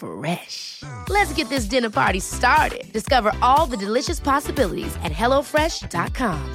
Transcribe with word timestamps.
Fresh. 0.00 0.82
Let's 1.08 1.32
get 1.34 1.48
this 1.48 1.64
dinner 1.64 1.90
party 1.90 2.20
started. 2.20 2.92
Discover 2.92 3.32
all 3.40 3.66
the 3.66 3.76
delicious 3.76 4.18
possibilities 4.20 4.96
at 5.04 5.12
hellofresh.com. 5.12 6.54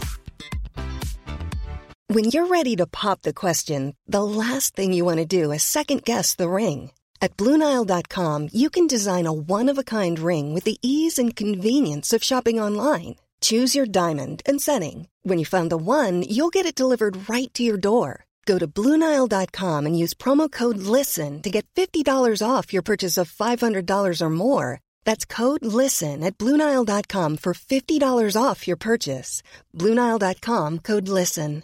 When 2.07 2.25
you're 2.25 2.47
ready 2.47 2.75
to 2.75 2.85
pop 2.85 3.23
the 3.23 3.33
question, 3.33 3.95
the 4.05 4.23
last 4.23 4.75
thing 4.75 4.93
you 4.93 5.05
want 5.05 5.17
to 5.17 5.25
do 5.25 5.51
is 5.51 5.63
second 5.63 6.03
guess 6.03 6.35
the 6.35 6.49
ring. 6.49 6.91
At 7.21 7.35
Bluenile.com, 7.37 8.49
you 8.53 8.69
can 8.69 8.85
design 8.85 9.25
a 9.25 9.33
one 9.33 9.69
of 9.69 9.79
a 9.79 9.83
kind 9.83 10.19
ring 10.19 10.53
with 10.53 10.65
the 10.65 10.77
ease 10.83 11.17
and 11.17 11.35
convenience 11.35 12.13
of 12.13 12.23
shopping 12.23 12.59
online. 12.59 13.15
Choose 13.41 13.75
your 13.75 13.87
diamond 13.87 14.43
and 14.45 14.61
setting. 14.61 15.07
When 15.23 15.39
you 15.39 15.45
find 15.45 15.71
the 15.71 15.77
one, 15.77 16.21
you'll 16.23 16.53
get 16.53 16.65
it 16.67 16.75
delivered 16.75 17.27
right 17.27 17.51
to 17.55 17.63
your 17.63 17.77
door. 17.77 18.24
Go 18.45 18.59
to 18.59 18.67
Bluenile.com 18.67 19.85
and 19.87 19.97
use 19.97 20.13
promo 20.13 20.51
code 20.51 20.77
LISTEN 20.77 21.41
to 21.41 21.49
get 21.49 21.65
$50 21.75 22.05
off 22.47 22.73
your 22.73 22.83
purchase 22.83 23.17
of 23.17 23.31
$500 23.31 24.21
or 24.21 24.29
more. 24.29 24.81
That's 25.03 25.25
code 25.25 25.65
LISTEN 25.65 26.23
at 26.23 26.37
Bluenile.com 26.37 27.37
for 27.37 27.53
$50 27.53 28.37
off 28.39 28.67
your 28.67 28.77
purchase. 28.77 29.41
Bluenile.com 29.73 30.79
code 30.79 31.07
LISTEN. 31.07 31.63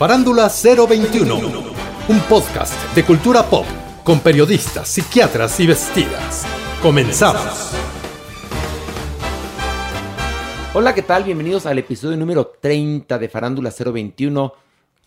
Farándula 0.00 0.48
021, 0.48 1.36
un 2.08 2.20
podcast 2.22 2.74
de 2.94 3.04
cultura 3.04 3.42
pop 3.42 3.66
con 4.02 4.20
periodistas, 4.20 4.88
psiquiatras 4.88 5.60
y 5.60 5.66
vestidas. 5.66 6.46
Comenzamos. 6.82 7.99
Hola, 10.72 10.94
¿qué 10.94 11.02
tal? 11.02 11.24
Bienvenidos 11.24 11.66
al 11.66 11.80
episodio 11.80 12.16
número 12.16 12.46
30 12.60 13.18
de 13.18 13.28
Farándula 13.28 13.72
021, 13.76 14.52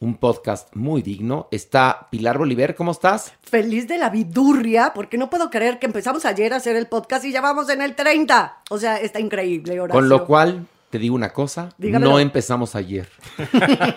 un 0.01 0.17
podcast 0.17 0.75
muy 0.75 1.01
digno. 1.01 1.47
Está 1.51 2.09
Pilar 2.11 2.37
Bolívar, 2.37 2.75
¿cómo 2.75 2.91
estás? 2.91 3.31
Feliz 3.41 3.87
de 3.87 3.97
la 3.97 4.09
vidurria, 4.09 4.91
porque 4.93 5.17
no 5.17 5.29
puedo 5.29 5.49
creer 5.49 5.79
que 5.79 5.85
empezamos 5.85 6.25
ayer 6.25 6.51
a 6.51 6.57
hacer 6.57 6.75
el 6.75 6.87
podcast 6.87 7.23
y 7.23 7.31
ya 7.31 7.39
vamos 7.39 7.69
en 7.69 7.81
el 7.81 7.95
30. 7.95 8.57
O 8.71 8.77
sea, 8.77 8.97
está 8.97 9.21
increíble, 9.21 9.79
Horacio. 9.79 10.01
Con 10.01 10.09
lo 10.09 10.25
cual, 10.25 10.67
te 10.93 10.99
digo 10.99 11.15
una 11.15 11.33
cosa, 11.33 11.69
Dígamelo. 11.79 12.11
no 12.11 12.19
empezamos 12.19 12.75
ayer. 12.75 13.09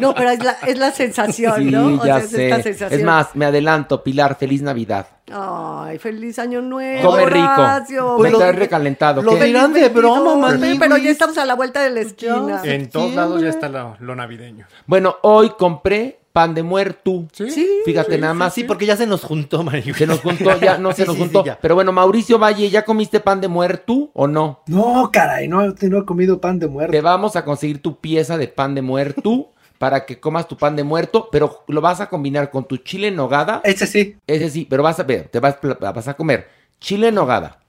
No, 0.00 0.14
pero 0.14 0.30
es 0.30 0.42
la, 0.42 0.52
es 0.66 0.78
la 0.78 0.90
sensación, 0.90 1.54
Sí, 1.56 1.64
¿no? 1.70 1.86
O 2.02 2.04
ya 2.04 2.16
sea, 2.16 2.18
es 2.24 2.30
sé. 2.30 2.48
esta 2.48 2.62
sensación. 2.62 3.00
Es 3.00 3.06
más, 3.06 3.36
me 3.36 3.44
adelanto, 3.44 4.02
Pilar, 4.02 4.36
feliz 4.36 4.60
Navidad. 4.62 5.06
Ay, 5.32 5.98
feliz 5.98 6.38
año 6.38 6.60
nuevo. 6.60 7.10
Come 7.10 7.26
rico. 7.26 7.46
Horacio. 7.56 8.18
Me 8.18 8.30
Lo- 8.30 8.52
recalentado. 8.52 9.22
lo 9.22 9.36
dirán 9.36 9.72
de 9.72 9.88
broma, 9.90 10.48
Pero- 10.48 10.58
mami. 10.60 10.78
Pero 10.78 10.96
ya 10.96 11.10
estamos 11.10 11.38
a 11.38 11.44
la 11.44 11.54
vuelta 11.54 11.82
de 11.82 11.90
la 11.90 12.00
esquina. 12.00 12.60
En 12.64 12.88
todos 12.90 13.14
lados 13.14 13.40
ya 13.42 13.50
está 13.50 13.68
lo, 13.68 13.96
lo 14.00 14.16
navideño. 14.16 14.66
Bueno, 14.86 15.16
hoy 15.22 15.50
compré 15.56 16.18
pan 16.34 16.52
de 16.52 16.64
muerto. 16.64 17.26
Sí. 17.32 17.68
Fíjate 17.84 18.18
nada 18.18 18.34
más. 18.34 18.52
Sí, 18.52 18.64
porque 18.64 18.86
ya 18.86 18.96
se 18.96 19.06
nos 19.06 19.22
juntó, 19.22 19.62
María. 19.62 19.94
Se 19.96 20.04
nos 20.04 20.20
juntó, 20.20 20.58
ya 20.60 20.78
no 20.78 20.90
se 20.90 21.02
Sí, 21.02 21.06
nos 21.06 21.14
sí, 21.16 21.22
juntó. 21.22 21.42
sí, 21.42 21.46
ya. 21.46 21.58
Pero 21.62 21.76
bueno, 21.76 21.92
Mauricio 21.92 22.40
Valle, 22.40 22.68
¿ya 22.68 22.84
comiste 22.84 23.20
pan 23.20 23.40
de 23.40 23.46
muerto 23.46 24.10
o 24.12 24.26
no? 24.26 24.60
No, 24.66 25.10
caray, 25.12 25.46
no, 25.46 25.62
no 25.64 25.98
he 25.98 26.04
comido 26.04 26.40
pan 26.40 26.58
de 26.58 26.66
muerto. 26.66 26.90
Te 26.90 27.00
vamos 27.00 27.36
a 27.36 27.44
conseguir 27.44 27.80
tu 27.80 28.00
pieza 28.00 28.36
de 28.36 28.48
pan 28.48 28.74
de 28.74 28.82
muerto 28.82 29.52
para 29.78 30.04
que 30.06 30.18
comas 30.18 30.48
tu 30.48 30.56
pan 30.56 30.74
de 30.74 30.82
muerto, 30.82 31.28
pero 31.30 31.62
lo 31.68 31.80
vas 31.80 32.00
a 32.00 32.08
combinar 32.08 32.50
con 32.50 32.64
tu 32.66 32.78
chile 32.78 33.08
en 33.08 33.14
nogada. 33.16 33.60
Ese 33.62 33.86
sí. 33.86 34.16
Ese 34.26 34.50
sí, 34.50 34.66
pero 34.68 34.82
vas 34.82 34.98
a 34.98 35.04
ver, 35.04 35.28
te 35.28 35.38
vas, 35.38 35.58
vas 35.62 36.08
a 36.08 36.14
comer 36.14 36.48
chile 36.80 37.08
en 37.08 37.14
nogada, 37.14 37.60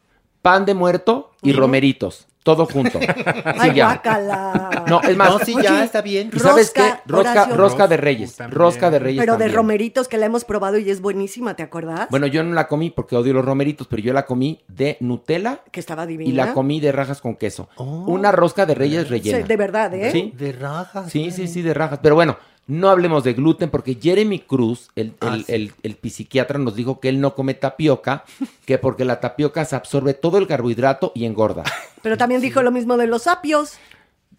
pan 0.42 0.66
de 0.66 0.74
muerto 0.74 1.32
y 1.44 1.53
romeritos, 1.53 2.26
todo 2.46 2.66
junto. 2.68 3.00
Sí, 3.56 3.60
Ay, 3.60 3.74
ya. 3.74 3.86
guácala. 3.88 4.84
No, 4.88 5.02
es 5.02 5.18
más, 5.18 5.30
No, 5.32 5.40
sí, 5.40 5.56
ya 5.62 5.84
está 5.84 6.02
bien. 6.02 6.30
¿y 6.34 6.40
sabes 6.40 6.70
qué? 6.72 6.82
Rosca, 6.82 7.02
Rosca, 7.08 7.32
Horacio. 7.32 7.56
rosca 7.58 7.88
de 7.88 7.98
reyes, 7.98 8.36
También. 8.36 8.58
rosca 8.60 8.92
de 8.92 9.00
reyes 9.00 9.20
Pero 9.22 9.38
de 9.38 9.48
romeritos 9.48 10.08
que 10.08 10.18
la 10.18 10.28
hemos 10.28 10.46
probado 10.46 10.78
y 10.78 10.90
es 10.90 11.02
buenísima, 11.02 11.56
¿te 11.56 11.64
acuerdas? 11.64 12.08
Bueno, 12.12 12.28
yo 12.28 12.44
no 12.44 12.54
la 12.54 12.68
comí 12.68 12.92
porque 12.92 13.16
odio 13.16 13.34
los 13.34 13.44
romeritos, 13.46 13.88
pero 13.88 14.02
yo 14.04 14.14
la 14.14 14.26
comí 14.26 14.64
de 14.68 14.98
Nutella 15.00 15.62
que 15.72 15.80
estaba 15.80 16.06
divina. 16.06 16.30
y 16.30 16.34
la 16.34 16.54
comí 16.54 16.80
de 16.80 16.92
rajas 16.92 17.20
con 17.22 17.36
queso. 17.36 17.68
Oh. 17.78 18.06
Una 18.08 18.32
rosca 18.32 18.66
de 18.66 18.76
reyes 18.76 19.04
Sí, 19.04 19.10
rellena. 19.10 19.46
de 19.48 19.58
verdad, 19.58 19.94
¿eh? 19.96 20.12
Sí. 20.12 20.34
De 20.38 20.52
rajas. 20.52 21.12
Sí, 21.12 21.32
sí, 21.32 21.48
sí, 21.48 21.62
de 21.64 21.74
rajas. 21.74 22.00
Pero 22.04 22.16
bueno, 22.16 22.38
no 22.68 22.90
hablemos 22.90 23.24
de 23.24 23.34
gluten 23.34 23.70
porque 23.70 23.98
Jeremy 24.02 24.40
Cruz, 24.40 24.90
el, 24.96 25.08
el, 25.08 25.14
Ah, 25.22 25.38
sí. 25.46 25.53
el- 25.53 25.74
el 25.84 25.98
psiquiatra, 26.12 26.58
nos 26.59 26.76
dijo 26.76 27.00
que 27.00 27.09
él 27.09 27.22
no 27.22 27.36
come 27.36 27.53
tapioca, 27.53 28.24
que 28.66 28.78
porque 28.78 29.06
la 29.06 29.20
tapioca 29.20 29.64
se 29.66 29.76
absorbe 29.76 30.14
todo 30.14 30.38
el 30.38 30.48
carbohidrato 30.48 31.12
y 31.16 31.26
engorda. 31.26 31.64
Pero 32.02 32.18
también 32.18 32.42
dijo 32.42 32.62
lo 32.64 32.72
mismo 32.72 32.98
de 32.98 33.08
los 33.08 33.28
apios. 33.28 33.74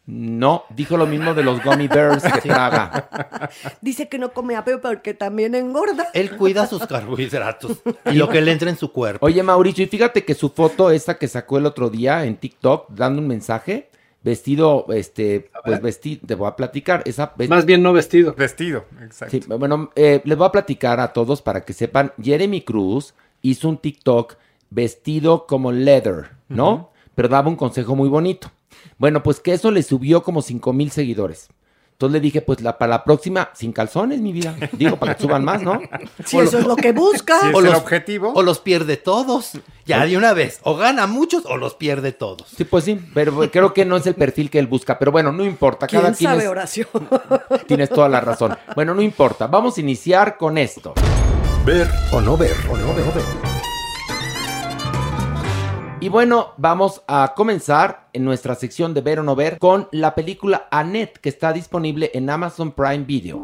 No, 0.08 0.62
dijo 0.70 0.96
lo 0.96 1.04
mismo 1.06 1.34
de 1.34 1.42
los 1.42 1.60
gummy 1.64 1.88
bears 1.88 2.22
que 2.22 2.40
traga. 2.48 3.50
Dice 3.80 4.08
que 4.08 4.20
no 4.20 4.32
come 4.32 4.54
apio 4.54 4.80
porque 4.80 5.14
también 5.14 5.56
engorda. 5.56 6.06
Él 6.14 6.36
cuida 6.36 6.64
sus 6.68 6.86
carbohidratos 6.86 7.78
y 8.04 8.12
lo 8.12 8.28
que 8.28 8.40
le 8.40 8.52
entra 8.52 8.70
en 8.70 8.76
su 8.78 8.92
cuerpo. 8.92 9.26
Oye, 9.26 9.42
Mauricio, 9.42 9.82
y 9.84 9.88
fíjate 9.88 10.24
que 10.24 10.34
su 10.36 10.50
foto, 10.50 10.92
esta 10.92 11.18
que 11.18 11.26
sacó 11.26 11.58
el 11.58 11.66
otro 11.66 11.90
día 11.90 12.24
en 12.24 12.36
TikTok, 12.36 12.90
dando 12.90 13.20
un 13.20 13.26
mensaje, 13.26 13.90
vestido, 14.26 14.86
este, 14.88 15.50
pues 15.64 15.80
vestido, 15.80 16.26
te 16.26 16.34
voy 16.34 16.48
a 16.48 16.56
platicar, 16.56 17.04
esa... 17.06 17.32
Más 17.48 17.64
bien 17.64 17.80
no 17.80 17.92
vestido. 17.92 18.34
Vestido, 18.34 18.84
exacto. 19.00 19.30
Sí, 19.30 19.44
bueno, 19.46 19.92
eh, 19.94 20.20
les 20.24 20.36
voy 20.36 20.48
a 20.48 20.50
platicar 20.50 20.98
a 20.98 21.12
todos 21.12 21.42
para 21.42 21.64
que 21.64 21.72
sepan. 21.72 22.12
Jeremy 22.20 22.62
Cruz 22.62 23.14
hizo 23.42 23.68
un 23.68 23.78
TikTok 23.78 24.34
vestido 24.68 25.46
como 25.46 25.70
leather, 25.70 26.30
¿no? 26.48 26.90
Pero 27.14 27.28
daba 27.28 27.48
un 27.48 27.54
consejo 27.54 27.94
muy 27.94 28.08
bonito. 28.08 28.50
Bueno, 28.98 29.22
pues 29.22 29.38
que 29.38 29.52
eso 29.52 29.70
le 29.70 29.84
subió 29.84 30.24
como 30.24 30.42
5 30.42 30.72
mil 30.72 30.90
seguidores. 30.90 31.48
Entonces 31.96 32.12
le 32.12 32.20
dije, 32.20 32.42
pues 32.42 32.60
la, 32.60 32.76
para 32.76 32.90
la 32.90 33.04
próxima, 33.04 33.48
sin 33.54 33.72
calzones, 33.72 34.20
mi 34.20 34.30
vida. 34.30 34.54
Digo, 34.72 34.96
para 34.98 35.14
que 35.14 35.22
suban 35.22 35.42
más, 35.42 35.62
¿no? 35.62 35.80
Si 36.26 36.36
eso 36.38 36.58
es 36.58 36.66
lo 36.66 36.76
que 36.76 36.92
busca. 36.92 37.40
Si 37.40 37.48
es 37.48 37.54
o 37.54 37.60
el 37.60 37.64
los- 37.64 37.74
objetivo. 37.76 38.32
O 38.34 38.42
los 38.42 38.58
pierde 38.60 38.98
todos. 38.98 39.52
Ya 39.86 40.04
de 40.04 40.14
una 40.18 40.34
vez. 40.34 40.60
O 40.64 40.76
gana 40.76 41.06
muchos 41.06 41.46
o 41.46 41.56
los 41.56 41.74
pierde 41.74 42.12
todos. 42.12 42.48
Sí, 42.54 42.64
pues 42.64 42.84
sí, 42.84 43.00
pero 43.14 43.50
creo 43.50 43.72
que 43.72 43.86
no 43.86 43.96
es 43.96 44.06
el 44.06 44.14
perfil 44.14 44.50
que 44.50 44.58
él 44.58 44.66
busca. 44.66 44.98
Pero 44.98 45.10
bueno, 45.10 45.32
no 45.32 45.42
importa. 45.42 45.86
Cada 45.86 46.08
¿Quién 46.08 46.14
quien 46.16 46.30
sabe, 46.32 46.42
es- 46.44 46.48
Horacio? 46.50 46.86
tienes 47.66 47.88
toda 47.88 48.10
la 48.10 48.20
razón. 48.20 48.54
Bueno, 48.74 48.92
no 48.94 49.00
importa. 49.00 49.46
Vamos 49.46 49.78
a 49.78 49.80
iniciar 49.80 50.36
con 50.36 50.58
esto. 50.58 50.92
Ver 51.64 51.88
o 52.12 52.20
no 52.20 52.36
ver. 52.36 52.54
O 52.70 52.76
no 52.76 52.88
ver. 52.94 53.45
Y 55.98 56.10
bueno, 56.10 56.52
vamos 56.58 57.02
a 57.08 57.32
comenzar 57.34 58.08
en 58.12 58.24
nuestra 58.24 58.54
sección 58.54 58.92
de 58.92 59.00
ver 59.00 59.18
o 59.18 59.22
no 59.22 59.34
ver 59.34 59.58
con 59.58 59.88
la 59.92 60.14
película 60.14 60.68
Annette 60.70 61.18
que 61.18 61.30
está 61.30 61.54
disponible 61.54 62.10
en 62.12 62.28
Amazon 62.28 62.72
Prime 62.72 63.04
Video. 63.04 63.42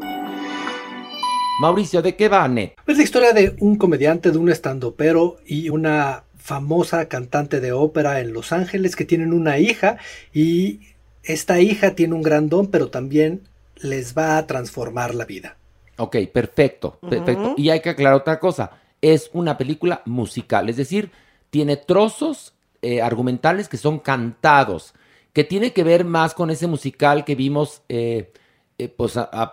Mauricio, 1.61 2.03
¿de 2.03 2.15
qué 2.15 2.29
va 2.29 2.45
Annette? 2.45 2.77
Es 2.87 2.99
la 2.99 3.03
historia 3.03 3.33
de 3.33 3.57
un 3.61 3.77
comediante, 3.77 4.31
de 4.31 4.37
un 4.37 4.51
estandopero 4.51 5.39
y 5.47 5.71
una 5.71 6.25
famosa 6.37 7.09
cantante 7.09 7.59
de 7.61 7.73
ópera 7.73 8.21
en 8.21 8.35
Los 8.35 8.53
Ángeles 8.53 8.97
que 8.97 9.07
tienen 9.07 9.33
una 9.33 9.59
hija 9.59 9.97
y 10.35 10.81
esta 11.23 11.59
hija 11.59 11.95
tiene 11.95 12.15
un 12.15 12.23
gran 12.23 12.51
don, 12.51 12.67
pero 12.67 12.91
también 12.91 13.49
les 13.77 14.17
va 14.17 14.37
a 14.37 14.47
transformar 14.47 15.15
la 15.15 15.25
vida. 15.25 15.57
Ok, 15.97 16.17
perfecto, 16.31 16.99
perfecto. 17.01 17.55
Y 17.57 17.71
hay 17.71 17.81
que 17.81 17.91
aclarar 17.91 18.17
otra 18.17 18.39
cosa. 18.39 18.73
Es 19.01 19.31
una 19.33 19.57
película 19.57 20.03
musical, 20.05 20.69
es 20.69 20.77
decir, 20.77 21.11
tiene 21.53 21.77
trozos 21.77 22.55
eh, 22.81 23.03
argumentales 23.03 23.69
que 23.69 23.77
son 23.77 23.99
cantados, 23.99 24.95
que 25.35 25.45
tiene 25.45 25.75
que 25.75 25.85
ver 25.85 26.07
más 26.07 26.33
con 26.33 26.49
ese 26.49 26.67
musical 26.67 27.27
que 27.27 27.35
vimos 27.35 27.83
eh, 27.91 28.33
eh, 28.79 28.89
pues 28.89 29.19
a, 29.19 29.53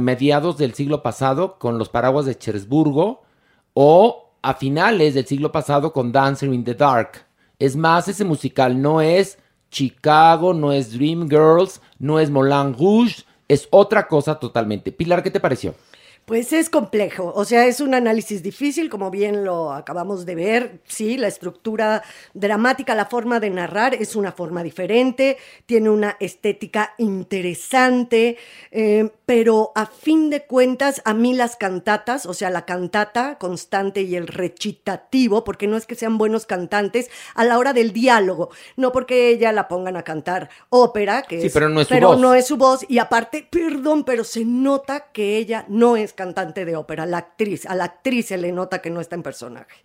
mediados 0.00 0.58
del 0.58 0.74
siglo 0.74 1.04
pasado 1.04 1.60
con 1.60 1.78
los 1.78 1.88
paraguas 1.90 2.26
de 2.26 2.36
Cherburgo 2.36 3.22
o 3.72 4.32
a 4.42 4.54
finales 4.54 5.14
del 5.14 5.26
siglo 5.26 5.52
pasado 5.52 5.92
con 5.92 6.10
Dancer 6.10 6.52
in 6.52 6.64
the 6.64 6.74
Dark. 6.74 7.24
Es 7.60 7.76
más, 7.76 8.08
ese 8.08 8.24
musical 8.24 8.82
no 8.82 9.00
es 9.00 9.38
Chicago, 9.70 10.54
no 10.54 10.72
es 10.72 10.92
Dreamgirls, 10.92 11.80
no 12.00 12.18
es 12.18 12.30
Moulin 12.30 12.76
Rouge, 12.76 13.22
es 13.46 13.68
otra 13.70 14.08
cosa 14.08 14.40
totalmente. 14.40 14.90
Pilar, 14.90 15.22
¿qué 15.22 15.30
te 15.30 15.38
pareció? 15.38 15.76
Pues 16.26 16.52
es 16.52 16.70
complejo, 16.70 17.32
o 17.36 17.44
sea, 17.44 17.66
es 17.66 17.80
un 17.80 17.94
análisis 17.94 18.42
difícil, 18.42 18.90
como 18.90 19.12
bien 19.12 19.44
lo 19.44 19.72
acabamos 19.72 20.26
de 20.26 20.34
ver, 20.34 20.80
sí, 20.84 21.16
la 21.16 21.28
estructura 21.28 22.02
dramática, 22.34 22.96
la 22.96 23.06
forma 23.06 23.38
de 23.38 23.48
narrar 23.50 23.94
es 23.94 24.16
una 24.16 24.32
forma 24.32 24.64
diferente, 24.64 25.36
tiene 25.66 25.88
una 25.88 26.16
estética 26.18 26.94
interesante, 26.98 28.38
eh, 28.72 29.08
pero 29.24 29.70
a 29.76 29.86
fin 29.86 30.28
de 30.28 30.44
cuentas, 30.44 31.00
a 31.04 31.14
mí 31.14 31.32
las 31.32 31.54
cantatas, 31.54 32.26
o 32.26 32.34
sea, 32.34 32.50
la 32.50 32.64
cantata 32.64 33.38
constante 33.38 34.02
y 34.02 34.16
el 34.16 34.26
recitativo, 34.26 35.44
porque 35.44 35.68
no 35.68 35.76
es 35.76 35.86
que 35.86 35.94
sean 35.94 36.18
buenos 36.18 36.44
cantantes, 36.44 37.08
a 37.36 37.44
la 37.44 37.56
hora 37.56 37.72
del 37.72 37.92
diálogo, 37.92 38.50
no 38.76 38.90
porque 38.90 39.28
ella 39.28 39.52
la 39.52 39.68
pongan 39.68 39.96
a 39.96 40.02
cantar 40.02 40.50
ópera, 40.70 41.22
que 41.22 41.40
Sí, 41.40 41.46
es, 41.46 41.52
pero 41.52 41.68
no 41.68 41.80
es 41.80 41.86
su 41.86 41.94
pero 41.94 42.08
voz. 42.08 42.18
no 42.18 42.34
es 42.34 42.48
su 42.48 42.56
voz, 42.56 42.84
y 42.88 42.98
aparte, 42.98 43.46
perdón, 43.48 44.02
pero 44.02 44.24
se 44.24 44.44
nota 44.44 45.06
que 45.12 45.36
ella 45.36 45.64
no 45.68 45.96
es 45.96 46.15
cantante 46.16 46.64
de 46.64 46.74
ópera, 46.74 47.06
la 47.06 47.18
actriz, 47.18 47.66
a 47.66 47.76
la 47.76 47.84
actriz 47.84 48.26
se 48.26 48.36
le 48.36 48.50
nota 48.50 48.82
que 48.82 48.90
no 48.90 49.00
está 49.00 49.14
en 49.14 49.22
personaje. 49.22 49.76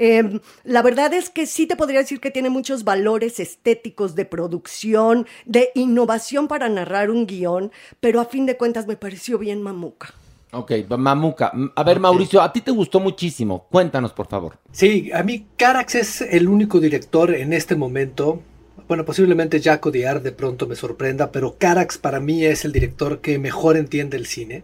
Eh, 0.00 0.40
la 0.64 0.82
verdad 0.82 1.12
es 1.12 1.30
que 1.30 1.46
sí 1.46 1.66
te 1.66 1.76
podría 1.76 2.00
decir 2.00 2.20
que 2.20 2.30
tiene 2.30 2.50
muchos 2.50 2.84
valores 2.84 3.40
estéticos 3.40 4.14
de 4.14 4.24
producción, 4.24 5.26
de 5.44 5.70
innovación 5.74 6.48
para 6.48 6.68
narrar 6.68 7.10
un 7.10 7.26
guion, 7.26 7.72
pero 8.00 8.20
a 8.20 8.24
fin 8.24 8.46
de 8.46 8.56
cuentas 8.56 8.86
me 8.86 8.96
pareció 8.96 9.38
bien 9.38 9.62
mamuca. 9.62 10.14
Ok, 10.50 10.72
Mamuca. 10.96 11.52
A 11.74 11.84
ver, 11.84 12.00
Mauricio, 12.00 12.40
a 12.40 12.52
ti 12.52 12.62
te 12.62 12.70
gustó 12.70 13.00
muchísimo. 13.00 13.66
Cuéntanos, 13.70 14.12
por 14.12 14.28
favor. 14.28 14.58
Sí, 14.72 15.10
a 15.12 15.22
mí 15.22 15.46
Carax 15.56 15.94
es 15.94 16.20
el 16.22 16.48
único 16.48 16.80
director 16.80 17.34
en 17.34 17.52
este 17.52 17.76
momento. 17.76 18.40
Bueno, 18.86 19.04
posiblemente 19.04 19.60
Jack 19.60 19.84
Odiar 19.84 20.22
de 20.22 20.32
pronto 20.32 20.66
me 20.66 20.74
sorprenda, 20.74 21.30
pero 21.30 21.56
Carax 21.58 21.98
para 21.98 22.20
mí 22.20 22.46
es 22.46 22.64
el 22.64 22.72
director 22.72 23.20
que 23.20 23.38
mejor 23.38 23.76
entiende 23.76 24.16
el 24.16 24.24
cine. 24.24 24.62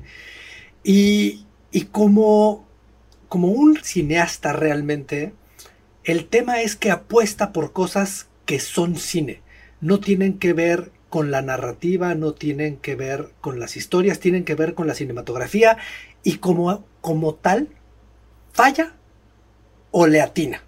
Y, 0.84 1.46
como, 1.90 2.66
como 3.28 3.48
un 3.48 3.82
cineasta 3.82 4.52
realmente, 4.52 5.32
el 6.04 6.26
tema 6.26 6.60
es 6.60 6.76
que 6.76 6.90
apuesta 6.90 7.52
por 7.52 7.72
cosas 7.72 8.28
que 8.44 8.60
son 8.60 8.96
cine. 8.96 9.40
No 9.80 9.98
tienen 9.98 10.38
que 10.38 10.52
ver 10.52 10.92
con 11.08 11.30
la 11.30 11.40
narrativa, 11.40 12.14
no 12.14 12.34
tienen 12.34 12.76
que 12.76 12.94
ver 12.94 13.30
con 13.40 13.58
las 13.58 13.76
historias, 13.76 14.20
tienen 14.20 14.44
que 14.44 14.54
ver 14.54 14.74
con 14.74 14.86
la 14.86 14.94
cinematografía 14.94 15.78
y 16.22 16.36
como, 16.36 16.84
como 17.00 17.34
tal, 17.34 17.68
falla 18.52 18.94
o 19.90 20.06
le 20.06 20.20
atina. 20.20 20.62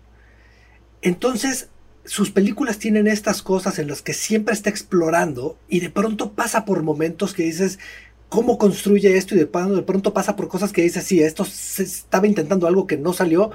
Entonces, 1.02 1.68
sus 2.06 2.30
películas 2.30 2.78
tienen 2.78 3.06
estas 3.08 3.42
cosas 3.42 3.78
en 3.78 3.88
las 3.88 4.00
que 4.00 4.14
siempre 4.14 4.54
está 4.54 4.70
explorando 4.70 5.58
y 5.68 5.80
de 5.80 5.90
pronto 5.90 6.32
pasa 6.32 6.64
por 6.64 6.82
momentos 6.82 7.34
que 7.34 7.42
dices, 7.42 7.78
¿cómo 8.28 8.58
construye 8.58 9.16
esto? 9.16 9.34
Y 9.34 9.38
de 9.38 9.46
de 9.46 9.82
pronto 9.82 10.12
pasa 10.12 10.36
por 10.36 10.48
cosas 10.48 10.72
que 10.72 10.82
dices, 10.82 11.04
sí, 11.04 11.20
esto 11.20 11.44
estaba 11.44 12.26
intentando 12.26 12.66
algo 12.66 12.86
que 12.86 12.96
no 12.96 13.12
salió, 13.12 13.50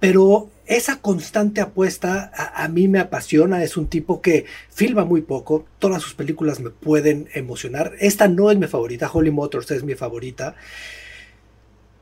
pero 0.00 0.50
esa 0.66 1.00
constante 1.00 1.60
apuesta 1.60 2.30
a, 2.34 2.64
a, 2.64 2.68
mí 2.68 2.88
me 2.88 2.98
apasiona. 2.98 3.62
Es 3.62 3.76
un 3.76 3.86
tipo 3.86 4.20
que 4.20 4.44
filma 4.70 5.04
muy 5.04 5.22
poco. 5.22 5.64
Todas 5.78 6.02
sus 6.02 6.14
películas 6.14 6.60
me 6.60 6.70
pueden 6.70 7.28
emocionar. 7.34 7.92
Esta 7.98 8.28
no 8.28 8.50
es 8.50 8.58
mi 8.58 8.66
favorita. 8.66 9.10
Holy 9.12 9.30
Motors 9.30 9.70
es 9.70 9.84
mi 9.84 9.94
favorita. 9.94 10.54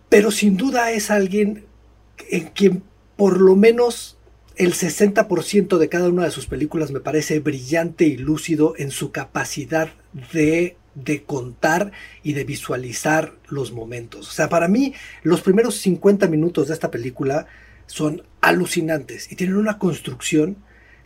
Pero 0.09 0.31
sin 0.31 0.57
duda 0.57 0.91
es 0.93 1.11
alguien 1.11 1.67
en 2.31 2.49
quien 2.49 2.83
por 3.17 3.41
lo 3.41 3.57
menos 3.57 4.17
el 4.57 4.75
60% 4.75 5.79
de 5.79 5.89
cada 5.89 6.09
una 6.09 6.25
de 6.25 6.31
sus 6.31 6.47
películas 6.47 6.91
me 6.91 7.01
parece 7.01 7.41
brillante 7.41 8.07
y 8.07 8.17
lúcido 8.17 8.75
en 8.77 8.91
su 8.91 9.11
capacidad 9.11 9.91
de 10.33 10.77
de 10.95 11.25
contar 11.25 11.93
y 12.23 12.33
de 12.33 12.45
visualizar 12.45 13.35
los 13.49 13.73
momentos. 13.73 14.29
O 14.29 14.33
sea, 14.33 14.49
para 14.49 14.69
mí 14.69 14.95
los 15.23 15.41
primeros 15.41 15.77
50 15.79 16.29
minutos 16.29 16.69
de 16.69 16.75
esta 16.75 16.91
película 16.91 17.47
son 17.87 18.23
alucinantes 18.41 19.31
y 19.31 19.37
tienen 19.37 19.57
una 19.57 19.79
construcción 19.79 20.57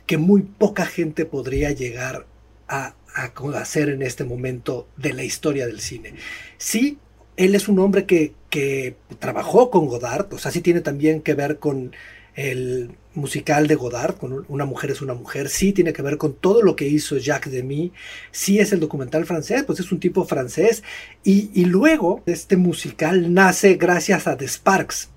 que 0.06 0.18
muy 0.18 0.42
poca 0.42 0.86
gente 0.86 1.24
podría 1.24 1.70
llegar 1.72 2.26
a, 2.66 2.94
a, 3.14 3.32
hacer 3.58 3.88
en 3.88 4.02
este 4.02 4.24
momento 4.24 4.88
de 4.96 5.12
la 5.12 5.24
historia 5.24 5.66
del 5.66 5.80
cine. 5.80 6.14
Sí, 6.56 6.98
él 7.36 7.54
es 7.54 7.68
un 7.68 7.78
hombre 7.78 8.06
que, 8.06 8.34
que 8.50 8.96
trabajó 9.18 9.70
con 9.70 9.86
Godard, 9.86 10.32
o 10.32 10.38
sea, 10.38 10.50
sí 10.50 10.60
tiene 10.60 10.80
también 10.80 11.20
que 11.20 11.34
ver 11.34 11.58
con 11.58 11.92
el 12.38 12.92
musical 13.14 13.66
de 13.66 13.74
Godard, 13.74 14.16
con 14.16 14.44
Una 14.48 14.64
mujer 14.64 14.92
es 14.92 15.02
una 15.02 15.14
mujer, 15.14 15.48
sí 15.48 15.72
tiene 15.72 15.92
que 15.92 16.02
ver 16.02 16.18
con 16.18 16.34
todo 16.34 16.62
lo 16.62 16.76
que 16.76 16.86
hizo 16.86 17.18
Jacques 17.18 17.52
Demy, 17.52 17.92
sí 18.30 18.60
es 18.60 18.72
el 18.72 18.78
documental 18.78 19.26
francés, 19.26 19.64
pues 19.64 19.80
es 19.80 19.90
un 19.90 19.98
tipo 19.98 20.24
francés, 20.24 20.84
y, 21.24 21.50
y 21.52 21.64
luego 21.64 22.22
este 22.26 22.56
musical 22.56 23.34
nace 23.34 23.74
gracias 23.74 24.28
a 24.28 24.36
The 24.36 24.46
Sparks. 24.46 25.08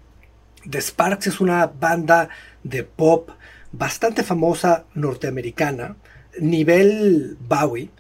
The 0.68 0.82
Sparks 0.82 1.28
es 1.28 1.40
una 1.40 1.68
banda 1.68 2.30
de 2.64 2.84
pop 2.84 3.30
bastante 3.72 4.24
famosa 4.24 4.86
norteamericana, 4.96 5.98
nivel 6.40 7.38
Bowie, 7.48 7.92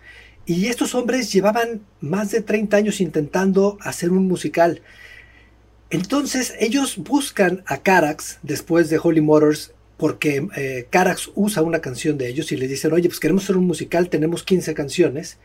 y 0.47 0.65
estos 0.65 0.95
hombres 0.95 1.31
llevaban 1.31 1.81
más 1.99 2.31
de 2.31 2.41
30 2.41 2.75
años 2.75 3.01
intentando 3.01 3.77
hacer 3.81 4.09
un 4.09 4.27
musical. 4.27 4.81
Entonces 5.91 6.55
ellos 6.59 6.97
buscan 6.97 7.63
a 7.67 7.77
Carax 7.77 8.39
después 8.43 8.89
de 8.89 8.99
Holy 9.01 9.19
Motors 9.19 9.73
porque 9.97 10.47
eh, 10.55 10.87
Carax 10.89 11.29
usa 11.35 11.61
una 11.61 11.79
canción 11.79 12.17
de 12.17 12.27
ellos 12.27 12.51
y 12.51 12.57
les 12.57 12.69
dicen, 12.69 12.93
oye, 12.93 13.07
pues 13.09 13.19
queremos 13.19 13.43
hacer 13.43 13.57
un 13.57 13.67
musical, 13.67 14.09
tenemos 14.09 14.43
15 14.43 14.73
canciones. 14.73 15.37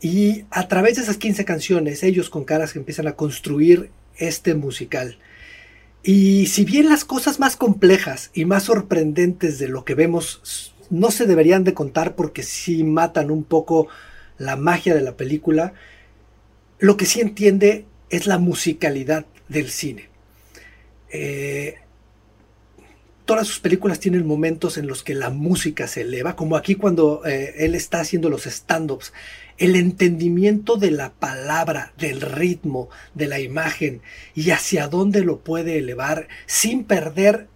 Y 0.00 0.44
a 0.50 0.68
través 0.68 0.96
de 0.96 1.02
esas 1.02 1.18
15 1.18 1.44
canciones, 1.44 2.02
ellos 2.04 2.30
con 2.30 2.44
Carax 2.44 2.76
empiezan 2.76 3.08
a 3.08 3.16
construir 3.16 3.90
este 4.16 4.54
musical. 4.54 5.18
Y 6.02 6.46
si 6.46 6.64
bien 6.64 6.88
las 6.88 7.04
cosas 7.04 7.40
más 7.40 7.56
complejas 7.56 8.30
y 8.32 8.44
más 8.44 8.62
sorprendentes 8.62 9.58
de 9.58 9.68
lo 9.68 9.84
que 9.84 9.96
vemos 9.96 10.72
no 10.88 11.10
se 11.10 11.26
deberían 11.26 11.64
de 11.64 11.74
contar 11.74 12.14
porque 12.14 12.44
sí 12.44 12.84
matan 12.84 13.32
un 13.32 13.42
poco 13.42 13.88
la 14.38 14.54
magia 14.54 14.94
de 14.94 15.00
la 15.00 15.16
película, 15.16 15.74
lo 16.78 16.96
que 16.96 17.06
sí 17.06 17.20
entiende 17.20 17.86
es 18.08 18.28
la 18.28 18.38
musicalidad 18.38 19.26
del 19.48 19.70
cine. 19.70 20.08
Eh, 21.10 21.76
todas 23.24 23.46
sus 23.46 23.60
películas 23.60 24.00
tienen 24.00 24.26
momentos 24.26 24.78
en 24.78 24.86
los 24.86 25.02
que 25.02 25.14
la 25.14 25.30
música 25.30 25.86
se 25.88 26.02
eleva, 26.02 26.36
como 26.36 26.56
aquí 26.56 26.76
cuando 26.76 27.22
eh, 27.26 27.54
él 27.58 27.74
está 27.74 28.00
haciendo 28.00 28.30
los 28.30 28.46
stand-ups. 28.46 29.12
El 29.58 29.74
entendimiento 29.74 30.76
de 30.76 30.90
la 30.90 31.12
palabra, 31.12 31.92
del 31.98 32.20
ritmo, 32.20 32.88
de 33.14 33.26
la 33.26 33.40
imagen 33.40 34.02
y 34.34 34.50
hacia 34.50 34.88
dónde 34.88 35.22
lo 35.22 35.40
puede 35.40 35.78
elevar 35.78 36.28
sin 36.46 36.84
perder 36.84 37.48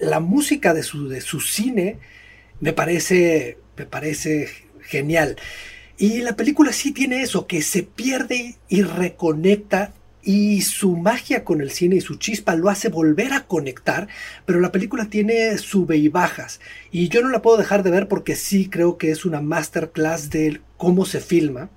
la 0.00 0.20
música 0.20 0.74
de 0.74 0.82
su, 0.82 1.08
de 1.08 1.20
su 1.20 1.40
cine, 1.40 1.98
me 2.60 2.72
parece, 2.72 3.58
me 3.76 3.86
parece 3.86 4.48
genial. 4.82 5.36
Y 5.98 6.18
la 6.18 6.36
película 6.36 6.72
sí 6.72 6.92
tiene 6.92 7.22
eso, 7.22 7.46
que 7.46 7.62
se 7.62 7.82
pierde 7.82 8.56
y 8.68 8.82
reconecta 8.82 9.94
y 10.26 10.62
su 10.62 10.96
magia 10.96 11.44
con 11.44 11.60
el 11.60 11.70
cine 11.70 11.96
y 11.96 12.00
su 12.00 12.16
chispa 12.16 12.56
lo 12.56 12.68
hace 12.68 12.88
volver 12.88 13.32
a 13.32 13.46
conectar, 13.46 14.08
pero 14.44 14.58
la 14.58 14.72
película 14.72 15.04
tiene 15.04 15.56
sube 15.56 15.96
y 15.98 16.08
bajas 16.08 16.60
y 16.90 17.08
yo 17.08 17.22
no 17.22 17.28
la 17.28 17.42
puedo 17.42 17.56
dejar 17.56 17.84
de 17.84 17.92
ver 17.92 18.08
porque 18.08 18.34
sí 18.34 18.68
creo 18.68 18.98
que 18.98 19.12
es 19.12 19.24
una 19.24 19.40
masterclass 19.40 20.28
de 20.30 20.60
cómo 20.76 21.06
se 21.06 21.20
filma, 21.20 21.70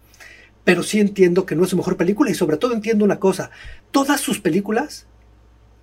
pero 0.63 0.81
sí 0.81 0.99
entiendo 0.99 1.45
que 1.45 1.55
no 1.55 1.63
es 1.63 1.69
su 1.69 1.77
mejor 1.77 1.95
película 1.95 2.31
y 2.31 2.33
sobre 2.33 2.57
todo 2.57 2.73
entiendo 2.73 3.05
una 3.05 3.19
cosa, 3.19 3.51
todas 3.91 4.19
sus 4.19 4.39
películas 4.39 5.05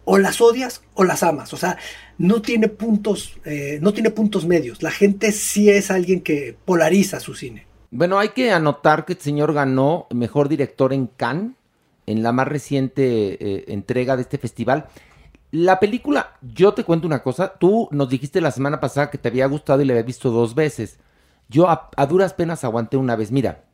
o 0.04 0.18
las 0.18 0.40
odias 0.40 0.82
o 0.94 1.04
las 1.04 1.23
amas, 1.23 1.54
o 1.54 1.56
sea, 1.56 1.78
no 2.18 2.42
tiene 2.42 2.66
puntos, 2.66 3.38
eh, 3.44 3.78
no 3.80 3.92
tiene 3.92 4.11
puntos 4.11 4.44
medios, 4.44 4.82
la 4.82 4.90
gente 4.90 5.30
sí 5.30 5.70
es 5.70 5.92
alguien 5.92 6.20
que 6.20 6.56
polariza 6.64 7.20
su 7.20 7.37
cine. 7.37 7.64
Bueno, 7.92 8.18
hay 8.18 8.30
que 8.30 8.50
anotar 8.50 9.04
que 9.04 9.12
el 9.12 9.20
señor 9.20 9.52
ganó 9.52 10.08
mejor 10.11 10.49
director 10.49 10.92
en 10.92 11.06
Cannes 11.06 11.52
en 12.07 12.23
la 12.23 12.33
más 12.33 12.49
reciente 12.49 13.35
eh, 13.41 13.65
entrega 13.69 14.17
de 14.17 14.23
este 14.23 14.39
festival. 14.39 14.87
La 15.51 15.79
película, 15.81 16.37
yo 16.43 16.75
te 16.75 16.85
cuento 16.85 17.07
una 17.07 17.23
cosa, 17.23 17.55
tú 17.59 17.89
nos 17.91 18.09
dijiste 18.09 18.41
la 18.41 18.51
semana 18.51 18.81
pasada 18.81 19.11
que 19.11 19.19
te 19.19 19.29
había 19.29 19.47
gustado 19.47 19.83
y 19.83 19.85
la 19.85 19.93
habías 19.93 20.07
visto 20.07 20.31
dos 20.31 20.55
veces. 20.55 20.99
Yo 21.49 21.69
a, 21.69 21.91
a, 21.97 22.07
duras 22.07 22.35
penas 22.35 22.65
aguanté 22.65 22.97
una 22.97 23.17
vez. 23.17 23.31
Mira, 23.31 23.65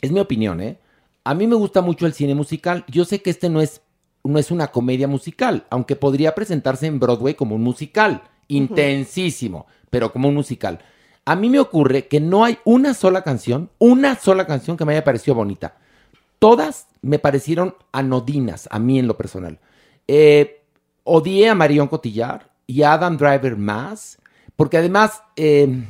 es 0.00 0.10
mi 0.12 0.20
opinión, 0.20 0.60
¿eh? 0.60 0.78
A 1.24 1.34
mí 1.34 1.46
me 1.46 1.56
gusta 1.56 1.80
mucho 1.80 2.06
el 2.06 2.12
cine 2.12 2.34
musical. 2.34 2.84
Yo 2.88 3.04
sé 3.04 3.22
que 3.22 3.30
este 3.30 3.48
no 3.48 3.60
es, 3.60 3.80
no 4.24 4.38
es 4.38 4.50
una 4.50 4.68
comedia 4.68 5.08
musical, 5.08 5.66
aunque 5.70 5.96
podría 5.96 6.34
presentarse 6.34 6.86
en 6.86 7.00
Broadway 7.00 7.34
como 7.34 7.54
un 7.54 7.62
musical, 7.62 8.22
intensísimo, 8.48 9.58
uh 9.58 9.62
-huh. 9.62 9.86
pero 9.90 10.12
como 10.12 10.28
un 10.28 10.34
musical. 10.34 10.80
A 11.24 11.34
mí 11.34 11.48
me 11.48 11.58
ocurre 11.58 12.06
que 12.06 12.20
no 12.20 12.44
hay 12.44 12.58
una 12.64 12.94
sola 12.94 13.22
canción, 13.22 13.70
una 13.78 14.14
sola 14.16 14.46
canción 14.46 14.76
que 14.76 14.84
me 14.84 14.92
haya 14.92 15.02
parecido 15.02 15.34
bonita 15.34 15.76
todas 16.38 16.88
me 17.02 17.18
parecieron 17.18 17.74
anodinas 17.92 18.68
a 18.70 18.78
mí 18.78 18.98
en 18.98 19.06
lo 19.06 19.16
personal. 19.16 19.58
Eh, 20.08 20.62
odié 21.04 21.48
a 21.48 21.54
Marion 21.54 21.88
Cotillard 21.88 22.42
y 22.66 22.82
a 22.82 22.94
Adam 22.94 23.16
Driver 23.16 23.56
más, 23.56 24.18
porque 24.56 24.78
además, 24.78 25.22
eh, 25.36 25.84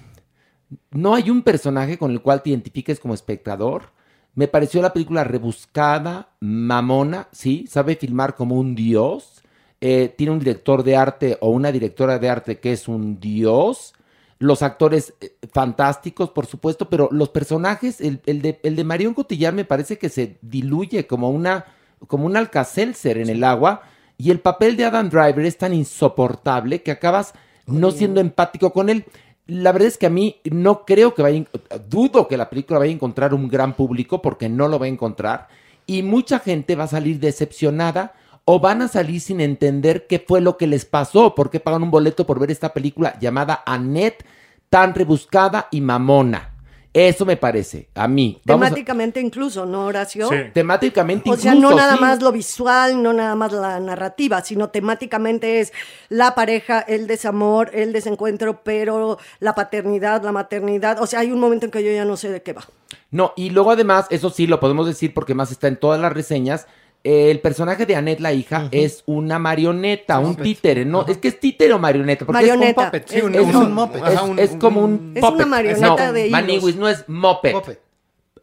no 0.90 1.14
hay 1.14 1.30
un 1.30 1.42
personaje 1.42 1.98
con 1.98 2.10
el 2.10 2.20
cual 2.20 2.42
te 2.42 2.50
identifiques 2.50 2.98
como 3.00 3.14
espectador. 3.14 3.92
Me 4.34 4.48
pareció 4.48 4.82
la 4.82 4.92
película 4.92 5.24
rebuscada, 5.24 6.30
mamona, 6.40 7.28
sí, 7.32 7.66
sabe 7.68 7.96
filmar 7.96 8.34
como 8.34 8.56
un 8.56 8.74
dios. 8.74 9.42
Eh, 9.80 10.14
tiene 10.16 10.32
un 10.32 10.38
director 10.38 10.82
de 10.82 10.96
arte 10.96 11.38
o 11.40 11.50
una 11.50 11.70
directora 11.70 12.18
de 12.18 12.28
arte 12.28 12.58
que 12.58 12.72
es 12.72 12.88
un 12.88 13.20
dios. 13.20 13.94
Los 14.38 14.62
actores 14.62 15.14
eh, 15.20 15.36
fantásticos, 15.52 16.30
por 16.30 16.46
supuesto, 16.46 16.88
pero 16.90 17.08
los 17.10 17.30
personajes, 17.30 18.00
el, 18.00 18.20
el 18.26 18.42
de, 18.42 18.60
el 18.62 18.76
de 18.76 18.84
Marion 18.84 19.14
Cotillard 19.14 19.54
me 19.54 19.64
parece 19.64 19.98
que 19.98 20.08
se 20.08 20.38
diluye 20.42 21.06
como 21.06 21.30
una 21.30 21.64
como 22.08 22.26
un 22.26 22.36
alcacelser 22.36 23.18
en 23.18 23.30
el 23.30 23.42
agua 23.42 23.82
y 24.18 24.30
el 24.30 24.40
papel 24.40 24.76
de 24.76 24.84
Adam 24.84 25.08
Driver 25.08 25.44
es 25.44 25.58
tan 25.58 25.74
insoportable 25.74 26.82
que 26.82 26.90
acabas 26.90 27.34
no 27.66 27.90
siendo 27.90 28.20
empático 28.20 28.72
con 28.72 28.88
él. 28.88 29.04
La 29.46 29.72
verdad 29.72 29.88
es 29.88 29.98
que 29.98 30.06
a 30.06 30.10
mí 30.10 30.40
no 30.44 30.84
creo 30.84 31.14
que 31.14 31.22
vaya, 31.22 31.44
dudo 31.88 32.26
que 32.28 32.36
la 32.36 32.50
película 32.50 32.78
vaya 32.78 32.90
a 32.90 32.94
encontrar 32.94 33.34
un 33.34 33.48
gran 33.48 33.74
público 33.74 34.22
porque 34.22 34.48
no 34.48 34.68
lo 34.68 34.78
va 34.78 34.86
a 34.86 34.90
encontrar 34.90 35.48
y 35.86 36.02
mucha 36.02 36.40
gente 36.40 36.74
va 36.74 36.84
a 36.84 36.88
salir 36.88 37.20
decepcionada 37.20 38.14
o 38.48 38.60
van 38.60 38.80
a 38.80 38.88
salir 38.88 39.20
sin 39.20 39.40
entender 39.40 40.06
qué 40.06 40.24
fue 40.26 40.40
lo 40.40 40.56
que 40.56 40.66
les 40.68 40.84
pasó, 40.84 41.34
por 41.34 41.50
qué 41.50 41.58
pagan 41.60 41.82
un 41.82 41.90
boleto 41.90 42.24
por 42.26 42.38
ver 42.38 42.50
esta 42.52 42.72
película 42.72 43.18
llamada 43.20 43.62
Annette 43.66 44.24
tan 44.70 44.94
rebuscada 44.94 45.66
y 45.70 45.80
mamona. 45.80 46.52
Eso 46.94 47.26
me 47.26 47.36
parece, 47.36 47.90
a 47.94 48.08
mí. 48.08 48.40
Vamos 48.46 48.62
a- 48.62 48.68
Temáticamente 48.70 49.20
incluso, 49.20 49.66
¿no, 49.66 49.84
Horacio? 49.84 50.30
Sí. 50.30 50.36
Temáticamente 50.54 51.28
O 51.28 51.36
sea, 51.36 51.52
incluso, 51.54 51.74
no 51.74 51.76
nada 51.76 51.96
sí. 51.96 52.00
más 52.00 52.22
lo 52.22 52.32
visual, 52.32 53.02
no 53.02 53.12
nada 53.12 53.34
más 53.34 53.52
la 53.52 53.78
narrativa, 53.80 54.40
sino 54.42 54.70
temáticamente 54.70 55.60
es 55.60 55.74
la 56.08 56.34
pareja, 56.34 56.80
el 56.80 57.06
desamor, 57.06 57.70
el 57.74 57.92
desencuentro, 57.92 58.62
pero 58.64 59.18
la 59.40 59.54
paternidad, 59.54 60.22
la 60.22 60.32
maternidad. 60.32 61.02
O 61.02 61.06
sea, 61.06 61.20
hay 61.20 61.32
un 61.32 61.38
momento 61.40 61.66
en 61.66 61.72
que 61.72 61.84
yo 61.84 61.92
ya 61.92 62.06
no 62.06 62.16
sé 62.16 62.30
de 62.30 62.42
qué 62.42 62.54
va. 62.54 62.64
No, 63.10 63.34
y 63.36 63.50
luego 63.50 63.72
además, 63.72 64.06
eso 64.08 64.30
sí 64.30 64.46
lo 64.46 64.58
podemos 64.58 64.86
decir 64.86 65.12
porque 65.12 65.34
más 65.34 65.50
está 65.50 65.68
en 65.68 65.76
todas 65.78 66.00
las 66.00 66.12
reseñas. 66.14 66.66
Eh, 67.06 67.30
el 67.30 67.40
personaje 67.40 67.86
de 67.86 67.94
Annette, 67.96 68.20
la 68.20 68.32
hija, 68.32 68.68
es 68.72 69.02
una 69.06 69.38
marioneta, 69.38 70.18
un 70.18 70.34
títere. 70.36 70.84
No, 70.84 71.06
es 71.06 71.18
que 71.18 71.28
es 71.28 71.38
títere 71.40 71.72
o 71.72 71.78
marioneta. 71.78 72.26
Porque 72.26 72.42
es- 72.42 72.48
Marioneta. 72.48 72.80
Un 72.80 72.86
puppet, 72.86 73.08
sí, 73.08 73.20
un, 73.20 73.34
Es, 73.34 73.54
un- 73.54 73.72
muppet. 73.74 74.02
es- 74.06 74.20
un- 74.22 74.38
es 74.38 74.50
como 74.56 74.80
un 74.82 75.12
Es 75.14 75.22
una 75.22 75.46
marioneta 75.46 76.06
no, 76.08 76.12
de. 76.12 76.30
Maniwis, 76.30 76.76
no 76.76 76.88
es 76.88 77.04
moped. 77.08 77.52
Puppet. 77.52 77.80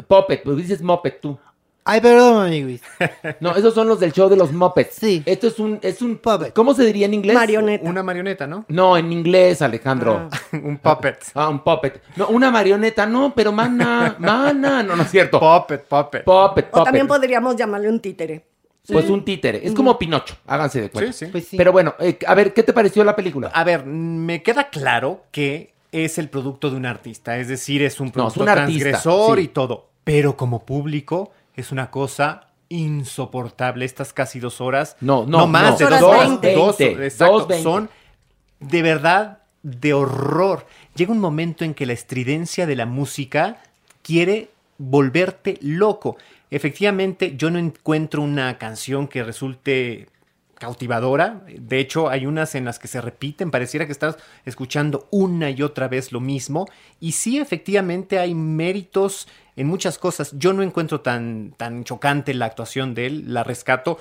Puppet, 0.08 0.43
pues 0.43 0.58
dices 0.58 0.82
moped 0.82 1.13
tú. 1.22 1.38
Ay, 1.86 2.00
perdón, 2.00 2.46
amiguis. 2.48 2.82
No, 3.41 3.53
esos 3.58 3.74
son 3.74 3.89
los 3.89 4.00
del 4.00 4.13
show 4.13 4.29
de 4.29 4.38
los 4.38 4.53
mopeds. 4.53 4.96
Sí. 4.96 5.22
Esto 5.25 5.48
es 5.48 5.60
un, 5.60 5.79
es 5.82 6.01
un 6.01 6.15
Puppet. 6.17 6.53
¿Cómo 6.53 6.74
se 6.74 6.86
diría 6.86 7.08
en 7.08 7.13
inglés? 7.13 7.36
Marioneta. 7.36 7.89
Una 7.89 8.01
marioneta, 8.01 8.48
¿no? 8.48 8.63
No, 8.70 8.96
en 8.96 9.12
inglés, 9.12 9.62
Alejandro. 9.62 10.29
un 10.53 10.77
puppet. 10.77 11.17
Ah, 11.34 11.50
un 11.50 11.60
puppet. 11.62 12.01
No, 12.15 12.27
una 12.29 12.50
marioneta, 12.51 13.05
no, 13.05 13.34
pero 13.36 13.51
mana, 13.51 14.15
mana. 14.17 14.82
No, 14.82 14.96
no 14.96 15.03
es 15.03 15.12
cierto. 15.12 15.41
Puppet, 15.41 15.84
puppet. 15.86 16.24
Puppet, 16.24 16.65
O 16.67 16.72
puppet. 16.72 16.84
también 16.86 17.05
podríamos 17.08 17.58
llamarle 17.58 17.89
un 17.89 18.00
títere. 18.00 18.46
Pues 18.88 19.10
un 19.10 19.24
títere. 19.24 19.66
Es 19.66 19.74
como 19.74 19.98
Pinocho, 19.98 20.36
háganse 20.46 20.82
de 20.82 20.90
cuenta. 20.90 21.13
Sí, 21.13 21.25
sí. 21.25 21.32
Pues 21.32 21.48
sí. 21.48 21.58
Pero 21.58 21.72
bueno, 21.72 21.96
eh, 22.00 22.20
a 22.28 22.36
ver, 22.36 22.54
¿qué 22.54 22.63
te 22.63 22.74
pareció 22.74 23.04
la 23.04 23.16
película? 23.16 23.48
A 23.54 23.63
ver, 23.63 23.86
me 23.86 24.44
queda 24.44 24.70
claro 24.70 25.24
que 25.32 25.72
es 25.94 26.18
el 26.18 26.28
producto 26.30 26.70
de 26.70 26.75
un 26.75 26.86
artista, 26.86 27.38
es 27.38 27.48
decir, 27.48 27.82
es 27.82 28.00
un 28.00 28.08
No, 28.08 28.28
es 28.28 28.34
producto 28.34 28.40
un 28.42 28.46
transgresor 28.48 29.38
sí. 29.38 29.44
y 29.46 29.48
todo. 29.48 29.90
Pero 30.04 30.36
como 30.36 30.66
público 30.66 31.32
es 31.56 31.72
una 31.72 31.92
cosa 31.92 32.50
insoportable. 32.70 33.86
Estas 33.86 34.12
casi 34.12 34.40
dos 34.40 34.60
horas. 34.60 34.98
No, 35.00 35.25
no, 35.25 35.48
más 35.48 35.80
no. 35.80 35.90
de 35.90 35.92
Dos 35.96 36.00
dos 36.02 36.10
horas. 36.10 36.42
Dos, 36.42 36.82
exacto, 36.82 37.34
Dos 37.40 37.48
veinte. 37.48 37.63
son 37.63 37.90
de 38.60 38.82
verdad 38.82 39.40
de 39.62 39.94
horror. 39.94 40.66
Llega 40.96 41.12
un 41.12 41.20
momento 41.20 41.63
en 41.63 41.74
que 41.74 41.86
la 41.86 41.94
estridencia 41.94 42.66
de 42.66 42.75
la 42.75 42.86
música 42.86 43.62
quiere 44.02 44.50
volverte 44.78 45.58
loco. 45.62 46.18
Efectivamente, 46.53 47.36
yo 47.36 47.50
no 47.50 47.57
encuentro 47.57 48.22
una 48.22 48.60
canción 48.60 49.07
que 49.07 49.24
resulte 49.24 50.07
cautivadora. 50.53 51.41
De 51.48 51.79
hecho, 51.79 52.10
hay 52.10 52.27
unas 52.27 52.53
en 52.53 52.63
las 52.63 52.77
que 52.77 52.88
se 52.88 53.01
repiten, 53.01 53.50
pareciera 53.50 53.88
que 53.88 53.91
estás 53.91 54.17
escuchando 54.45 55.07
una 55.10 55.50
y 55.50 55.63
otra 55.63 55.88
vez 55.88 56.12
lo 56.12 56.19
mismo. 56.19 56.67
Y 57.00 57.13
sí, 57.13 57.39
efectivamente, 57.39 58.19
hay 58.19 58.36
méritos 58.36 59.27
en 59.55 59.65
muchas 59.65 59.98
cosas. 59.98 60.31
Yo 60.38 60.53
no 60.53 60.62
encuentro 60.62 61.01
tan, 61.01 61.55
tan 61.57 61.86
chocante 61.86 62.36
la 62.36 62.45
actuación 62.45 62.93
de 62.93 63.07
él, 63.07 63.33
la 63.33 63.43
rescato. 63.43 63.98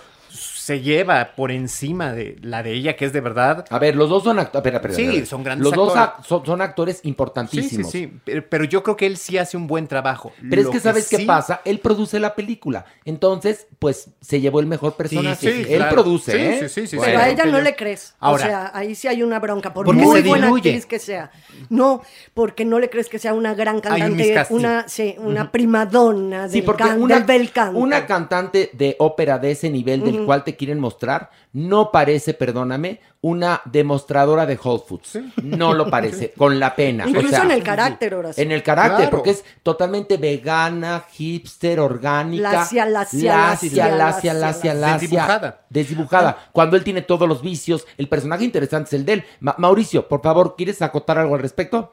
Se 0.73 0.81
lleva 0.81 1.33
por 1.37 1.51
encima 1.51 2.13
de 2.13 2.37
la 2.43 2.63
de 2.63 2.73
ella, 2.73 2.97
que 2.97 3.05
es 3.05 3.13
de 3.13 3.21
verdad. 3.21 3.65
A 3.69 3.79
ver, 3.79 3.95
los 3.95 4.09
dos 4.09 4.25
son 4.25 4.39
actores. 4.39 4.97
Sí, 4.97 5.27
son 5.27 5.43
grandes 5.45 5.65
Los 5.65 5.75
dos 5.75 5.95
actores. 5.97 6.25
ac- 6.25 6.29
son, 6.29 6.47
son 6.47 6.61
actores 6.63 6.97
Sí, 6.97 7.03
sí, 7.03 7.09
importantísimos. 7.09 7.91
sí. 7.91 8.11
Pero, 8.25 8.45
pero 8.49 8.65
yo 8.65 8.83
creo 8.83 8.97
que 8.97 9.05
él 9.07 9.17
sí 9.19 9.37
hace 9.37 9.57
un 9.57 9.67
buen 9.67 9.87
trabajo. 9.87 10.33
Pero 10.49 10.63
es 10.63 10.69
que 10.69 10.81
sabes 10.81 11.09
qué 11.09 11.19
sí- 11.19 11.25
pasa, 11.27 11.61
él 11.65 11.79
produce 11.81 12.19
la 12.21 12.35
película, 12.35 12.87
entonces 13.05 13.67
pues 13.79 14.09
se 14.21 14.41
llevó 14.41 14.61
el 14.61 14.67
mejor 14.67 14.95
personaje. 14.95 15.37
sí, 15.53 15.67
él 15.69 15.77
claro. 15.79 15.93
produce, 15.95 16.33
Sí, 16.33 16.39
¿eh? 16.39 16.59
sí, 16.61 16.69
sí, 16.69 16.87
sí, 16.87 16.97
Pero 17.05 17.19
a 17.19 17.29
ella 17.29 17.45
no 17.45 17.59
yo- 17.59 17.65
le 17.65 17.77
crees. 17.77 18.15
Ahora- 18.19 18.45
o 18.45 18.47
sea, 18.47 18.71
ahí 18.75 18.95
sí 18.95 19.09
hay 19.09 19.23
una 19.23 19.39
bronca. 19.39 19.75
Por 19.75 19.85
Porque 19.85 20.01
muy 20.03 20.23
buena 20.23 20.49
actriz 20.49 20.87
que 20.87 20.99
sea. 20.99 21.31
No, 21.69 22.03
porque 22.35 22.65
no 22.65 22.79
le 22.79 22.89
crees 22.89 23.09
que 23.11 23.19
sea 23.19 23.35
una 23.35 23.55
gran 23.55 23.77
un 23.77 23.81
cantante, 23.83 24.47
una, 24.51 24.89
sí, 24.89 25.17
una 25.19 25.51
primadonna 25.53 26.43
del, 26.43 26.51
Sí, 26.51 26.63
porque 26.63 26.85
can- 26.85 27.03
una, 27.03 27.17
del 27.17 27.25
bel 27.25 27.51
canto. 27.53 27.79
una 27.79 28.07
cantante 28.07 28.71
de 28.73 28.97
ópera 29.01 29.39
de 29.39 29.51
ese 29.51 29.69
nivel 29.71 30.03
del 30.03 30.25
cual 30.25 30.45
te 30.45 30.57
quieren 30.65 30.79
mostrar 30.81 31.31
no 31.53 31.91
parece, 31.91 32.35
perdóname, 32.35 33.01
una 33.21 33.61
demostradora 33.65 34.47
de 34.47 34.59
Whole 34.63 34.83
Foods. 34.87 35.19
No 35.43 35.75
lo 35.75 35.91
parece, 35.91 36.31
con 36.37 36.59
la 36.61 36.75
pena. 36.75 37.05
O 37.05 37.09
Incluso 37.09 37.29
sea, 37.31 37.43
en 37.45 37.51
el 37.51 37.63
carácter, 37.63 38.15
Horacio. 38.15 38.43
En 38.43 38.53
el 38.53 38.63
carácter, 38.63 38.97
Claro. 38.97 39.11
porque 39.11 39.31
es 39.31 39.45
totalmente 39.63 40.17
vegana, 40.17 41.05
hipster, 41.13 41.81
orgánica. 41.81 42.53
Lacia, 42.53 42.87
lacia, 42.87 43.37
lacia, 43.37 43.89
lacia, 43.89 43.95
lacia, 43.95 44.35
lacia, 44.35 44.75
lacia, 44.75 44.99
Desdibujada. 44.99 45.61
Desdibujada. 45.69 46.49
Cuando 46.53 46.77
él 46.77 46.85
tiene 46.85 47.03
todos 47.03 47.29
los 47.29 47.43
vicios, 47.43 47.87
el 47.99 48.09
personaje 48.09 48.45
interesante 48.45 48.89
es 48.89 48.93
el 48.95 49.05
de 49.05 49.13
él. 49.15 49.25
Ma- 49.41 49.55
Mauricio, 49.59 50.09
por 50.09 50.23
favor, 50.23 50.55
¿quieres 50.57 50.81
acotar 50.83 51.19
algo 51.19 51.35
al 51.35 51.43
respecto? 51.43 51.93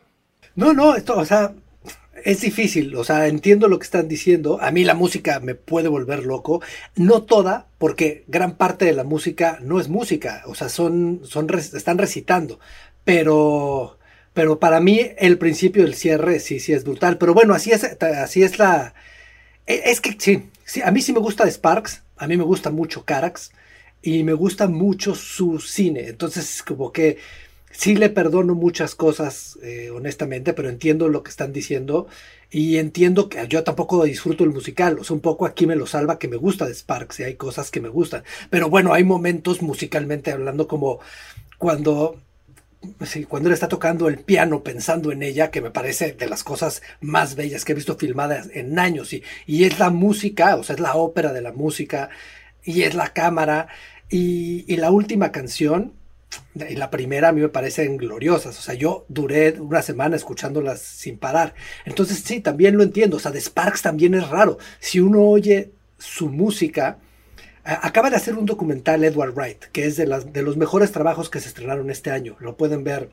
No, 0.56 0.74
no, 0.74 0.96
esto, 0.96 1.18
o 1.18 1.26
sea, 1.26 1.54
es 2.26 2.42
difícil, 2.42 2.96
o 2.96 3.04
sea, 3.04 3.28
entiendo 3.28 3.68
lo 3.68 3.80
que 3.80 3.86
están 3.86 4.08
diciendo. 4.08 4.60
A 4.62 4.72
mí 4.72 4.84
la 4.84 4.94
música 4.96 5.40
me 5.40 5.56
puede 5.56 5.88
volver 5.90 6.26
loco. 6.26 6.62
No 6.96 7.24
toda, 7.24 7.68
porque 7.78 8.24
gran 8.28 8.56
parte 8.58 8.86
de 8.86 8.94
la 8.94 9.04
música 9.04 9.60
no 9.62 9.80
es 9.80 9.88
música, 9.90 10.44
o 10.48 10.56
sea, 10.56 10.70
son, 10.70 11.22
son 11.24 11.48
están 11.58 11.98
recitando. 11.98 12.60
Pero, 13.04 13.98
pero 14.34 14.60
para 14.60 14.80
mí 14.80 15.02
el 15.18 15.38
principio 15.38 15.84
del 15.84 15.96
cierre 15.96 16.40
sí, 16.40 16.60
sí 16.60 16.74
es 16.74 16.84
brutal. 16.84 17.18
Pero 17.18 17.34
bueno, 17.34 17.54
así 17.54 17.72
es, 17.72 17.84
así 17.84 18.44
es 18.44 18.60
la. 18.60 18.94
e- 19.66 19.82
Es 19.86 20.02
que 20.02 20.16
sí, 20.18 20.50
sí, 20.66 20.82
a 20.84 20.92
mí 20.92 21.02
sí 21.02 21.14
me 21.14 21.20
gusta 21.20 21.50
Sparks, 21.50 22.04
a 22.18 22.28
mí 22.28 22.38
me 22.38 22.44
gusta 22.44 22.70
mucho 22.72 23.06
Carax 23.06 23.52
y 24.02 24.24
me 24.24 24.34
gusta 24.34 24.68
mucho 24.68 25.16
su 25.16 25.60
cine. 25.60 26.08
Entonces, 26.10 26.64
como 26.64 26.92
que 26.92 27.18
sí 27.80 27.96
le 27.96 28.10
perdono 28.10 28.56
muchas 28.56 28.94
cosas, 28.94 29.58
eh, 29.64 29.90
honestamente, 29.90 30.52
pero 30.52 30.68
entiendo 30.68 31.08
lo 31.08 31.24
que 31.24 31.30
están 31.30 31.54
diciendo 31.54 32.08
y 32.52 32.76
entiendo 32.76 33.30
que 33.30 33.48
yo 33.48 33.64
tampoco 33.64 34.04
disfruto 34.04 34.44
el 34.44 34.50
musical. 34.50 35.00
O 35.00 35.06
sea, 35.06 35.14
un 35.14 35.22
poco 35.22 35.46
aquí 35.46 35.66
me 35.66 35.78
lo 35.78 35.88
salva 35.88 36.20
que 36.20 36.28
me 36.28 36.36
gusta 36.36 36.66
de 36.66 36.74
Sparks 36.74 37.22
y 37.22 37.24
hay 37.24 37.36
cosas 37.36 37.72
que 37.72 37.80
me 37.80 37.88
gustan. 37.88 38.24
Pero 38.50 38.70
bueno, 38.70 38.94
hay 38.94 39.06
momentos 39.06 39.62
musicalmente 39.62 40.34
hablando 40.34 40.68
como 40.68 41.00
cuando 41.58 42.20
cuando 43.30 43.50
él 43.50 43.54
está 43.54 43.68
tocando 43.70 44.08
el 44.10 44.20
piano 44.20 44.62
pensando 44.64 45.12
en 45.14 45.24
ella, 45.24 45.50
que 45.52 45.62
me 45.62 45.72
parece 45.72 46.14
de 46.14 46.30
las 46.30 46.44
cosas 46.44 46.82
más 47.02 47.36
bellas 47.36 47.64
que 47.64 47.72
he 47.74 47.76
visto 47.76 47.98
filmadas 47.98 48.50
en 48.54 48.78
años, 48.80 49.12
y, 49.14 49.24
y 49.46 49.66
es 49.66 49.80
la 49.80 49.90
música, 49.90 50.56
o 50.56 50.64
sea, 50.64 50.76
es 50.76 50.80
la 50.80 50.96
ópera 50.96 51.34
de 51.34 51.42
la 51.42 51.52
música, 51.52 52.10
y 52.64 52.84
es 52.84 52.96
la 52.96 53.12
cámara, 53.12 53.68
y, 54.10 54.64
y 54.66 54.78
la 54.78 54.92
última 54.92 55.34
canción, 55.34 55.99
y 56.56 56.76
la 56.76 56.90
primera 56.90 57.30
a 57.30 57.32
mí 57.32 57.42
me 57.42 57.50
parecen 57.50 57.98
gloriosas, 57.98 58.58
o 58.58 58.62
sea, 58.62 58.76
yo 58.76 59.06
duré 59.08 59.60
una 59.60 59.82
semana 59.82 60.16
escuchándolas 60.16 60.82
sin 60.82 61.18
parar, 61.18 61.56
entonces 61.86 62.22
sí, 62.24 62.40
también 62.40 62.78
lo 62.78 62.84
entiendo, 62.84 63.18
o 63.18 63.20
sea, 63.20 63.32
de 63.32 63.42
Sparks 63.42 63.82
también 63.82 64.14
es 64.14 64.28
raro, 64.30 64.58
si 64.80 65.00
uno 65.00 65.22
oye 65.24 65.72
su 65.98 66.30
música, 66.30 67.00
Acaba 67.64 68.10
de 68.10 68.16
hacer 68.16 68.36
un 68.36 68.48
documental 68.48 69.04
Edward 69.04 69.34
Wright, 69.36 69.66
que 69.66 69.86
es 69.86 69.96
de, 69.96 70.08
las, 70.08 70.34
de 70.34 70.42
los 70.42 70.58
mejores 70.58 70.92
trabajos 70.92 71.30
que 71.30 71.40
se 71.40 71.50
estrenaron 71.50 71.92
este 71.92 72.10
año. 72.10 72.36
Lo 72.40 72.58
pueden 72.58 72.84
ver. 72.84 73.12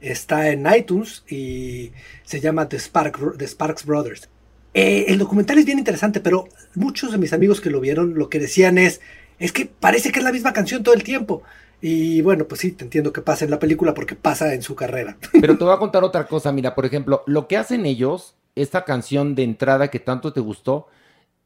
Está 0.00 0.50
en 0.50 0.66
iTunes 0.66 1.24
y 1.28 1.92
se 2.24 2.40
llama 2.40 2.68
The, 2.68 2.78
Spark, 2.78 3.38
The 3.38 3.46
Sparks 3.46 3.86
Brothers. 3.86 4.28
Eh, 4.74 5.06
el 5.08 5.18
documental 5.18 5.58
es 5.58 5.64
bien 5.64 5.78
interesante, 5.78 6.20
pero 6.20 6.48
muchos 6.74 7.12
de 7.12 7.18
mis 7.18 7.32
amigos 7.32 7.62
que 7.62 7.70
lo 7.70 7.80
vieron 7.80 8.14
lo 8.14 8.28
que 8.28 8.38
decían 8.38 8.76
es, 8.76 9.00
es 9.38 9.52
que 9.52 9.66
parece 9.66 10.12
que 10.12 10.18
es 10.18 10.24
la 10.24 10.32
misma 10.32 10.52
canción 10.52 10.82
todo 10.82 10.94
el 10.94 11.02
tiempo. 11.02 11.42
Y 11.80 12.20
bueno, 12.22 12.46
pues 12.46 12.60
sí, 12.60 12.72
te 12.72 12.84
entiendo 12.84 13.12
que 13.12 13.22
pasa 13.22 13.44
en 13.44 13.50
la 13.50 13.58
película 13.58 13.94
porque 13.94 14.14
pasa 14.14 14.54
en 14.54 14.62
su 14.62 14.74
carrera. 14.74 15.16
Pero 15.40 15.56
te 15.56 15.64
voy 15.64 15.72
a 15.72 15.78
contar 15.78 16.04
otra 16.04 16.26
cosa. 16.26 16.52
Mira, 16.52 16.74
por 16.74 16.84
ejemplo, 16.84 17.22
lo 17.26 17.48
que 17.48 17.56
hacen 17.56 17.86
ellos, 17.86 18.34
esta 18.54 18.84
canción 18.84 19.34
de 19.34 19.44
entrada 19.44 19.88
que 19.88 20.00
tanto 20.00 20.32
te 20.32 20.40
gustó, 20.40 20.88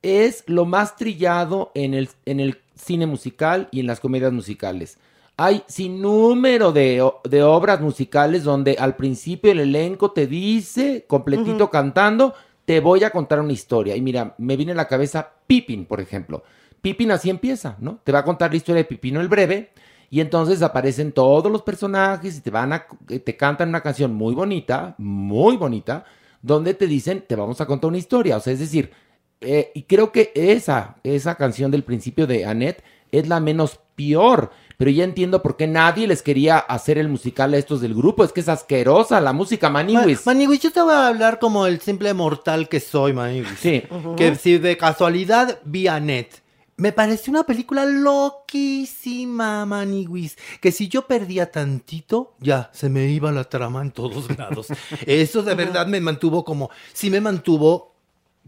es 0.03 0.45
lo 0.47 0.67
más 0.67 0.97
trillado 0.97 1.71
en 1.75 1.95
el, 1.95 2.09
en 2.27 2.41
el 2.41 2.59
cine 2.75 3.07
musical 3.07 3.69
y 3.71 3.81
en 3.81 3.87
las 3.87 4.01
comedias 4.01 4.33
musicales. 4.33 4.99
Hay 5.37 5.65
sin 5.67 6.01
número 6.01 6.73
de, 6.73 7.09
de 7.25 7.43
obras 7.43 7.81
musicales 7.81 8.45
donde 8.45 8.77
al 8.79 8.97
principio 8.97 9.51
el 9.51 9.61
elenco 9.61 10.13
te 10.13 10.27
dice, 10.27 11.05
completito 11.09 11.71
cantando, 11.71 12.35
te 12.65 12.81
voy 12.81 13.03
a 13.05 13.11
contar 13.11 13.41
una 13.41 13.53
historia. 13.53 13.97
Y 13.97 14.01
mira, 14.01 14.35
me 14.39 14.57
viene 14.57 14.73
a 14.73 14.77
la 14.77 14.89
cabeza 14.89 15.33
Pippin, 15.47 15.87
por 15.87 16.01
ejemplo. 16.01 16.45
Pippin 16.81 17.11
así 17.11 17.31
empieza, 17.31 17.77
¿no? 17.81 17.99
Te 18.05 18.13
va 18.13 18.21
a 18.21 18.25
contar 18.25 18.51
la 18.51 18.59
historia 18.59 18.83
de 18.83 18.89
Pipino 18.89 19.21
el 19.21 19.29
Breve. 19.29 19.71
Y 20.15 20.21
entonces 20.21 20.63
aparecen 20.63 21.11
todos 21.11 21.51
los 21.51 21.63
personajes 21.63 22.37
y 22.37 22.41
te 22.41 22.51
van 22.53 22.73
a, 22.73 22.87
eh, 23.09 23.19
te 23.19 23.37
cantan 23.37 23.71
una 23.71 23.81
canción 23.81 24.15
muy 24.15 24.33
bonita, 24.33 24.95
muy 24.97 25.57
bonita, 25.57 26.05
donde 26.41 26.73
te 26.75 26.87
dicen, 26.87 27.25
te 27.27 27.35
vamos 27.35 27.61
a 27.61 27.67
contar 27.67 27.89
una 27.89 27.99
historia. 27.99 28.37
O 28.37 28.41
sea, 28.41 28.53
es 28.53 28.61
decir, 28.61 28.93
eh, 29.41 29.73
y 29.75 29.83
creo 29.83 30.13
que 30.13 30.31
esa, 30.37 30.99
esa 31.03 31.35
canción 31.35 31.73
del 31.73 31.83
principio 31.83 32.29
de 32.29 32.45
Annette 32.47 32.85
es 33.11 33.27
la 33.27 33.41
menos 33.41 33.81
peor. 33.97 34.53
Pero 34.77 34.93
ya 34.93 35.03
entiendo 35.03 35.43
por 35.43 35.57
qué 35.57 35.67
nadie 35.67 36.07
les 36.07 36.23
quería 36.23 36.59
hacer 36.59 36.97
el 36.97 37.09
musical 37.09 37.53
a 37.53 37.57
estos 37.57 37.81
del 37.81 37.93
grupo. 37.95 38.23
Es 38.23 38.33
que 38.33 38.39
es 38.41 38.49
asquerosa 38.49 39.21
la 39.21 39.33
música, 39.33 39.69
Maniwis. 39.69 40.25
Ma- 40.27 40.33
Maniwis, 40.33 40.61
yo 40.61 40.71
te 40.71 40.81
voy 40.81 40.93
a 40.95 41.09
hablar 41.09 41.41
como 41.41 41.67
el 41.67 41.81
simple 41.81 42.15
mortal 42.15 42.69
que 42.69 42.79
soy, 42.79 43.13
Maniwis. 43.15 43.59
Sí. 43.59 43.83
Que 44.17 44.37
si 44.37 44.59
de 44.59 44.77
casualidad 44.77 45.59
vi 45.65 45.89
a 45.89 45.99
Net. 45.99 46.29
Me 46.77 46.93
pareció 46.93 47.31
una 47.31 47.45
película 47.45 47.85
loquísima, 47.85 49.65
Maniwis. 49.65 50.37
Que 50.61 50.73
si 50.73 50.89
yo 50.89 51.07
perdía 51.07 51.51
tantito, 51.53 52.35
ya 52.41 52.71
se 52.73 52.89
me 52.89 53.07
iba 53.09 53.31
la 53.31 53.45
trama 53.45 53.81
en 53.83 53.93
todos 53.93 54.29
lados. 54.39 54.69
Eso 55.07 55.43
de 55.43 55.55
verdad 55.55 55.87
me 55.87 56.01
mantuvo 56.01 56.45
como. 56.45 56.71
Sí 56.93 57.11
me 57.11 57.21
mantuvo, 57.21 57.95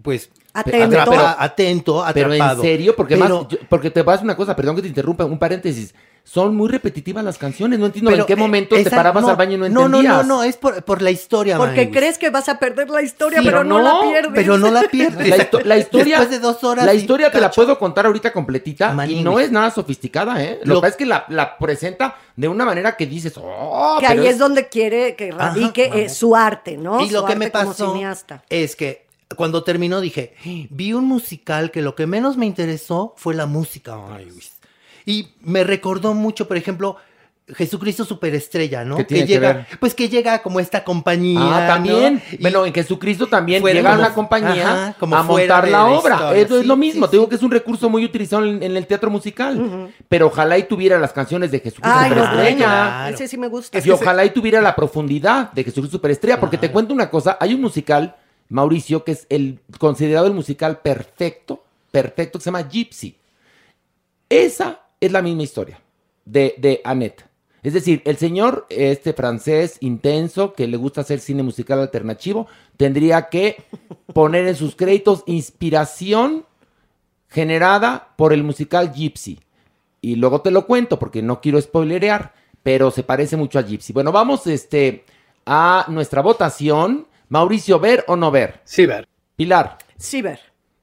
pues. 0.02 0.30
Atento. 0.60 1.12
atento, 1.38 2.04
Pero 2.14 2.32
en 2.34 2.60
serio, 2.60 2.96
porque 2.96 3.16
Pero- 3.16 3.40
más, 3.42 3.48
yo- 3.48 3.58
porque 3.68 3.90
te 3.90 4.02
vas 4.02 4.20
a 4.20 4.25
una 4.25 4.36
cosa, 4.36 4.54
perdón 4.56 4.76
que 4.76 4.82
te 4.82 4.88
interrumpa, 4.88 5.25
un 5.25 5.38
paréntesis. 5.38 5.94
Son 6.28 6.56
muy 6.56 6.68
repetitivas 6.68 7.22
las 7.22 7.38
canciones, 7.38 7.78
no 7.78 7.86
entiendo 7.86 8.10
en 8.10 8.25
qué 8.26 8.32
eh, 8.32 8.36
momento 8.36 8.75
te 8.75 8.90
parabas 8.90 9.22
no, 9.22 9.28
al 9.30 9.36
baño 9.36 9.54
y 9.54 9.58
no 9.58 9.68
No, 9.68 9.88
no, 9.88 9.98
entendías. 9.98 10.26
no, 10.26 10.36
no, 10.38 10.42
es 10.42 10.56
por, 10.56 10.82
por 10.82 11.00
la 11.00 11.12
historia, 11.12 11.56
Porque 11.56 11.88
crees 11.92 12.18
que 12.18 12.30
vas 12.30 12.48
a 12.48 12.58
perder 12.58 12.90
la 12.90 13.00
historia, 13.00 13.38
Sí, 13.38 13.44
pero 13.44 13.58
pero 13.58 13.68
no, 13.68 13.78
la 13.80 14.00
pierdes. 14.00 14.32
Pero 14.34 14.58
no 14.58 14.72
la 14.72 14.82
pierdes. 14.90 15.28
La, 15.28 15.36
histo- 15.36 15.62
la 15.62 15.78
historia, 15.78 16.18
Después 16.18 16.30
de 16.30 16.44
dos 16.44 16.64
horas 16.64 16.84
la 16.84 16.94
historia 16.94 17.30
te 17.30 17.40
la 17.40 17.52
puedo 17.52 17.78
contar 17.78 18.06
ahorita 18.06 18.32
completita 18.32 18.92
y 19.08 19.22
no 19.22 19.38
es 19.38 19.52
nada 19.52 19.70
sofisticada, 19.70 20.42
¿eh? 20.42 20.58
Lo, 20.64 20.75
Lo- 20.75 20.80
que 20.80 20.86
pasa 20.86 20.90
es 20.90 20.96
que 20.96 21.06
la, 21.06 21.26
la 21.28 21.56
presenta 21.58 22.16
de 22.34 22.48
una 22.48 22.64
manera 22.64 22.96
que 22.96 23.06
dices, 23.06 23.34
oh, 23.36 23.98
que 24.00 24.08
pero 24.08 24.22
ahí 24.22 24.26
es 24.26 24.38
donde 24.38 24.66
quiere 24.68 25.14
que 25.14 25.30
radique 25.30 25.86
Ajá, 25.86 25.96
eh, 25.98 26.08
su 26.08 26.34
arte, 26.34 26.76
¿no? 26.76 27.02
Y 27.04 27.10
lo 27.10 27.20
Su 27.20 27.26
que 27.26 27.36
me 27.36 27.50
pasó 27.52 27.94
es 28.50 28.75
que 28.75 29.05
cuando 29.35 29.64
terminó 29.64 30.00
dije, 30.00 30.35
vi 30.71 30.92
un 30.92 31.04
musical 31.06 31.71
que 31.71 31.83
lo 31.83 31.95
que 31.95 32.06
menos 32.06 32.37
me 32.37 32.47
interesó 32.47 33.14
fue 33.16 33.35
la 33.35 33.47
música. 33.47 33.97
ay. 34.14 34.28
Y 35.04 35.28
me 35.40 35.62
recordó 35.64 36.14
mucho, 36.14 36.49
por 36.49 36.56
ejemplo, 36.56 36.97
Jesucristo 37.54 38.04
Superestrella, 38.04 38.85
¿no? 38.85 38.97
¿Qué 38.97 39.04
tiene 39.04 39.25
que 39.25 39.35
llega, 39.35 39.52
ver? 39.52 39.66
pues 39.78 39.95
que 39.95 40.09
llega 40.09 40.42
como 40.42 40.59
esta 40.59 40.83
compañía. 40.83 41.38
Ah, 41.40 41.66
también. 41.68 42.21
Bueno, 42.40 42.66
en 42.66 42.75
Jesucristo 42.75 43.28
también 43.28 43.62
llega 43.62 43.90
como- 43.90 44.02
una 44.02 44.14
compañía 44.14 44.68
ajá, 44.88 44.97
como 44.99 45.14
a 45.16 45.23
montar 45.23 45.64
la 45.66 45.71
la 45.71 45.85
obra. 45.87 46.14
historia. 46.16 46.42
Eso 46.42 46.59
es 46.59 46.66
lo 46.66 46.76
mismo. 46.76 47.06
sí, 47.06 47.11
Te 47.12 47.16
digo 47.18 47.26
sí. 47.26 47.30
que 47.30 47.37
es 47.37 47.42
un 47.45 47.52
recurso 47.52 47.88
muy 47.88 48.04
utilizado 48.04 48.45
en, 48.45 48.61
en 48.64 48.76
el 48.76 48.85
teatro 48.88 49.11
musical. 49.11 49.92
Pero 50.09 50.26
ojalá 50.26 50.59
y 50.59 50.64
tuviera 50.64 50.99
las 50.99 51.12
canciones 51.12 51.52
de 51.52 51.61
Jesucristo 51.61 51.88
Ay, 51.97 52.11
no, 52.11 52.16
Superestrella. 52.16 52.56
claro. 52.66 53.14
Ese 53.14 53.28
sí 53.28 53.38
me 53.38 53.47
gusta. 53.47 53.78
Y 53.78 53.90
ojalá 53.90 54.25
y 54.25 54.30
tuviera 54.30 54.61
la 54.61 54.75
profundidad 54.75 55.52
de 55.52 55.62
Jesucristo 55.62 55.99
Superestrella. 55.99 56.40
Porque 56.40 56.59
te 56.59 56.73
cuento 56.73 56.92
una 56.92 57.09
cosa. 57.11 57.37
Hay 57.38 57.54
un 57.54 57.61
musical, 57.61 58.16
Mauricio, 58.48 59.04
que 59.04 59.12
es 59.12 59.26
el 59.28 59.60
considerado 59.78 60.26
el 60.26 60.34
musical 60.34 60.78
perfecto, 60.80 61.64
perfecto, 61.90 62.38
que 62.38 62.42
se 62.42 62.48
llama 62.48 62.68
Gypsy. 62.68 63.16
Esa 64.28 64.80
es 65.00 65.12
la 65.12 65.22
misma 65.22 65.42
historia 65.42 65.80
de, 66.24 66.54
de 66.58 66.80
Annette. 66.84 67.24
Es 67.62 67.72
decir, 67.72 68.00
el 68.04 68.16
señor, 68.16 68.66
este 68.68 69.12
francés 69.12 69.78
intenso, 69.80 70.52
que 70.52 70.68
le 70.68 70.76
gusta 70.76 71.00
hacer 71.00 71.18
cine 71.18 71.42
musical 71.42 71.80
alternativo, 71.80 72.46
tendría 72.76 73.28
que 73.28 73.56
poner 74.14 74.46
en 74.46 74.54
sus 74.54 74.76
créditos 74.76 75.24
inspiración 75.26 76.46
generada 77.28 78.14
por 78.16 78.32
el 78.32 78.44
musical 78.44 78.92
Gypsy. 78.92 79.40
Y 80.00 80.14
luego 80.14 80.42
te 80.42 80.52
lo 80.52 80.66
cuento 80.66 80.99
porque 80.99 81.23
no 81.23 81.40
quiero 81.40 81.60
spoilerear, 81.60 82.34
pero 82.62 82.92
se 82.92 83.02
parece 83.02 83.36
mucho 83.36 83.58
a 83.58 83.62
Gypsy. 83.62 83.92
Bueno, 83.92 84.12
vamos 84.12 84.47
este, 84.47 85.04
a 85.44 85.86
nuestra 85.88 86.23
votación. 86.23 87.08
Mauricio, 87.28 87.78
¿ver 87.80 88.04
o 88.08 88.17
no 88.17 88.30
ver? 88.30 88.60
Sí, 88.65 88.86
ver. 88.86 89.08
Pilar, 89.36 89.78
Sí, 89.99 90.23
ver. 90.23 90.41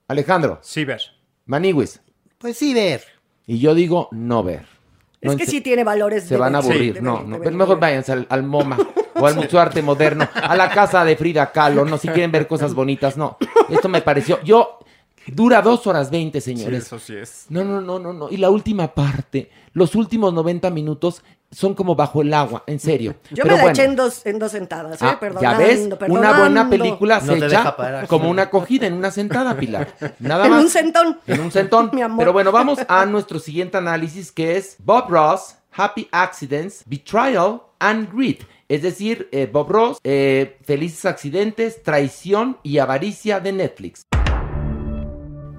Alejandro, 0.07 0.59
Sí, 0.61 0.85
ver. 0.85 1.01
Maniwis. 1.45 2.01
Pues 2.37 2.57
sí, 2.57 2.73
ver. 2.73 3.03
Y 3.45 3.59
yo 3.59 3.73
digo 3.75 4.09
no 4.11 4.43
ver. 4.43 4.65
No, 5.21 5.31
es 5.31 5.37
que 5.37 5.45
sí 5.45 5.61
tiene 5.61 5.83
valores. 5.83 6.23
Se 6.25 6.33
de 6.33 6.39
van 6.39 6.55
a 6.55 6.57
aburrir. 6.57 7.01
no, 7.01 7.19
ver, 7.19 7.27
no. 7.27 7.39
ver, 7.39 7.53
mejor 7.53 7.79
váyanse 7.79 8.11
al, 8.11 8.27
al 8.29 8.43
MoMA 8.43 8.77
o 9.15 9.25
al 9.25 9.35
Museo 9.35 9.59
Arte 9.59 9.81
Moderno, 9.81 10.27
a 10.33 10.55
la 10.55 10.69
casa 10.69 11.05
de 11.05 11.15
Frida 11.15 11.51
Kahlo. 11.51 11.85
No, 11.85 11.97
si 11.97 12.07
quieren 12.09 12.31
ver 12.31 12.47
cosas 12.47 12.73
bonitas, 12.73 13.15
no. 13.17 13.37
Esto 13.69 13.87
me 13.89 14.01
pareció. 14.01 14.41
Yo. 14.43 14.79
Dura 15.25 15.61
dos 15.61 15.87
horas 15.87 16.11
veinte, 16.11 16.41
Sí, 16.41 16.53
señores. 16.53 16.85
eso 16.85 16.99
sí 16.99 17.15
es. 17.15 17.45
No, 17.47 17.63
no, 17.63 17.79
no, 17.79 17.97
no, 17.97 18.11
no. 18.11 18.29
Y 18.29 18.35
la 18.35 18.49
última 18.49 18.93
parte, 18.93 19.49
los 19.71 19.95
últimos 19.95 20.33
90 20.33 20.69
minutos 20.69 21.23
son 21.53 21.73
como 21.73 21.95
bajo 21.95 22.21
el 22.21 22.33
agua, 22.33 22.63
en 22.67 22.79
serio. 22.79 23.15
Yo 23.31 23.43
Pero 23.43 23.45
me 23.45 23.51
la 23.57 23.61
bueno. 23.63 23.69
eché 23.71 23.83
en 23.85 23.95
dos, 23.95 24.25
en 24.25 24.39
dos 24.39 24.51
sentadas, 24.51 25.01
¿eh? 25.01 25.05
Ah, 25.07 25.17
Perdonando, 25.19 25.59
ya 25.61 25.67
ves, 25.67 25.85
una 25.87 25.97
perdonando. 25.97 26.39
buena 26.39 26.69
película 26.69 27.19
No 27.19 27.33
se 27.33 27.39
te 27.39 27.45
echa 27.45 27.57
deja 27.57 27.75
parar. 27.77 28.07
como 28.07 28.29
una 28.29 28.49
cogida 28.49 28.87
en 28.87 28.93
una 28.93 29.11
sentada, 29.11 29.55
Pilar. 29.57 29.93
Nada 30.19 30.45
En 30.45 30.51
más. 30.51 30.63
un 30.63 30.69
centón. 30.69 31.19
En 31.27 31.39
un 31.41 31.51
centón. 31.51 31.89
Mi 31.93 32.01
amor. 32.01 32.19
Pero 32.19 32.33
bueno, 32.33 32.51
vamos 32.51 32.79
a 32.87 33.05
nuestro 33.05 33.39
siguiente 33.39 33.77
análisis 33.77 34.31
que 34.31 34.57
es 34.57 34.75
Bob 34.79 35.09
Ross, 35.09 35.55
Happy 35.75 36.07
Accidents, 36.11 36.83
Betrayal 36.85 37.61
and 37.79 38.11
Greed. 38.13 38.37
Es 38.69 38.81
decir, 38.81 39.27
eh, 39.31 39.47
Bob 39.51 39.69
Ross, 39.71 39.97
eh, 40.03 40.57
Felices 40.63 41.05
Accidentes, 41.05 41.83
Traición 41.83 42.57
y 42.63 42.77
Avaricia 42.79 43.39
de 43.39 43.51
Netflix. 43.51 44.03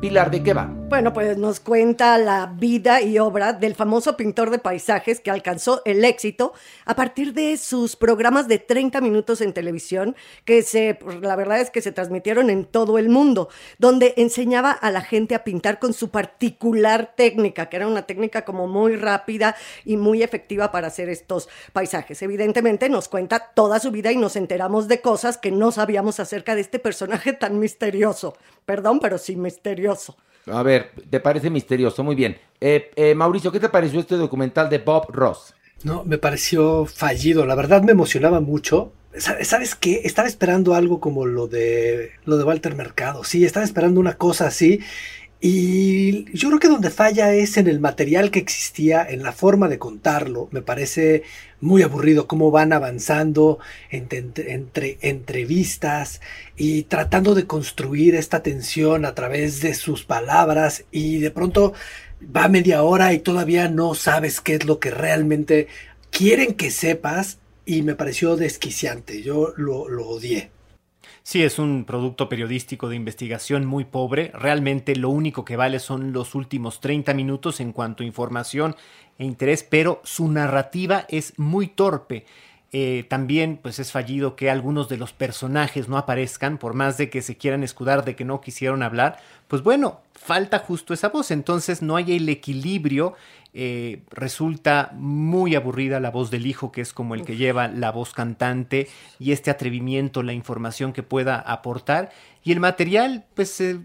Pilar, 0.04 0.30
¿de 0.30 0.42
qué 0.42 0.52
va? 0.52 0.70
Bueno, 0.90 1.14
pues 1.14 1.38
nos 1.38 1.60
cuenta 1.60 2.18
la 2.18 2.44
vida 2.44 3.00
y 3.00 3.18
obra 3.18 3.54
del 3.54 3.74
famoso 3.74 4.18
pintor 4.18 4.50
de 4.50 4.58
paisajes 4.58 5.18
que 5.18 5.30
alcanzó 5.30 5.80
el 5.86 6.04
éxito 6.04 6.52
a 6.84 6.94
partir 6.94 7.32
de 7.32 7.56
sus 7.56 7.96
programas 7.96 8.46
de 8.46 8.58
30 8.58 9.00
minutos 9.00 9.40
en 9.40 9.54
televisión, 9.54 10.14
que 10.44 10.62
se, 10.62 10.94
pues, 10.94 11.22
la 11.22 11.36
verdad 11.36 11.58
es 11.60 11.70
que 11.70 11.80
se 11.80 11.90
transmitieron 11.90 12.50
en 12.50 12.66
todo 12.66 12.98
el 12.98 13.08
mundo, 13.08 13.48
donde 13.78 14.12
enseñaba 14.18 14.72
a 14.72 14.90
la 14.90 15.00
gente 15.00 15.34
a 15.34 15.42
pintar 15.42 15.78
con 15.78 15.94
su 15.94 16.10
particular 16.10 17.14
técnica, 17.16 17.70
que 17.70 17.76
era 17.76 17.88
una 17.88 18.02
técnica 18.02 18.44
como 18.44 18.68
muy 18.68 18.96
rápida 18.96 19.56
y 19.86 19.96
muy 19.96 20.22
efectiva 20.22 20.70
para 20.70 20.88
hacer 20.88 21.08
estos 21.08 21.48
paisajes. 21.72 22.20
Evidentemente 22.20 22.90
nos 22.90 23.08
cuenta 23.08 23.52
toda 23.54 23.80
su 23.80 23.90
vida 23.90 24.12
y 24.12 24.18
nos 24.18 24.36
enteramos 24.36 24.86
de 24.86 25.00
cosas 25.00 25.38
que 25.38 25.50
no 25.50 25.72
sabíamos 25.72 26.20
acerca 26.20 26.54
de 26.54 26.60
este 26.60 26.78
personaje 26.78 27.32
tan 27.32 27.58
misterioso. 27.58 28.36
Perdón, 28.66 29.00
pero 29.00 29.18
sí 29.18 29.34
misterioso. 29.34 29.93
A 30.46 30.62
ver, 30.62 30.90
¿te 31.10 31.20
parece 31.20 31.48
misterioso? 31.50 32.04
Muy 32.04 32.14
bien. 32.14 32.36
Eh, 32.60 32.90
eh, 32.96 33.14
Mauricio, 33.14 33.50
¿qué 33.50 33.60
te 33.60 33.68
pareció 33.68 34.00
este 34.00 34.16
documental 34.16 34.68
de 34.68 34.78
Bob 34.78 35.06
Ross? 35.10 35.54
No, 35.82 36.04
me 36.04 36.18
pareció 36.18 36.86
fallido. 36.86 37.46
La 37.46 37.54
verdad 37.54 37.82
me 37.82 37.92
emocionaba 37.92 38.40
mucho. 38.40 38.92
Sa- 39.16 39.42
¿Sabes 39.44 39.74
qué? 39.74 40.02
Estaba 40.04 40.28
esperando 40.28 40.74
algo 40.74 41.00
como 41.00 41.24
lo 41.24 41.46
de 41.46 42.10
lo 42.24 42.36
de 42.36 42.44
Walter 42.44 42.74
Mercado. 42.74 43.24
Sí, 43.24 43.44
estaba 43.44 43.64
esperando 43.64 44.00
una 44.00 44.16
cosa 44.18 44.46
así. 44.46 44.80
Y 45.46 46.24
yo 46.32 46.48
creo 46.48 46.58
que 46.58 46.68
donde 46.68 46.88
falla 46.88 47.34
es 47.34 47.58
en 47.58 47.66
el 47.68 47.78
material 47.78 48.30
que 48.30 48.38
existía, 48.38 49.06
en 49.06 49.22
la 49.22 49.32
forma 49.32 49.68
de 49.68 49.78
contarlo. 49.78 50.48
Me 50.52 50.62
parece 50.62 51.22
muy 51.60 51.82
aburrido 51.82 52.26
cómo 52.26 52.50
van 52.50 52.72
avanzando 52.72 53.58
entre, 53.90 54.20
entre- 54.20 54.54
entre 54.54 54.98
entrevistas 55.02 56.22
y 56.56 56.84
tratando 56.84 57.34
de 57.34 57.46
construir 57.46 58.14
esta 58.14 58.42
tensión 58.42 59.04
a 59.04 59.14
través 59.14 59.60
de 59.60 59.74
sus 59.74 60.04
palabras 60.04 60.86
y 60.90 61.18
de 61.18 61.30
pronto 61.30 61.74
va 62.34 62.48
media 62.48 62.82
hora 62.82 63.12
y 63.12 63.18
todavía 63.18 63.68
no 63.68 63.94
sabes 63.94 64.40
qué 64.40 64.54
es 64.54 64.64
lo 64.64 64.78
que 64.80 64.90
realmente 64.92 65.68
quieren 66.10 66.54
que 66.54 66.70
sepas 66.70 67.36
y 67.66 67.82
me 67.82 67.94
pareció 67.94 68.36
desquiciante. 68.36 69.20
Yo 69.22 69.52
lo, 69.58 69.90
lo 69.90 70.08
odié. 70.08 70.52
Sí, 71.26 71.42
es 71.42 71.58
un 71.58 71.86
producto 71.86 72.28
periodístico 72.28 72.90
de 72.90 72.96
investigación 72.96 73.64
muy 73.64 73.86
pobre. 73.86 74.30
Realmente 74.34 74.94
lo 74.94 75.08
único 75.08 75.42
que 75.42 75.56
vale 75.56 75.78
son 75.78 76.12
los 76.12 76.34
últimos 76.34 76.80
30 76.80 77.14
minutos 77.14 77.60
en 77.60 77.72
cuanto 77.72 78.02
a 78.02 78.06
información 78.06 78.76
e 79.18 79.24
interés, 79.24 79.64
pero 79.64 80.02
su 80.04 80.28
narrativa 80.30 81.06
es 81.08 81.32
muy 81.38 81.68
torpe. 81.68 82.26
Eh, 82.76 83.04
también 83.08 83.60
pues 83.62 83.78
es 83.78 83.92
fallido 83.92 84.34
que 84.34 84.50
algunos 84.50 84.88
de 84.88 84.96
los 84.96 85.12
personajes 85.12 85.88
no 85.88 85.96
aparezcan, 85.96 86.58
por 86.58 86.74
más 86.74 86.98
de 86.98 87.08
que 87.08 87.22
se 87.22 87.36
quieran 87.36 87.62
escudar 87.62 88.04
de 88.04 88.16
que 88.16 88.24
no 88.24 88.40
quisieron 88.40 88.82
hablar, 88.82 89.20
pues 89.46 89.62
bueno, 89.62 90.00
falta 90.12 90.58
justo 90.58 90.92
esa 90.92 91.08
voz, 91.08 91.30
entonces 91.30 91.82
no 91.82 91.94
hay 91.94 92.16
el 92.16 92.28
equilibrio, 92.28 93.14
eh, 93.52 94.02
resulta 94.10 94.90
muy 94.94 95.54
aburrida 95.54 96.00
la 96.00 96.10
voz 96.10 96.32
del 96.32 96.46
hijo, 96.46 96.72
que 96.72 96.80
es 96.80 96.92
como 96.92 97.14
el 97.14 97.24
que 97.24 97.36
lleva 97.36 97.68
la 97.68 97.92
voz 97.92 98.12
cantante 98.12 98.88
y 99.20 99.30
este 99.30 99.52
atrevimiento, 99.52 100.24
la 100.24 100.32
información 100.32 100.92
que 100.92 101.04
pueda 101.04 101.38
aportar, 101.38 102.10
y 102.42 102.50
el 102.50 102.58
material 102.58 103.24
pues 103.34 103.60
eh, 103.60 103.78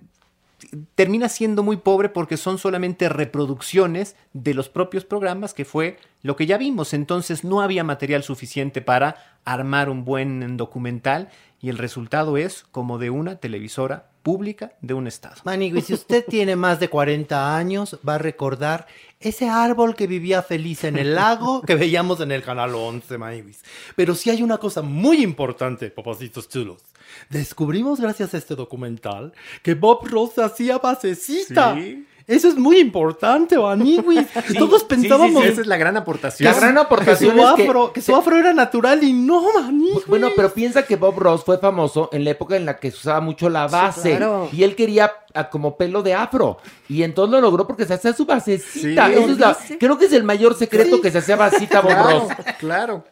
termina 0.95 1.30
siendo 1.30 1.63
muy 1.63 1.78
pobre 1.78 2.10
porque 2.10 2.38
son 2.38 2.58
solamente 2.58 3.10
reproducciones 3.10 4.15
de 4.34 4.54
los 4.54 4.69
propios 4.69 5.06
programas 5.06 5.54
que 5.54 5.65
fue 5.65 5.98
lo 6.22 6.36
que 6.36 6.45
ya 6.45 6.58
vimos. 6.58 6.93
Entonces 6.93 7.43
no 7.43 7.62
había 7.62 7.84
material 7.84 8.24
suficiente 8.24 8.82
para 8.82 9.39
armar 9.45 9.89
un 9.89 10.06
buen 10.06 10.58
documental 10.58 11.30
y 11.62 11.69
el 11.69 11.78
resultado 11.78 12.38
es 12.38 12.65
como 12.72 12.98
de 12.98 13.10
una 13.10 13.38
televisora 13.38 14.09
pública 14.30 14.74
de 14.80 14.94
un 14.94 15.08
estado. 15.08 15.38
Manigui, 15.44 15.82
si 15.82 15.96
usted 15.96 16.24
tiene 16.30 16.56
más 16.56 16.80
de 16.80 16.88
40 16.88 17.58
años, 17.58 17.98
va 18.08 18.15
a 18.15 18.18
recordar 18.20 18.86
ese 19.20 19.50
árbol 19.50 19.96
que 19.96 20.06
vivía 20.06 20.44
feliz 20.44 20.84
en 20.84 20.98
el 21.00 21.15
lago 21.15 21.63
que 21.63 21.74
veíamos 21.74 22.22
en 22.22 22.32
el 22.32 22.44
canal 22.44 22.76
11, 22.76 23.18
Maniguis. 23.18 23.63
Pero 23.96 24.13
sí 24.13 24.30
hay 24.30 24.44
una 24.44 24.60
cosa 24.60 24.84
muy 24.84 25.24
importante, 25.24 25.89
papacitos 25.89 26.48
chulos. 26.48 26.84
Descubrimos 27.32 28.00
gracias 28.00 28.36
a 28.36 28.38
este 28.38 28.54
documental 28.54 29.34
que 29.63 29.74
Bob 29.74 30.06
Ross 30.06 30.38
hacía 30.38 30.78
basecita. 30.78 31.74
Sí. 31.74 32.06
Eso 32.30 32.48
es 32.48 32.56
muy 32.56 32.78
importante, 32.80 33.58
Maniguis. 33.58 34.28
Todos 34.58 34.82
Sí, 34.82 34.86
pensábamos 34.88 35.42
sí, 35.42 35.48
sí, 35.48 35.52
esa 35.54 35.62
es 35.62 35.68
la 35.68 35.78
gran 35.78 35.98
aportación. 35.98 36.54
La 36.54 36.60
gran 36.60 36.76
que 36.76 36.80
aportación 36.82 37.36
su, 37.36 37.42
es 37.44 37.54
que- 37.56 37.63
afro, 37.63 37.92
que 37.92 38.02
su 38.02 38.15
afro 38.15 38.38
era 38.38 38.54
natural 38.54 39.04
y 39.04 39.13
no, 39.13 39.44
Maniguis. 39.62 40.06
Bueno, 40.06 40.30
pero 40.36 40.54
piensa 40.54 40.84
que 40.84 40.96
Bob 40.96 41.18
Ross 41.18 41.44
fue 41.44 41.58
famoso 41.58 42.10
en 42.13 42.24
la 42.24 42.30
época 42.32 42.56
en 42.56 42.65
la 42.65 42.78
que 42.78 42.92
se 42.92 42.98
usaba 42.98 43.20
mucho 43.20 43.50
la 43.50 43.68
base. 43.68 44.12
claro. 44.18 44.48
Y 44.54 44.62
él 44.63 44.76
quería 44.76 45.12
como 45.52 45.76
pelo 45.76 46.04
de 46.04 46.13
afro. 46.13 46.58
Y 46.88 47.02
entonces 47.04 47.32
lo 47.32 47.42
logró 47.42 47.65
porque 47.65 47.86
se 47.86 47.96
hacía 47.96 48.13
su 48.13 48.26
basecita. 48.26 49.08
Sí. 49.08 49.13
Eso 49.13 49.32
es 49.32 49.39
la- 49.39 49.58
creo 49.80 49.98
que 49.98 50.06
es 50.06 50.13
el 50.13 50.24
mayor 50.24 50.54
secreto 50.56 51.02
que 51.02 51.10
se 51.12 51.18
hacía 51.18 51.36
basita 51.36 51.82
Bob 51.82 51.92
Claro, 51.92 52.10
Ross. 52.20 52.32
claro. 52.60 53.04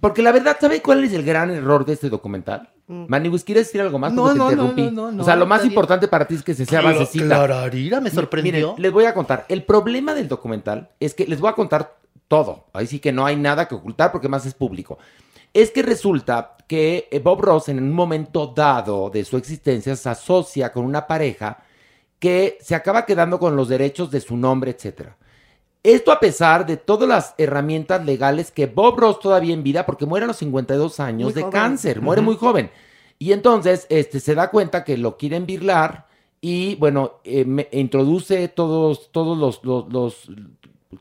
Porque 0.00 0.20
la 0.22 0.30
verdad, 0.32 0.58
¿sabe 0.60 0.82
cuál 0.82 1.02
es 1.04 1.12
el 1.14 1.24
gran 1.24 1.50
error 1.50 1.84
de 1.86 1.94
este 1.94 2.10
documental? 2.10 2.68
Manigus, 2.88 3.44
¿quieres 3.44 3.66
decir 3.66 3.82
algo 3.82 3.98
más? 3.98 4.12
No, 4.12 4.22
Porque 4.22 4.32
te 4.34 4.38
no, 4.38 4.44
no, 4.44 4.50
interrumpí. 4.50 4.90
no, 4.96 5.12
no, 5.12 5.22
o 5.22 5.24
sea, 5.24 5.36
lo 5.36 5.46
más 5.46 5.64
importante 5.64 6.08
para 6.08 6.26
ti 6.26 6.36
es 6.36 6.42
que 6.42 6.54
se 6.54 6.64
sea 6.64 6.80
basecita. 6.80 7.26
Clararira, 7.26 8.00
me 8.00 8.10
sorprendió. 8.10 8.52
Miren, 8.70 8.82
les 8.82 8.92
voy 8.92 9.04
a 9.04 9.12
contar. 9.12 9.44
El 9.48 9.62
problema 9.62 10.14
del 10.14 10.26
documental 10.26 10.88
es 10.98 11.14
que 11.14 11.26
les 11.26 11.38
voy 11.38 11.50
a 11.50 11.52
contar 11.52 11.96
todo. 12.28 12.64
Ahí 12.72 12.86
sí 12.86 12.98
que 12.98 13.12
no 13.12 13.26
hay 13.26 13.36
nada 13.36 13.68
que 13.68 13.74
ocultar 13.74 14.10
porque 14.10 14.28
más 14.28 14.46
es 14.46 14.54
público. 14.54 14.98
Es 15.52 15.70
que 15.70 15.82
resulta 15.82 16.56
que 16.66 17.08
eh, 17.10 17.18
Bob 17.20 17.40
Ross 17.42 17.68
en 17.68 17.78
un 17.82 17.92
momento 17.92 18.46
dado 18.54 19.10
de 19.10 19.24
su 19.24 19.36
existencia 19.36 19.94
se 19.96 20.08
asocia 20.08 20.72
con 20.72 20.84
una 20.84 21.06
pareja 21.06 21.58
que 22.18 22.58
se 22.60 22.74
acaba 22.74 23.06
quedando 23.06 23.38
con 23.38 23.54
los 23.54 23.68
derechos 23.68 24.10
de 24.10 24.20
su 24.20 24.36
nombre, 24.36 24.70
etcétera. 24.72 25.16
Esto 25.82 26.10
a 26.12 26.20
pesar 26.20 26.66
de 26.66 26.76
todas 26.76 27.08
las 27.08 27.34
herramientas 27.38 28.04
legales 28.04 28.50
que 28.50 28.66
Bob 28.66 28.98
Ross 28.98 29.20
todavía 29.20 29.54
en 29.54 29.62
vida, 29.62 29.86
porque 29.86 30.06
muere 30.06 30.24
a 30.24 30.26
los 30.26 30.36
52 30.38 31.00
años 31.00 31.26
Muy 31.26 31.32
de 31.34 31.42
joven. 31.42 31.52
cáncer, 31.52 32.00
muere 32.02 32.20
muy 32.22 32.36
joven. 32.36 32.70
Y 33.18 33.32
entonces 33.32 33.86
este, 33.88 34.20
se 34.20 34.34
da 34.34 34.50
cuenta 34.50 34.84
que 34.84 34.96
lo 34.98 35.16
quieren 35.16 35.46
birlar 35.46 36.06
y, 36.40 36.74
bueno, 36.76 37.14
eh, 37.24 37.44
me- 37.44 37.68
introduce 37.72 38.48
todos, 38.48 39.10
todos 39.12 39.36
los, 39.38 39.64
los, 39.64 39.92
los, 39.92 40.30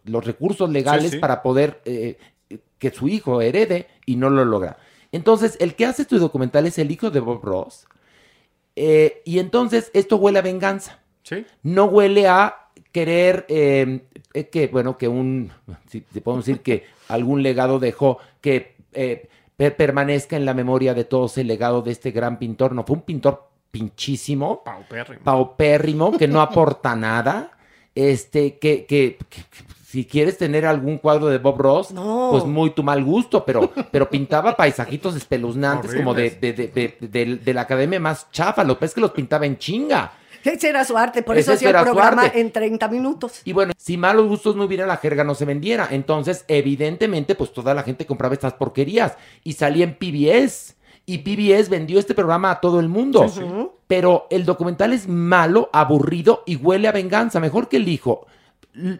los 0.05 0.25
recursos 0.25 0.69
legales 0.69 1.05
Sí, 1.11 1.17
sí. 1.17 1.19
para 1.19 1.41
poder 1.43 1.81
eh, 1.85 2.17
que 2.79 2.91
su 2.91 3.07
hijo 3.07 3.41
herede 3.41 3.87
y 4.05 4.15
no 4.15 4.29
lo 4.29 4.45
logra. 4.45 4.77
Entonces, 5.11 5.57
el 5.59 5.75
que 5.75 5.85
hace 5.85 6.03
este 6.03 6.17
documental 6.17 6.65
es 6.67 6.77
el 6.79 6.91
hijo 6.91 7.09
de 7.11 7.19
Bob 7.19 7.43
Ross. 7.43 7.87
Eh, 8.75 9.21
y 9.25 9.39
entonces 9.39 9.89
esto 9.93 10.17
huele 10.17 10.37
a 10.39 10.43
venganza 10.43 10.99
Sí. 11.23 11.45
no 11.63 11.85
huele 11.85 12.27
a 12.27 12.55
querer 12.91 13.45
eh, 13.49 14.05
eh, 14.39 14.49
que, 14.49 14.67
bueno, 14.67 14.97
que 14.97 15.07
un, 15.07 15.51
si, 15.89 16.03
si 16.13 16.19
podemos 16.21 16.45
decir 16.45 16.61
que 16.61 16.85
algún 17.07 17.43
legado 17.43 17.79
dejó 17.79 18.17
que 18.41 18.75
eh, 18.93 19.27
per- 19.55 19.75
permanezca 19.75 20.35
en 20.35 20.45
la 20.45 20.53
memoria 20.53 20.93
de 20.93 21.03
todos 21.03 21.37
el 21.37 21.47
legado 21.47 21.81
de 21.81 21.91
este 21.91 22.11
gran 22.11 22.37
pintor. 22.39 22.73
No, 22.73 22.83
fue 22.83 22.95
un 22.97 23.01
pintor 23.03 23.47
pinchísimo, 23.71 24.63
Paupérrimo. 24.63 25.21
paupérrimo, 25.23 26.17
que 26.17 26.27
no 26.27 26.41
aporta 26.41 26.95
nada. 26.95 27.51
Este, 27.95 28.57
que, 28.59 28.85
que- 28.85 29.17
que- 29.29 29.41
que 29.41 29.63
si 29.87 30.05
quieres 30.05 30.37
tener 30.37 30.65
algún 30.65 30.97
cuadro 30.99 31.27
de 31.27 31.37
Bob 31.39 31.57
Ross, 31.59 31.91
No. 31.91 32.27
pues 32.31 32.43
muy 32.45 32.69
tu 32.71 32.83
mal 32.83 33.03
gusto, 33.03 33.43
pero, 33.45 33.71
pero 33.91 34.09
pintaba 34.09 34.55
paisajitos 34.55 35.15
espeluznantes 35.15 35.95
como 35.95 36.13
de, 36.13 36.27
Horribles. 36.27 36.41
de, 36.41 36.53
de- 36.53 36.97
de- 36.99 37.07
de- 37.07 37.35
de 37.37 37.53
la 37.53 37.61
academia 37.61 37.99
más 37.99 38.29
chafa. 38.31 38.63
Lo 38.63 38.75
que 38.75 38.81
pasa 38.81 38.85
es 38.91 38.93
que 38.95 39.01
los 39.01 39.11
pintaba 39.11 39.45
en 39.45 39.57
chinga. 39.57 40.11
Ese 40.43 40.69
era 40.69 40.83
su 40.85 40.97
arte, 40.97 41.23
por 41.23 41.37
eso 41.37 41.53
hacía 41.53 41.69
el 41.69 41.83
programa 41.83 42.27
en 42.33 42.51
30 42.51 42.87
minutos. 42.87 43.41
Y 43.45 43.53
bueno, 43.53 43.73
si 43.77 43.97
malos 43.97 44.27
gustos 44.27 44.55
no 44.55 44.63
hubiera, 44.63 44.85
la 44.85 44.97
jerga 44.97 45.23
no 45.23 45.35
se 45.35 45.45
vendiera. 45.45 45.87
Entonces, 45.91 46.45
evidentemente, 46.47 47.35
pues 47.35 47.53
toda 47.53 47.73
la 47.73 47.83
gente 47.83 48.05
compraba 48.05 48.33
estas 48.33 48.53
porquerías. 48.53 49.13
Y 49.43 49.53
salía 49.53 49.83
en 49.83 49.95
PBS. 49.95 50.75
Y 51.05 51.19
PBS 51.19 51.69
vendió 51.69 51.99
este 51.99 52.13
programa 52.13 52.51
a 52.51 52.59
todo 52.59 52.79
el 52.79 52.89
mundo. 52.89 53.25
Pero 53.87 54.27
el 54.29 54.45
documental 54.45 54.93
es 54.93 55.07
malo, 55.07 55.69
aburrido 55.71 56.43
y 56.45 56.57
huele 56.57 56.87
a 56.87 56.91
venganza. 56.91 57.39
Mejor 57.39 57.69
que 57.69 57.77
el 57.77 57.87
hijo. 57.87 58.27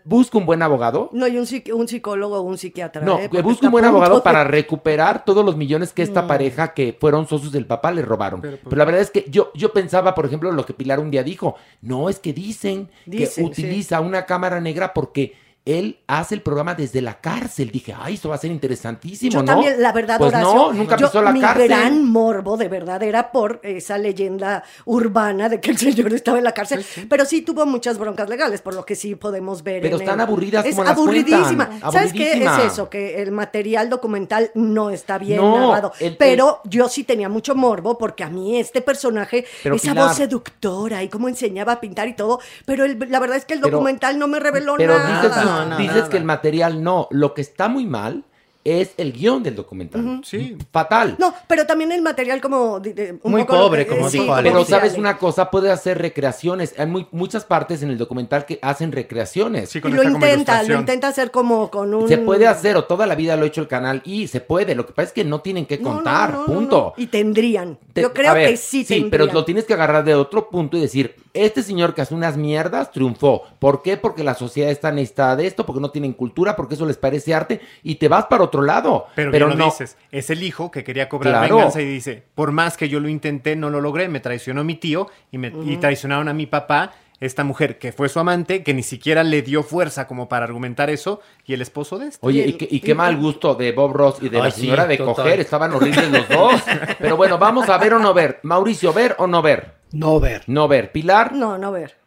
Busca 0.04 0.38
un 0.38 0.46
buen 0.46 0.62
abogado. 0.62 1.10
No, 1.14 1.28
y 1.28 1.38
un, 1.38 1.46
un 1.76 1.88
psicólogo 1.88 2.38
o 2.38 2.42
un 2.42 2.58
psiquiatra. 2.58 3.02
No, 3.04 3.20
¿eh? 3.20 3.30
está 3.32 3.66
un 3.68 3.72
buen 3.72 3.86
abogado 3.86 4.16
de- 4.16 4.22
para 4.22 4.44
recuperar 4.44 5.24
todos 5.24 5.46
los 5.46 5.56
millones 5.56 5.94
que 5.94 6.02
esta 6.02 6.26
pareja 6.28 6.74
que 6.74 6.98
fueron 7.00 7.28
socios 7.28 7.52
del 7.52 7.66
papá 7.66 7.92
le 7.92 8.02
robaron. 8.02 8.42
Pero, 8.42 8.58
Pero, 8.58 8.64
pues, 8.70 8.78
la 8.78 8.86
verdad 8.86 9.02
es 9.02 9.12
que 9.12 9.26
yo, 9.30 9.52
yo 9.54 9.72
pensaba, 9.74 10.16
por 10.16 10.26
ejemplo, 10.26 10.52
lo 10.52 10.66
que 10.66 10.74
Pilar 10.74 11.00
un 11.00 11.12
día 11.12 11.24
dijo. 11.24 11.56
No, 11.82 12.10
es 12.10 12.20
que 12.20 12.34
dicen, 12.34 12.90
Dicen, 13.06 13.46
que 13.46 13.52
utiliza 13.52 14.02
una 14.02 14.26
cámara 14.26 14.60
negra 14.60 14.94
porque 14.94 15.34
él 15.68 16.00
hace 16.08 16.36
el 16.36 16.42
programa 16.42 16.74
desde 16.76 17.02
la 17.02 17.20
cárcel. 17.20 17.72
Dije, 17.72 17.94
ay, 18.00 18.16
esto 18.16 18.30
va 18.30 18.36
a 18.36 18.38
ser 18.38 18.52
interesantísimo, 18.52 19.32
Yo 19.32 19.40
¿no? 19.40 19.46
también, 19.46 19.82
la 19.82 19.92
verdad, 19.92 20.18
pues 20.18 20.30
Horacio, 20.34 20.54
no, 20.54 20.74
nunca 20.74 20.98
yo- 20.98 21.08
pisó 21.08 21.22
la 21.22 21.32
mi 21.32 21.42
cárcel. 21.42 21.68
gran 21.68 22.06
morbo, 22.06 22.58
de 22.58 22.68
verdad, 22.68 23.02
era 23.04 23.32
por 23.32 23.60
esa 23.64 23.98
leyenda 23.98 24.64
urbana 24.86 25.50
de 25.50 25.60
que 25.60 25.72
el 25.72 25.78
señor 25.78 26.14
estaba 26.14 26.38
en 26.38 26.44
la 26.44 26.54
cárcel. 26.54 26.86
Pero 27.10 27.26
sí 27.26 27.42
tuvo 27.42 27.66
muchas 27.66 27.98
broncas 27.98 28.30
legales, 28.30 28.62
por 28.62 28.74
lo 28.74 28.86
que 28.86 28.96
sí 28.96 29.16
podemos 29.16 29.64
ver. 29.64 29.82
Pero 29.82 29.96
en 29.98 30.02
están 30.02 30.20
el- 30.20 30.26
aburidas 30.28 30.66
Es 30.66 30.72
como 30.76 30.84
las 30.86 30.94
aburridísima. 30.98 31.68
cuentan, 31.68 31.92
¿Sabes 31.92 32.14
qué 32.14 32.32
aburridísima. 32.34 32.64
es 32.66 32.74
eso? 32.74 32.90
Que 32.90 33.22
el 33.22 33.32
material 33.32 33.90
documental 33.90 34.52
no 34.56 34.90
está 34.90 35.18
bien 35.18 35.42
No, 35.42 35.70
narrado. 35.70 35.92
el- 36.00 36.18
pero 36.18 36.62
yo 36.66 36.88
sí 36.90 37.04
tenía 37.04 37.30
mucho 37.30 37.56
morbo 37.56 37.98
porque 37.98 38.24
a 38.24 38.30
mí 38.30 38.58
este 38.60 38.82
personaje, 38.82 39.46
Pero, 39.64 39.76
esa 39.76 39.92
Pilar- 39.92 40.08
voz 40.08 40.16
seductora 40.18 41.04
y 41.04 41.10
cómo 41.10 41.28
enseñaba 41.28 41.74
a 41.74 41.80
pintar 41.80 42.08
y 42.08 42.14
todo, 42.16 42.40
pero 42.66 42.86
la 42.88 43.20
verdad 43.20 43.38
es 43.38 43.46
que 43.46 43.54
el 43.54 43.60
Pero- 43.62 43.72
documental 43.78 44.18
no 44.20 44.28
me 44.28 44.40
reveló 44.40 44.76
Pero 44.78 44.98
nada. 44.98 45.22
dices, 45.22 45.38
No, 45.64 45.70
no, 45.72 45.78
dices 45.78 45.96
nada. 45.96 46.10
que 46.10 46.18
el 46.18 46.24
material 46.26 46.84
no. 46.84 47.08
Lo 47.12 47.34
que 47.34 47.42
está 47.42 47.68
muy 47.68 47.86
mal 47.86 48.24
es 48.64 48.92
el 48.98 49.14
guion 49.14 49.44
del 49.44 49.56
documental. 49.56 50.20
Sí. 50.26 50.58
Fatal. 50.74 51.16
No, 51.20 51.34
pero 51.48 51.66
también 51.66 51.90
el 51.94 52.02
material 52.02 52.42
como... 52.42 52.82
de- 52.82 52.94
de- 52.94 53.12
un 53.24 53.32
Muy 53.32 53.44
poco 53.44 53.56
lo 53.56 53.62
pobre, 53.62 53.86
que- 53.88 53.96
como 53.96 54.10
sí, 54.10 54.20
dijo 54.20 54.34
Alex. 54.34 54.54
Pero 54.54 54.66
sabes 54.66 54.98
una 54.98 55.18
cosa, 55.18 55.50
puede 55.50 55.72
hacer 55.72 55.98
recreaciones. 56.00 56.74
Hay 56.78 56.86
muy- 56.86 57.08
muchas 57.14 57.46
partes 57.46 57.82
en 57.82 57.92
el 57.92 57.98
documental 57.98 58.46
que 58.46 58.60
hacen 58.62 58.92
recreaciones. 58.92 59.70
Sí, 59.70 59.78
Y 59.78 59.82
con 59.82 59.92
lo 59.96 60.02
esta 60.02 60.12
como 60.12 60.26
intenta, 60.26 60.64
lo 60.64 60.76
intenta 60.80 61.08
hacer 61.08 61.32
como 61.32 61.72
con 61.72 61.94
un... 61.94 62.10
Se 62.10 62.18
puede 62.18 62.46
hacer, 62.46 62.76
o 62.76 62.84
toda 62.84 63.08
la 63.08 63.16
vida 63.16 63.38
lo 63.38 63.46
ha 63.46 63.48
hecho 63.48 63.62
el 63.62 63.70
canal, 63.70 64.02
y 64.04 64.28
se 64.28 64.42
puede. 64.42 64.76
Lo 64.76 64.86
que 64.86 64.92
pasa 64.92 65.08
es 65.08 65.14
que 65.14 65.24
no 65.24 65.40
tienen 65.40 65.66
que 65.66 65.78
No, 65.78 65.88
no, 65.90 65.96
contar, 65.96 66.34
no, 66.34 66.40
no, 66.42 66.46
punto. 66.48 66.94
no. 66.98 67.02
Y 67.02 67.08
tendrían. 67.08 67.78
Te- 67.94 68.02
Yo 68.02 68.14
creo 68.14 68.34
ver, 68.34 68.50
que 68.50 68.58
sí 68.58 68.84
Sí, 68.84 68.96
tendrían. 68.96 69.12
pero 69.12 69.26
lo 69.28 69.46
tienes 69.46 69.64
que 69.64 69.76
agarrar 69.76 70.04
de 70.04 70.14
otro 70.14 70.50
punto 70.50 70.76
y 70.76 70.82
decir, 70.82 71.16
este 71.46 71.64
señor 71.64 71.94
que 71.94 72.02
hace 72.02 72.14
unas 72.16 72.38
mierdas 72.38 72.92
triunfó. 72.92 73.44
¿Por 73.60 73.82
qué? 73.82 73.98
Porque 73.98 74.24
la 74.24 74.34
sociedad 74.36 74.70
está 74.72 74.92
necesitada 74.92 75.36
de 75.36 75.48
esto, 75.48 75.66
porque 75.66 75.82
no 75.82 75.92
tienen 75.92 76.14
cultura, 76.14 76.56
porque 76.56 76.76
eso 76.76 76.86
les 76.86 76.98
parece 76.98 77.34
arte, 77.34 77.62
y 77.84 77.96
te 77.96 78.08
vas 78.08 78.26
para 78.26 78.44
otro 78.44 78.62
lado. 78.62 79.08
Pero, 79.16 79.32
Pero, 79.32 79.54
no. 79.54 79.66
dices, 79.66 79.98
es 80.12 80.30
el 80.30 80.44
hijo 80.44 80.72
que 80.72 80.84
quería 80.84 81.10
cobrar 81.10 81.34
Claro. 81.40 81.56
venganza 81.58 81.82
y 81.82 81.86
dice, 81.86 82.24
por 82.36 82.52
más 82.52 82.78
que 82.78 82.90
yo 82.90 83.00
lo 83.00 83.10
intenté, 83.10 83.56
no 83.56 83.70
lo 83.70 83.82
logré, 83.82 84.08
me 84.10 84.20
traicionó 84.20 84.64
mi 84.64 84.76
tío 84.76 85.08
y, 85.32 85.38
me, 85.38 85.52
y 85.64 85.78
traicionaron 85.78 86.28
a 86.28 86.34
mi 86.34 86.46
papá, 86.46 86.94
esta 87.20 87.44
mujer 87.44 87.80
que 87.80 87.92
fue 87.92 88.10
su 88.10 88.20
amante, 88.20 88.62
que 88.62 88.76
ni 88.76 88.84
siquiera 88.84 89.24
le 89.24 89.42
dio 89.42 89.64
fuerza 89.64 90.06
como 90.08 90.30
para 90.30 90.46
argumentar 90.46 90.92
eso, 90.92 91.20
y 91.48 91.54
el 91.56 91.64
esposo 91.64 91.98
de 91.98 92.10
este. 92.10 92.20
Oye, 92.26 92.46
y, 92.46 92.54
qué- 92.54 92.68
y 92.70 92.80
qué 92.80 92.94
mal 92.94 93.18
gusto 93.18 93.56
de 93.56 93.72
Bob 93.72 93.92
Ross 93.94 94.18
y 94.22 94.30
de 94.30 94.38
la 94.38 94.52
sí, 94.52 94.62
señora 94.62 94.86
de 94.86 94.98
total. 94.98 95.16
coger, 95.16 95.40
estaban 95.40 95.74
horribles 95.74 96.12
los 96.12 96.30
dos. 96.30 96.62
Pero 97.00 97.18
bueno, 97.18 97.40
vamos 97.40 97.70
a 97.70 97.78
ver 97.80 97.96
o 97.96 98.00
no 98.00 98.14
ver. 98.14 98.40
Mauricio, 98.44 98.94
¿ver 98.94 99.16
o 99.18 99.26
no 99.26 99.42
ver? 99.42 99.77
No 99.92 100.20
ver. 100.20 100.44
No 100.48 100.68
ver. 100.68 100.92
Pilar, 100.92 101.34
No, 101.34 101.58
no 101.58 101.72
ver. 101.72 101.98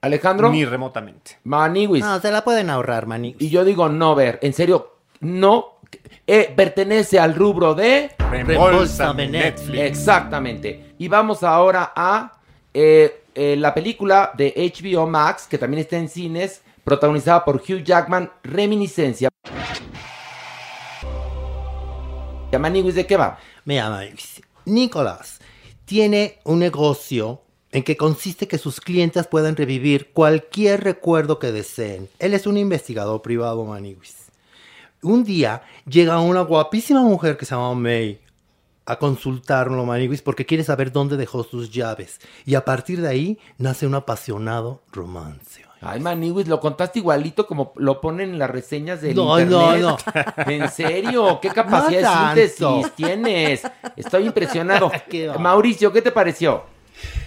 Alejandro, 0.00 0.50
Ni 0.50 0.66
remotamente. 0.66 1.38
Maniwis. 1.44 2.04
No, 2.04 2.20
se 2.20 2.30
la 2.30 2.44
pueden 2.44 2.68
ahorrar, 2.68 3.06
Manix. 3.06 3.40
Y 3.40 3.48
yo 3.48 3.64
digo 3.64 3.88
no 3.88 4.14
ver. 4.14 4.38
En 4.42 4.52
serio, 4.52 4.98
no. 5.20 5.78
eh, 6.26 6.52
pertenece 6.54 7.18
al 7.18 7.34
rubro 7.34 7.74
de... 7.74 8.10
Reembolsame 8.30 9.28
Netflix. 9.28 9.80
Exactamente. 9.80 10.94
Y 10.98 11.08
vamos 11.08 11.42
ahora 11.42 11.92
a 11.96 12.32
eh, 12.74 13.24
eh, 13.34 13.56
la 13.56 13.72
película 13.72 14.32
de 14.36 14.52
HBO 14.78 15.06
Max, 15.06 15.46
que 15.48 15.56
también 15.56 15.80
está 15.80 15.96
en 15.96 16.10
cines, 16.10 16.60
protagonizada 16.84 17.42
por 17.42 17.56
Hugh 17.56 17.82
Jackman, 17.82 18.30
Reminiscencia. 18.42 19.30
Maniwis, 22.58 22.94
¿de 22.94 23.06
qué 23.06 23.16
va? 23.16 23.38
Mira, 23.64 23.88
Manix. 23.88 24.40
Nicolás 24.66 25.33
tiene 25.84 26.38
un 26.44 26.58
negocio 26.58 27.42
en 27.72 27.82
que 27.82 27.96
consiste 27.96 28.46
que 28.46 28.58
sus 28.58 28.80
clientes 28.80 29.26
puedan 29.26 29.56
revivir 29.56 30.12
cualquier 30.12 30.84
recuerdo 30.84 31.38
que 31.38 31.52
deseen. 31.52 32.08
Él 32.18 32.34
es 32.34 32.46
un 32.46 32.56
investigador 32.56 33.20
privado, 33.20 33.64
Maniwis. 33.64 34.16
Un 35.02 35.24
día 35.24 35.62
llega 35.86 36.20
una 36.20 36.42
guapísima 36.42 37.02
mujer 37.02 37.36
que 37.36 37.44
se 37.44 37.54
llama 37.54 37.74
May 37.74 38.20
a 38.86 38.98
consultarlo, 38.98 39.84
Maniguis, 39.84 40.22
porque 40.22 40.46
quiere 40.46 40.64
saber 40.64 40.92
dónde 40.92 41.16
dejó 41.16 41.44
sus 41.44 41.70
llaves. 41.70 42.20
Y 42.44 42.54
a 42.54 42.64
partir 42.64 43.00
de 43.00 43.08
ahí 43.08 43.38
nace 43.58 43.86
un 43.86 43.94
apasionado 43.94 44.82
romance. 44.92 45.53
Ay, 45.86 46.00
Maniwis, 46.00 46.48
lo 46.48 46.60
contaste 46.60 46.98
igualito 47.00 47.46
como 47.46 47.72
lo 47.76 48.00
ponen 48.00 48.30
en 48.30 48.38
las 48.38 48.50
reseñas 48.50 49.02
de 49.02 49.12
No, 49.14 49.38
internet. 49.38 49.80
no, 49.82 49.98
En 50.50 50.70
serio, 50.70 51.38
qué 51.42 51.48
capacidad 51.50 52.30
No 52.30 52.34
de 52.34 52.48
síntesis 52.48 52.92
tienes. 52.96 53.62
Estoy 53.96 54.26
impresionado. 54.26 54.90
Mauricio, 55.38 55.92
¿qué 55.92 56.00
te 56.02 56.10
pareció? 56.10 56.64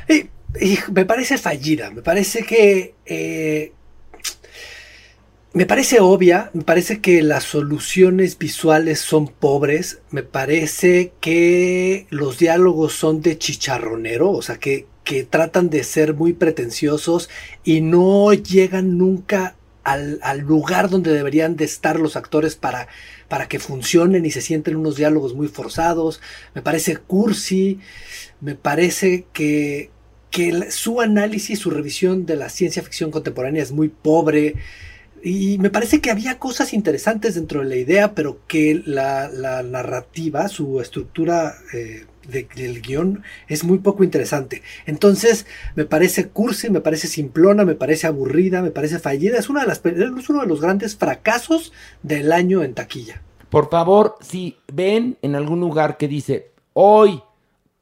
Y- 0.09 0.29
y 0.59 0.79
me 0.93 1.05
parece 1.05 1.37
fallida, 1.37 1.91
me 1.91 2.01
parece 2.01 2.43
que... 2.43 2.95
eh, 3.05 3.73
me 5.53 5.65
parece 5.65 5.99
obvia, 5.99 6.51
me 6.53 6.63
parece 6.63 7.01
que 7.01 7.21
las 7.23 7.43
soluciones 7.43 8.37
visuales 8.37 8.99
son 8.99 9.27
pobres, 9.27 9.99
me 10.11 10.21
parece 10.23 11.13
que 11.19 12.05
los 12.11 12.37
diálogos 12.37 12.93
son 12.93 13.21
de 13.21 13.37
chicharronero, 13.39 14.29
o 14.31 14.41
sea, 14.43 14.57
que, 14.59 14.85
que 15.07 15.23
tratan 15.23 15.69
de 15.69 15.85
ser 15.85 16.13
muy 16.13 16.33
pretenciosos 16.33 17.29
y 17.63 17.79
no 17.79 18.33
llegan 18.33 18.97
nunca 18.97 19.55
al, 19.85 20.19
al 20.21 20.39
lugar 20.39 20.89
donde 20.89 21.13
deberían 21.13 21.55
de 21.55 21.63
estar 21.63 21.97
los 21.97 22.17
actores 22.17 22.57
para, 22.57 22.89
para 23.29 23.47
que 23.47 23.57
funcionen 23.57 24.25
y 24.25 24.31
se 24.31 24.41
sienten 24.41 24.75
unos 24.75 24.97
diálogos 24.97 25.33
muy 25.33 25.47
forzados, 25.47 26.19
me 26.53 26.61
parece 26.61 26.97
cursi, 26.97 27.79
me 28.41 28.55
parece 28.55 29.23
que, 29.31 29.91
que 30.29 30.71
su 30.71 30.99
análisis, 30.99 31.59
su 31.59 31.69
revisión 31.69 32.25
de 32.25 32.35
la 32.35 32.49
ciencia 32.49 32.83
ficción 32.83 33.09
contemporánea 33.09 33.63
es 33.63 33.71
muy 33.71 33.87
pobre. 33.87 34.55
Y 35.23 35.57
me 35.59 35.69
parece 35.69 36.01
que 36.01 36.11
había 36.11 36.37
cosas 36.37 36.73
interesantes 36.73 37.35
dentro 37.35 37.61
de 37.61 37.67
la 37.69 37.77
idea, 37.77 38.13
pero 38.13 38.41
que 38.45 38.81
la, 38.85 39.29
la 39.29 39.63
narrativa, 39.63 40.49
su 40.49 40.81
estructura 40.81 41.55
eh, 41.73 42.05
de- 42.27 42.47
del 42.55 42.81
guion 42.81 43.23
es 43.47 43.63
muy 43.63 43.77
poco 43.79 44.03
interesante. 44.03 44.61
Entonces, 44.85 45.45
me 45.75 45.85
parece 45.85 46.27
cursi, 46.29 46.69
me 46.69 46.81
parece 46.81 47.07
simplona, 47.07 47.65
me 47.65 47.75
parece 47.75 48.07
aburrida, 48.07 48.61
me 48.61 48.71
parece 48.71 48.99
fallida. 48.99 49.37
Es, 49.37 49.49
una 49.49 49.61
de 49.61 49.67
las, 49.67 49.81
es 49.85 50.29
uno 50.29 50.41
de 50.41 50.47
los 50.47 50.61
grandes 50.61 50.95
fracasos 50.97 51.71
del 52.03 52.31
año 52.31 52.63
en 52.63 52.73
taquilla. 52.73 53.21
Por 53.49 53.69
favor, 53.69 54.15
si 54.19 54.57
ven 54.71 55.17
en 55.21 55.35
algún 55.35 55.61
lugar 55.61 55.95
que 55.97 56.07
dice 56.09 56.51
hoy 56.73 57.21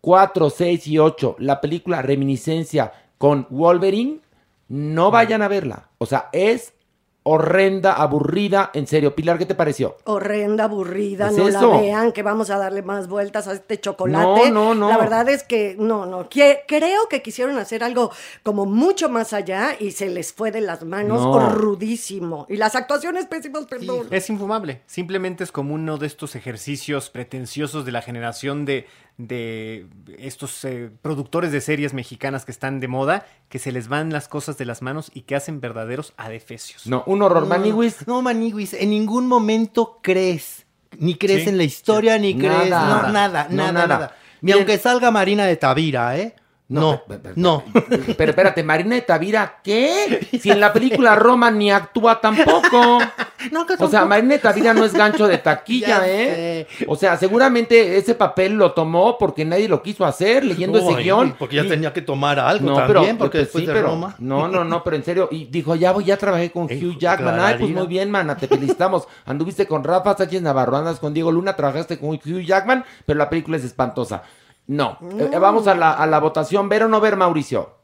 4, 0.02 0.52
6 0.52 0.86
y 0.88 1.00
8, 1.00 1.38
la 1.40 1.60
película 1.60 2.04
Reminiscencia 2.04 2.92
con 3.18 3.48
Wolverine, 3.50 4.20
no 4.68 5.10
vayan 5.10 5.42
a 5.42 5.48
verla. 5.48 5.90
O 5.98 6.06
sea, 6.06 6.30
es 6.32 6.74
horrenda, 7.28 7.94
aburrida. 7.94 8.70
En 8.76 8.86
serio, 8.86 9.16
Pilar, 9.16 9.40
¿qué 9.40 9.46
te 9.48 9.56
pareció? 9.56 9.98
horrenda, 10.04 10.66
aburrida, 10.66 11.30
¿Es 11.30 11.38
no 11.38 11.48
eso? 11.48 11.74
la 11.74 11.82
vean, 11.82 12.12
que 12.12 12.22
vamos 12.22 12.52
a 12.52 12.58
darle 12.60 12.84
más 12.84 13.08
vueltas 13.08 13.48
a 13.48 13.54
este 13.54 13.80
chocolate. 13.80 14.52
No, 14.52 14.74
no, 14.74 14.76
no. 14.76 14.90
La 14.90 14.98
verdad 14.98 15.28
es 15.30 15.44
que 15.44 15.76
no, 15.80 16.06
no. 16.06 16.30
Que- 16.30 16.60
creo 16.68 17.10
que 17.10 17.24
quisieron 17.24 17.58
hacer 17.58 17.84
algo 17.84 18.12
como 18.44 18.66
mucho 18.68 19.10
más 19.10 19.34
allá 19.34 19.76
y 19.80 19.92
se 19.92 20.08
les 20.10 20.34
fue 20.34 20.52
de 20.52 20.62
las 20.62 20.84
manos 20.86 21.22
No. 21.22 21.50
rudísimo. 21.50 22.46
Y 22.48 22.58
las 22.58 22.76
actuaciones 22.76 23.26
pésimas, 23.26 23.66
perdón. 23.66 24.08
Es 24.12 24.30
infumable. 24.30 24.82
Simplemente 24.86 25.44
es 25.44 25.52
como 25.52 25.74
uno 25.74 25.98
de 25.98 26.06
estos 26.08 26.36
ejercicios 26.36 27.10
pretenciosos 27.10 27.86
de 27.86 27.92
la 27.92 28.04
generación 28.04 28.66
de, 28.66 28.86
de 29.18 29.88
estos 30.20 30.66
eh, 30.66 30.90
productores 31.02 31.52
de 31.52 31.62
series 31.62 31.94
mexicanas 31.94 32.44
que 32.46 32.52
están 32.52 32.80
de 32.80 32.88
moda, 32.88 33.26
que 33.50 33.60
se 33.60 33.72
les 33.72 33.88
van 33.88 34.12
las 34.12 34.28
cosas 34.28 34.58
de 34.58 34.66
las 34.66 34.82
manos 34.82 35.10
y 35.14 35.22
que 35.22 35.36
hacen 35.36 35.62
verdaderos 35.62 36.14
adefesios. 36.18 36.86
No, 36.88 37.04
un 37.06 37.22
horror. 37.22 37.46
Maniwis, 37.48 38.08
No, 38.08 38.22
Maniguis, 38.22 38.74
en 38.74 38.90
ningún 38.90 39.28
momento 39.28 40.00
crees. 40.02 40.66
Ni 40.98 41.16
crees 41.16 41.44
Sí, 41.44 41.50
en 41.50 41.58
la 41.58 41.64
historia, 41.64 42.18
ni 42.18 42.38
crees. 42.38 42.70
Nada. 42.70 43.04
no, 43.08 43.12
nada, 43.14 43.48
No, 43.50 43.56
nada, 43.58 43.72
nada. 43.72 43.88
nada. 43.88 44.16
Ni 44.42 44.48
Bien. 44.48 44.58
aunque 44.60 44.78
salga 44.78 45.12
Marina 45.12 45.46
de 45.46 45.56
Tavira, 45.56 46.18
¿eh? 46.18 46.36
No, 46.68 47.04
no. 47.36 47.64
Pero 48.18 48.32
espérate, 48.32 48.64
Marina 48.64 48.96
de 48.96 49.02
Tavira, 49.04 49.60
¿qué? 49.64 50.28
Si 50.42 50.50
en 50.50 50.60
la 50.60 50.74
película 50.74 51.16
Roma 51.16 51.52
ni 51.52 51.72
actúa 51.72 52.20
tampoco. 52.22 53.00
No, 53.52 53.68
que 53.68 53.76
O 53.78 53.88
sea. 53.88 54.06
Marina 54.06 54.34
de 54.34 54.40
Tavira 54.40 54.74
no 54.74 54.84
es 54.86 54.94
gancho 54.94 55.28
de 55.28 55.38
taquilla, 55.38 55.88
Ya 56.00 56.08
¿eh? 56.08 56.66
sé. 56.80 56.86
O 56.88 56.96
sea, 56.96 57.16
seguramente 57.16 57.96
ese 57.98 58.16
papel 58.16 58.54
lo 58.54 58.72
tomó 58.72 59.20
porque 59.20 59.46
nadie 59.46 59.68
lo 59.70 59.84
quiso 59.84 60.04
hacer 60.04 60.44
leyendo 60.44 60.80
ese 60.80 60.96
guion. 61.04 61.36
Porque 61.38 61.58
ya 61.58 61.64
Y- 61.64 61.70
tenía 61.70 61.94
que 61.94 62.02
tomar 62.02 62.40
algo 62.40 62.68
No, 62.72 62.76
también, 62.78 63.04
pero, 63.04 63.18
porque 63.20 63.38
pues, 63.38 63.44
después 63.46 63.62
sí, 63.62 63.68
de 63.68 63.74
pero- 63.74 63.88
Roma. 63.90 64.16
No, 64.18 64.48
no, 64.48 64.64
no, 64.64 64.84
pero 64.84 64.96
en 64.96 65.04
serio. 65.04 65.28
Y 65.32 65.46
dijo, 65.46 65.76
ya 65.76 65.92
voy, 65.92 66.06
ya 66.06 66.18
trabajé 66.18 66.52
con 66.52 66.64
Hugh 66.64 66.98
Jackman. 66.98 67.40
Ay, 67.40 67.58
pues 67.60 67.70
muy 67.70 67.86
bien, 67.86 68.10
mana, 68.10 68.36
te 68.36 68.48
felicitamos. 68.48 69.08
Anduviste 69.28 69.68
con 69.68 69.84
Rafa 69.84 70.18
Sánchez 70.18 70.42
Navarro, 70.42 70.78
andas 70.78 71.00
con 71.00 71.14
Diego 71.14 71.32
Luna, 71.32 71.56
trabajaste 71.56 72.00
con 72.00 72.10
Hugh 72.16 72.42
Jackman, 72.44 72.84
pero 73.06 73.20
la 73.20 73.30
película 73.30 73.58
es 73.58 73.64
espantosa. 73.64 74.24
No. 74.68 74.98
Eh, 75.20 75.38
vamos 75.40 75.68
a 75.68 75.76
la, 75.76 75.92
a 75.92 76.06
la 76.08 76.20
votación. 76.20 76.70
¿Ver 76.70 76.84
o 76.84 76.88
no 76.88 77.00
ver, 77.00 77.16
Mauricio? 77.18 77.76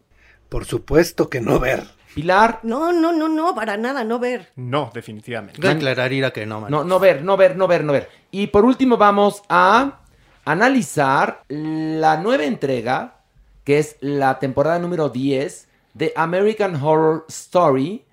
Por 0.50 0.65
supuesto 0.65 1.30
que 1.30 1.41
no 1.41 1.60
ver. 1.60 1.88
Pilar. 2.13 2.60
No, 2.63 2.91
no, 2.91 3.13
no, 3.13 3.30
no, 3.30 3.56
para 3.56 3.78
nada, 3.78 4.04
no 4.04 4.20
ver. 4.20 4.52
No, 4.56 4.91
definitivamente. 4.94 5.62
Declarar 5.62 6.12
ira 6.12 6.32
que 6.32 6.46
no, 6.46 6.62
man. 6.62 6.72
No, 6.72 6.84
no 6.84 7.00
ver, 7.00 7.24
no 7.24 7.38
ver, 7.38 7.56
no 7.56 7.67
ver, 7.67 7.84
no 7.84 7.94
ver. 7.94 8.10
Y 8.32 8.48
por 8.48 8.65
último 8.65 8.98
vamos 8.98 9.44
a 9.48 10.00
analizar 10.44 11.44
la 11.48 12.17
nueva 12.17 12.44
entrega, 12.44 13.22
que 13.63 13.80
es 13.80 13.96
la 14.02 14.39
temporada 14.39 14.80
número 14.80 15.10
10 15.10 15.70
de 15.94 16.12
American 16.15 16.76
Horror 16.76 17.26
Story. 17.30 18.04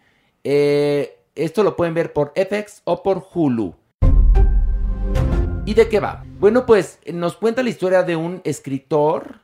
Eh, 0.45 1.19
esto 1.35 1.63
lo 1.65 1.75
pueden 1.77 1.95
ver 1.95 2.13
por 2.13 2.33
FX 2.37 2.83
o 2.85 3.03
por 3.03 3.27
Hulu. 3.35 3.75
¿Y 5.69 5.75
de 5.75 5.91
qué 5.91 6.01
va? 6.01 6.25
Bueno, 6.41 6.65
pues 6.65 6.99
nos 7.13 7.37
cuenta 7.37 7.63
la 7.63 7.69
historia 7.69 8.03
de 8.03 8.17
un 8.17 8.41
escritor, 8.45 9.41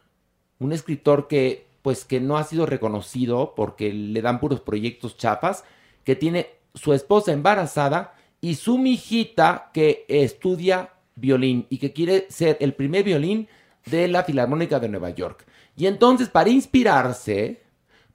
un 0.58 0.72
escritor 0.72 1.28
que 1.28 1.66
pues 1.82 2.06
que 2.06 2.18
no 2.18 2.38
ha 2.38 2.44
sido 2.44 2.64
reconocido 2.64 3.52
porque 3.54 3.92
le 3.92 4.22
dan 4.22 4.40
puros 4.40 4.62
proyectos 4.62 5.18
chafas, 5.18 5.64
que 6.02 6.16
tiene 6.16 6.48
su 6.72 6.94
esposa 6.94 7.32
embarazada 7.32 8.14
y 8.40 8.54
su 8.54 8.78
mijita 8.78 9.70
que 9.74 10.06
estudia 10.08 10.94
violín 11.14 11.66
y 11.68 11.76
que 11.76 11.92
quiere 11.92 12.24
ser 12.30 12.56
el 12.60 12.72
primer 12.72 13.04
violín 13.04 13.46
de 13.84 14.08
la 14.08 14.24
Filarmónica 14.24 14.80
de 14.80 14.88
Nueva 14.88 15.10
York. 15.10 15.44
Y 15.76 15.84
entonces, 15.84 16.30
para 16.30 16.48
inspirarse, 16.48 17.64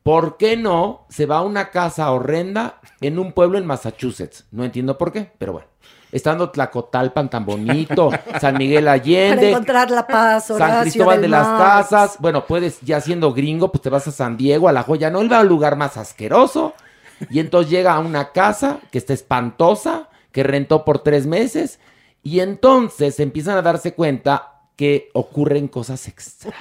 ¿por 0.02 0.38
qué 0.38 0.58
no 0.58 1.06
se 1.10 1.28
va 1.28 1.38
a 1.38 1.44
una 1.44 1.70
casa 1.70 2.12
horrenda 2.12 2.82
en 3.02 3.20
un 3.20 3.34
pueblo 3.34 3.60
en 3.60 3.68
Massachusetts? 3.68 4.48
No 4.50 4.66
entiendo 4.66 4.98
por 4.98 5.12
qué, 5.12 5.30
pero 5.38 5.54
bueno. 5.54 5.68
Estando 6.12 6.50
Tlacotalpan 6.50 7.30
tan 7.30 7.46
bonito, 7.46 8.10
San 8.42 8.58
Miguel 8.58 8.86
Para 8.86 8.94
Allende, 8.94 9.50
encontrar 9.52 9.92
la 9.92 10.08
paz, 10.08 10.50
Horacio 10.50 10.74
San 10.74 10.82
Cristóbal 10.82 11.22
del 11.22 11.32
de 11.32 11.38
las. 11.38 11.48
Casas. 11.48 12.18
Bueno, 12.20 12.46
puedes, 12.48 12.82
ya 12.82 13.00
siendo 13.00 13.32
gringo, 13.34 13.72
pues 13.72 13.82
te 13.84 13.90
vas 13.90 14.08
a 14.08 14.12
San 14.12 14.36
Diego, 14.36 14.68
a 14.68 14.72
La 14.72 14.84
Joya. 14.84 15.10
No, 15.12 15.22
él 15.22 15.32
va 15.32 15.40
al 15.40 15.48
lugar 15.48 15.76
más 15.76 15.98
asqueroso. 15.98 16.74
Y 17.30 17.40
entonces 17.40 17.70
llega 17.70 17.94
a 17.94 18.00
una 18.00 18.32
casa 18.32 18.80
que 18.92 18.98
está 18.98 19.14
espantosa, 19.14 20.10
que 20.32 20.42
rentó 20.44 20.84
por 20.86 21.00
tres 21.04 21.28
meses. 21.28 21.80
Y 22.24 22.40
entonces 22.40 23.20
empiezan 23.20 23.58
a 23.58 23.62
darse 23.62 23.94
cuenta 23.94 24.54
que 24.76 25.10
ocurren 25.14 25.68
cosas 25.68 26.08
extrañas. 26.08 26.56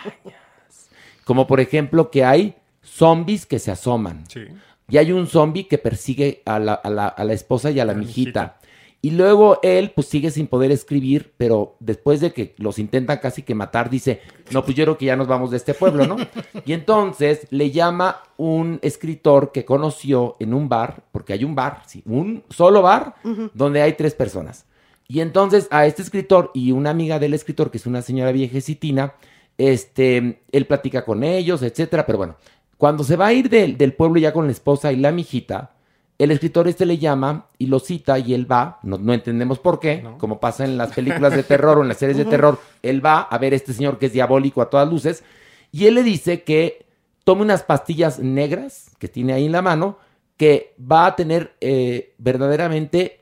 Como 1.24 1.46
por 1.46 1.60
ejemplo 1.60 2.10
que 2.10 2.24
hay 2.24 2.54
zombies 2.82 3.46
que 3.46 3.58
se 3.58 3.70
asoman. 3.70 4.24
Sí. 4.28 4.46
Y 4.90 4.96
hay 4.96 5.12
un 5.12 5.26
zombie 5.26 5.68
que 5.68 5.78
persigue 5.78 6.42
a 6.46 6.58
la, 6.58 6.74
a 6.74 6.88
la- 6.90 7.08
a 7.08 7.24
la 7.24 7.32
esposa 7.34 7.70
y 7.70 7.78
a 7.80 7.84
la, 7.84 7.92
A 7.92 7.94
la 7.94 8.00
mijita. 8.00 8.40
mijita. 8.42 8.57
Y 9.00 9.12
luego 9.12 9.60
él, 9.62 9.92
pues 9.94 10.08
sigue 10.08 10.32
sin 10.32 10.48
poder 10.48 10.72
escribir, 10.72 11.32
pero 11.36 11.76
después 11.78 12.20
de 12.20 12.32
que 12.32 12.54
los 12.58 12.80
intentan 12.80 13.18
casi 13.18 13.42
que 13.42 13.54
matar, 13.54 13.90
dice, 13.90 14.20
no, 14.50 14.64
pues 14.64 14.76
yo 14.76 14.84
creo 14.84 14.98
que 14.98 15.06
ya 15.06 15.14
nos 15.14 15.28
vamos 15.28 15.52
de 15.52 15.56
este 15.56 15.72
pueblo, 15.72 16.04
¿no? 16.06 16.16
Y 16.66 16.72
entonces 16.72 17.46
le 17.50 17.70
llama 17.70 18.22
un 18.36 18.80
escritor 18.82 19.52
que 19.52 19.64
conoció 19.64 20.36
en 20.40 20.52
un 20.52 20.68
bar, 20.68 21.04
porque 21.12 21.32
hay 21.32 21.44
un 21.44 21.54
bar, 21.54 21.82
sí, 21.86 22.02
un 22.06 22.42
solo 22.50 22.82
bar, 22.82 23.14
donde 23.54 23.82
hay 23.82 23.92
tres 23.92 24.14
personas. 24.14 24.66
Y 25.06 25.20
entonces 25.20 25.68
a 25.70 25.86
este 25.86 26.02
escritor 26.02 26.50
y 26.52 26.72
una 26.72 26.90
amiga 26.90 27.20
del 27.20 27.34
escritor, 27.34 27.70
que 27.70 27.78
es 27.78 27.86
una 27.86 28.02
señora 28.02 28.32
viejecitina, 28.32 29.14
este, 29.56 30.42
él 30.50 30.66
platica 30.66 31.04
con 31.04 31.22
ellos, 31.22 31.62
etcétera, 31.62 32.04
pero 32.04 32.18
bueno, 32.18 32.36
cuando 32.76 33.04
se 33.04 33.16
va 33.16 33.28
a 33.28 33.32
ir 33.32 33.48
del, 33.48 33.78
del 33.78 33.92
pueblo 33.92 34.18
ya 34.18 34.32
con 34.32 34.46
la 34.46 34.52
esposa 34.52 34.92
y 34.92 34.96
la 34.96 35.12
mijita, 35.12 35.77
el 36.18 36.32
escritor 36.32 36.66
este 36.66 36.84
le 36.84 36.98
llama 36.98 37.46
y 37.58 37.66
lo 37.66 37.78
cita 37.78 38.18
y 38.18 38.34
él 38.34 38.50
va, 38.50 38.80
no, 38.82 38.98
no 38.98 39.14
entendemos 39.14 39.60
por 39.60 39.78
qué, 39.78 40.04
como 40.18 40.40
pasa 40.40 40.64
en 40.64 40.76
las 40.76 40.92
películas 40.92 41.34
de 41.34 41.44
terror 41.44 41.78
o 41.78 41.82
en 41.82 41.88
las 41.88 41.96
series 41.96 42.18
de 42.18 42.24
terror, 42.24 42.58
él 42.82 43.04
va 43.04 43.20
a 43.20 43.38
ver 43.38 43.52
a 43.52 43.56
este 43.56 43.72
señor 43.72 43.98
que 43.98 44.06
es 44.06 44.12
diabólico 44.12 44.60
a 44.60 44.68
todas 44.68 44.88
luces 44.88 45.22
y 45.70 45.86
él 45.86 45.94
le 45.94 46.02
dice 46.02 46.42
que 46.42 46.86
tome 47.24 47.42
unas 47.42 47.62
pastillas 47.62 48.18
negras 48.18 48.90
que 48.98 49.06
tiene 49.06 49.32
ahí 49.32 49.46
en 49.46 49.52
la 49.52 49.62
mano, 49.62 49.98
que 50.36 50.74
va 50.80 51.06
a 51.06 51.14
tener 51.14 51.56
eh, 51.60 52.14
verdaderamente 52.18 53.20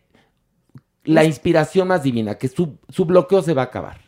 la 1.04 1.24
inspiración 1.24 1.88
más 1.88 2.02
divina, 2.02 2.36
que 2.36 2.48
su, 2.48 2.78
su 2.88 3.04
bloqueo 3.04 3.42
se 3.42 3.54
va 3.54 3.62
a 3.62 3.66
acabar. 3.66 4.00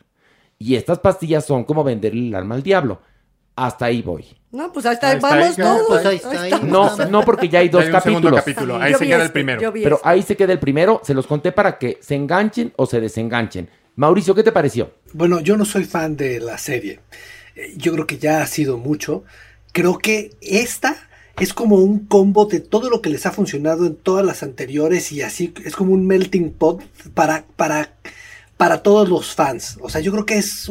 Y 0.59 0.77
estas 0.77 0.99
pastillas 0.99 1.45
son 1.45 1.65
como 1.65 1.85
venderle 1.85 2.29
el 2.29 2.35
alma 2.35 2.55
al 2.55 2.63
diablo. 2.63 3.01
Hasta 3.55 3.87
ahí 3.87 4.03
voy. 4.03 4.38
No, 4.51 4.73
pues 4.73 4.87
ahí 4.87 4.95
está, 4.95 5.09
Ahí 5.11 5.17
está, 5.17 5.29
vamos 5.29 5.47
ahí 5.47 5.55
todos. 5.57 5.87
pues 5.89 6.07
ahí 6.07 6.17
está, 6.17 6.43
ahí 6.43 6.53
estamos. 6.53 6.99
No, 6.99 7.07
no 7.07 7.23
porque 7.23 7.49
ya 7.49 7.59
hay 7.59 7.69
dos 7.69 7.85
Hay 7.85 7.93
un 7.93 8.01
segundo 8.01 8.31
capítulos. 8.35 8.41
capítulo. 8.45 8.77
Ahí 8.83 8.93
yo 8.93 8.99
se 8.99 9.07
queda 9.07 9.17
el 9.17 9.23
este, 9.23 9.33
primero. 9.33 9.73
Pero 9.73 9.97
este. 9.97 10.09
ahí 10.09 10.23
se 10.23 10.37
queda 10.37 10.53
el 10.53 10.59
primero, 10.59 11.01
se 11.05 11.15
los 11.15 11.27
conté 11.27 11.53
para 11.53 11.79
que 11.79 11.99
se 12.01 12.15
enganchen 12.15 12.73
o 12.77 12.87
se 12.87 13.01
desenganchen. 13.01 13.69
Mauricio, 13.97 14.35
¿qué 14.35 14.43
te 14.43 14.53
pareció? 14.53 14.93
Bueno, 15.13 15.41
yo 15.41 15.57
no 15.57 15.65
soy 15.65 15.85
fan 15.85 16.17
de 16.17 16.41
la 16.41 16.57
serie. 16.57 17.01
Eh, 17.57 17.75
Yo 17.77 17.93
creo 17.93 18.07
que 18.07 18.19
ya 18.19 18.41
ha 18.43 18.47
sido 18.47 18.79
mucho. 18.79 19.25
Creo 19.73 19.99
que 19.99 20.31
esta 20.41 20.97
es 21.39 21.53
como 21.53 21.77
un 21.77 22.07
combo 22.07 22.47
de 22.47 22.61
todo 22.61 22.91
lo 22.91 23.03
que 23.03 23.11
les 23.11 23.27
ha 23.27 23.33
funcionado 23.33 23.87
en 23.87 23.97
todas 23.97 24.25
las 24.25 24.43
anteriores 24.43 25.13
y 25.13 25.23
así 25.23 25.53
es 25.65 25.77
como 25.77 25.93
un 25.93 26.07
melting 26.07 26.53
pot 26.53 26.83
para, 27.15 27.45
para, 27.57 27.93
para 28.57 28.83
todos 28.83 29.09
los 29.09 29.35
fans. 29.35 29.79
O 29.83 29.89
sea, 29.91 30.01
yo 30.01 30.11
creo 30.13 30.25
que 30.27 30.39
es 30.39 30.71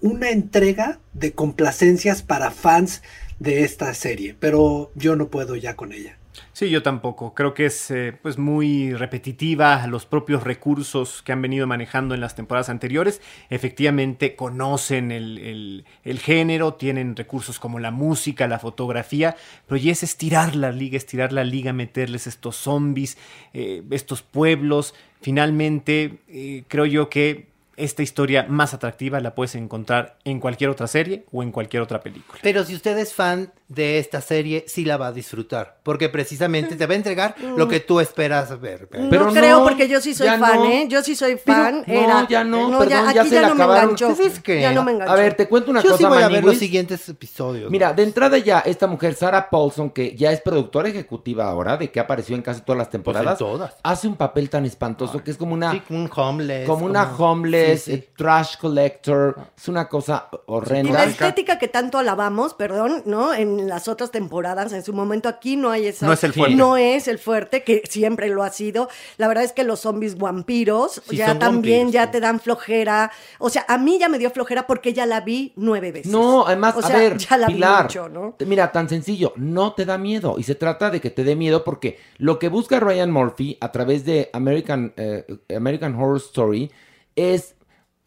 una 0.00 0.30
entrega 0.30 1.00
de 1.12 1.32
complacencias 1.32 2.22
para 2.22 2.50
fans 2.50 3.02
de 3.38 3.64
esta 3.64 3.92
serie, 3.94 4.34
pero 4.38 4.90
yo 4.94 5.16
no 5.16 5.28
puedo 5.28 5.56
ya 5.56 5.76
con 5.76 5.92
ella. 5.92 6.18
Sí, 6.52 6.70
yo 6.70 6.82
tampoco. 6.82 7.34
Creo 7.34 7.54
que 7.54 7.66
es 7.66 7.90
eh, 7.90 8.12
pues 8.20 8.38
muy 8.38 8.92
repetitiva 8.94 9.86
los 9.86 10.06
propios 10.06 10.44
recursos 10.44 11.22
que 11.22 11.32
han 11.32 11.42
venido 11.42 11.66
manejando 11.66 12.14
en 12.14 12.20
las 12.20 12.34
temporadas 12.36 12.68
anteriores. 12.68 13.20
Efectivamente 13.50 14.36
conocen 14.36 15.10
el, 15.10 15.84
el- 16.04 16.18
género, 16.20 16.74
tienen 16.74 17.16
recursos 17.16 17.58
como 17.58 17.78
la 17.78 17.90
música, 17.90 18.46
la 18.48 18.58
fotografía, 18.58 19.36
pero 19.66 19.78
ya 19.80 19.92
es 19.92 20.02
estirar 20.02 20.54
la 20.56 20.70
liga, 20.72 20.96
estirar 20.96 21.32
la 21.32 21.44
liga, 21.44 21.72
meterles 21.72 22.26
estos 22.26 22.56
zombies, 22.56 23.18
eh, 23.52 23.82
estos 23.90 24.22
pueblos. 24.22 24.94
Finalmente, 25.20 26.18
eh, 26.28 26.64
creo 26.68 26.86
yo 26.86 27.08
que 27.08 27.47
esta 27.78 28.02
historia 28.02 28.46
más 28.48 28.74
atractiva 28.74 29.20
la 29.20 29.34
puedes 29.34 29.54
encontrar 29.54 30.16
en 30.24 30.40
cualquier 30.40 30.70
otra 30.70 30.86
serie 30.86 31.24
o 31.32 31.42
en 31.42 31.52
cualquier 31.52 31.82
otra 31.82 32.00
película. 32.00 32.38
Pero 32.42 32.64
si 32.64 32.74
usted 32.74 32.96
es 32.98 33.14
fan 33.14 33.52
de 33.68 33.98
esta 33.98 34.20
serie, 34.20 34.64
sí 34.66 34.84
la 34.84 34.96
va 34.96 35.08
a 35.08 35.12
disfrutar. 35.12 35.78
Porque 35.82 36.08
precisamente 36.08 36.76
te 36.76 36.86
va 36.86 36.94
a 36.94 36.96
entregar 36.96 37.34
lo 37.56 37.68
que 37.68 37.80
tú 37.80 38.00
esperas 38.00 38.58
ver. 38.60 38.88
Pero 38.88 39.26
no 39.26 39.32
creo, 39.32 39.58
no, 39.58 39.64
porque 39.64 39.88
yo 39.88 40.00
sí 40.00 40.14
soy 40.14 40.28
fan, 40.28 40.40
no. 40.56 40.64
¿eh? 40.66 40.86
Yo 40.88 41.02
sí 41.02 41.14
soy 41.14 41.36
fan. 41.36 41.82
Pero- 41.86 42.00
era, 42.00 42.22
no, 42.22 42.28
ya 42.28 42.44
no, 42.44 42.78
perdón, 42.78 42.88
ya, 42.88 43.12
ya 43.12 43.20
aquí 43.20 43.28
se 43.30 43.34
ya, 43.36 43.42
no 43.42 43.48
me 43.48 43.62
acabaron. 43.62 43.84
enganchó. 43.84 44.14
Pues 44.16 44.32
es 44.34 44.40
que- 44.40 44.60
Ya 44.62 44.72
no 44.72 44.82
me 44.84 44.92
enganchó. 44.92 45.12
A 45.12 45.16
ver, 45.16 45.34
te 45.34 45.46
cuento 45.48 45.70
una 45.70 45.80
Yo 45.82 45.90
cosa, 45.90 45.98
sí 45.98 46.04
voy 46.04 46.22
a 46.22 46.28
ver 46.28 46.44
los 46.44 46.56
siguientes 46.56 47.08
episodios. 47.08 47.70
Mira, 47.70 47.92
de 47.92 48.02
entrada 48.04 48.38
ya, 48.38 48.60
esta 48.60 48.86
mujer, 48.86 49.14
Sarah 49.14 49.50
Paulson, 49.50 49.90
que 49.90 50.16
ya 50.16 50.32
es 50.32 50.40
productora 50.40 50.88
ejecutiva 50.88 51.44
ahora, 51.48 51.76
de 51.76 51.90
que 51.90 52.00
apareció 52.00 52.34
en 52.36 52.42
casi 52.42 52.62
todas 52.62 52.78
las 52.78 52.90
temporadas, 52.90 53.38
Pues 53.38 53.50
todas. 53.50 53.74
hace 53.82 54.08
un 54.08 54.16
papel 54.16 54.48
tan 54.48 54.64
espantoso 54.64 55.22
que 55.22 55.30
es 55.30 55.36
como 55.36 55.52
una, 55.54 55.72
Sí, 55.72 55.82
un 55.90 56.10
homeless. 56.14 56.66
como 56.66 56.86
una 56.86 57.02
homeless, 57.16 57.67
sí, 57.76 57.92
sí. 57.92 57.92
eh, 57.98 58.08
trash 58.16 58.56
collector, 58.56 59.36
es 59.56 59.68
una 59.68 59.88
cosa 59.88 60.28
Y 60.32 60.36
horrenda. 60.46 60.92
la 60.92 61.04
estética 61.04 61.58
que 61.58 61.68
tanto 61.68 61.98
alabamos, 61.98 62.54
perdón, 62.54 63.02
¿no? 63.04 63.34
En 63.34 63.68
las 63.68 63.88
otras 63.88 64.10
temporadas, 64.10 64.72
en 64.72 64.82
su 64.82 64.92
momento 64.92 65.28
aquí 65.28 65.56
no 65.56 65.70
hay 65.70 65.86
esa. 65.88 66.06
No 66.06 66.12
es 66.12 66.24
el 66.24 66.32
fuerte. 66.32 66.54
No 66.56 66.76
es 66.76 67.08
el 67.08 67.18
fuerte, 67.18 67.62
que 67.64 67.82
siempre 67.88 68.28
lo 68.28 68.42
ha 68.42 68.50
sido. 68.50 68.88
La 69.16 69.28
verdad 69.28 69.44
es 69.44 69.52
que 69.52 69.64
los 69.64 69.80
zombies 69.80 70.16
vampiros 70.18 71.02
Sí, 71.08 71.16
ya 71.16 71.38
también 71.38 71.86
vampiros, 71.86 71.92
ya 71.92 72.04
sí. 72.06 72.12
te 72.12 72.20
dan 72.20 72.40
flojera. 72.40 73.10
O 73.38 73.50
sea, 73.50 73.64
a 73.68 73.78
mí 73.78 73.98
ya 73.98 74.08
me 74.08 74.18
dio 74.18 74.30
flojera 74.30 74.66
porque 74.66 74.92
ya 74.92 75.06
la 75.06 75.20
vi 75.20 75.52
nueve 75.56 75.92
veces. 75.92 76.10
No, 76.10 76.46
además, 76.46 76.74
o 76.76 76.80
a 76.80 76.82
sea, 76.82 76.96
ver, 76.98 77.18
ya 77.18 77.36
la 77.36 77.46
Pilar, 77.48 77.76
vi 77.76 77.82
mucho, 77.84 78.08
¿no? 78.08 78.36
mira, 78.46 78.72
tan 78.72 78.88
sencillo, 78.88 79.32
no 79.36 79.72
te 79.74 79.84
da 79.84 79.98
miedo 79.98 80.36
y 80.38 80.42
se 80.44 80.54
trata 80.54 80.90
de 80.90 81.00
que 81.00 81.10
te 81.10 81.24
dé 81.24 81.36
miedo 81.36 81.64
porque 81.64 81.98
lo 82.18 82.38
que 82.38 82.48
busca 82.48 82.80
Ryan 82.80 83.10
Murphy 83.10 83.56
a 83.60 83.72
través 83.72 84.04
de 84.04 84.30
American, 84.32 84.92
eh, 84.96 85.24
American 85.56 85.94
Horror 85.94 86.18
Story 86.18 86.70
es 87.16 87.54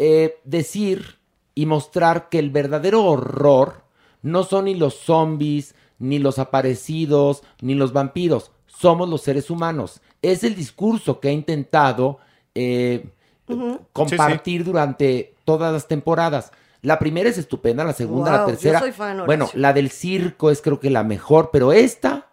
eh, 0.03 0.39
decir 0.45 1.19
y 1.53 1.67
mostrar 1.67 2.27
que 2.29 2.39
el 2.39 2.49
verdadero 2.49 3.05
horror 3.05 3.83
no 4.23 4.41
son 4.43 4.65
ni 4.65 4.73
los 4.73 4.95
zombies, 4.95 5.75
ni 5.99 6.17
los 6.17 6.39
aparecidos, 6.39 7.43
ni 7.61 7.75
los 7.75 7.93
vampiros, 7.93 8.49
somos 8.65 9.07
los 9.07 9.21
seres 9.21 9.51
humanos. 9.51 10.01
Es 10.23 10.43
el 10.43 10.55
discurso 10.55 11.19
que 11.19 11.27
ha 11.29 11.31
intentado 11.31 12.17
eh, 12.55 13.05
compartir 13.93 14.63
durante 14.63 15.35
todas 15.45 15.71
las 15.71 15.87
temporadas. 15.87 16.51
La 16.81 16.97
primera 16.97 17.29
es 17.29 17.37
estupenda, 17.37 17.83
la 17.83 17.93
segunda, 17.93 18.31
la 18.31 18.37
Wow, 18.39 18.47
yo 18.47 18.51
tercera. 18.53 18.79
soy 18.79 18.91
fan, 18.93 19.23
bueno, 19.27 19.51
la 19.53 19.71
del 19.71 19.91
circo 19.91 20.49
es 20.49 20.63
creo 20.63 20.79
que 20.79 20.89
la 20.89 21.03
mejor, 21.03 21.51
pero 21.53 21.73
esta, 21.73 22.30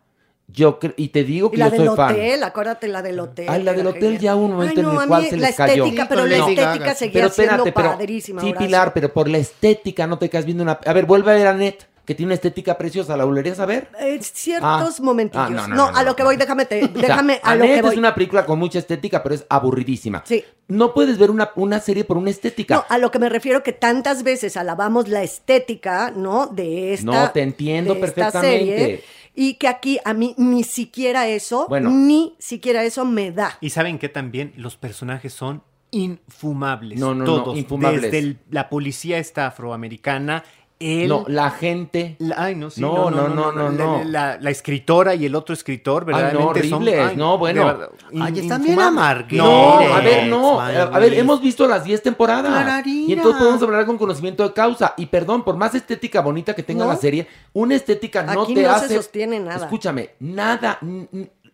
yo 0.50 0.78
creo, 0.78 0.94
y 0.96 1.08
te 1.08 1.24
digo 1.24 1.48
Y 1.48 1.50
que 1.52 1.56
la 1.58 1.66
yo 1.68 1.72
del 1.76 1.86
soy 1.88 1.96
fan. 1.96 2.12
hotel, 2.14 2.42
acuérdate 2.42 2.88
la 2.88 3.02
del 3.02 3.20
hotel. 3.20 3.46
Ay, 3.48 3.62
la 3.62 3.72
del 3.74 3.86
hotel 3.86 4.02
genial. 4.02 4.20
ya 4.20 4.34
un 4.36 4.50
momento 4.52 4.80
Ay, 4.80 4.82
no, 4.86 4.92
en 4.94 5.00
el 5.02 5.08
cual 5.08 5.26
se 5.26 5.36
la 5.36 5.46
les 5.48 5.56
cayó. 5.56 5.84
estética, 5.84 6.06
pero 6.08 6.22
Sí, 6.24 6.28
la 6.30 6.36
estética 6.38 6.94
seguía 6.94 7.12
Pero 7.12 7.26
espérate, 7.28 7.62
siendo 7.62 7.74
pero 7.74 7.90
padrísima. 7.90 8.40
sí. 8.40 8.54
Pilar, 8.58 8.92
pero 8.94 9.12
por 9.12 9.28
la 9.28 9.38
estética 9.38 10.06
no 10.06 10.18
te 10.18 10.30
quedas 10.30 10.44
viendo 10.46 10.62
una. 10.62 10.78
A 10.84 10.92
ver, 10.92 11.04
vuelve 11.06 11.30
a 11.32 11.34
ver 11.34 11.46
a 11.48 11.52
Net, 11.52 11.76
que 12.06 12.14
tiene 12.14 12.28
una 12.28 12.34
estética 12.36 12.78
preciosa. 12.78 13.14
¿La 13.18 13.24
volverías 13.26 13.60
a 13.60 13.66
ver? 13.66 13.88
Eh, 14.00 14.18
ciertos 14.22 14.98
Ah. 14.98 15.02
momentillos. 15.02 15.46
Ah, 15.46 15.50
no, 15.50 15.68
no, 15.68 15.74
no, 15.76 15.90
no, 15.92 15.96
a 15.98 16.02
lo 16.02 16.16
que 16.16 16.22
voy, 16.22 16.36
déjame, 16.36 16.64
te, 16.64 16.82
O 16.84 16.88
sea, 16.88 16.92
déjame 16.94 17.40
a 17.42 17.54
lo 17.54 17.64
Annette 17.64 17.76
que 17.76 17.82
voy. 17.82 17.92
es 17.92 17.98
una 17.98 18.14
película 18.14 18.46
con 18.46 18.58
mucha 18.58 18.78
estética, 18.78 19.22
pero 19.22 19.34
es 19.34 19.44
aburridísima. 19.50 20.22
Sí. 20.26 20.42
No 20.68 20.94
puedes 20.94 21.18
ver 21.18 21.30
una, 21.30 21.50
una 21.56 21.80
serie 21.80 22.04
por 22.04 22.16
una 22.16 22.30
estética. 22.30 22.76
No, 22.76 22.84
a 22.88 22.96
lo 22.96 23.10
que 23.10 23.18
me 23.18 23.28
refiero 23.28 23.62
que 23.62 23.72
tantas 23.72 24.22
veces 24.22 24.56
alabamos 24.56 25.08
la 25.08 25.22
estética, 25.22 26.10
¿no? 26.16 26.46
De 26.46 26.94
esta. 26.94 27.04
No, 27.06 27.30
te 27.30 27.42
entiendo 27.42 27.98
perfectamente. 28.00 28.58
serie, 28.78 29.04
y 29.40 29.54
que 29.54 29.68
aquí 29.68 30.00
a 30.04 30.14
mí 30.14 30.34
ni 30.36 30.64
siquiera 30.64 31.28
eso, 31.28 31.66
Bueno. 31.68 31.90
ni 31.90 32.34
siquiera 32.40 32.82
eso 32.82 33.04
me 33.04 33.30
da. 33.30 33.56
Y 33.60 33.70
saben 33.70 34.00
que 34.00 34.08
también 34.08 34.52
los 34.56 34.76
personajes 34.76 35.32
son 35.32 35.62
infumables. 35.92 36.98
No, 36.98 37.14
no, 37.14 37.24
no, 37.24 37.42
todos. 37.44 37.56
infumables. 37.58 38.02
Desde 38.02 38.18
el- 38.18 38.38
la 38.50 38.68
policía 38.68 39.18
esta 39.18 39.46
afroamericana, 39.46 40.42
él... 40.80 41.08
No, 41.08 41.24
la 41.26 41.50
gente. 41.50 42.14
la- 42.18 42.36
ay, 42.38 42.54
no, 42.54 42.70
sí, 42.70 42.80
No, 42.80 43.10
no, 43.10 43.28
no, 43.28 43.50
no, 43.50 43.52
no, 43.52 43.70
la- 43.70 43.84
no. 43.84 44.04
La, 44.04 44.38
la 44.40 44.50
escritora 44.50 45.14
y 45.14 45.26
el 45.26 45.34
otro 45.34 45.52
escritor, 45.52 46.04
Ay, 46.06 46.12
no, 46.12 46.16
verdaderamente 46.18 46.68
son... 46.68 46.82
horribles, 46.82 47.16
no, 47.16 47.36
bueno. 47.38 47.64
verdad, 47.66 47.90
Ay, 48.20 48.38
están 48.38 48.62
bien. 48.62 48.76
No, 48.76 49.78
a 49.94 50.00
ver, 50.00 50.28
no. 50.28 50.60
A, 50.60 50.98
ver, 50.98 51.14
hemos 51.14 51.40
visto 51.40 51.66
las 51.66 51.84
10 51.84 52.02
temporadas. 52.02 52.50
Clararina. 52.52 53.08
Y 53.10 53.12
entonces 53.12 53.40
podemos 53.40 53.62
hablar 53.62 53.86
con 53.86 53.98
conocimiento 53.98 54.42
de 54.46 54.52
causa. 54.52 54.94
Y 54.96 55.06
perdón, 55.06 55.42
por 55.44 55.56
más 55.56 55.74
estética 55.74 56.20
bonita 56.20 56.54
que 56.54 56.62
tenga 56.62 56.84
No. 56.84 56.90
la 56.92 56.96
serie, 56.96 57.26
una 57.52 57.74
estética 57.74 58.22
no 58.22 58.42
Aquí 58.42 58.54
te 58.54 58.62
no 58.62 58.68
se 58.78 58.84
hace. 58.84 58.94
sostiene 58.96 59.40
nada. 59.40 59.56
Escúchame, 59.64 60.10
nada, 60.20 60.78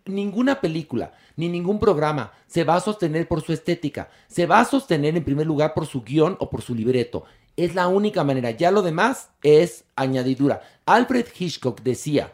ninguna 0.06 0.60
película, 0.60 1.12
ni 1.36 1.48
ningún 1.48 1.78
programa 1.78 2.32
se 2.46 2.62
va 2.64 2.76
a 2.76 2.80
sostener 2.80 3.26
por 3.26 3.40
su 3.42 3.52
estética. 3.52 4.08
Se 4.28 4.46
va 4.46 4.60
a 4.60 4.64
sostener 4.64 5.16
en 5.16 5.24
primer 5.24 5.46
lugar 5.46 5.72
por 5.74 5.86
su 5.86 6.02
guion 6.02 6.36
o 6.40 6.50
por 6.50 6.62
su 6.62 6.74
libreto. 6.74 7.24
Es 7.56 7.74
la 7.74 7.88
única 7.88 8.24
manera. 8.24 8.50
Ya 8.50 8.70
lo 8.70 8.82
demás 8.82 9.30
es 9.42 9.84
añadidura. 9.96 10.62
Alfred 10.86 11.26
Hitchcock 11.38 11.80
decía, 11.82 12.32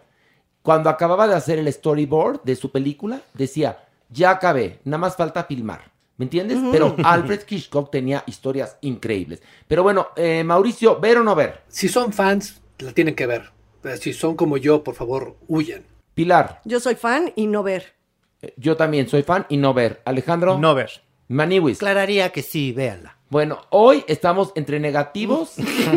cuando 0.62 0.88
acababa 0.90 1.26
de 1.28 1.34
hacer 1.34 1.58
el 1.58 1.72
storyboard 1.72 2.42
de 2.42 2.56
su 2.56 2.70
película, 2.70 3.22
decía, 3.34 3.84
ya 4.08 4.30
acabé, 4.30 4.80
nada 4.84 4.98
más 4.98 5.16
falta 5.16 5.44
filmar. 5.44 5.90
¿Me 6.16 6.24
entiendes? 6.24 6.58
Pero 6.70 6.96
Alfred 7.02 7.40
Hitchcock 7.48 7.90
tenía 7.90 8.22
historias 8.26 8.76
increíbles. 8.82 9.42
Pero 9.66 9.82
bueno, 9.82 10.08
eh, 10.16 10.44
Mauricio, 10.44 11.00
¿ver 11.00 11.16
o 11.18 11.24
no 11.24 11.34
ver? 11.34 11.62
Si 11.68 11.88
son 11.88 12.12
fans, 12.12 12.60
la 12.78 12.92
tienen 12.92 13.14
que 13.14 13.26
ver. 13.26 13.50
Pero 13.80 13.96
si 13.96 14.12
son 14.12 14.36
como 14.36 14.58
yo, 14.58 14.84
por 14.84 14.94
favor, 14.94 15.36
huyan. 15.48 15.82
Pilar, 16.12 16.60
Yo 16.66 16.78
soy 16.80 16.96
fan 16.96 17.32
y 17.36 17.46
no 17.46 17.62
ver. 17.62 17.94
eh, 18.42 18.52
yo 18.58 18.76
también 18.76 19.08
soy 19.08 19.22
fan 19.22 19.46
y 19.48 19.56
no 19.56 19.72
ver. 19.72 20.02
Alejandro, 20.04 20.58
No 20.58 20.74
ver. 20.74 20.90
Maniwis. 21.28 21.78
Aclararía 21.78 22.30
que 22.30 22.42
sí, 22.42 22.72
véanla. 22.72 23.16
Bueno, 23.30 23.60
hoy 23.70 24.04
estamos 24.08 24.50
entre 24.56 24.80
negativos 24.80 25.54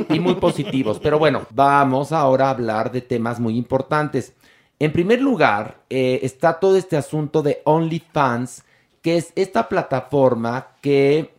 y 0.09 0.19
muy 0.19 0.35
positivos, 0.35 0.99
pero 1.01 1.17
bueno, 1.17 1.41
vamos 1.49 2.11
ahora 2.11 2.45
a 2.45 2.51
hablar 2.51 2.91
de 2.91 3.01
temas 3.01 3.39
muy 3.39 3.57
importantes. 3.57 4.33
En 4.77 4.93
primer 4.93 5.19
lugar, 5.19 5.79
eh, 5.89 6.19
está 6.21 6.59
todo 6.59 6.77
este 6.77 6.95
asunto 6.95 7.41
de 7.41 7.63
OnlyFans, 7.65 8.63
que 9.01 9.17
es 9.17 9.33
esta 9.35 9.67
plataforma 9.67 10.75
que 10.79 11.33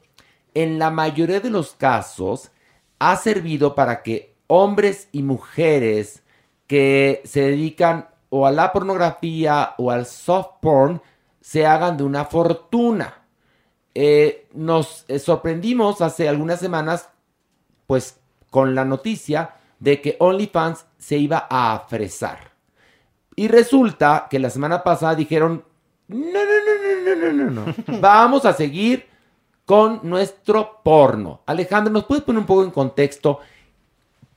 en 0.55 0.81
la 0.81 0.91
mayoría 0.91 1.39
de 1.39 1.51
los 1.51 1.75
casos 1.75 2.51
ha 2.99 3.15
servido 3.15 3.77
para 3.77 4.03
que 4.03 4.35
hombres 4.49 5.09
y 5.13 5.23
mujeres 5.23 6.25
que 6.67 7.23
se 7.25 7.43
dedican 7.43 8.09
o 8.31 8.49
a 8.49 8.51
la 8.51 8.73
pornografía 8.73 9.75
o 9.79 9.93
al 9.93 10.07
soft 10.07 10.57
porn 10.61 11.01
se 11.41 11.67
hagan 11.67 11.97
de 11.97 12.03
una 12.03 12.25
fortuna. 12.25 13.24
Eh, 13.95 14.47
nos 14.53 15.05
eh, 15.09 15.19
sorprendimos 15.19 16.01
hace 16.01 16.29
algunas 16.29 16.61
semanas, 16.61 17.09
pues, 17.87 18.19
con 18.51 18.75
la 18.75 18.85
noticia 18.85 19.55
de 19.79 20.01
que 20.01 20.17
OnlyFans 20.19 20.87
se 20.99 21.17
iba 21.19 21.47
a 21.49 21.87
fresar. 21.89 22.53
Y 23.37 23.49
resulta 23.49 24.27
que 24.31 24.39
la 24.39 24.51
semana 24.51 24.83
pasada 24.83 25.15
dijeron, 25.15 25.65
no, 26.09 26.17
no, 26.17 26.33
no, 26.33 27.15
no, 27.15 27.17
no, 27.17 27.33
no, 27.33 27.51
no, 27.51 27.67
no. 27.67 27.75
Vamos 28.01 28.45
a 28.45 28.53
seguir 28.53 29.07
con 29.65 30.01
nuestro 30.03 30.81
porno. 30.83 31.40
Alejandro, 31.47 31.92
¿nos 31.92 32.05
puedes 32.05 32.25
poner 32.25 32.40
un 32.40 32.47
poco 32.47 32.65
en 32.65 32.71
contexto 32.71 33.40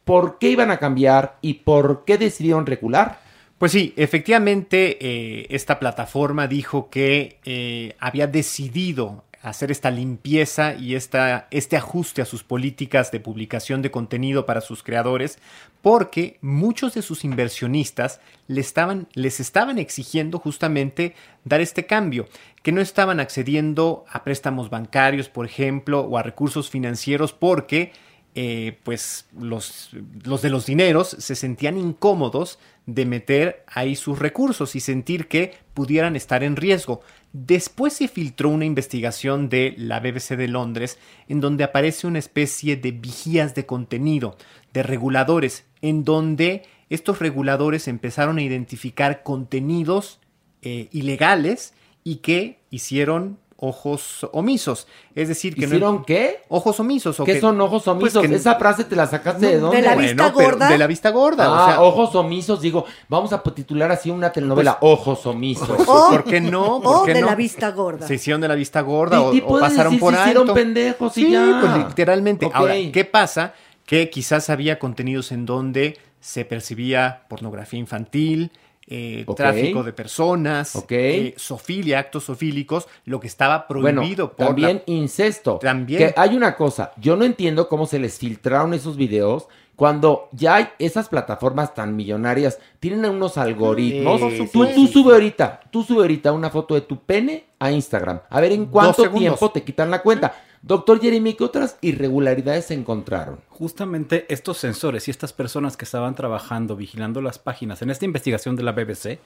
por 0.03 0.37
qué 0.37 0.51
iban 0.51 0.71
a 0.71 0.77
cambiar 0.77 1.37
y 1.41 1.55
por 1.55 2.05
qué 2.05 2.17
decidieron 2.17 2.65
recular? 2.65 3.19
Pues 3.57 3.71
sí, 3.71 3.93
efectivamente, 3.97 4.97
eh, 5.01 5.47
esta 5.49 5.79
plataforma 5.79 6.47
dijo 6.47 6.89
que 6.89 7.39
eh, 7.43 7.95
había 7.99 8.27
decidido 8.27 9.23
hacer 9.49 9.71
esta 9.71 9.91
limpieza 9.91 10.75
y 10.75 10.95
esta, 10.95 11.47
este 11.51 11.77
ajuste 11.77 12.21
a 12.21 12.25
sus 12.25 12.43
políticas 12.43 13.11
de 13.11 13.19
publicación 13.19 13.81
de 13.81 13.91
contenido 13.91 14.45
para 14.45 14.61
sus 14.61 14.83
creadores, 14.83 15.39
porque 15.81 16.37
muchos 16.41 16.93
de 16.93 17.01
sus 17.01 17.23
inversionistas 17.23 18.19
les 18.47 18.67
estaban, 18.67 19.07
les 19.13 19.39
estaban 19.39 19.77
exigiendo 19.77 20.39
justamente 20.39 21.15
dar 21.45 21.61
este 21.61 21.85
cambio, 21.85 22.27
que 22.63 22.71
no 22.71 22.81
estaban 22.81 23.19
accediendo 23.19 24.05
a 24.09 24.23
préstamos 24.23 24.69
bancarios, 24.69 25.29
por 25.29 25.45
ejemplo, 25.45 26.01
o 26.01 26.17
a 26.17 26.23
recursos 26.23 26.69
financieros 26.69 27.31
porque 27.31 27.93
eh, 28.35 28.77
pues 28.83 29.25
los, 29.39 29.89
los 30.23 30.41
de 30.41 30.49
los 30.49 30.65
dineros 30.65 31.09
se 31.09 31.35
sentían 31.35 31.77
incómodos 31.77 32.59
de 32.87 33.05
meter 33.05 33.65
ahí 33.67 33.95
sus 33.95 34.17
recursos 34.17 34.75
y 34.75 34.79
sentir 34.79 35.27
que 35.27 35.53
pudieran 35.73 36.15
estar 36.15 36.43
en 36.43 36.55
riesgo. 36.55 37.01
Después 37.33 37.93
se 37.93 38.07
filtró 38.07 38.49
una 38.49 38.65
investigación 38.65 39.49
de 39.49 39.75
la 39.77 39.99
BBC 39.99 40.37
de 40.37 40.47
Londres 40.47 40.97
en 41.27 41.41
donde 41.41 41.65
aparece 41.65 42.07
una 42.07 42.17
especie 42.17 42.77
de 42.77 42.91
vigías 42.91 43.53
de 43.53 43.65
contenido, 43.65 44.37
de 44.73 44.83
reguladores, 44.83 45.65
en 45.81 46.05
donde 46.05 46.63
estos 46.89 47.19
reguladores 47.19 47.89
empezaron 47.89 48.37
a 48.37 48.43
identificar 48.43 49.21
contenidos 49.21 50.19
eh, 50.61 50.87
ilegales 50.93 51.73
y 52.05 52.17
que 52.17 52.61
hicieron 52.69 53.37
ojos 53.59 54.27
omisos. 54.33 54.87
Es 55.15 55.27
decir, 55.27 55.55
que 55.55 55.65
¿Hicieron 55.65 55.95
no. 55.95 56.05
qué? 56.05 56.43
Ojos 56.47 56.79
omisos. 56.79 57.19
o 57.19 57.23
¿Qué 57.25 57.33
que- 57.33 57.41
son 57.41 57.59
ojos 57.59 57.87
omisos? 57.87 58.13
pues 58.21 58.27
que- 58.29 58.35
Esa 58.35 58.55
frase 58.55 58.83
te 58.83 58.95
la 58.95 59.07
sacaste 59.07 59.45
de 59.47 59.59
dónde? 59.59 59.77
de 59.77 59.83
la 59.83 59.95
vista 59.95 60.33
pero 60.35 60.49
gorda. 60.49 60.69
De 60.69 60.77
la 60.77 60.87
vista 60.87 61.09
gorda. 61.09 61.45
Ah, 61.45 61.63
o 61.63 61.67
sea, 61.67 61.81
ojos 61.81 62.15
omisos, 62.15 62.61
digo, 62.61 62.85
vamos 63.09 63.33
a 63.33 63.41
titular 63.41 63.91
así 63.91 64.11
una 64.11 64.31
telenovela, 64.31 64.77
Ojos 64.81 65.25
omisos. 65.25 65.67
pues, 65.67 65.89
O- 65.89 66.09
¿Por 66.11 66.23
qué 66.23 66.39
no? 66.39 66.81
¿Por 66.81 66.95
O 66.97 67.03
qué 67.03 67.13
de 67.15 67.21
no? 67.21 67.27
la 67.27 67.35
vista 67.35 67.71
gorda. 67.71 68.05
Se 68.05 68.15
hicieron 68.15 68.41
de 68.41 68.47
la 68.47 68.55
vista 68.55 68.81
gorda 68.81 69.21
o, 69.21 69.31
pasaron 69.59 69.91
decir, 69.93 69.99
por 69.99 70.13
se 70.13 70.19
alto. 70.19 70.29
hicieron 70.29 70.53
pendejos 70.55 71.17
y 71.17 71.25
sí, 71.25 71.31
ya. 71.31 71.57
pues 71.59 71.87
literalmente. 71.87 72.49
Ahora, 72.53 72.75
¿qué 72.93 73.05
pasa? 73.05 73.53
Que 73.85 74.09
quizás 74.09 74.49
había 74.49 74.77
contenidos 74.79 75.31
en 75.31 75.45
donde 75.45 75.97
se 76.19 76.45
percibía 76.45 77.23
pornografía 77.29 77.79
infantil, 77.79 78.51
eh, 78.89 79.25
tráfico 79.35 79.83
de 79.83 79.91
personas, 79.93 80.75
Ok. 80.75 80.91
eh, 80.91 81.33
sofilia, 81.37 81.99
actos 81.99 82.23
sofílicos, 82.23 82.87
lo 83.05 83.19
que 83.19 83.27
estaba 83.27 83.65
Bueno, 83.69 83.99
prohibido 84.01 84.31
por 84.33 84.47
también 84.47 84.83
la- 84.87 84.93
incesto. 84.93 85.59
También. 85.59 85.99
Que 85.99 86.13
hay 86.15 86.35
una 86.35 86.55
cosa, 86.55 86.93
yo 86.97 87.15
no 87.17 87.25
entiendo 87.25 87.67
cómo 87.67 87.85
se 87.85 87.99
les 87.99 88.17
filtraron 88.17 88.73
esos 88.73 88.95
videos 88.95 89.47
cuando 89.75 90.29
ya 90.31 90.55
hay 90.55 90.69
esas 90.79 91.07
plataformas 91.07 91.75
tan 91.75 91.95
millonarias, 91.95 92.57
tienen 92.79 93.05
unos 93.11 93.37
algoritmos. 93.37 94.21
Por 94.21 94.49
tú, 94.49 94.65
tú 94.73 94.87
sube 94.87 95.13
ahorita, 95.13 95.59
tú 95.69 95.83
sube 95.83 95.99
ahorita 96.01 96.31
una 96.31 96.49
foto 96.49 96.73
de 96.73 96.81
tu 96.81 96.99
pene 97.03 97.45
a 97.59 97.71
Instagram. 97.71 98.21
A 98.29 98.41
ver 98.41 98.53
en 98.53 98.65
cuánto 98.67 99.07
tiempo 99.11 99.51
te 99.51 99.63
quitan 99.63 99.91
la 99.91 100.01
cuenta. 100.01 100.33
Doctor 100.61 100.99
Jeremy, 100.99 101.35
¿qué 101.35 101.43
otras 101.43 101.77
irregularidades 101.81 102.65
se 102.65 102.73
encontraron? 102.73 103.39
Justamente 103.49 104.25
estos 104.29 104.57
sensores 104.57 105.07
y 105.07 105.11
estas 105.11 105.31
personas 105.31 105.77
que 105.77 105.85
estaban 105.85 106.15
trabajando 106.15 106.75
vigilando 106.75 107.21
las 107.21 107.37
páginas 107.37 107.81
en 107.81 107.91
esta 107.91 108.05
investigación 108.05 108.55
de 108.55 108.63
la 108.63 108.71
BBC 108.71 109.19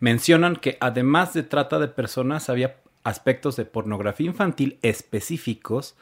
mencionan 0.00 0.56
que 0.56 0.76
además 0.80 1.32
de 1.32 1.44
trata 1.44 1.78
de 1.78 1.88
personas 1.88 2.50
había 2.50 2.76
aspectos 3.04 3.54
de 3.56 3.64
pornografía 3.64 4.26
infantil 4.26 4.78
específicos, 4.82 5.94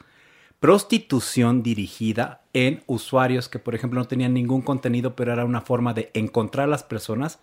prostitución 0.59 1.61
dirigida 1.61 2.41
en 2.53 2.83
usuarios 2.87 3.49
que 3.49 3.59
por 3.59 3.75
ejemplo 3.75 3.99
no 3.99 4.07
tenían 4.07 4.33
ningún 4.33 4.61
contenido 4.61 5.15
pero 5.15 5.33
era 5.33 5.45
una 5.45 5.61
forma 5.61 5.93
de 5.93 6.09
encontrar 6.13 6.65
a 6.65 6.71
las 6.71 6.83
personas 6.83 7.39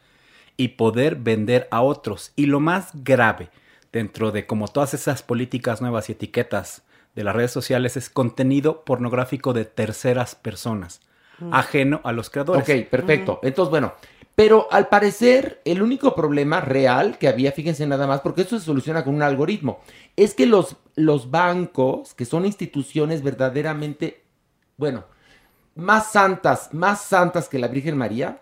y 0.57 0.69
poder 0.69 1.15
vender 1.15 1.69
a 1.71 1.81
otros. 1.83 2.33
Y 2.35 2.47
lo 2.47 2.59
más 2.59 2.91
grave 2.93 3.51
dentro 3.93 4.33
de 4.33 4.47
como 4.47 4.67
todas 4.69 4.95
esas 4.95 5.23
políticas 5.23 5.81
nuevas 5.81 6.09
y 6.09 6.13
etiquetas 6.13 6.83
de 7.21 7.25
las 7.25 7.37
redes 7.37 7.51
sociales 7.51 7.99
es 7.99 8.09
contenido 8.09 8.83
pornográfico 8.83 9.53
de 9.53 9.67
terceras 9.67 10.35
personas, 10.35 11.03
ajeno 11.53 12.01
a 12.03 12.13
los 12.13 12.31
creadores. 12.31 12.63
Ok, 12.63 12.89
perfecto. 12.89 13.41
Entonces, 13.43 13.71
bueno, 13.71 13.93
pero 14.35 14.69
al 14.71 14.89
parecer 14.89 15.61
el 15.67 15.83
único 15.83 16.15
problema 16.15 16.63
real 16.63 17.19
que 17.19 17.29
había, 17.29 17.53
fíjense 17.53 17.87
nada 17.87 18.07
más, 18.07 18.23
porque 18.23 18.41
eso 18.41 18.59
se 18.59 18.65
soluciona 18.65 19.05
con 19.05 19.15
un 19.15 19.23
algoritmo, 19.23 19.81
es 20.17 20.33
que 20.33 20.47
los, 20.47 20.77
los 20.95 21.31
bancos, 21.31 22.15
que 22.15 22.25
son 22.25 22.47
instituciones 22.47 23.23
verdaderamente, 23.23 24.23
bueno, 24.79 25.05
más 25.75 26.11
santas, 26.11 26.73
más 26.73 27.03
santas 27.03 27.51
que 27.51 27.59
la 27.59 27.69
Virgen 27.69 27.99
María, 27.99 28.41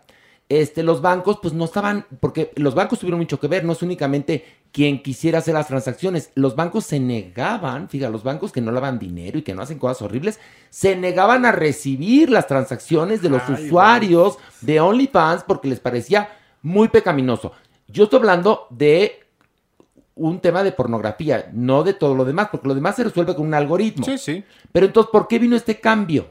este, 0.48 0.84
los 0.84 1.02
bancos 1.02 1.40
pues 1.42 1.52
no 1.52 1.64
estaban, 1.64 2.06
porque 2.20 2.52
los 2.54 2.76
bancos 2.76 3.00
tuvieron 3.00 3.18
mucho 3.18 3.40
que 3.40 3.48
ver, 3.48 3.64
no 3.64 3.72
es 3.72 3.82
únicamente 3.82 4.57
quien 4.72 5.02
quisiera 5.02 5.38
hacer 5.38 5.54
las 5.54 5.68
transacciones, 5.68 6.30
los 6.34 6.54
bancos 6.54 6.84
se 6.84 7.00
negaban, 7.00 7.88
fíjate, 7.88 8.12
los 8.12 8.22
bancos 8.22 8.52
que 8.52 8.60
no 8.60 8.70
lavan 8.70 8.98
dinero 8.98 9.38
y 9.38 9.42
que 9.42 9.54
no 9.54 9.62
hacen 9.62 9.78
cosas 9.78 10.02
horribles, 10.02 10.38
se 10.70 10.96
negaban 10.96 11.46
a 11.46 11.52
recibir 11.52 12.30
las 12.30 12.46
transacciones 12.46 13.22
de 13.22 13.30
los 13.30 13.48
usuarios 13.48 14.38
de 14.60 14.80
OnlyFans 14.80 15.44
porque 15.44 15.68
les 15.68 15.80
parecía 15.80 16.30
muy 16.62 16.88
pecaminoso. 16.88 17.52
Yo 17.88 18.04
estoy 18.04 18.18
hablando 18.18 18.66
de 18.70 19.20
un 20.14 20.40
tema 20.40 20.62
de 20.62 20.72
pornografía, 20.72 21.48
no 21.52 21.82
de 21.84 21.94
todo 21.94 22.14
lo 22.14 22.24
demás, 22.24 22.48
porque 22.50 22.68
lo 22.68 22.74
demás 22.74 22.96
se 22.96 23.04
resuelve 23.04 23.34
con 23.34 23.46
un 23.46 23.54
algoritmo. 23.54 24.04
Sí, 24.04 24.18
sí. 24.18 24.44
Pero 24.72 24.86
entonces, 24.86 25.10
¿por 25.10 25.28
qué 25.28 25.38
vino 25.38 25.56
este 25.56 25.80
cambio? 25.80 26.28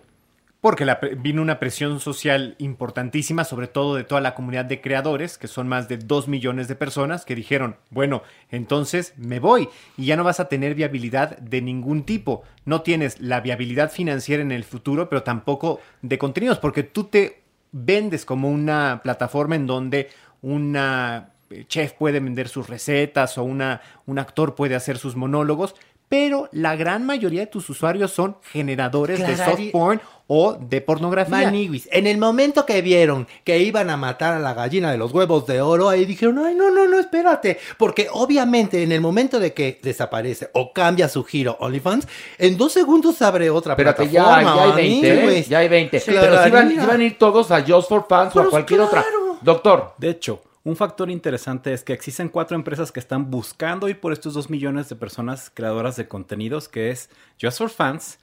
Porque 0.59 0.85
la 0.85 0.99
vino 1.17 1.41
una 1.41 1.59
presión 1.59 1.99
social 1.99 2.55
importantísima, 2.57 3.43
sobre 3.43 3.67
todo 3.67 3.95
de 3.95 4.03
toda 4.03 4.21
la 4.21 4.33
comunidad 4.33 4.65
de 4.65 4.81
creadores, 4.81 5.37
que 5.37 5.47
son 5.47 5.67
más 5.67 5.87
de 5.87 5.97
2 5.97 6.27
millones 6.27 6.67
de 6.67 6.75
personas, 6.75 7.25
que 7.25 7.35
dijeron, 7.35 7.77
bueno, 7.91 8.23
entonces 8.49 9.13
me 9.17 9.39
voy 9.39 9.69
y 9.97 10.05
ya 10.05 10.15
no 10.15 10.23
vas 10.23 10.39
a 10.39 10.49
tener 10.49 10.73
viabilidad 10.73 11.37
de 11.37 11.61
ningún 11.61 12.03
tipo. 12.03 12.43
No 12.65 12.81
tienes 12.81 13.19
la 13.21 13.41
viabilidad 13.41 13.91
financiera 13.91 14.41
en 14.41 14.51
el 14.51 14.63
futuro, 14.63 15.09
pero 15.09 15.21
tampoco 15.21 15.79
de 16.01 16.17
contenidos, 16.17 16.57
porque 16.57 16.83
tú 16.83 17.03
te 17.03 17.43
vendes 17.71 18.25
como 18.25 18.49
una 18.49 19.01
plataforma 19.03 19.55
en 19.55 19.67
donde 19.67 20.09
una 20.41 21.33
eh, 21.49 21.65
chef 21.67 21.93
puede 21.93 22.19
vender 22.19 22.49
sus 22.49 22.67
recetas 22.67 23.37
o 23.37 23.43
una, 23.43 23.81
un 24.05 24.19
actor 24.19 24.55
puede 24.55 24.75
hacer 24.75 24.97
sus 24.97 25.15
monólogos, 25.15 25.75
pero 26.09 26.49
la 26.51 26.75
gran 26.75 27.05
mayoría 27.05 27.41
de 27.41 27.47
tus 27.47 27.69
usuarios 27.69 28.11
son 28.11 28.37
generadores 28.51 29.19
de 29.19 29.35
soft 29.35 29.71
porn 29.71 30.01
o 30.27 30.53
de 30.59 30.81
pornografía. 30.81 31.37
Maniguis, 31.45 31.87
en 31.91 32.05
el 32.05 32.17
momento 32.17 32.65
que 32.65 32.81
vieron 32.81 33.27
que 33.43 33.59
iban 33.59 33.89
a 33.89 33.95
matar 33.97 34.33
a 34.33 34.39
la 34.39 34.53
gallina 34.53 34.91
de 34.91 34.97
los 34.97 35.13
huevos 35.13 35.45
de 35.47 35.61
oro, 35.61 35.87
ahí 35.87 36.05
dijeron, 36.05 36.39
ay, 36.39 36.53
no, 36.53 36.69
no, 36.69 36.87
no, 36.87 36.99
espérate. 36.99 37.57
Porque 37.77 38.07
obviamente 38.11 38.83
en 38.83 38.91
el 38.91 38.99
momento 39.01 39.39
de 39.39 39.53
que 39.53 39.79
desaparece 39.81 40.49
o 40.53 40.73
cambia 40.73 41.07
su 41.07 41.23
giro 41.23 41.55
OnlyFans, 41.59 42.07
en 42.37 42.57
dos 42.57 42.73
segundos 42.73 43.21
abre 43.21 43.49
otra 43.49 43.73
ya, 43.73 43.83
plataforma. 43.83 44.43
ya 44.43 44.63
hay 44.63 44.71
20, 44.73 45.37
¿eh? 45.39 45.45
ya 45.47 45.59
hay 45.59 45.67
20. 45.69 45.99
Sí, 45.99 46.11
Pero 46.13 46.43
si 46.43 46.49
van, 46.49 46.69
si 46.69 46.77
van 46.77 46.99
a 46.99 47.03
ir 47.03 47.17
todos 47.17 47.51
a 47.51 47.61
Just 47.65 47.87
for 47.89 48.05
Fans 48.07 48.35
o 48.35 48.41
a 48.41 48.49
cualquier 48.49 48.81
otra. 48.81 49.01
claro. 49.01 49.37
Doctor, 49.41 49.93
De 49.97 50.09
hecho, 50.09 50.41
un 50.67 50.75
factor 50.75 51.09
interesante 51.09 51.71
es 51.71 51.85
que 51.85 51.93
existen 51.93 52.27
cuatro 52.27 52.57
empresas 52.57 52.91
que 52.91 52.99
están 52.99 53.31
buscando 53.31 53.87
ir 53.87 54.01
por 54.01 54.11
estos 54.11 54.33
dos 54.33 54.49
millones 54.49 54.89
de 54.89 54.97
personas 54.97 55.49
creadoras 55.53 55.95
de 55.95 56.09
contenidos, 56.09 56.67
que 56.67 56.89
es 56.89 57.09
Just 57.41 57.59
for 57.59 57.69
Fans, 57.69 58.19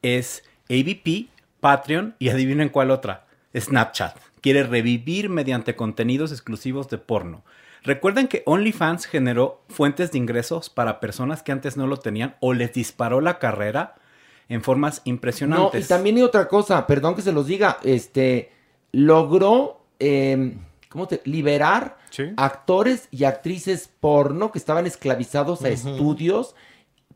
es 0.00 0.44
AVP, 0.70 1.26
Patreon 1.58 2.14
y 2.20 2.28
adivinen 2.28 2.68
cuál 2.68 2.92
otra, 2.92 3.26
Snapchat. 3.52 4.16
Quiere 4.40 4.62
revivir 4.62 5.28
mediante 5.28 5.74
contenidos 5.74 6.30
exclusivos 6.30 6.88
de 6.88 6.98
porno. 6.98 7.42
Recuerden 7.82 8.28
que 8.28 8.44
OnlyFans 8.46 9.06
generó 9.06 9.60
fuentes 9.68 10.12
de 10.12 10.18
ingresos 10.18 10.70
para 10.70 11.00
personas 11.00 11.42
que 11.42 11.50
antes 11.50 11.76
no 11.76 11.88
lo 11.88 11.96
tenían 11.96 12.36
o 12.38 12.54
les 12.54 12.74
disparó 12.74 13.20
la 13.20 13.40
carrera 13.40 13.96
en 14.48 14.62
formas 14.62 15.02
no, 15.04 15.10
impresionantes. 15.10 15.84
y 15.84 15.88
también 15.88 16.14
hay 16.14 16.22
otra 16.22 16.46
cosa, 16.46 16.86
perdón 16.86 17.16
que 17.16 17.22
se 17.22 17.32
los 17.32 17.48
diga, 17.48 17.78
este, 17.82 18.52
logró, 18.92 19.80
eh, 19.98 20.54
¿cómo 20.88 21.06
te? 21.08 21.20
Liberar 21.24 21.98
Sí. 22.10 22.32
actores 22.36 23.08
y 23.10 23.24
actrices 23.24 23.88
porno 24.00 24.52
que 24.52 24.58
estaban 24.58 24.86
esclavizados 24.86 25.62
a 25.64 25.68
estudios 25.68 26.54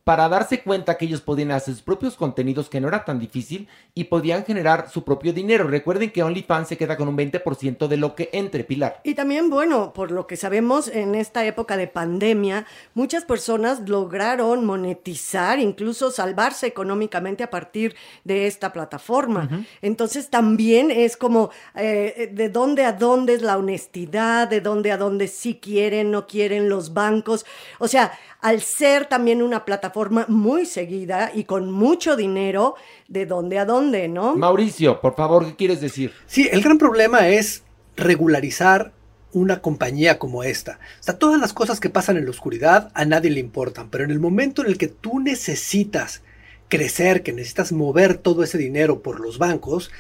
para 0.05 0.29
darse 0.29 0.63
cuenta 0.63 0.97
que 0.97 1.05
ellos 1.05 1.21
podían 1.21 1.51
hacer 1.51 1.75
sus 1.75 1.83
propios 1.83 2.17
contenidos, 2.17 2.69
que 2.69 2.81
no 2.81 2.89
era 2.89 3.05
tan 3.05 3.19
difícil, 3.19 3.69
y 3.95 4.05
podían 4.05 4.45
generar 4.45 4.89
su 4.91 5.05
propio 5.05 5.33
dinero. 5.33 5.69
Recuerden 5.69 6.11
que 6.11 6.23
OnlyFans 6.23 6.69
se 6.69 6.77
queda 6.77 6.97
con 6.97 7.09
un 7.09 7.17
20% 7.17 7.87
de 7.87 7.97
lo 7.97 8.15
que 8.15 8.31
entre, 8.33 8.65
Pilar. 8.65 9.01
Y 9.05 9.15
también, 9.15 9.51
bueno, 9.51 9.93
por 9.93 10.11
lo 10.11 10.27
que 10.27 10.37
sabemos, 10.37 10.89
en 10.89 11.15
esta 11.15 11.45
época 11.45 11.77
de 11.77 11.87
pandemia, 11.87 12.67
muchas 12.95 13.25
personas 13.25 13.89
lograron 13.89 14.65
monetizar, 14.65 15.59
incluso 15.59 16.11
salvarse 16.11 16.67
económicamente 16.67 17.45
a 17.45 17.51
partir 17.51 17.95
de 18.25 18.47
esta 18.47 18.73
plataforma. 18.73 19.49
Entonces 19.83 20.31
también 20.31 20.91
es 20.91 21.17
como 21.17 21.51
eh, 21.75 22.31
de 22.33 22.49
dónde 22.49 22.85
a 22.85 22.93
dónde 22.93 23.35
es 23.35 23.43
la 23.43 23.59
honestidad, 23.59 24.49
de 24.49 24.61
dónde 24.61 24.93
a 24.93 24.97
dónde 24.97 25.29
sí 25.29 25.59
quieren, 25.61 26.11
no 26.11 26.27
quieren 26.27 26.69
los 26.69 26.95
bancos. 26.95 27.45
O 27.79 27.89
sea, 27.89 28.13
al 28.41 28.63
ser 28.63 29.07
también 29.07 29.43
una 29.43 29.65
plataforma 29.65 29.90
muy 30.29 30.67
seguida 30.67 31.31
y 31.35 31.45
con 31.45 31.71
mucho 31.71 32.17
dinero, 32.17 32.75
de 33.09 33.27
dónde 33.27 33.59
a 33.59 33.65
dónde, 33.65 34.09
¿no? 34.09 34.37
Mauricio, 34.37 35.01
por 35.01 35.15
favor, 35.15 35.47
¿qué 35.47 35.57
quieres 35.57 35.81
decir? 35.81 36.13
Sí, 36.27 36.49
el 36.51 36.63
gran 36.63 36.79
problema 36.79 37.29
es 37.29 37.65
regularizar 37.97 38.93
una 39.33 39.61
compañía 39.61 40.19
como 40.19 40.43
esta. 40.43 40.79
O 41.01 41.03
sea, 41.03 41.19
todas 41.19 41.41
las 41.41 41.53
cosas 41.53 41.81
que 41.81 41.91
pasan 41.91 42.17
en 42.17 42.25
la 42.25 42.31
oscuridad 42.31 42.91
a 42.95 43.05
nadie 43.05 43.31
le 43.31 43.41
importan, 43.41 43.89
pero 43.91 44.05
en 44.05 44.11
el 44.11 44.21
momento 44.21 44.63
en 44.63 44.69
el 44.69 44.79
que 44.79 44.89
tú 44.89 45.21
necesitas 45.21 46.23
crecer, 46.69 47.23
que 47.23 47.33
necesitas 47.33 47.73
mover 47.73 48.17
todo 48.17 48.43
ese 48.43 48.59
dinero 48.59 49.03
por 49.03 49.21
los 49.21 49.39
bancos, 49.39 49.91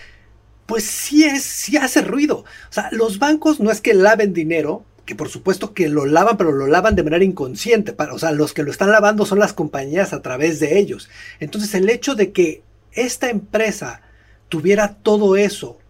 pues 0.67 0.85
sí 0.85 1.25
es, 1.25 1.43
sí 1.43 1.77
hace 1.77 2.01
ruido. 2.01 2.39
O 2.39 2.73
sea, 2.73 2.89
los 2.93 3.19
bancos 3.19 3.61
no 3.61 3.71
es 3.71 3.81
que 3.81 3.93
laven 3.93 4.33
dinero, 4.33 4.85
que 5.11 5.17
por 5.17 5.29
supuesto 5.29 5.75
que 5.75 5.89
lo 5.89 6.07
lavan, 6.07 6.37
pero 6.37 6.53
lo 6.53 6.69
lavan 6.69 6.95
de 6.95 7.03
manera 7.03 7.25
inconsciente. 7.25 7.93
Para, 7.93 8.15
o 8.15 8.19
sea, 8.21 8.31
los 8.31 8.53
que 8.53 8.63
lo 8.63 8.71
están 8.71 8.93
lavando 8.93 9.27
son 9.27 9.41
las 9.41 9.53
compañías 9.53 10.13
a 10.13 10.23
través 10.23 10.61
de 10.61 10.79
ellos. 10.79 11.11
Entonces, 11.41 11.75
el 11.75 11.91
hecho 11.91 12.15
de 12.15 12.31
que 12.31 12.63
esta 12.93 13.29
empresa 13.29 14.03
tuviera 14.49 14.95
todo 15.03 15.35
eso 15.35 15.81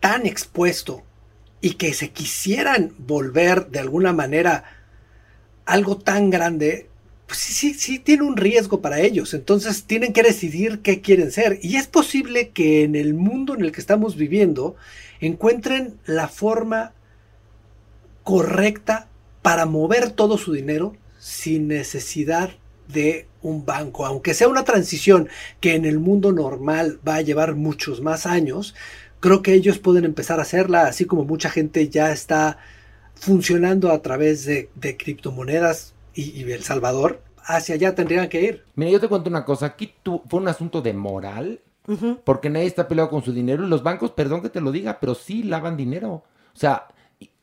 tan 0.00 0.24
expuesto 0.24 1.02
y 1.60 1.74
que 1.74 1.92
se 1.92 2.08
quisieran 2.08 2.94
volver 2.96 3.66
de 3.66 3.80
alguna 3.80 4.14
manera 4.14 4.64
algo 5.66 5.98
tan 5.98 6.30
grande, 6.30 6.88
pues 7.26 7.40
sí, 7.40 7.52
sí, 7.52 7.74
sí 7.74 7.98
tiene 7.98 8.22
un 8.22 8.38
riesgo 8.38 8.80
para 8.80 9.00
ellos. 9.00 9.34
Entonces 9.34 9.84
tienen 9.84 10.14
que 10.14 10.22
decidir 10.22 10.78
qué 10.78 11.02
quieren 11.02 11.32
ser. 11.32 11.58
Y 11.60 11.76
es 11.76 11.86
posible 11.86 12.48
que 12.48 12.82
en 12.82 12.96
el 12.96 13.12
mundo 13.12 13.54
en 13.54 13.60
el 13.60 13.72
que 13.72 13.82
estamos 13.82 14.16
viviendo 14.16 14.74
encuentren 15.20 15.98
la 16.06 16.28
forma 16.28 16.94
correcta 18.28 19.08
para 19.40 19.64
mover 19.64 20.10
todo 20.10 20.36
su 20.36 20.52
dinero 20.52 20.94
sin 21.18 21.66
necesidad 21.66 22.50
de 22.86 23.26
un 23.40 23.64
banco. 23.64 24.04
Aunque 24.04 24.34
sea 24.34 24.48
una 24.48 24.64
transición 24.64 25.30
que 25.60 25.74
en 25.74 25.86
el 25.86 25.98
mundo 25.98 26.30
normal 26.30 27.00
va 27.08 27.14
a 27.14 27.22
llevar 27.22 27.54
muchos 27.54 28.02
más 28.02 28.26
años, 28.26 28.74
creo 29.20 29.40
que 29.40 29.54
ellos 29.54 29.78
pueden 29.78 30.04
empezar 30.04 30.40
a 30.40 30.42
hacerla, 30.42 30.82
así 30.82 31.06
como 31.06 31.24
mucha 31.24 31.48
gente 31.48 31.88
ya 31.88 32.12
está 32.12 32.58
funcionando 33.14 33.90
a 33.90 34.02
través 34.02 34.44
de, 34.44 34.68
de 34.74 34.98
criptomonedas 34.98 35.94
y, 36.12 36.24
y, 36.38 36.52
El 36.52 36.64
Salvador, 36.64 37.22
hacia 37.46 37.76
allá 37.76 37.94
tendrían 37.94 38.28
que 38.28 38.42
ir. 38.42 38.64
Mira, 38.74 38.90
yo 38.90 39.00
te 39.00 39.08
cuento 39.08 39.30
una 39.30 39.46
cosa, 39.46 39.64
aquí 39.64 39.94
tú, 40.02 40.20
fue 40.28 40.40
un 40.40 40.48
asunto 40.48 40.82
de 40.82 40.92
moral, 40.92 41.62
uh 41.86 41.94
-huh. 41.94 42.20
porque 42.24 42.50
nadie 42.50 42.66
está 42.66 42.88
peleado 42.88 43.08
con 43.08 43.24
su 43.24 43.32
dinero 43.32 43.64
y 43.64 43.70
los 43.70 43.82
bancos, 43.82 44.10
perdón 44.10 44.42
que 44.42 44.50
te 44.50 44.60
lo 44.60 44.70
diga, 44.70 45.00
pero 45.00 45.14
sí 45.14 45.44
lavan 45.44 45.78
dinero. 45.78 46.24
O 46.54 46.60
sea, 46.60 46.88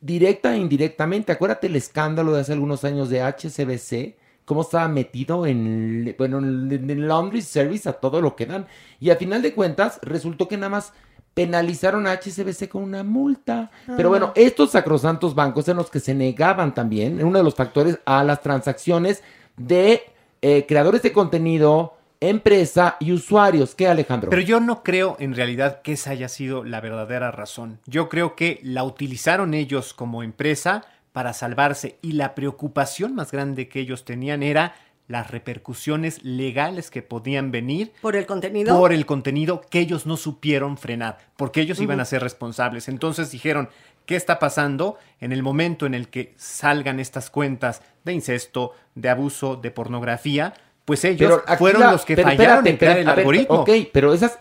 directa 0.00 0.54
e 0.54 0.58
indirectamente, 0.58 1.32
acuérdate 1.32 1.66
el 1.66 1.76
escándalo 1.76 2.32
de 2.32 2.40
hace 2.40 2.52
algunos 2.52 2.84
años 2.84 3.08
de 3.08 3.22
HCBC, 3.22 4.16
cómo 4.44 4.62
estaba 4.62 4.88
metido 4.88 5.46
en, 5.46 6.14
bueno, 6.16 6.38
en 6.38 6.90
el 6.90 7.08
laundry 7.08 7.42
service 7.42 7.88
a 7.88 7.94
todo 7.94 8.20
lo 8.20 8.36
que 8.36 8.46
dan. 8.46 8.66
Y 9.00 9.10
a 9.10 9.16
final 9.16 9.42
de 9.42 9.54
cuentas, 9.54 9.98
resultó 10.02 10.48
que 10.48 10.56
nada 10.56 10.70
más 10.70 10.92
penalizaron 11.34 12.06
a 12.06 12.14
HSBC 12.14 12.68
con 12.68 12.82
una 12.82 13.02
multa. 13.04 13.70
Ah. 13.86 13.94
Pero 13.96 14.08
bueno, 14.08 14.32
estos 14.36 14.70
sacrosantos 14.70 15.34
bancos 15.34 15.68
en 15.68 15.76
los 15.76 15.90
que 15.90 16.00
se 16.00 16.14
negaban 16.14 16.72
también, 16.72 17.22
uno 17.22 17.38
de 17.38 17.44
los 17.44 17.54
factores, 17.54 17.98
a 18.06 18.24
las 18.24 18.40
transacciones 18.40 19.22
de 19.56 20.02
eh, 20.40 20.64
creadores 20.66 21.02
de 21.02 21.12
contenido, 21.12 21.95
empresa 22.20 22.96
y 23.00 23.12
usuarios. 23.12 23.74
¿Qué, 23.74 23.88
Alejandro? 23.88 24.30
Pero 24.30 24.42
yo 24.42 24.60
no 24.60 24.82
creo 24.82 25.16
en 25.18 25.34
realidad 25.34 25.82
que 25.82 25.92
esa 25.92 26.10
haya 26.10 26.28
sido 26.28 26.64
la 26.64 26.80
verdadera 26.80 27.30
razón. 27.30 27.80
Yo 27.86 28.08
creo 28.08 28.36
que 28.36 28.60
la 28.62 28.84
utilizaron 28.84 29.54
ellos 29.54 29.94
como 29.94 30.22
empresa 30.22 30.84
para 31.12 31.32
salvarse 31.32 31.98
y 32.02 32.12
la 32.12 32.34
preocupación 32.34 33.14
más 33.14 33.32
grande 33.32 33.68
que 33.68 33.80
ellos 33.80 34.04
tenían 34.04 34.42
era 34.42 34.74
las 35.08 35.30
repercusiones 35.30 36.22
legales 36.24 36.90
que 36.90 37.00
podían 37.00 37.50
venir 37.52 37.92
por 38.02 38.16
el 38.16 38.26
contenido 38.26 38.76
por 38.78 38.92
el 38.92 39.06
contenido 39.06 39.60
que 39.70 39.78
ellos 39.78 40.04
no 40.04 40.16
supieron 40.16 40.76
frenar 40.76 41.18
porque 41.36 41.60
ellos 41.60 41.78
uh 41.78 41.82
-huh. 41.82 41.84
iban 41.84 42.00
a 42.00 42.04
ser 42.04 42.22
responsables 42.22 42.88
entonces 42.88 43.30
dijeron 43.30 43.68
qué 44.04 44.16
está 44.16 44.38
pasando 44.38 44.98
en 45.20 45.32
el 45.32 45.42
momento 45.42 45.86
en 45.86 45.94
el 45.94 46.08
que 46.08 46.34
salgan 46.36 46.98
estas 46.98 47.30
cuentas 47.30 47.82
de 48.04 48.12
incesto 48.12 48.72
de 48.94 49.08
abuso 49.08 49.56
de 49.56 49.70
pornografía 49.70 50.54
pues 50.86 51.04
ellos 51.04 51.42
fueron 51.58 51.82
la, 51.82 51.92
los 51.92 52.06
que 52.06 52.16
fallaron 52.16 52.32
espérate, 52.40 52.70
en 52.70 52.76
crear 52.78 52.98
el 52.98 53.06
ver, 53.06 53.18
algoritmo 53.18 53.56
ok 53.56 53.70
pero 53.92 54.14
esas 54.14 54.38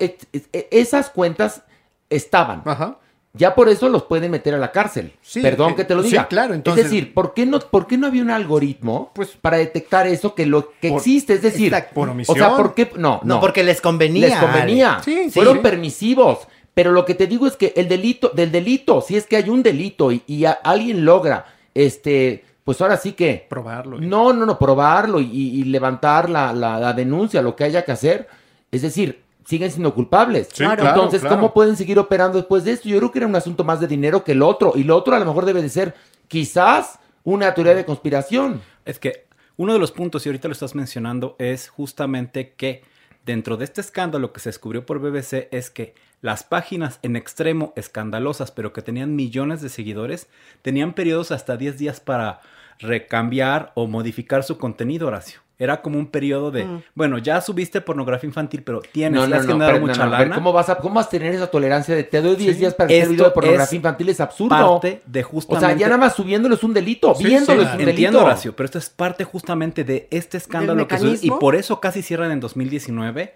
esas 0.72 1.10
cuentas 1.10 1.64
estaban 2.10 2.62
Ajá. 2.64 3.00
Ya 3.38 3.54
por 3.54 3.68
eso 3.68 3.90
los 3.90 4.04
pueden 4.04 4.32
meter 4.32 4.56
a 4.56 4.58
la 4.58 4.72
cárcel. 4.72 5.12
Sí, 5.22 5.42
Perdón 5.42 5.74
eh, 5.74 5.76
que 5.76 5.84
te 5.84 5.94
lo 5.94 6.02
diga. 6.02 6.22
Sí, 6.22 6.28
claro. 6.30 6.54
Entonces, 6.54 6.86
es 6.86 6.92
decir, 6.92 7.14
¿por 7.14 7.34
qué, 7.34 7.46
no, 7.46 7.60
¿por 7.60 7.86
qué 7.86 7.98
no 7.98 8.08
había 8.08 8.22
un 8.22 8.32
algoritmo 8.32 9.12
pues, 9.14 9.32
para 9.32 9.58
detectar 9.58 10.08
eso 10.08 10.34
que 10.34 10.46
lo 10.46 10.72
que 10.80 10.90
por, 10.90 11.00
existe? 11.00 11.34
Es 11.34 11.42
decir, 11.42 11.76
por 11.94 12.10
omisión. 12.10 12.38
o 12.38 12.40
sea, 12.40 12.56
¿por 12.56 12.74
qué? 12.74 12.90
No, 12.96 13.20
no. 13.24 13.36
No, 13.36 13.42
porque 13.42 13.64
les 13.64 13.82
convenía. 13.82 14.28
Les 14.28 14.38
convenía. 14.38 15.02
Sí, 15.04 15.30
Fueron 15.32 15.58
sí. 15.58 15.60
permisivos. 15.64 16.48
Pero 16.74 16.92
lo 16.92 17.06
que 17.06 17.14
te 17.14 17.28
digo 17.28 17.46
es 17.48 17.58
que 17.58 17.74
el 17.76 17.90
delito, 17.90 18.30
del 18.30 18.52
delito, 18.52 19.02
si 19.02 19.18
es 19.18 19.26
que 19.26 19.38
hay 19.38 19.50
un 19.50 19.64
delito 19.64 20.12
y, 20.12 20.24
y 20.28 20.46
a, 20.46 20.52
alguien 20.52 21.04
logra, 21.04 21.46
este, 21.74 22.44
pues 22.66 22.82
ahora 22.82 22.98
sí 22.98 23.14
que... 23.14 23.46
Probarlo. 23.48 24.02
No, 24.02 24.34
no, 24.34 24.46
no, 24.46 24.58
probarlo 24.58 25.22
y, 25.22 25.30
y 25.32 25.64
levantar 25.66 26.30
la, 26.30 26.52
la, 26.52 26.80
la 26.80 26.94
denuncia, 26.94 27.44
lo 27.44 27.56
que 27.56 27.64
haya 27.64 27.86
que 27.86 27.92
hacer. 27.92 28.28
Es 28.72 28.82
decir, 28.82 29.22
siguen 29.46 29.70
siendo 29.70 29.94
culpables. 29.94 30.50
Sí, 30.52 30.64
claro, 30.64 30.88
Entonces, 30.88 31.22
claro. 31.22 31.36
¿cómo 31.36 31.54
pueden 31.54 31.78
seguir 31.78 32.00
operando 32.00 32.40
después 32.40 32.64
de 32.64 32.72
esto? 32.72 32.90
Yo 32.90 32.98
creo 32.98 33.12
que 33.12 33.20
era 33.20 33.28
un 33.28 33.36
asunto 33.36 33.64
más 33.64 33.80
de 33.80 33.88
dinero 33.88 34.24
que 34.24 34.32
el 34.32 34.42
otro. 34.42 34.74
Y 34.76 34.84
lo 34.84 34.98
otro 34.98 35.16
a 35.16 35.20
lo 35.20 35.26
mejor 35.26 35.46
debe 35.46 35.62
de 35.62 35.70
ser 35.70 35.94
quizás 36.28 36.98
una 37.24 37.54
teoría 37.54 37.76
de 37.76 37.86
conspiración. 37.86 38.62
Es 38.84 38.98
que 38.98 39.28
uno 39.58 39.74
de 39.74 39.80
los 39.80 39.92
puntos, 39.92 40.26
y 40.26 40.30
ahorita 40.30 40.48
lo 40.48 40.54
estás 40.54 40.74
mencionando, 40.74 41.36
es 41.38 41.70
justamente 41.70 42.56
que 42.58 42.84
dentro 43.28 43.58
de 43.58 43.66
este 43.66 43.82
escándalo 43.82 44.34
que 44.34 44.40
se 44.40 44.50
descubrió 44.50 44.88
por 44.88 45.00
BBC 45.00 45.50
es 45.52 45.70
que 45.70 45.94
las 46.22 46.44
páginas 46.44 46.98
en 47.04 47.16
extremo 47.16 47.74
escandalosas, 47.76 48.50
pero 48.50 48.74
que 48.74 48.82
tenían 48.82 49.16
millones 49.16 49.62
de 49.62 49.70
seguidores, 49.70 50.28
tenían 50.64 50.94
periodos 50.94 51.32
hasta 51.32 51.58
10 51.58 51.78
días 51.78 52.00
para 52.00 52.42
recambiar 52.80 53.72
o 53.76 53.88
modificar 53.88 54.44
su 54.44 54.58
contenido, 54.58 55.08
Horacio. 55.08 55.40
Era 55.58 55.82
como 55.82 55.98
un 55.98 56.08
periodo 56.08 56.52
de, 56.52 56.66
mm. 56.66 56.84
bueno, 56.96 57.18
ya 57.18 57.40
subiste 57.40 57.80
pornografía 57.80 58.28
infantil, 58.28 58.62
pero 58.62 58.82
tienes, 58.82 59.22
no, 59.22 59.26
no, 59.26 59.36
has 59.38 59.46
no, 59.46 59.58
pero, 59.58 59.80
mucha 59.80 60.00
no, 60.00 60.06
no, 60.06 60.12
lana. 60.12 60.36
¿cómo, 60.36 60.52
vas 60.52 60.68
a, 60.70 60.76
¿Cómo 60.76 60.96
vas 60.96 61.08
a 61.08 61.10
tener 61.12 61.34
esa 61.34 61.48
tolerancia 61.48 61.96
de 61.96 62.04
te 62.04 62.22
doy 62.22 62.36
10 62.36 62.54
Sí. 62.56 62.60
días 62.60 62.74
para 62.74 62.88
hacer 62.88 63.08
video 63.08 63.26
de 63.26 63.32
pornografía 63.32 63.64
es 63.64 63.74
infantil? 63.74 64.10
Es 64.10 64.20
absurdo. 64.20 64.50
Parte 64.50 65.02
de 65.06 65.22
O 65.22 65.24
justamente... 65.24 65.68
sea, 65.68 65.78
ya 65.78 65.88
nada 65.88 65.98
más 65.98 66.14
subiéndolo 66.16 66.56
es 66.56 66.64
un 66.64 66.74
delito, 66.74 67.16
Sí, 67.16 67.24
viéndolo 67.24 67.62
sí, 67.62 67.68
es 67.70 67.74
un 67.74 67.80
entiendo, 67.80 68.02
delito. 68.20 68.26
Horacio, 68.26 68.54
pero 68.54 68.66
esto 68.66 68.80
es 68.80 68.90
parte 68.90 69.24
justamente 69.24 69.86
de 69.86 70.10
este 70.12 70.36
escándalo 70.36 70.86
que 70.90 70.98
sucedió, 70.98 71.36
y 71.36 71.40
por 71.40 71.56
eso 71.56 71.80
casi 71.80 72.02
cierran 72.02 72.32
en 72.32 72.42
2019 72.42 73.36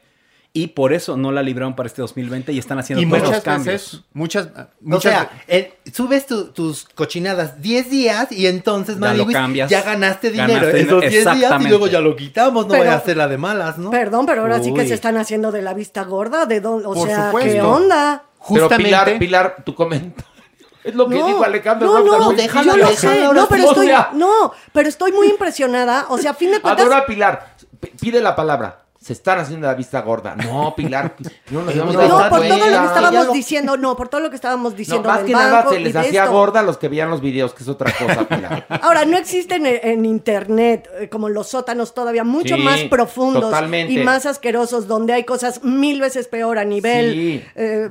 y 0.52 0.68
por 0.68 0.94
eso 0.94 1.16
no 1.16 1.32
la 1.32 1.44
libraron 1.44 1.76
para 1.76 1.88
este 1.88 2.02
2020 2.02 2.52
y 2.52 2.58
están 2.60 2.80
haciendo 2.80 3.02
Y 3.02 3.06
todos 3.08 3.20
muchas 3.22 3.36
los 3.36 3.44
cambios. 3.44 3.66
veces, 3.66 4.02
muchas, 4.14 4.48
O 4.48 4.68
muchas 4.82 5.02
sea, 5.14 5.32
eh, 5.48 5.78
subes 5.94 6.26
tu- 6.26 6.46
tus 6.52 6.86
cochinadas 6.96 7.62
10 7.62 7.90
días 7.92 8.32
y 8.32 8.48
entonces, 8.48 8.96
Ya 8.96 9.02
lo 9.02 9.08
Maniwis, 9.08 9.36
cambias. 9.36 9.70
ya 9.70 9.84
ganaste 9.84 10.32
dinero 10.32 10.54
Ganaste 10.54 10.80
esos 10.82 11.02
dinero, 11.02 11.10
10 11.32 11.36
días 11.38 11.62
y 11.62 11.68
luego 11.68 11.88
ya 11.88 12.00
lo 12.00 12.16
quitamos. 12.16 12.66
No 12.66 12.72
Pero- 12.72 12.84
voy 12.86 12.94
a 12.94 12.96
hacer 12.98 13.16
la 13.18 13.28
de 13.28 13.38
malas, 13.38 13.78
¿no? 13.78 13.92
Perdón, 13.92 14.26
pero 14.26 14.42
ahora 14.42 14.62
sí 14.62 14.74
que 14.74 14.88
se 14.88 14.96
están 14.96 15.18
haciendo 15.18 15.52
de 15.52 15.62
la 15.62 15.74
vista 15.76 16.04
gorda. 16.04 16.46
¿De 16.48 16.60
dónde? 16.62 16.88
O 16.88 16.94
Por 16.94 17.08
sea, 17.08 17.32
¿qué 17.42 17.62
onda? 17.62 18.24
Pero 18.48 18.62
justamente 18.68 18.84
Pilar, 18.86 19.20
Pilar, 19.20 19.56
tu 19.64 19.76
comentario. 19.76 20.26
Es 20.84 20.96
lo 20.96 21.08
que 21.10 21.16
dijo 21.16 21.44
Alejandro. 21.44 22.00
no, 22.04 22.18
no, 22.20 22.32
déjala, 22.34 22.72
yo 22.72 22.78
lo 22.78 22.88
sé, 22.96 23.22
no, 23.34 23.48
pero 23.50 23.64
estoy, 23.70 23.92
O 23.92 24.14
no, 24.14 24.54
pero 24.72 24.88
estoy 24.90 25.12
muy 25.12 25.28
impresionada, 25.28 26.06
o 26.10 26.18
sea, 26.18 26.32
a 26.32 26.34
fin 26.34 26.52
de 26.52 26.60
cuentas, 26.62 26.86
Adoro 26.86 27.02
a 27.02 27.06
Pilar. 27.06 27.54
Pide 28.00 28.22
la 28.22 28.36
palabra. 28.36 28.86
Se 29.10 29.14
están 29.14 29.40
haciendo 29.40 29.66
la 29.66 29.74
vista 29.74 30.02
gorda. 30.02 30.36
No, 30.36 30.76
Pilar. 30.76 31.16
No 31.50 31.62
nos 31.64 31.70
habíamos 31.72 31.96
No, 31.96 32.00
dado 32.02 32.20
no, 32.20 32.30
por 32.30 32.40
todo 32.48 32.58
lo 32.60 32.60
que 32.80 32.86
estábamos 32.86 33.26
lo- 33.26 33.34
diciendo, 33.34 33.78
no, 33.78 33.96
por 33.96 34.08
todo 34.08 34.22
lo 34.22 34.30
que 34.30 34.36
estábamos 34.36 34.72
No, 34.74 34.78
diciendo 34.78 35.10
más 35.10 35.22
que 35.22 35.32
nada 35.32 35.66
se 35.68 35.80
les 35.80 35.96
hacía 35.96 36.26
esto. 36.26 36.32
gorda 36.36 36.60
a 36.60 36.64
los 36.64 36.78
que 36.78 36.90
veían 36.90 37.10
los 37.10 37.20
videos, 37.20 37.56
que 37.56 37.64
es 37.64 37.70
otra 37.70 37.92
cosa, 37.92 38.28
Pilar. 38.28 38.68
Ahora, 38.84 39.06
no 39.06 39.18
existen 39.18 39.66
en, 39.66 39.80
en 39.82 40.06
internet 40.06 40.88
eh, 41.00 41.10
como 41.10 41.28
los 41.28 41.48
sótanos 41.48 41.96
todavía 41.96 42.24
mucho 42.24 42.56
Sí, 42.56 42.62
más 42.62 42.82
profundos 42.82 43.42
totalmente. 43.46 43.94
y 43.94 44.04
más 44.04 44.28
asquerosos, 44.28 44.88
donde 44.88 45.14
hay 45.14 45.24
cosas 45.24 45.64
mil 45.64 46.00
veces 46.00 46.28
peor 46.28 46.60
a 46.60 46.66
nivel 46.66 47.12
Sí. 47.14 47.44
eh, 47.56 47.90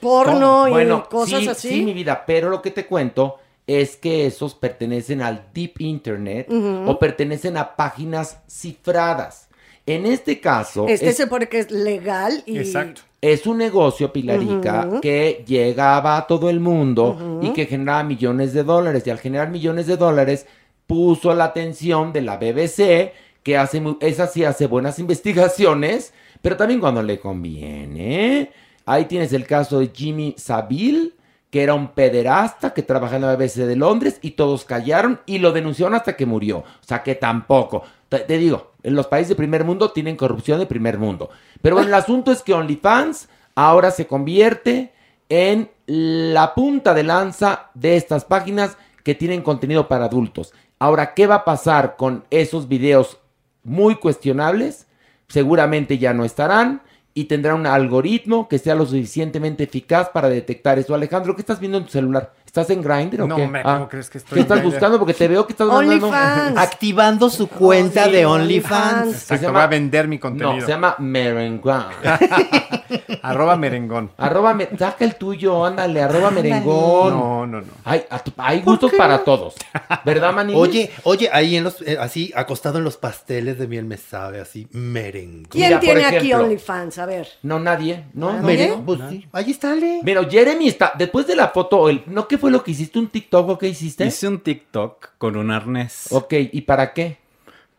porno 0.00 0.68
Bueno, 0.68 1.02
y 1.04 1.10
cosas 1.10 1.40
sí, 1.40 1.48
así. 1.48 1.68
Sí, 1.70 1.82
mi 1.82 1.94
vida, 1.94 2.22
pero 2.24 2.48
lo 2.48 2.62
que 2.62 2.70
te 2.70 2.86
cuento 2.86 3.38
es 3.66 3.96
que 3.96 4.26
esos 4.26 4.54
pertenecen 4.54 5.20
al 5.20 5.46
deep 5.52 5.80
internet 5.80 6.46
o 6.86 6.96
pertenecen 7.00 7.56
a 7.56 7.74
páginas 7.74 8.38
cifradas. 8.48 9.48
En 9.86 10.06
este 10.06 10.40
caso, 10.40 10.86
este 10.86 11.08
es, 11.08 11.18
es 11.18 11.26
porque 11.26 11.58
es 11.58 11.70
legal 11.70 12.44
y 12.46 12.58
Exacto. 12.58 13.02
es 13.20 13.46
un 13.46 13.58
negocio, 13.58 14.12
Pilarica, 14.12 15.00
que 15.00 15.44
llegaba 15.46 16.16
a 16.16 16.26
todo 16.26 16.48
el 16.48 16.60
mundo 16.60 17.40
y 17.42 17.52
que 17.52 17.66
generaba 17.66 18.04
millones 18.04 18.52
de 18.52 18.62
dólares. 18.62 19.04
Y 19.06 19.10
al 19.10 19.18
generar 19.18 19.50
millones 19.50 19.88
de 19.88 19.96
dólares, 19.96 20.46
puso 20.86 21.34
la 21.34 21.44
atención 21.44 22.12
de 22.12 22.22
la 22.22 22.36
BBC, 22.36 23.12
que 23.42 23.56
hace, 23.56 23.82
esa 24.00 24.26
sí 24.28 24.44
hace 24.44 24.66
buenas 24.66 24.98
investigaciones, 25.00 26.12
pero 26.40 26.56
también 26.56 26.80
cuando 26.80 27.02
le 27.02 27.18
conviene. 27.18 28.50
Ahí 28.84 29.06
tienes 29.06 29.32
el 29.32 29.46
caso 29.46 29.80
de 29.80 29.90
Jimmy 29.92 30.34
Savile, 30.38 31.12
que 31.50 31.62
era 31.62 31.74
un 31.74 31.88
pederasta 31.88 32.72
que 32.72 32.82
trabajaba 32.82 33.16
en 33.16 33.22
la 33.22 33.36
BBC 33.36 33.66
de 33.66 33.76
Londres 33.76 34.18
y 34.22 34.32
todos 34.32 34.64
callaron 34.64 35.20
y 35.26 35.38
lo 35.38 35.52
denunciaron 35.52 35.94
hasta 35.94 36.16
que 36.16 36.24
murió. 36.24 36.58
O 36.58 36.84
sea 36.86 37.02
que 37.02 37.14
tampoco. 37.14 37.82
Te, 38.08 38.20
te 38.20 38.38
digo, 38.38 38.71
en 38.82 38.94
los 38.94 39.06
países 39.06 39.30
de 39.30 39.34
primer 39.36 39.64
mundo 39.64 39.92
tienen 39.92 40.16
corrupción 40.16 40.58
de 40.58 40.66
primer 40.66 40.98
mundo. 40.98 41.30
Pero 41.60 41.76
bueno, 41.76 41.88
el 41.88 41.94
asunto 41.94 42.32
es 42.32 42.42
que 42.42 42.54
OnlyFans 42.54 43.28
ahora 43.54 43.90
se 43.90 44.06
convierte 44.06 44.92
en 45.28 45.70
la 45.86 46.54
punta 46.54 46.94
de 46.94 47.02
lanza 47.02 47.70
de 47.74 47.96
estas 47.96 48.24
páginas 48.24 48.76
que 49.04 49.14
tienen 49.14 49.42
contenido 49.42 49.88
para 49.88 50.06
adultos. 50.06 50.52
Ahora, 50.78 51.14
¿qué 51.14 51.26
va 51.26 51.36
a 51.36 51.44
pasar 51.44 51.96
con 51.96 52.24
esos 52.30 52.68
videos 52.68 53.18
muy 53.62 53.96
cuestionables? 53.96 54.86
Seguramente 55.28 55.98
ya 55.98 56.12
no 56.12 56.24
estarán 56.24 56.82
y 57.14 57.24
tendrán 57.24 57.60
un 57.60 57.66
algoritmo 57.66 58.48
que 58.48 58.58
sea 58.58 58.74
lo 58.74 58.86
suficientemente 58.86 59.64
eficaz 59.64 60.08
para 60.08 60.28
detectar 60.28 60.78
eso. 60.78 60.94
Alejandro, 60.94 61.34
¿qué 61.34 61.42
estás 61.42 61.60
viendo 61.60 61.78
en 61.78 61.84
tu 61.84 61.90
celular? 61.90 62.32
¿Estás 62.54 62.68
en 62.68 62.82
Grindr 62.82 63.22
o 63.22 63.26
No, 63.26 63.36
qué? 63.36 63.44
hombre, 63.44 63.62
Ah, 63.64 63.76
¿cómo 63.76 63.88
crees 63.88 64.10
que 64.10 64.18
estoy 64.18 64.34
¿Qué 64.36 64.40
estás 64.42 64.62
buscando? 64.62 64.98
Porque 64.98 65.14
te 65.14 65.26
veo 65.26 65.46
que 65.46 65.54
estás 65.54 65.66
mandando... 65.68 66.08
OnlyFans. 66.08 66.58
Activando 66.58 67.30
su 67.30 67.48
cuenta 67.48 68.04
sí, 68.04 68.10
de 68.12 68.26
OnlyFans. 68.26 69.16
Se 69.16 69.38
llama- 69.38 69.52
voy 69.54 69.62
a 69.62 69.66
vender 69.68 70.06
mi 70.06 70.18
contenido. 70.18 70.56
No, 70.56 70.60
se 70.60 70.66
llama 70.70 70.94
Merengón. 70.98 71.86
Arroba 73.22 73.56
merengón. 73.56 74.10
arroba, 74.18 74.52
me- 74.52 74.68
saca 74.78 75.04
el 75.06 75.14
tuyo, 75.14 75.64
ándale, 75.64 76.02
arroba 76.02 76.30
merengón. 76.30 77.10
No, 77.18 77.46
no, 77.46 77.60
no. 77.62 77.66
Hay, 77.84 78.04
a 78.10 78.18
tu- 78.18 78.32
hay 78.36 78.60
gustos 78.60 78.92
para 78.98 79.24
todos. 79.24 79.54
¿Verdad, 80.04 80.34
Manini? 80.34 80.58
Oye, 80.60 80.90
oye, 81.04 81.30
ahí 81.32 81.56
en 81.56 81.64
los, 81.64 81.80
eh, 81.82 81.96
así, 81.98 82.32
acostado 82.36 82.76
en 82.78 82.84
los 82.84 82.98
pasteles 82.98 83.58
de 83.58 83.66
miel 83.66 83.86
me 83.86 83.96
sabe, 83.96 84.40
así, 84.40 84.68
merengue. 84.72 85.48
¿Quién 85.48 85.68
Mira, 85.68 85.80
tiene 85.80 86.04
aquí 86.04 86.16
ejemplo. 86.16 86.44
OnlyFans? 86.44 86.98
A 86.98 87.06
ver. 87.06 87.28
No, 87.42 87.58
nadie. 87.58 88.04
No, 88.12 88.32
no, 88.32 88.42
no. 88.42 88.84
pues 88.84 89.00
sí, 89.08 89.26
ahí 89.32 89.50
está, 89.52 89.72
Ale. 89.72 90.00
Mira, 90.02 90.22
Jeremy 90.28 90.68
está, 90.68 90.92
después 90.98 91.26
de 91.26 91.36
la 91.36 91.48
foto, 91.48 91.88
el, 91.88 92.02
¿no 92.06 92.28
qué 92.28 92.36
fue 92.42 92.50
lo 92.50 92.62
que 92.64 92.72
hiciste? 92.72 92.98
¿Un 92.98 93.06
TikTok 93.06 93.48
o 93.48 93.56
qué 93.58 93.68
hiciste? 93.68 94.04
Hice 94.04 94.26
un 94.28 94.40
TikTok 94.40 95.10
con 95.16 95.36
un 95.36 95.50
arnés 95.50 96.08
Ok, 96.10 96.34
¿y 96.52 96.60
para 96.62 96.92
qué? 96.92 97.18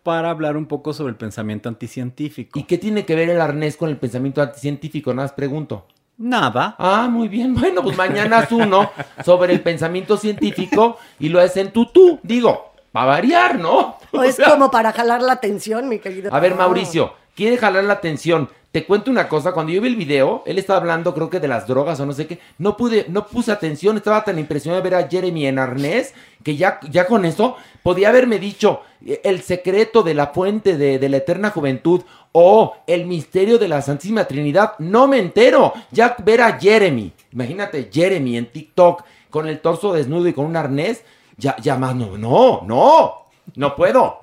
para 0.04 0.30
hablar 0.30 0.58
un 0.58 0.66
poco 0.66 0.94
sobre 0.94 1.12
el 1.12 1.16
pensamiento 1.16 1.70
anticientífico. 1.70 2.60
¿Y 2.60 2.64
qué 2.64 2.78
tiene 2.78 3.06
que 3.06 3.16
ver 3.16 3.30
el 3.30 3.40
arnés 3.40 3.78
con 3.78 3.90
el 3.90 3.98
pensamiento 3.98 4.42
anticientífico? 4.42 5.14
Nada 5.14 5.28
más 5.28 5.32
pregunto. 5.34 5.88
Nada. 6.18 6.76
Ah, 6.78 7.08
muy 7.10 7.28
bien. 7.30 7.56
Bueno, 7.60 7.82
pues 7.84 7.96
mañana 7.98 8.40
haz 8.40 8.52
uno 8.52 8.92
sobre 9.24 9.54
el 9.54 9.62
pensamiento 9.62 10.18
científico 10.18 10.98
y 11.20 11.30
lo 11.30 11.40
haces 11.40 11.58
en 11.58 11.72
tutú. 11.72 12.20
Digo, 12.22 12.73
va 12.96 13.04
a 13.04 13.06
variar, 13.06 13.60
¿no? 13.60 13.98
O 14.16 14.24
es 14.24 14.36
sea, 14.36 14.52
como 14.52 14.70
para 14.70 14.92
jalar 14.92 15.24
la 15.24 15.34
atención, 15.34 15.90
mi 15.90 15.98
querido. 15.98 16.32
A 16.32 16.40
ver. 16.40 16.54
Mauricio, 16.54 17.14
quiere 17.36 17.58
jalar 17.58 17.84
la 17.84 17.94
atención. 17.94 18.48
Te 18.72 18.86
cuento 18.86 19.12
una 19.12 19.30
cosa, 19.30 19.52
cuando 19.52 19.72
yo 19.72 19.82
vi 19.82 19.88
el 19.88 19.96
video, 19.96 20.42
él 20.48 20.58
estaba 20.58 20.80
hablando 20.80 21.14
creo 21.14 21.30
que 21.30 21.40
de 21.40 21.48
las 21.48 21.68
drogas 21.68 22.00
o 22.00 22.08
no 22.08 22.14
sé 22.14 22.26
qué, 22.26 22.40
no 22.58 22.76
pude, 22.76 23.06
no 23.08 23.28
puse 23.28 23.52
atención, 23.52 23.98
estaba 23.98 24.24
tan 24.24 24.40
impresionado 24.40 24.82
de 24.82 24.90
ver 24.90 25.00
a 25.00 25.08
Jeremy 25.08 25.46
en 25.46 25.60
arnés, 25.60 26.16
que 26.44 26.56
ya, 26.56 26.80
ya 26.90 27.06
con 27.06 27.24
eso 27.24 27.56
podía 27.84 28.10
haberme 28.10 28.40
dicho 28.40 28.82
eh, 29.06 29.22
el 29.26 29.44
secreto 29.44 30.02
de 30.02 30.16
la 30.16 30.28
fuente 30.28 30.76
de, 30.76 30.98
de 30.98 31.10
la 31.10 31.18
eterna 31.18 31.52
juventud 31.52 32.02
o 32.32 32.76
el 32.88 33.06
misterio 33.06 33.60
de 33.60 33.68
la 33.68 33.84
Santísima 33.84 34.26
Trinidad, 34.26 34.74
no 34.80 35.08
me 35.08 35.20
entero, 35.20 35.74
ya 35.92 36.16
ver 36.24 36.42
a 36.42 36.60
Jeremy, 36.60 37.14
imagínate 37.32 37.92
Jeremy 37.94 38.38
en 38.38 38.48
TikTok 38.48 39.04
con 39.30 39.48
el 39.48 39.60
torso 39.60 39.94
desnudo 39.94 40.28
y 40.28 40.34
con 40.34 40.46
un 40.46 40.56
arnés, 40.56 41.04
ya, 41.38 41.56
ya 41.58 41.78
más 41.78 41.96
no, 41.96 42.18
no, 42.18 42.62
no, 42.66 43.14
no 43.56 43.76
puedo. 43.76 44.20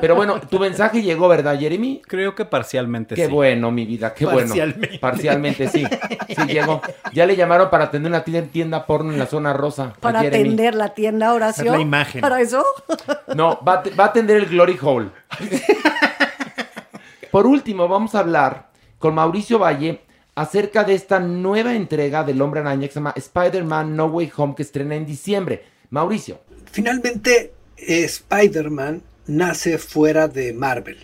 Pero 0.00 0.14
bueno, 0.16 0.40
tu 0.40 0.58
mensaje 0.58 1.02
llegó, 1.02 1.28
¿verdad, 1.28 1.58
Jeremy? 1.58 2.02
Creo 2.06 2.34
que 2.34 2.44
parcialmente 2.44 3.14
Qué 3.14 3.26
sí. 3.26 3.32
bueno, 3.32 3.70
mi 3.70 3.86
vida, 3.86 4.12
qué 4.14 4.24
bueno. 4.26 4.40
Parcialmente. 4.48 4.98
Parcialmente, 4.98 5.68
sí. 5.68 5.84
Sí, 6.28 6.42
llegó. 6.48 6.80
Ya 7.12 7.24
le 7.26 7.36
llamaron 7.36 7.70
para 7.70 7.84
atender 7.84 8.10
una 8.10 8.24
tienda, 8.24 8.84
porno 8.86 9.12
en 9.12 9.18
la 9.18 9.26
zona 9.26 9.52
rosa. 9.52 9.92
Para 10.00 10.20
atender 10.20 10.74
la 10.74 10.94
tienda 10.94 11.32
Horacio. 11.32 11.64
Es 11.66 11.70
la 11.70 11.80
imagen. 11.80 12.20
¿Para 12.20 12.40
eso? 12.40 12.64
No, 13.34 13.60
va, 13.66 13.74
a 13.74 13.82
te- 13.82 13.90
va 13.90 14.04
a 14.04 14.08
atender 14.08 14.36
el 14.38 14.46
Glory 14.46 14.78
Hole. 14.82 15.10
Por 17.30 17.46
último, 17.46 17.88
vamos 17.88 18.14
a 18.14 18.20
hablar 18.20 18.68
con 18.98 19.14
Mauricio 19.14 19.58
Valle 19.58 20.00
acerca 20.36 20.84
de 20.84 20.94
esta 20.94 21.20
nueva 21.20 21.74
entrega 21.74 22.24
del 22.24 22.40
Hombre 22.42 22.60
Araña 22.60 22.86
que 22.86 22.92
se 22.92 23.00
llama 23.00 23.12
Spider-Man 23.16 23.94
No 23.96 24.06
Way 24.06 24.32
Home 24.36 24.54
que 24.54 24.62
estrena 24.62 24.94
en 24.94 25.06
diciembre. 25.06 25.64
Mauricio. 25.90 26.40
Finalmente, 26.74 27.52
eh, 27.76 28.02
Spider-Man 28.02 29.04
nace 29.28 29.78
fuera 29.78 30.26
de 30.26 30.52
Marvel. 30.52 30.98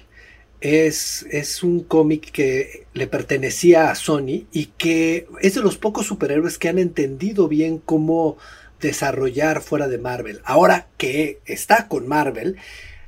Es, 0.61 1.25
es 1.31 1.62
un 1.62 1.85
cómic 1.85 2.33
que 2.33 2.87
le 2.93 3.07
pertenecía 3.07 3.89
a 3.89 3.95
Sony 3.95 4.49
y 4.51 4.73
que 4.77 5.29
es 5.41 5.55
de 5.55 5.61
los 5.61 5.79
pocos 5.79 6.07
superhéroes 6.07 6.59
que 6.59 6.68
han 6.68 6.81
entendido 6.81 7.47
bien 7.47 7.79
cómo 7.79 8.37
desarrollar 8.81 9.62
fuera 9.62 9.87
de 9.87 9.99
Marvel. 9.99 10.41
Ahora 10.43 10.89
que 10.97 11.39
está 11.45 11.87
con 11.87 12.09
Marvel, 12.09 12.57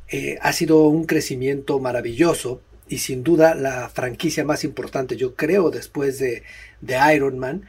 eh, 0.06 0.38
ha 0.40 0.52
sido 0.52 0.86
un 0.86 1.06
crecimiento 1.06 1.80
maravilloso 1.80 2.60
y 2.88 2.98
sin 2.98 3.24
duda 3.24 3.56
la 3.56 3.88
franquicia 3.88 4.44
más 4.44 4.62
importante, 4.62 5.16
yo 5.16 5.34
creo, 5.34 5.72
después 5.72 6.20
de, 6.20 6.44
de 6.80 6.96
Iron 7.12 7.40
Man. 7.40 7.68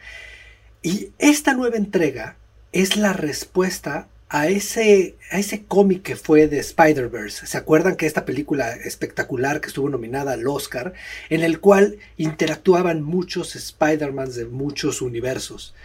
Y 0.84 1.10
esta 1.18 1.56
nueva 1.56 1.78
entrega 1.78 2.38
es 2.72 2.96
la 2.96 3.14
respuesta 3.14 4.08
a 4.34 4.48
ese, 4.48 5.16
a 5.30 5.38
ese 5.38 5.64
cómic 5.66 6.02
que 6.02 6.16
fue 6.16 6.48
de 6.48 6.58
Spider-Verse. 6.58 7.46
¿Se 7.46 7.56
acuerdan 7.56 7.96
que 7.96 8.08
esta 8.08 8.26
película 8.26 8.74
espectacular 8.74 9.62
que 9.62 9.68
estuvo 9.68 9.90
nominada 9.90 10.34
al 10.34 10.48
Oscar, 10.48 10.94
en 11.30 11.44
el 11.44 11.60
cual 11.60 12.00
interactuaban 12.18 13.04
muchos 13.04 13.56
Spider-Mans 13.56 14.34
de 14.34 14.46
muchos 14.46 15.04
universos? 15.04 15.76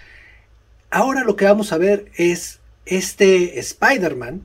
Ahora 0.89 1.25
lo 1.25 1.37
que 1.37 1.45
vamos 1.45 1.75
a 1.75 1.77
ver 1.77 2.11
es 2.17 2.61
este 2.87 3.59
Spider-Man 3.59 4.41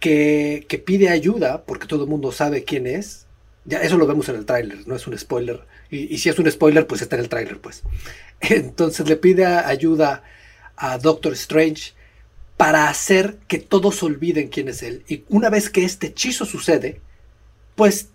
que, 0.00 0.66
que 0.68 0.78
pide 0.78 1.10
ayuda, 1.10 1.62
porque 1.66 1.86
todo 1.86 2.02
el 2.02 2.10
mundo 2.10 2.32
sabe 2.32 2.64
quién 2.64 2.88
es. 2.88 3.26
Ya, 3.64 3.80
eso 3.80 3.96
lo 3.96 4.08
vemos 4.08 4.28
en 4.28 4.34
el 4.34 4.44
tráiler, 4.44 4.88
no 4.88 4.96
es 4.96 5.06
un 5.06 5.16
spoiler. 5.16 5.60
Y, 5.88 6.12
y 6.12 6.18
si 6.18 6.30
es 6.30 6.38
un 6.40 6.50
spoiler, 6.50 6.88
pues 6.88 7.00
está 7.00 7.14
en 7.14 7.22
el 7.22 7.28
tráiler, 7.28 7.60
pues. 7.60 7.84
Entonces 8.40 9.08
le 9.08 9.14
pide 9.14 9.46
ayuda 9.46 10.24
a 10.74 10.98
Doctor 10.98 11.32
Strange 11.34 11.94
para 12.56 12.88
hacer 12.88 13.38
que 13.48 13.58
todos 13.58 14.02
olviden 14.02 14.48
quién 14.48 14.68
es 14.68 14.82
él. 14.82 15.04
Y 15.08 15.24
una 15.28 15.50
vez 15.50 15.68
que 15.70 15.84
este 15.84 16.08
hechizo 16.08 16.46
sucede, 16.46 17.00
pues 17.74 18.08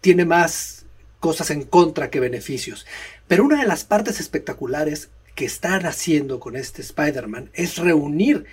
tiene 0.00 0.24
más 0.24 0.86
cosas 1.20 1.50
en 1.50 1.64
contra 1.64 2.10
que 2.10 2.20
beneficios. 2.20 2.86
Pero 3.26 3.44
una 3.44 3.60
de 3.60 3.66
las 3.66 3.84
partes 3.84 4.20
espectaculares 4.20 5.10
que 5.34 5.44
están 5.44 5.84
haciendo 5.86 6.38
con 6.38 6.56
este 6.56 6.82
Spider-Man 6.82 7.50
es 7.54 7.76
reunir 7.76 8.46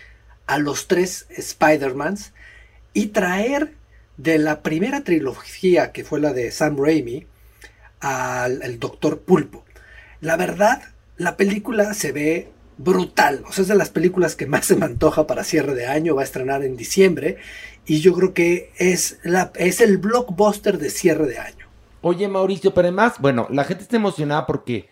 a 0.48 0.58
los 0.58 0.88
tres 0.88 1.28
Spider-Mans 1.30 2.34
y 2.94 3.08
traer 3.08 3.74
de 4.18 4.38
la 4.38 4.62
primera 4.62 5.04
trilogía 5.04 5.92
que 5.92 6.04
fue 6.04 6.20
la 6.20 6.34
de 6.34 6.52
Sam 6.52 6.78
Raimi 6.78 7.26
al 8.00 8.62
el 8.64 8.80
Doctor 8.80 9.22
Pulpo. 9.22 9.64
La 10.22 10.36
verdad, 10.36 10.82
la 11.18 11.38
película 11.38 11.94
se 11.94 12.12
ve 12.12 12.52
brutal. 12.78 13.44
O 13.48 13.52
sea, 13.52 13.64
es 13.64 13.68
de 13.68 13.76
las 13.76 13.90
películas 13.90 14.36
que 14.36 14.46
más 14.48 14.66
se 14.66 14.76
me 14.76 14.86
antoja 14.86 15.28
para 15.28 15.44
cierre 15.44 15.76
de 15.76 15.88
año. 15.88 16.16
Va 16.16 16.22
a 16.22 16.26
estrenar 16.26 16.64
en 16.64 16.76
diciembre. 16.78 17.38
Y 17.86 18.00
yo 18.00 18.14
creo 18.14 18.34
que 18.34 18.72
es, 18.78 19.20
la, 19.24 19.52
es 19.56 19.82
el 19.82 19.98
blockbuster 19.98 20.78
de 20.78 20.90
cierre 20.90 21.28
de 21.28 21.38
año. 21.40 21.68
Oye, 22.02 22.28
Mauricio, 22.28 22.74
pero 22.74 22.88
además, 22.88 23.14
bueno, 23.20 23.48
la 23.50 23.64
gente 23.64 23.84
está 23.84 23.96
emocionada 23.98 24.46
porque 24.46 24.90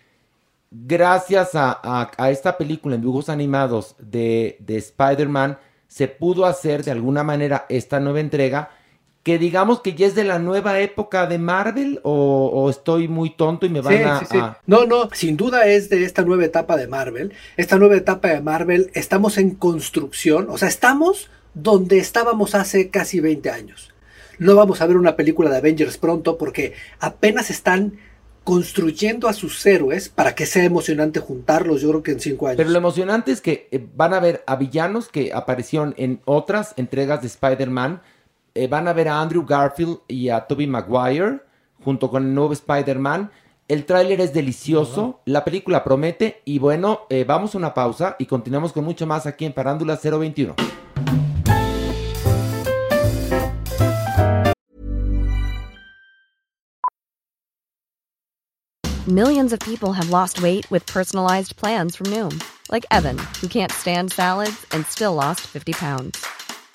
gracias 0.72 1.56
a, 1.56 1.80
a- 2.18 2.32
esta 2.32 2.58
película 2.58 2.96
en 2.96 3.02
dibujos 3.02 3.30
animados 3.30 3.96
de, 4.00 4.58
de 4.60 4.78
Spider-Man, 4.78 5.58
se 5.88 6.08
pudo 6.08 6.46
hacer 6.46 6.84
de 6.86 6.92
alguna 6.92 7.24
manera 7.24 7.66
esta 7.68 8.00
nueva 8.00 8.22
entrega 8.22 8.70
que 9.24 9.38
digamos 9.38 9.82
que 9.82 9.94
ya 9.94 10.08
es 10.08 10.16
de 10.16 10.24
la 10.24 10.40
nueva 10.40 10.80
época 10.80 11.28
de 11.28 11.38
Marvel 11.38 12.00
o, 12.04 12.50
o 12.54 12.70
estoy 12.70 13.08
muy 13.08 13.30
tonto 13.30 13.66
y 13.66 13.70
me 13.70 13.82
van 13.82 13.94
Sí, 13.98 14.04
a, 14.04 14.20
sí, 14.20 14.26
sí. 14.32 14.38
a- 14.38 14.58
No, 14.66 14.86
no, 14.86 15.10
sin 15.14 15.38
duda 15.38 15.68
es 15.68 15.90
de 15.90 16.04
esta 16.06 16.24
nueva 16.24 16.44
etapa 16.46 16.76
de 16.76 16.88
Marvel. 16.88 17.32
Esta 17.58 17.78
nueva 17.78 17.96
etapa 17.98 18.30
de 18.30 18.42
Marvel, 18.42 18.90
estamos 18.96 19.38
en 19.38 19.52
construcción, 19.52 20.48
o 20.50 20.58
sea, 20.58 20.68
estamos 20.70 21.30
donde 21.54 22.00
estábamos 22.00 22.56
hace 22.56 22.90
casi 22.90 23.20
20 23.20 23.50
años. 23.52 23.94
No 24.40 24.56
vamos 24.56 24.82
a 24.82 24.88
ver 24.88 24.98
una 24.98 25.16
película 25.16 25.52
de 25.52 25.58
Avengers 25.58 25.98
pronto 25.98 26.38
porque 26.40 26.74
apenas 27.00 27.52
están 27.52 27.98
construyendo 28.44 29.28
a 29.28 29.34
sus 29.34 29.64
héroes 29.68 30.10
para 30.10 30.34
que 30.34 30.48
sea 30.48 30.64
emocionante 30.64 31.20
juntarlos, 31.20 31.82
yo 31.82 31.90
creo 31.90 32.02
que 32.04 32.12
en 32.12 32.20
5 32.20 32.48
años. 32.48 32.58
Pero 32.58 32.72
lo 32.72 32.78
emocionante 32.80 33.32
es 33.32 33.40
que 33.40 33.68
eh, 33.72 33.86
van 33.96 34.16
a 34.16 34.20
ver 34.20 34.44
a 34.48 34.56
villanos 34.56 35.10
que 35.10 35.32
aparecieron 35.32 35.94
en 35.98 36.22
otras 36.26 36.74
entregas 36.78 37.22
de 37.22 37.28
Spider-Man. 37.28 38.02
Eh, 38.54 38.68
van 38.68 38.88
a 38.88 38.94
ver 38.94 39.08
a 39.08 39.22
Andrew 39.22 39.46
Garfield 39.46 40.00
y 40.08 40.30
a 40.30 40.42
Tobey 40.42 40.68
Maguire 40.68 41.40
junto 41.84 42.10
con 42.10 42.24
el 42.24 42.36
nuevo 42.36 42.54
Spider-Man. 42.54 43.32
El 43.68 43.86
tráiler 43.86 44.20
es 44.20 44.34
delicioso, 44.34 45.22
la 45.26 45.46
película 45.46 45.84
promete 45.84 46.42
y 46.44 46.60
bueno, 46.60 47.02
eh, 47.10 47.24
vamos 47.24 47.56
a 47.56 47.58
una 47.58 47.74
pausa 47.74 48.18
y 48.20 48.26
continuamos 48.26 48.74
con 48.74 48.84
mucho 48.84 49.08
más 49.08 49.26
aquí 49.26 49.46
en 49.46 49.54
Parándula 49.54 49.96
021. 49.96 50.56
Millions 59.08 59.54
of 59.54 59.60
people 59.62 59.94
have 59.94 60.10
lost 60.10 60.42
weight 60.42 60.70
with 60.70 60.86
personalized 60.86 61.56
plans 61.56 61.96
from 61.96 62.08
Noom, 62.08 62.42
like 62.70 62.86
Evan, 62.92 63.18
who 63.42 63.48
can't 63.48 63.72
stand 63.72 64.12
salads 64.12 64.66
and 64.72 64.86
still 64.86 65.16
lost 65.16 65.42
50 65.48 65.74
pounds. 65.74 66.26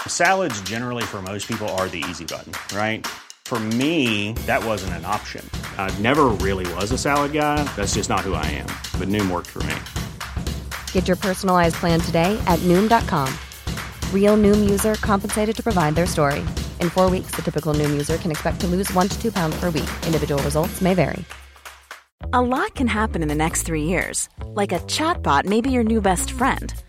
Salads, 0.09 0.61
generally, 0.63 1.05
for 1.05 1.23
most 1.23 1.47
people, 1.47 1.69
are 1.79 1.89
the 1.89 2.03
easy 2.09 2.25
button, 2.25 2.53
right? 2.77 3.07
For 3.45 3.61
me, 3.61 4.33
that 4.47 4.65
wasn't 4.65 4.95
an 4.95 5.05
option. 5.05 5.49
I 5.79 5.97
never 6.01 6.25
really 6.43 6.67
was 6.75 6.91
a 6.91 6.99
salad 6.99 7.33
guy. 7.33 7.63
That's 7.77 7.95
just 7.95 8.09
not 8.09 8.23
who 8.23 8.35
I 8.35 8.45
am. 8.47 8.67
But 8.99 9.07
Noom 9.07 9.31
worked 9.31 9.47
for 9.47 9.63
me. 9.63 9.77
Get 10.91 11.07
your 11.07 11.17
personalized 11.17 11.77
plan 11.77 12.01
today 12.01 12.37
at 12.49 12.59
Noom.com. 12.71 13.33
Real 14.13 14.37
Noom 14.37 14.69
user 14.69 14.97
compensated 14.97 15.55
to 15.55 15.63
provide 15.63 15.95
their 15.95 16.07
story. 16.07 16.41
In 16.81 16.91
four 16.91 17.09
weeks, 17.09 17.31
the 17.37 17.43
typical 17.43 17.73
Noom 17.73 17.93
user 17.93 18.17
can 18.17 18.33
expect 18.33 18.61
to 18.63 18.67
lose 18.67 18.93
one 18.95 19.09
to 19.09 19.23
two 19.23 19.31
pounds 19.31 19.55
per 19.61 19.71
week. 19.71 19.91
Individual 20.05 20.43
results 20.43 20.81
may 20.81 20.95
vary. 20.95 21.25
A 22.33 22.43
lot 22.43 22.75
can 22.75 22.89
happen 22.89 23.23
in 23.23 23.29
the 23.29 23.35
next 23.37 23.63
three 23.63 23.85
years. 23.85 24.29
Like 24.43 24.73
a 24.73 24.81
chatbot 24.81 25.45
may 25.45 25.61
be 25.61 25.71
your 25.71 25.85
new 25.85 26.01
best 26.01 26.33
friend. 26.33 26.75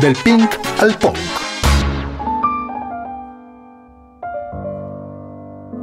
Del 0.00 0.14
pink 0.22 0.50
al 0.78 0.94
punk. 0.98 1.16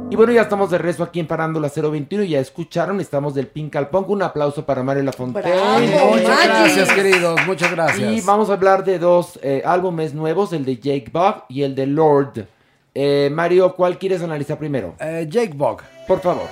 Y 0.08 0.16
bueno, 0.16 0.32
ya 0.32 0.42
estamos 0.42 0.70
de 0.70 0.78
rezo 0.78 1.02
aquí 1.02 1.18
en 1.18 1.26
Parándula 1.26 1.68
021. 1.74 2.22
Ya 2.22 2.38
escucharon, 2.38 3.00
estamos 3.00 3.34
del 3.34 3.48
Pink 3.48 3.74
al 3.74 3.88
Punk. 3.88 4.08
Un 4.10 4.22
aplauso 4.22 4.64
para 4.64 4.84
Mario 4.84 5.02
Lafontaine. 5.02 5.50
Bravo, 5.50 6.10
Muchas 6.12 6.46
gracias, 6.46 6.92
queridos. 6.92 7.40
Muchas 7.44 7.70
gracias. 7.72 8.12
Y 8.12 8.20
vamos 8.20 8.48
a 8.48 8.52
hablar 8.52 8.84
de 8.84 9.00
dos 9.00 9.40
eh, 9.42 9.62
álbumes 9.66 10.14
nuevos, 10.14 10.52
el 10.52 10.64
de 10.64 10.76
Jake 10.76 11.10
Bug 11.12 11.42
y 11.48 11.62
el 11.62 11.74
de 11.74 11.86
Lord. 11.88 12.46
Eh, 12.94 13.28
Mario, 13.32 13.74
¿cuál 13.74 13.98
quieres 13.98 14.22
analizar 14.22 14.56
primero? 14.56 14.94
Eh, 15.00 15.26
Jake 15.28 15.54
Bug. 15.56 15.82
Por 16.06 16.20
favor. 16.20 16.46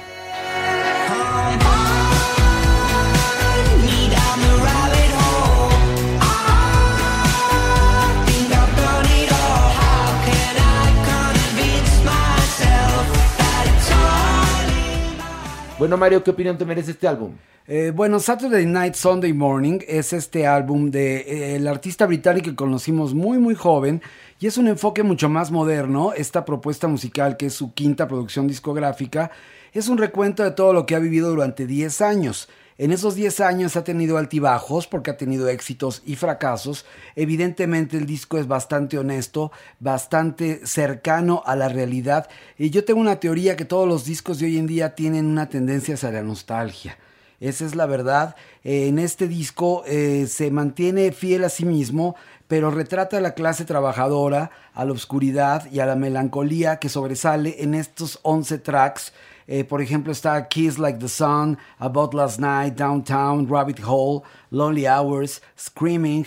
Bueno, 15.82 15.96
Mario, 15.96 16.22
¿qué 16.22 16.30
opinión 16.30 16.56
te 16.56 16.64
merece 16.64 16.92
este 16.92 17.08
álbum? 17.08 17.32
Eh, 17.66 17.90
bueno, 17.92 18.20
Saturday 18.20 18.64
Night, 18.66 18.94
Sunday 18.94 19.32
Morning 19.32 19.80
es 19.88 20.12
este 20.12 20.46
álbum 20.46 20.92
de 20.92 21.56
eh, 21.56 21.68
artista 21.68 22.06
británico 22.06 22.50
que 22.50 22.54
conocimos 22.54 23.14
muy 23.14 23.38
muy 23.38 23.56
joven 23.56 24.00
y 24.38 24.46
es 24.46 24.58
un 24.58 24.68
enfoque 24.68 25.02
mucho 25.02 25.28
más 25.28 25.50
moderno. 25.50 26.12
Esta 26.12 26.44
propuesta 26.44 26.86
musical, 26.86 27.36
que 27.36 27.46
es 27.46 27.54
su 27.54 27.74
quinta 27.74 28.06
producción 28.06 28.46
discográfica, 28.46 29.32
es 29.72 29.88
un 29.88 29.98
recuento 29.98 30.44
de 30.44 30.52
todo 30.52 30.72
lo 30.72 30.86
que 30.86 30.94
ha 30.94 31.00
vivido 31.00 31.30
durante 31.30 31.66
10 31.66 32.00
años. 32.02 32.48
En 32.78 32.90
esos 32.90 33.14
10 33.14 33.40
años 33.40 33.76
ha 33.76 33.84
tenido 33.84 34.18
altibajos 34.18 34.86
porque 34.86 35.10
ha 35.10 35.16
tenido 35.16 35.48
éxitos 35.48 36.02
y 36.06 36.16
fracasos. 36.16 36.86
Evidentemente 37.14 37.96
el 37.96 38.06
disco 38.06 38.38
es 38.38 38.48
bastante 38.48 38.98
honesto, 38.98 39.52
bastante 39.78 40.66
cercano 40.66 41.42
a 41.44 41.54
la 41.54 41.68
realidad. 41.68 42.28
Y 42.58 42.70
yo 42.70 42.84
tengo 42.84 43.00
una 43.00 43.20
teoría 43.20 43.56
que 43.56 43.64
todos 43.64 43.86
los 43.86 44.04
discos 44.04 44.38
de 44.38 44.46
hoy 44.46 44.58
en 44.58 44.66
día 44.66 44.94
tienen 44.94 45.26
una 45.26 45.48
tendencia 45.48 45.94
hacia 45.94 46.12
la 46.12 46.22
nostalgia. 46.22 46.96
Esa 47.40 47.66
es 47.66 47.74
la 47.74 47.86
verdad. 47.86 48.36
Eh, 48.62 48.86
en 48.86 49.00
este 49.00 49.26
disco 49.26 49.82
eh, 49.86 50.26
se 50.28 50.50
mantiene 50.52 51.10
fiel 51.10 51.42
a 51.42 51.48
sí 51.48 51.64
mismo, 51.64 52.14
pero 52.46 52.70
retrata 52.70 53.18
a 53.18 53.20
la 53.20 53.34
clase 53.34 53.64
trabajadora, 53.64 54.52
a 54.74 54.84
la 54.84 54.92
oscuridad 54.92 55.70
y 55.72 55.80
a 55.80 55.86
la 55.86 55.96
melancolía 55.96 56.76
que 56.76 56.88
sobresale 56.88 57.56
en 57.62 57.74
estos 57.74 58.20
11 58.22 58.58
tracks. 58.58 59.12
Eh, 59.46 59.64
por 59.64 59.80
ejemplo, 59.82 60.12
está 60.12 60.48
Kiss 60.48 60.78
Like 60.78 60.98
the 60.98 61.08
Sun, 61.08 61.58
About 61.78 62.14
Last 62.14 62.38
Night, 62.38 62.74
Downtown, 62.76 63.48
Rabbit 63.48 63.80
Hole, 63.84 64.22
Lonely 64.50 64.86
Hours, 64.86 65.42
Screaming, 65.58 66.26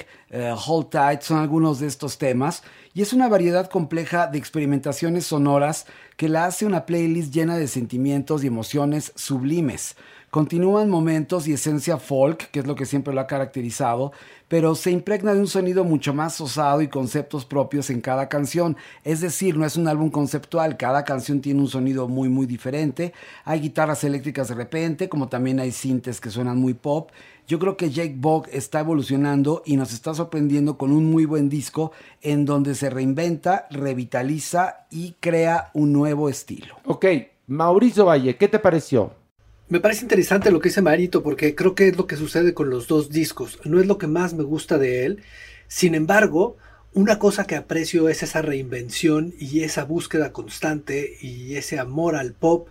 Hold 0.68 0.90
Tight, 0.90 1.22
son 1.22 1.38
algunos 1.38 1.80
de 1.80 1.88
estos 1.88 2.18
temas. 2.18 2.62
Y 2.94 3.02
es 3.02 3.14
una 3.14 3.28
variedad 3.28 3.70
compleja 3.70 4.28
de 4.28 4.38
experimentaciones 4.38 5.26
sonoras 5.26 5.86
que 6.18 6.30
la 6.30 6.46
hace 6.46 6.66
una 6.66 6.86
playlist 6.86 7.34
llena 7.34 7.58
de 7.58 7.68
sentimientos 7.68 8.44
y 8.44 8.48
emociones 8.48 9.12
sublimes. 9.16 9.96
Continúan 10.36 10.90
momentos 10.90 11.48
y 11.48 11.54
esencia 11.54 11.98
folk, 11.98 12.52
que 12.52 12.60
es 12.60 12.68
lo 12.68 12.76
que 12.76 12.86
siempre 12.86 13.14
lo 13.14 13.22
ha 13.22 13.26
caracterizado, 13.26 14.12
pero 14.50 14.76
se 14.76 14.92
impregna 14.92 15.34
de 15.34 15.40
un 15.40 15.48
sonido 15.48 15.86
mucho 15.86 16.14
más 16.14 16.42
osado 16.42 16.82
y 16.82 16.90
conceptos 16.90 17.46
propios 17.46 17.90
en 17.90 18.02
cada 18.02 18.28
canción. 18.28 18.76
Es 19.06 19.22
decir, 19.22 19.56
no 19.56 19.66
es 19.66 19.78
un 19.78 19.88
álbum 19.88 20.10
conceptual, 20.10 20.76
cada 20.76 21.06
canción 21.06 21.40
tiene 21.40 21.62
un 21.62 21.70
sonido 21.70 22.10
muy 22.10 22.28
muy 22.28 22.48
diferente. 22.48 23.14
Hay 23.46 23.62
guitarras 23.62 24.04
eléctricas 24.04 24.50
de 24.50 24.56
repente, 24.56 25.08
como 25.08 25.30
también 25.30 25.62
hay 25.62 25.72
sintes 25.72 26.20
que 26.20 26.30
suenan 26.30 26.60
muy 26.60 26.74
pop. 26.74 27.12
Yo 27.48 27.58
creo 27.58 27.78
que 27.78 27.90
Jake 27.90 28.16
Bog 28.18 28.50
está 28.52 28.82
evolucionando 28.82 29.64
y 29.66 29.78
nos 29.78 29.94
está 29.94 30.14
sorprendiendo 30.14 30.78
con 30.78 30.92
un 30.92 31.10
muy 31.10 31.24
buen 31.24 31.48
disco 31.48 31.94
en 32.22 32.44
donde 32.44 32.76
se 32.76 32.90
reinventa, 32.90 33.68
revitaliza 33.72 34.86
y 34.92 35.14
crea 35.22 35.72
un 35.74 35.94
nuevo 35.94 36.28
estilo. 36.28 36.76
Ok, 36.84 37.06
Mauricio 37.48 38.04
Valle, 38.04 38.36
¿qué 38.36 38.50
te 38.50 38.60
pareció? 38.60 39.24
Me 39.68 39.80
parece 39.80 40.04
interesante 40.04 40.52
lo 40.52 40.60
que 40.60 40.70
dice 40.70 40.84
Marito 40.84 41.24
porque 41.24 41.56
creo 41.56 41.74
que 41.74 41.88
es 41.88 41.98
lo 41.98 42.06
que 42.06 42.18
sucede 42.18 42.54
con 42.54 42.70
los 42.70 42.88
dos 42.88 43.10
discos. 43.10 43.60
No 43.64 43.80
es 43.80 43.88
lo 43.88 43.98
que 43.98 44.06
más 44.06 44.36
me 44.36 44.44
gusta 44.44 44.78
de 44.78 45.06
él. 45.06 45.24
Sin 45.68 45.96
embargo, 45.96 46.58
una 46.94 47.18
cosa 47.18 47.48
que 47.48 47.56
aprecio 47.56 48.08
es 48.08 48.22
esa 48.22 48.44
reinvención 48.44 49.34
y 49.40 49.62
esa 49.62 49.84
búsqueda 49.84 50.32
constante 50.32 51.18
y 51.20 51.56
ese 51.56 51.80
amor 51.80 52.16
al 52.16 52.34
pop. 52.34 52.70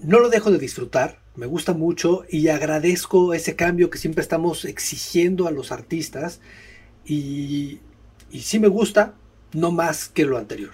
No 0.00 0.20
lo 0.20 0.28
dejo 0.28 0.52
de 0.52 0.58
disfrutar, 0.58 1.18
me 1.34 1.46
gusta 1.46 1.72
mucho 1.72 2.24
y 2.30 2.46
agradezco 2.46 3.34
ese 3.34 3.56
cambio 3.56 3.90
que 3.90 3.98
siempre 3.98 4.22
estamos 4.22 4.64
exigiendo 4.64 5.48
a 5.48 5.50
los 5.50 5.72
artistas 5.72 6.40
y, 7.04 7.80
sí 8.32 8.60
me 8.60 8.68
gusta, 8.68 9.14
no 9.52 9.72
más 9.72 10.08
que 10.08 10.24
lo 10.24 10.38
anterior. 10.38 10.70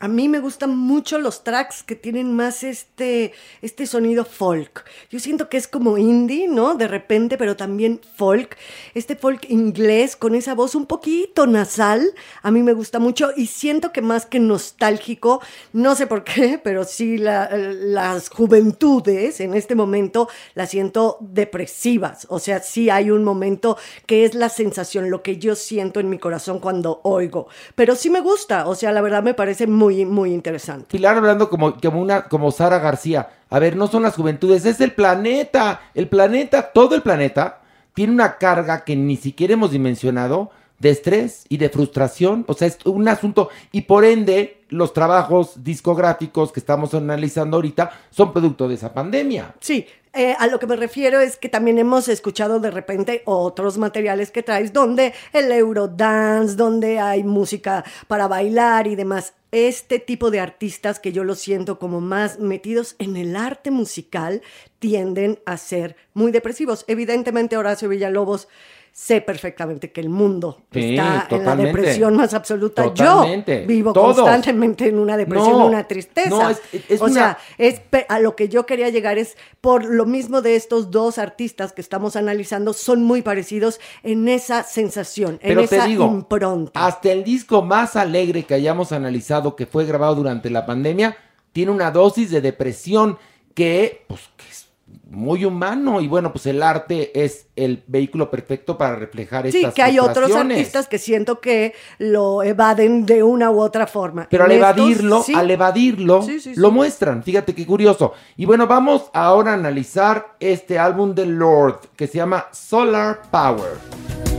A 0.00 0.06
mí 0.06 0.28
me 0.28 0.38
gustan 0.38 0.76
mucho 0.76 1.18
los 1.18 1.42
tracks 1.42 1.82
que 1.82 1.96
tienen 1.96 2.32
más 2.32 2.62
este, 2.62 3.32
este 3.62 3.84
sonido 3.84 4.24
folk. 4.24 4.84
Yo 5.10 5.18
siento 5.18 5.48
que 5.48 5.56
es 5.56 5.66
como 5.66 5.98
indie, 5.98 6.46
¿no? 6.46 6.76
De 6.76 6.86
repente, 6.86 7.36
pero 7.36 7.56
también 7.56 8.00
folk. 8.14 8.56
Este 8.94 9.16
folk 9.16 9.50
inglés 9.50 10.14
con 10.14 10.36
esa 10.36 10.54
voz 10.54 10.76
un 10.76 10.86
poquito 10.86 11.48
nasal, 11.48 12.14
a 12.42 12.52
mí 12.52 12.62
me 12.62 12.74
gusta 12.74 13.00
mucho 13.00 13.30
y 13.36 13.46
siento 13.46 13.92
que 13.92 14.00
más 14.00 14.24
que 14.24 14.38
nostálgico, 14.38 15.40
no 15.72 15.96
sé 15.96 16.06
por 16.06 16.22
qué, 16.22 16.58
pero 16.62 16.84
sí 16.84 17.18
la- 17.18 17.50
las 17.56 18.28
juventudes 18.28 19.40
en 19.40 19.54
este 19.54 19.74
momento 19.74 20.28
las 20.54 20.70
siento 20.70 21.18
depresivas. 21.20 22.24
O 22.30 22.38
sea, 22.38 22.60
sí 22.62 22.88
hay 22.88 23.10
un 23.10 23.24
momento 23.24 23.76
que 24.06 24.24
es 24.24 24.34
la 24.34 24.48
sensación, 24.48 25.10
lo 25.10 25.24
que 25.24 25.38
yo 25.38 25.56
siento 25.56 25.98
en 25.98 26.08
mi 26.08 26.18
corazón 26.20 26.60
cuando 26.60 27.00
oigo. 27.02 27.48
Pero 27.74 27.96
sí 27.96 28.10
me 28.10 28.20
gusta, 28.20 28.68
o 28.68 28.76
sea, 28.76 28.92
la 28.92 29.00
verdad 29.00 29.24
me 29.24 29.34
parece 29.34 29.66
muy, 29.66 29.87
muy 30.04 30.32
interesante. 30.32 30.86
Pilar 30.90 31.16
hablando 31.16 31.48
como, 31.48 31.78
como 31.80 32.00
una, 32.00 32.24
como 32.24 32.50
Sara 32.50 32.78
García. 32.78 33.28
A 33.50 33.58
ver, 33.58 33.76
no 33.76 33.86
son 33.86 34.02
las 34.02 34.14
juventudes, 34.14 34.64
es 34.64 34.80
el 34.80 34.92
planeta. 34.92 35.80
El 35.94 36.08
planeta, 36.08 36.70
todo 36.72 36.94
el 36.94 37.02
planeta, 37.02 37.60
tiene 37.94 38.12
una 38.12 38.36
carga 38.36 38.84
que 38.84 38.96
ni 38.96 39.16
siquiera 39.16 39.54
hemos 39.54 39.70
dimensionado 39.70 40.50
de 40.78 40.90
estrés 40.90 41.44
y 41.48 41.56
de 41.56 41.68
frustración. 41.68 42.44
O 42.48 42.54
sea, 42.54 42.68
es 42.68 42.78
un 42.84 43.08
asunto. 43.08 43.48
Y 43.72 43.82
por 43.82 44.04
ende, 44.04 44.62
los 44.68 44.92
trabajos 44.92 45.64
discográficos 45.64 46.52
que 46.52 46.60
estamos 46.60 46.94
analizando 46.94 47.56
ahorita 47.56 47.90
son 48.10 48.32
producto 48.32 48.68
de 48.68 48.74
esa 48.74 48.92
pandemia. 48.92 49.54
Sí, 49.60 49.86
eh, 50.12 50.34
a 50.38 50.46
lo 50.46 50.58
que 50.58 50.66
me 50.66 50.76
refiero 50.76 51.20
es 51.20 51.36
que 51.36 51.48
también 51.48 51.78
hemos 51.78 52.08
escuchado 52.08 52.60
de 52.60 52.70
repente 52.70 53.22
otros 53.24 53.78
materiales 53.78 54.30
que 54.30 54.42
traes 54.42 54.72
donde 54.72 55.12
el 55.32 55.52
Eurodance, 55.52 56.56
donde 56.56 56.98
hay 56.98 57.24
música 57.24 57.84
para 58.06 58.26
bailar 58.26 58.86
y 58.86 58.96
demás. 58.96 59.34
Este 59.50 59.98
tipo 59.98 60.30
de 60.30 60.40
artistas 60.40 61.00
que 61.00 61.12
yo 61.12 61.24
lo 61.24 61.34
siento 61.34 61.78
como 61.78 62.00
más 62.00 62.38
metidos 62.38 62.96
en 62.98 63.16
el 63.16 63.36
arte 63.36 63.70
musical 63.70 64.42
tienden 64.78 65.38
a 65.46 65.56
ser 65.56 65.96
muy 66.14 66.32
depresivos. 66.32 66.84
Evidentemente 66.86 67.56
Horacio 67.56 67.88
Villalobos 67.88 68.48
sé 68.92 69.20
perfectamente 69.20 69.92
que 69.92 70.00
el 70.00 70.08
mundo 70.08 70.62
Sí, 70.72 70.96
está 70.96 71.26
en 71.30 71.44
la 71.44 71.56
depresión 71.56 72.16
más 72.16 72.34
absoluta. 72.34 72.82
Totalmente. 72.84 73.60
Yo 73.62 73.66
vivo 73.68 73.92
Todos. 73.92 74.16
constantemente 74.16 74.88
en 74.88 74.98
una 74.98 75.16
depresión, 75.16 75.52
No, 75.52 75.66
una 75.66 75.86
tristeza. 75.86 76.28
no, 76.30 76.50
es- 76.50 76.60
es 76.88 77.00
o 77.00 77.04
una- 77.04 77.14
sea, 77.14 77.38
es 77.58 77.80
a 78.08 78.18
lo 78.20 78.34
que 78.36 78.48
yo 78.48 78.66
quería 78.66 78.88
llegar 78.88 79.18
es 79.18 79.36
por 79.60 79.84
lo 79.84 80.04
mismo 80.06 80.42
de 80.42 80.56
estos 80.56 80.90
dos 80.90 81.18
artistas 81.18 81.72
que 81.72 81.80
estamos 81.80 82.16
analizando, 82.16 82.72
son 82.72 83.02
muy 83.02 83.22
parecidos 83.22 83.80
en 84.02 84.28
esa 84.28 84.62
sensación, 84.62 85.34
en 85.42 85.48
Pero 85.48 85.68
te 85.68 85.76
esa 85.76 85.86
digo, 85.86 86.06
impronta. 86.06 86.84
hasta 86.86 87.12
el 87.12 87.24
disco 87.24 87.62
más 87.62 87.96
alegre 87.96 88.44
que 88.44 88.54
hayamos 88.54 88.92
analizado, 88.92 89.56
que 89.56 89.66
fue 89.66 89.84
grabado 89.84 90.16
durante 90.16 90.50
la 90.50 90.66
pandemia, 90.66 91.16
tiene 91.52 91.70
una 91.72 91.90
dosis 91.90 92.30
de 92.30 92.40
depresión 92.40 93.18
que, 93.54 94.04
pues, 94.06 94.20
que 94.36 94.44
es 94.48 94.67
muy 95.10 95.44
humano. 95.44 96.00
Y 96.00 96.08
bueno, 96.08 96.32
pues 96.32 96.46
el 96.46 96.62
arte 96.62 97.24
es 97.24 97.46
el 97.56 97.82
vehículo 97.86 98.30
perfecto 98.30 98.76
para 98.78 98.96
reflejar 98.96 99.50
Sí, 99.50 99.58
estas 99.58 99.74
que 99.74 99.82
hay 99.82 99.98
otros 99.98 100.34
artistas 100.34 100.88
que 100.88 100.98
siento 100.98 101.40
que 101.40 101.74
lo 101.98 102.42
evaden 102.42 103.06
de 103.06 103.22
una 103.22 103.50
u 103.50 103.60
otra 103.60 103.86
forma. 103.86 104.28
Pero 104.30 104.44
al 104.44 104.52
estos, 104.52 104.68
evadirlo, 104.68 105.22
sí. 105.22 105.34
al 105.34 105.50
evadirlo, 105.50 106.22
Sí, 106.22 106.40
sí, 106.40 106.54
lo 106.56 106.68
sí. 106.68 106.74
muestran. 106.74 107.22
Fíjate 107.22 107.54
qué 107.54 107.66
curioso. 107.66 108.12
Y 108.36 108.44
bueno, 108.44 108.66
vamos 108.66 109.10
ahora 109.12 109.52
a 109.52 109.54
analizar 109.54 110.36
este 110.40 110.78
álbum 110.78 111.14
de 111.14 111.26
Lord 111.26 111.80
que 111.96 112.06
se 112.06 112.18
llama 112.18 112.46
Solar 112.52 113.22
Power. 113.30 114.37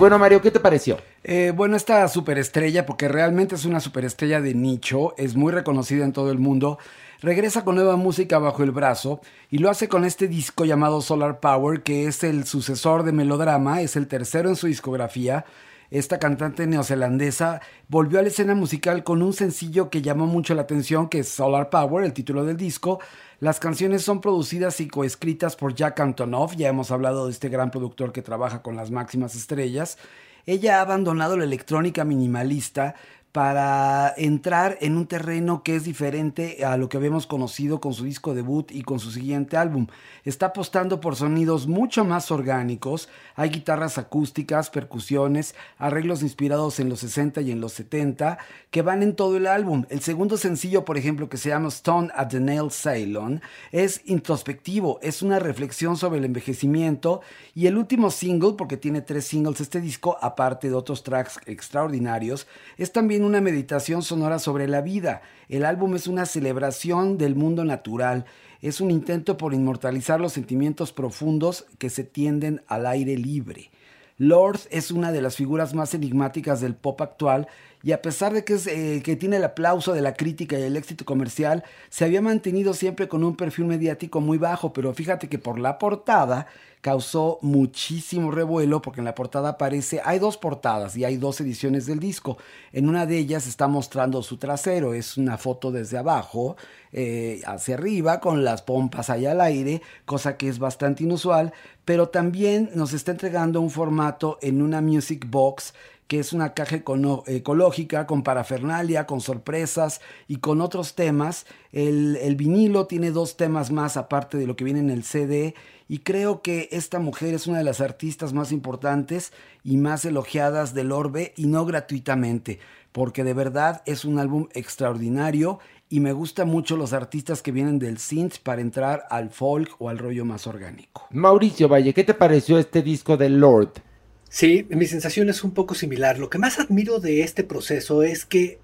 Bueno, 0.00 0.18
Mario, 0.18 0.40
¿qué 0.40 0.50
te 0.50 0.60
pareció? 0.60 0.96
Eh, 1.22 1.52
bueno, 1.54 1.76
esta 1.76 2.08
superestrella, 2.08 2.86
porque 2.86 3.06
realmente 3.06 3.54
es 3.54 3.66
una 3.66 3.80
superestrella 3.80 4.40
de 4.40 4.54
nicho, 4.54 5.14
es 5.18 5.36
muy 5.36 5.52
reconocida 5.52 6.06
en 6.06 6.14
todo 6.14 6.30
el 6.32 6.38
mundo, 6.38 6.78
regresa 7.20 7.64
con 7.64 7.74
nueva 7.74 7.96
música 7.96 8.38
bajo 8.38 8.62
el 8.62 8.70
brazo 8.70 9.20
y 9.50 9.58
lo 9.58 9.68
hace 9.68 9.88
con 9.88 10.06
este 10.06 10.26
disco 10.26 10.64
llamado 10.64 11.02
Solar 11.02 11.38
Power, 11.38 11.82
que 11.82 12.06
es 12.06 12.24
el 12.24 12.46
sucesor 12.46 13.02
de 13.02 13.12
Melodrama, 13.12 13.82
es 13.82 13.94
el 13.94 14.08
tercero 14.08 14.48
en 14.48 14.56
su 14.56 14.68
discografía. 14.68 15.44
Esta 15.90 16.20
cantante 16.20 16.68
neozelandesa 16.68 17.60
volvió 17.88 18.20
a 18.20 18.22
la 18.22 18.28
escena 18.28 18.54
musical 18.54 19.02
con 19.02 19.22
un 19.22 19.32
sencillo 19.32 19.90
que 19.90 20.02
llamó 20.02 20.26
mucho 20.26 20.54
la 20.54 20.62
atención, 20.62 21.08
que 21.08 21.20
es 21.20 21.28
Solar 21.28 21.68
Power, 21.68 22.04
el 22.04 22.12
título 22.12 22.44
del 22.44 22.56
disco. 22.56 23.00
Las 23.40 23.58
canciones 23.58 24.02
son 24.02 24.20
producidas 24.20 24.80
y 24.80 24.86
coescritas 24.86 25.56
por 25.56 25.74
Jack 25.74 25.98
Antonoff, 25.98 26.54
ya 26.54 26.68
hemos 26.68 26.92
hablado 26.92 27.26
de 27.26 27.32
este 27.32 27.48
gran 27.48 27.72
productor 27.72 28.12
que 28.12 28.22
trabaja 28.22 28.62
con 28.62 28.76
las 28.76 28.92
máximas 28.92 29.34
estrellas. 29.34 29.98
Ella 30.46 30.78
ha 30.78 30.82
abandonado 30.82 31.36
la 31.36 31.44
electrónica 31.44 32.04
minimalista 32.04 32.94
para 33.32 34.12
entrar 34.16 34.76
en 34.80 34.96
un 34.96 35.06
terreno 35.06 35.62
que 35.62 35.76
es 35.76 35.84
diferente 35.84 36.64
a 36.64 36.76
lo 36.76 36.88
que 36.88 36.96
habíamos 36.96 37.28
conocido 37.28 37.80
con 37.80 37.94
su 37.94 38.04
disco 38.04 38.34
debut 38.34 38.72
y 38.72 38.82
con 38.82 38.98
su 38.98 39.12
siguiente 39.12 39.56
álbum. 39.56 39.86
Está 40.24 40.46
apostando 40.46 41.00
por 41.00 41.14
sonidos 41.14 41.68
mucho 41.68 42.04
más 42.04 42.32
orgánicos, 42.32 43.08
hay 43.36 43.50
guitarras 43.50 43.98
acústicas, 43.98 44.68
percusiones, 44.70 45.54
arreglos 45.78 46.22
inspirados 46.22 46.80
en 46.80 46.88
los 46.88 47.00
60 47.00 47.40
y 47.42 47.52
en 47.52 47.60
los 47.60 47.72
70 47.74 48.38
que 48.70 48.82
van 48.82 49.02
en 49.02 49.14
todo 49.14 49.36
el 49.36 49.46
álbum. 49.46 49.84
El 49.90 50.00
segundo 50.00 50.36
sencillo, 50.36 50.84
por 50.84 50.98
ejemplo, 50.98 51.28
que 51.28 51.36
se 51.36 51.50
llama 51.50 51.68
Stone 51.68 52.10
at 52.14 52.28
the 52.28 52.40
Nail 52.40 52.70
Ceylon, 52.70 53.40
es 53.70 54.02
introspectivo, 54.06 54.98
es 55.02 55.22
una 55.22 55.38
reflexión 55.38 55.96
sobre 55.96 56.18
el 56.18 56.24
envejecimiento 56.24 57.20
y 57.54 57.66
el 57.66 57.76
último 57.76 58.10
single, 58.10 58.54
porque 58.58 58.76
tiene 58.76 59.02
tres 59.02 59.26
singles 59.26 59.60
este 59.60 59.80
disco, 59.80 60.18
aparte 60.20 60.68
de 60.68 60.74
otros 60.74 61.04
tracks 61.04 61.38
extraordinarios, 61.46 62.46
es 62.76 62.92
también 62.92 63.19
una 63.24 63.40
meditación 63.40 64.02
sonora 64.02 64.38
sobre 64.38 64.68
la 64.68 64.80
vida. 64.80 65.22
El 65.48 65.64
álbum 65.64 65.94
es 65.94 66.06
una 66.06 66.26
celebración 66.26 67.18
del 67.18 67.34
mundo 67.34 67.64
natural, 67.64 68.24
es 68.62 68.80
un 68.80 68.90
intento 68.90 69.36
por 69.36 69.54
inmortalizar 69.54 70.20
los 70.20 70.32
sentimientos 70.32 70.92
profundos 70.92 71.66
que 71.78 71.90
se 71.90 72.04
tienden 72.04 72.62
al 72.66 72.86
aire 72.86 73.16
libre. 73.16 73.70
Lord 74.18 74.60
es 74.70 74.90
una 74.90 75.12
de 75.12 75.22
las 75.22 75.36
figuras 75.36 75.72
más 75.72 75.94
enigmáticas 75.94 76.60
del 76.60 76.74
pop 76.74 77.00
actual 77.00 77.48
y 77.82 77.92
a 77.92 78.02
pesar 78.02 78.32
de 78.32 78.44
que, 78.44 78.54
es, 78.54 78.66
eh, 78.66 79.02
que 79.04 79.16
tiene 79.16 79.36
el 79.36 79.44
aplauso 79.44 79.92
de 79.92 80.02
la 80.02 80.14
crítica 80.14 80.58
y 80.58 80.62
el 80.62 80.76
éxito 80.76 81.04
comercial, 81.04 81.64
se 81.88 82.04
había 82.04 82.20
mantenido 82.20 82.74
siempre 82.74 83.08
con 83.08 83.24
un 83.24 83.36
perfil 83.36 83.66
mediático 83.66 84.20
muy 84.20 84.38
bajo, 84.38 84.72
pero 84.72 84.92
fíjate 84.92 85.28
que 85.28 85.38
por 85.38 85.58
la 85.58 85.78
portada 85.78 86.46
causó 86.80 87.38
muchísimo 87.42 88.30
revuelo 88.30 88.80
porque 88.80 89.00
en 89.00 89.04
la 89.04 89.14
portada 89.14 89.50
aparece, 89.50 90.00
hay 90.04 90.18
dos 90.18 90.38
portadas 90.38 90.96
y 90.96 91.04
hay 91.04 91.16
dos 91.16 91.40
ediciones 91.40 91.86
del 91.86 92.00
disco. 92.00 92.38
En 92.72 92.88
una 92.88 93.06
de 93.06 93.18
ellas 93.18 93.46
está 93.46 93.68
mostrando 93.68 94.22
su 94.22 94.38
trasero, 94.38 94.94
es 94.94 95.16
una 95.16 95.36
foto 95.36 95.70
desde 95.72 95.98
abajo 95.98 96.56
eh, 96.92 97.42
hacia 97.46 97.74
arriba 97.74 98.20
con 98.20 98.44
las 98.44 98.62
pompas 98.62 99.10
allá 99.10 99.32
al 99.32 99.40
aire, 99.40 99.82
cosa 100.06 100.36
que 100.36 100.48
es 100.48 100.58
bastante 100.58 101.04
inusual, 101.04 101.52
pero 101.84 102.08
también 102.08 102.70
nos 102.74 102.92
está 102.92 103.12
entregando 103.12 103.60
un 103.60 103.70
formato 103.70 104.38
en 104.40 104.62
una 104.62 104.80
music 104.80 105.26
box 105.28 105.74
que 106.10 106.18
es 106.18 106.32
una 106.32 106.54
caja 106.54 106.74
ecológica 106.74 108.08
con 108.08 108.24
parafernalia, 108.24 109.06
con 109.06 109.20
sorpresas 109.20 110.00
y 110.26 110.38
con 110.38 110.60
otros 110.60 110.96
temas. 110.96 111.46
El, 111.70 112.16
el 112.16 112.34
vinilo 112.34 112.88
tiene 112.88 113.12
dos 113.12 113.36
temas 113.36 113.70
más 113.70 113.96
aparte 113.96 114.36
de 114.36 114.48
lo 114.48 114.56
que 114.56 114.64
viene 114.64 114.80
en 114.80 114.90
el 114.90 115.04
CD 115.04 115.54
y 115.86 116.00
creo 116.00 116.42
que 116.42 116.68
esta 116.72 116.98
mujer 116.98 117.32
es 117.34 117.46
una 117.46 117.58
de 117.58 117.64
las 117.64 117.80
artistas 117.80 118.32
más 118.32 118.50
importantes 118.50 119.32
y 119.62 119.76
más 119.76 120.04
elogiadas 120.04 120.74
del 120.74 120.90
orbe 120.90 121.32
y 121.36 121.46
no 121.46 121.64
gratuitamente, 121.64 122.58
porque 122.90 123.22
de 123.22 123.34
verdad 123.34 123.80
es 123.86 124.04
un 124.04 124.18
álbum 124.18 124.48
extraordinario 124.52 125.60
y 125.88 126.00
me 126.00 126.12
gustan 126.12 126.48
mucho 126.48 126.76
los 126.76 126.92
artistas 126.92 127.40
que 127.40 127.52
vienen 127.52 127.78
del 127.78 127.98
synth 127.98 128.38
para 128.42 128.62
entrar 128.62 129.04
al 129.10 129.30
folk 129.30 129.76
o 129.78 129.88
al 129.88 129.98
rollo 129.98 130.24
más 130.24 130.48
orgánico. 130.48 131.06
Mauricio 131.10 131.68
Valle, 131.68 131.94
¿qué 131.94 132.02
te 132.02 132.14
pareció 132.14 132.58
este 132.58 132.82
disco 132.82 133.16
de 133.16 133.28
Lord? 133.28 133.89
Sí, 134.30 134.64
mi 134.70 134.86
sensación 134.86 135.28
es 135.28 135.42
un 135.42 135.50
poco 135.50 135.74
similar. 135.74 136.18
Lo 136.18 136.30
que 136.30 136.38
más 136.38 136.60
admiro 136.60 137.00
de 137.00 137.22
este 137.22 137.42
proceso 137.42 138.04
es 138.04 138.24
que 138.24 138.60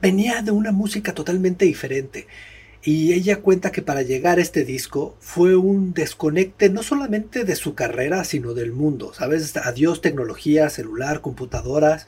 venía 0.00 0.40
de 0.40 0.50
una 0.50 0.72
música 0.72 1.12
totalmente 1.12 1.66
diferente. 1.66 2.26
Y 2.82 3.12
ella 3.12 3.42
cuenta 3.42 3.70
que 3.70 3.82
para 3.82 4.00
llegar 4.00 4.38
a 4.38 4.42
este 4.42 4.64
disco 4.64 5.14
fue 5.20 5.56
un 5.56 5.92
desconecte 5.92 6.70
no 6.70 6.82
solamente 6.82 7.44
de 7.44 7.54
su 7.54 7.74
carrera, 7.74 8.24
sino 8.24 8.54
del 8.54 8.72
mundo. 8.72 9.12
¿Sabes? 9.12 9.54
Adiós 9.58 10.00
tecnología, 10.00 10.70
celular, 10.70 11.20
computadoras. 11.20 12.06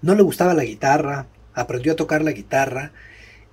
No 0.00 0.14
le 0.14 0.22
gustaba 0.22 0.54
la 0.54 0.64
guitarra, 0.64 1.26
aprendió 1.52 1.92
a 1.92 1.96
tocar 1.96 2.22
la 2.22 2.32
guitarra. 2.32 2.92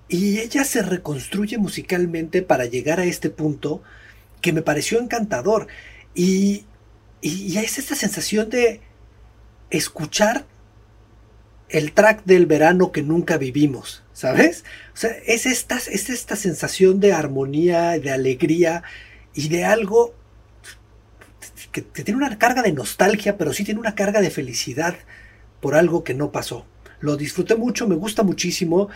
Y 0.07 0.39
ella 0.39 0.63
se 0.63 0.81
reconstruye 0.81 1.57
musicalmente 1.57 2.41
para 2.41 2.65
llegar 2.65 3.01
a 3.01 3.05
este 3.05 3.29
punto 3.29 3.83
que 4.39 4.53
me 4.53 4.61
pareció 4.61 4.97
encantador. 5.01 5.67
Y, 6.15 6.63
y, 7.21 7.57
es 7.57 7.77
esta 7.77 7.95
sensación 7.95 8.49
de 8.49 8.81
escuchar 9.69 10.45
el 11.69 11.91
track 11.91 12.23
del 12.25 12.45
verano 12.45 12.91
que 12.91 13.03
nunca 13.03 13.37
vivimos, 13.37 14.03
¿sabes? 14.13 14.63
O 14.93 14.97
sea, 14.97 15.11
es 15.25 15.45
esta, 15.45 15.77
es 15.77 16.09
esta 16.09 16.35
sensación 16.35 16.99
de 16.99 17.13
armonía, 17.13 17.99
de 17.99 18.11
alegría 18.11 18.83
y 19.35 19.49
de 19.49 19.65
algo 19.65 20.15
que, 21.71 21.85
que 21.85 22.03
tiene 22.03 22.17
una 22.17 22.39
carga 22.39 22.63
de 22.63 22.71
nostalgia, 22.71 23.37
pero 23.37 23.53
sí 23.53 23.63
tiene 23.63 23.79
una 23.79 23.93
carga 23.93 24.21
de 24.21 24.31
felicidad 24.31 24.95
por 25.59 25.75
algo 25.75 26.03
que 26.03 26.13
no 26.15 26.31
pasó. 26.31 26.65
Lo 26.99 27.17
disfruté 27.17 27.55
mucho, 27.55 27.87
me 27.87 27.95
gusta 27.95 28.23
muchísimo. 28.23 28.89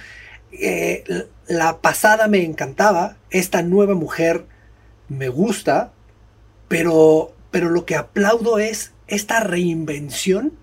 Eh, 0.51 1.03
la 1.47 1.79
pasada 1.81 2.27
me 2.27 2.43
encantaba, 2.43 3.17
esta 3.29 3.61
nueva 3.61 3.95
mujer 3.95 4.45
me 5.09 5.29
gusta, 5.29 5.93
pero, 6.67 7.32
pero 7.53 7.69
lo 7.69 7.85
que 7.85 7.95
aplaudo 7.95 8.57
es 8.57 8.93
esta 9.05 9.39
reinvención 9.39 10.53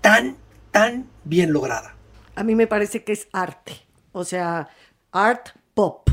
tan, 0.00 0.36
tan 0.72 1.08
bien 1.22 1.52
lograda. 1.52 1.94
A 2.34 2.42
mí 2.42 2.56
me 2.56 2.66
parece 2.66 3.04
que 3.04 3.12
es 3.12 3.28
arte, 3.32 3.74
o 4.10 4.24
sea, 4.24 4.68
art 5.12 5.50
pop, 5.74 6.10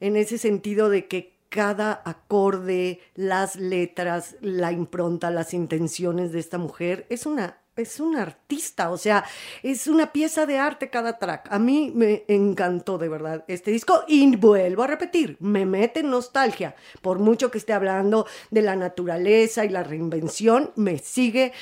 en 0.00 0.16
ese 0.16 0.38
sentido 0.38 0.90
de 0.90 1.06
que 1.06 1.38
cada 1.50 2.02
acorde, 2.04 3.00
las 3.14 3.54
letras, 3.54 4.34
la 4.40 4.72
impronta, 4.72 5.30
las 5.30 5.54
intenciones 5.54 6.32
de 6.32 6.40
esta 6.40 6.58
mujer 6.58 7.06
es 7.08 7.24
una 7.24 7.58
es 7.82 8.00
un 8.00 8.16
artista, 8.16 8.90
o 8.90 8.96
sea, 8.96 9.24
es 9.62 9.86
una 9.86 10.12
pieza 10.12 10.46
de 10.46 10.58
arte 10.58 10.90
cada 10.90 11.18
track. 11.18 11.48
A 11.50 11.58
mí 11.58 11.92
me 11.94 12.24
encantó 12.28 12.98
de 12.98 13.08
verdad 13.08 13.44
este 13.48 13.70
disco 13.70 14.04
y 14.08 14.36
vuelvo 14.36 14.82
a 14.82 14.86
repetir, 14.86 15.36
me 15.40 15.66
mete 15.66 16.00
en 16.00 16.10
nostalgia. 16.10 16.74
Por 17.02 17.18
mucho 17.18 17.50
que 17.50 17.58
esté 17.58 17.72
hablando 17.72 18.26
de 18.50 18.62
la 18.62 18.76
naturaleza 18.76 19.64
y 19.64 19.68
la 19.68 19.82
reinvención, 19.82 20.70
me 20.76 20.98
sigue 20.98 21.52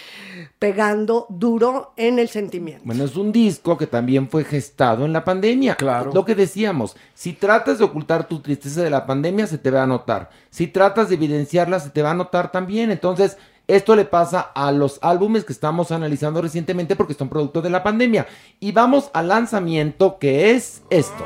pegando 0.59 1.27
duro 1.29 1.93
en 1.97 2.19
el 2.19 2.29
sentimiento. 2.29 2.83
Bueno, 2.85 3.05
es 3.05 3.17
un 3.17 3.33
disco 3.33 3.77
que 3.77 3.87
también 3.87 4.29
fue 4.29 4.45
gestado 4.45 5.05
en 5.05 5.13
la 5.13 5.25
pandemia. 5.25 5.77
Claro. 5.77 6.13
Lo 6.13 6.25
que 6.25 6.35
decíamos, 6.35 6.97
si 7.15 7.33
tratas 7.33 7.79
de 7.79 7.85
ocultar 7.85 8.29
tu 8.29 8.41
tristeza 8.41 8.83
de 8.83 8.91
la 8.91 9.07
pandemia, 9.07 9.47
se 9.47 9.59
te 9.59 9.71
va 9.71 9.83
a 9.83 9.87
notar. 9.87 10.31
Si 10.51 10.67
tratas 10.67 11.09
de 11.09 11.17
evidenciarla, 11.17 11.81
se 11.81 11.91
te 11.91 12.03
va 12.03 12.13
a 12.13 12.15
notar 12.15 12.51
también. 12.51 12.91
Entonces, 12.91 13.37
esto 13.69 13.97
le 13.97 14.05
pasa 14.05 14.41
a 14.41 14.71
los 14.71 14.99
álbumes 15.03 15.45
que 15.45 15.53
estamos 15.53 15.91
analizando 15.91 16.41
recientemente 16.41 16.95
porque 16.95 17.15
son 17.15 17.29
producto 17.29 17.63
de 17.63 17.71
la 17.71 17.83
pandemia. 17.83 18.27
Y 18.61 18.73
vamos 18.73 19.11
al 19.13 19.29
lanzamiento 19.29 20.19
que 20.19 20.53
es 20.53 20.83
esto. 20.91 21.25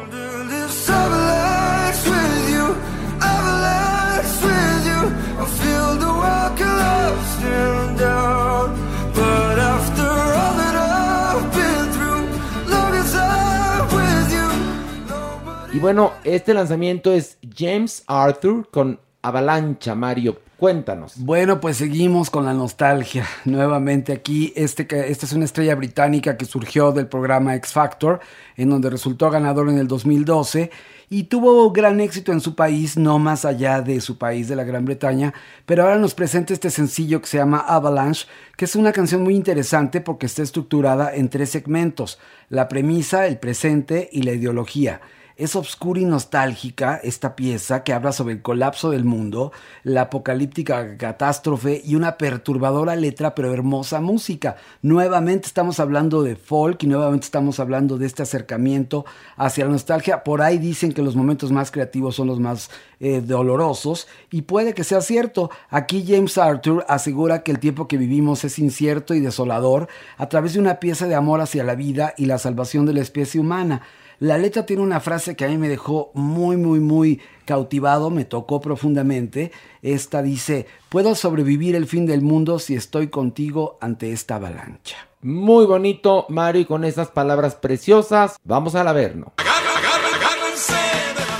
Y 15.72 15.78
bueno, 15.78 16.12
este 16.24 16.52
lanzamiento 16.52 17.12
es 17.12 17.38
James 17.56 18.02
Arthur 18.06 18.68
con 18.70 18.98
Avalancha, 19.22 19.94
Mario. 19.94 20.40
Cuéntanos. 20.56 21.14
Bueno, 21.16 21.58
pues 21.60 21.78
seguimos 21.78 22.28
con 22.28 22.44
la 22.44 22.52
nostalgia. 22.52 23.26
Nuevamente 23.44 24.12
aquí, 24.12 24.52
este, 24.56 24.86
esta 25.10 25.26
es 25.26 25.32
una 25.32 25.46
estrella 25.46 25.74
británica 25.74 26.36
que 26.36 26.44
surgió 26.44 26.92
del 26.92 27.06
programa 27.06 27.54
X 27.56 27.72
Factor, 27.72 28.20
en 28.56 28.68
donde 28.68 28.90
resultó 28.90 29.30
ganador 29.30 29.68
en 29.70 29.78
el 29.78 29.88
2012 29.88 30.70
y 31.08 31.24
tuvo 31.24 31.72
gran 31.72 32.00
éxito 32.00 32.30
en 32.30 32.40
su 32.40 32.54
país, 32.54 32.96
no 32.96 33.18
más 33.18 33.44
allá 33.44 33.82
de 33.82 34.00
su 34.00 34.16
país, 34.16 34.48
de 34.48 34.56
la 34.56 34.64
Gran 34.64 34.84
Bretaña. 34.84 35.34
Pero 35.66 35.82
ahora 35.82 35.96
nos 35.96 36.14
presenta 36.14 36.52
este 36.52 36.70
sencillo 36.70 37.20
que 37.20 37.26
se 37.26 37.38
llama 37.38 37.58
Avalanche, 37.58 38.26
que 38.56 38.66
es 38.66 38.76
una 38.76 38.92
canción 38.92 39.22
muy 39.22 39.34
interesante 39.34 40.00
porque 40.00 40.26
está 40.26 40.42
estructurada 40.42 41.14
en 41.14 41.28
tres 41.28 41.50
segmentos: 41.50 42.18
la 42.48 42.68
premisa, 42.68 43.26
el 43.26 43.38
presente 43.38 44.08
y 44.12 44.22
la 44.22 44.32
ideología. 44.32 45.00
Es 45.40 45.56
obscura 45.56 45.98
y 46.02 46.04
nostálgica 46.04 47.00
esta 47.02 47.34
pieza 47.34 47.82
que 47.82 47.94
habla 47.94 48.12
sobre 48.12 48.34
el 48.34 48.42
colapso 48.42 48.90
del 48.90 49.06
mundo, 49.06 49.52
la 49.84 50.02
apocalíptica 50.02 50.98
catástrofe 50.98 51.80
y 51.82 51.94
una 51.94 52.18
perturbadora 52.18 52.94
letra 52.94 53.34
pero 53.34 53.50
hermosa 53.50 54.02
música. 54.02 54.56
Nuevamente 54.82 55.46
estamos 55.46 55.80
hablando 55.80 56.22
de 56.22 56.36
folk 56.36 56.82
y 56.82 56.88
nuevamente 56.88 57.24
estamos 57.24 57.58
hablando 57.58 57.96
de 57.96 58.04
este 58.04 58.22
acercamiento 58.22 59.06
hacia 59.38 59.64
la 59.64 59.70
nostalgia. 59.70 60.24
Por 60.24 60.42
ahí 60.42 60.58
dicen 60.58 60.92
que 60.92 61.00
los 61.00 61.16
momentos 61.16 61.52
más 61.52 61.70
creativos 61.70 62.16
son 62.16 62.26
los 62.26 62.38
más 62.38 62.70
eh, 63.00 63.22
dolorosos 63.22 64.08
y 64.30 64.42
puede 64.42 64.74
que 64.74 64.84
sea 64.84 65.00
cierto. 65.00 65.50
Aquí 65.70 66.04
James 66.06 66.36
Arthur 66.36 66.84
asegura 66.86 67.42
que 67.42 67.52
el 67.52 67.60
tiempo 67.60 67.88
que 67.88 67.96
vivimos 67.96 68.44
es 68.44 68.58
incierto 68.58 69.14
y 69.14 69.20
desolador 69.20 69.88
a 70.18 70.28
través 70.28 70.52
de 70.52 70.60
una 70.60 70.80
pieza 70.80 71.06
de 71.06 71.14
amor 71.14 71.40
hacia 71.40 71.64
la 71.64 71.76
vida 71.76 72.12
y 72.18 72.26
la 72.26 72.36
salvación 72.36 72.84
de 72.84 72.92
la 72.92 73.00
especie 73.00 73.40
humana. 73.40 73.80
La 74.20 74.36
letra 74.36 74.66
tiene 74.66 74.82
una 74.82 75.00
frase 75.00 75.34
que 75.34 75.46
a 75.46 75.48
mí 75.48 75.56
me 75.56 75.70
dejó 75.70 76.10
muy, 76.12 76.58
muy, 76.58 76.78
muy 76.78 77.22
cautivado, 77.46 78.10
me 78.10 78.26
tocó 78.26 78.60
profundamente. 78.60 79.50
Esta 79.80 80.20
dice, 80.20 80.66
puedo 80.90 81.14
sobrevivir 81.14 81.74
el 81.74 81.86
fin 81.86 82.04
del 82.04 82.20
mundo 82.20 82.58
si 82.58 82.74
estoy 82.74 83.08
contigo 83.08 83.78
ante 83.80 84.12
esta 84.12 84.34
avalancha. 84.34 85.08
Muy 85.22 85.64
bonito, 85.64 86.26
Mario, 86.28 86.60
y 86.60 86.64
con 86.66 86.84
esas 86.84 87.08
palabras 87.08 87.54
preciosas, 87.54 88.38
vamos 88.44 88.74
al 88.74 88.88
Averno. 88.88 89.32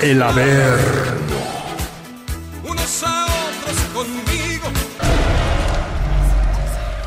El 0.01 0.23
Averno. 0.23 1.35
unos 2.67 3.03
a 3.03 3.25
otros 3.25 3.79
conmigo. 3.93 4.67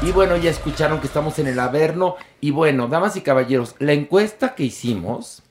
Y 0.03 0.13
bueno, 0.13 0.37
ya 0.37 0.51
escucharon 0.51 1.01
que 1.01 1.09
estamos 1.09 1.41
en 1.41 1.49
el 1.49 1.59
Averno. 1.59 2.15
Y 2.41 2.53
bueno, 2.53 2.87
damas 2.87 3.17
y 3.17 3.23
caballeros, 3.23 3.75
la 3.81 3.93
encuesta 3.93 4.55
que 4.55 4.63
hicimos, 4.65 5.43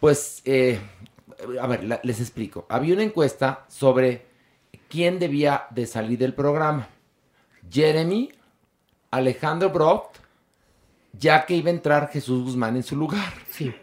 pues, 0.00 0.42
eh, 0.44 0.80
a 1.60 1.66
ver, 1.66 1.84
la- 1.84 2.00
les 2.02 2.20
explico. 2.20 2.66
Había 2.68 2.94
una 2.94 3.02
encuesta 3.04 3.64
sobre 3.68 4.26
quién 4.88 5.18
debía 5.18 5.66
de 5.70 5.86
salir 5.86 6.18
del 6.18 6.34
programa. 6.34 6.88
Jeremy, 7.70 8.32
Alejandro 9.10 9.70
Brock, 9.70 10.06
ya 11.12 11.44
que 11.46 11.54
iba 11.56 11.68
a 11.68 11.74
entrar 11.74 12.08
Jesús 12.10 12.44
Guzmán 12.44 12.76
en 12.76 12.82
su 12.82 12.96
lugar. 12.96 13.32
Sí. 13.50 13.74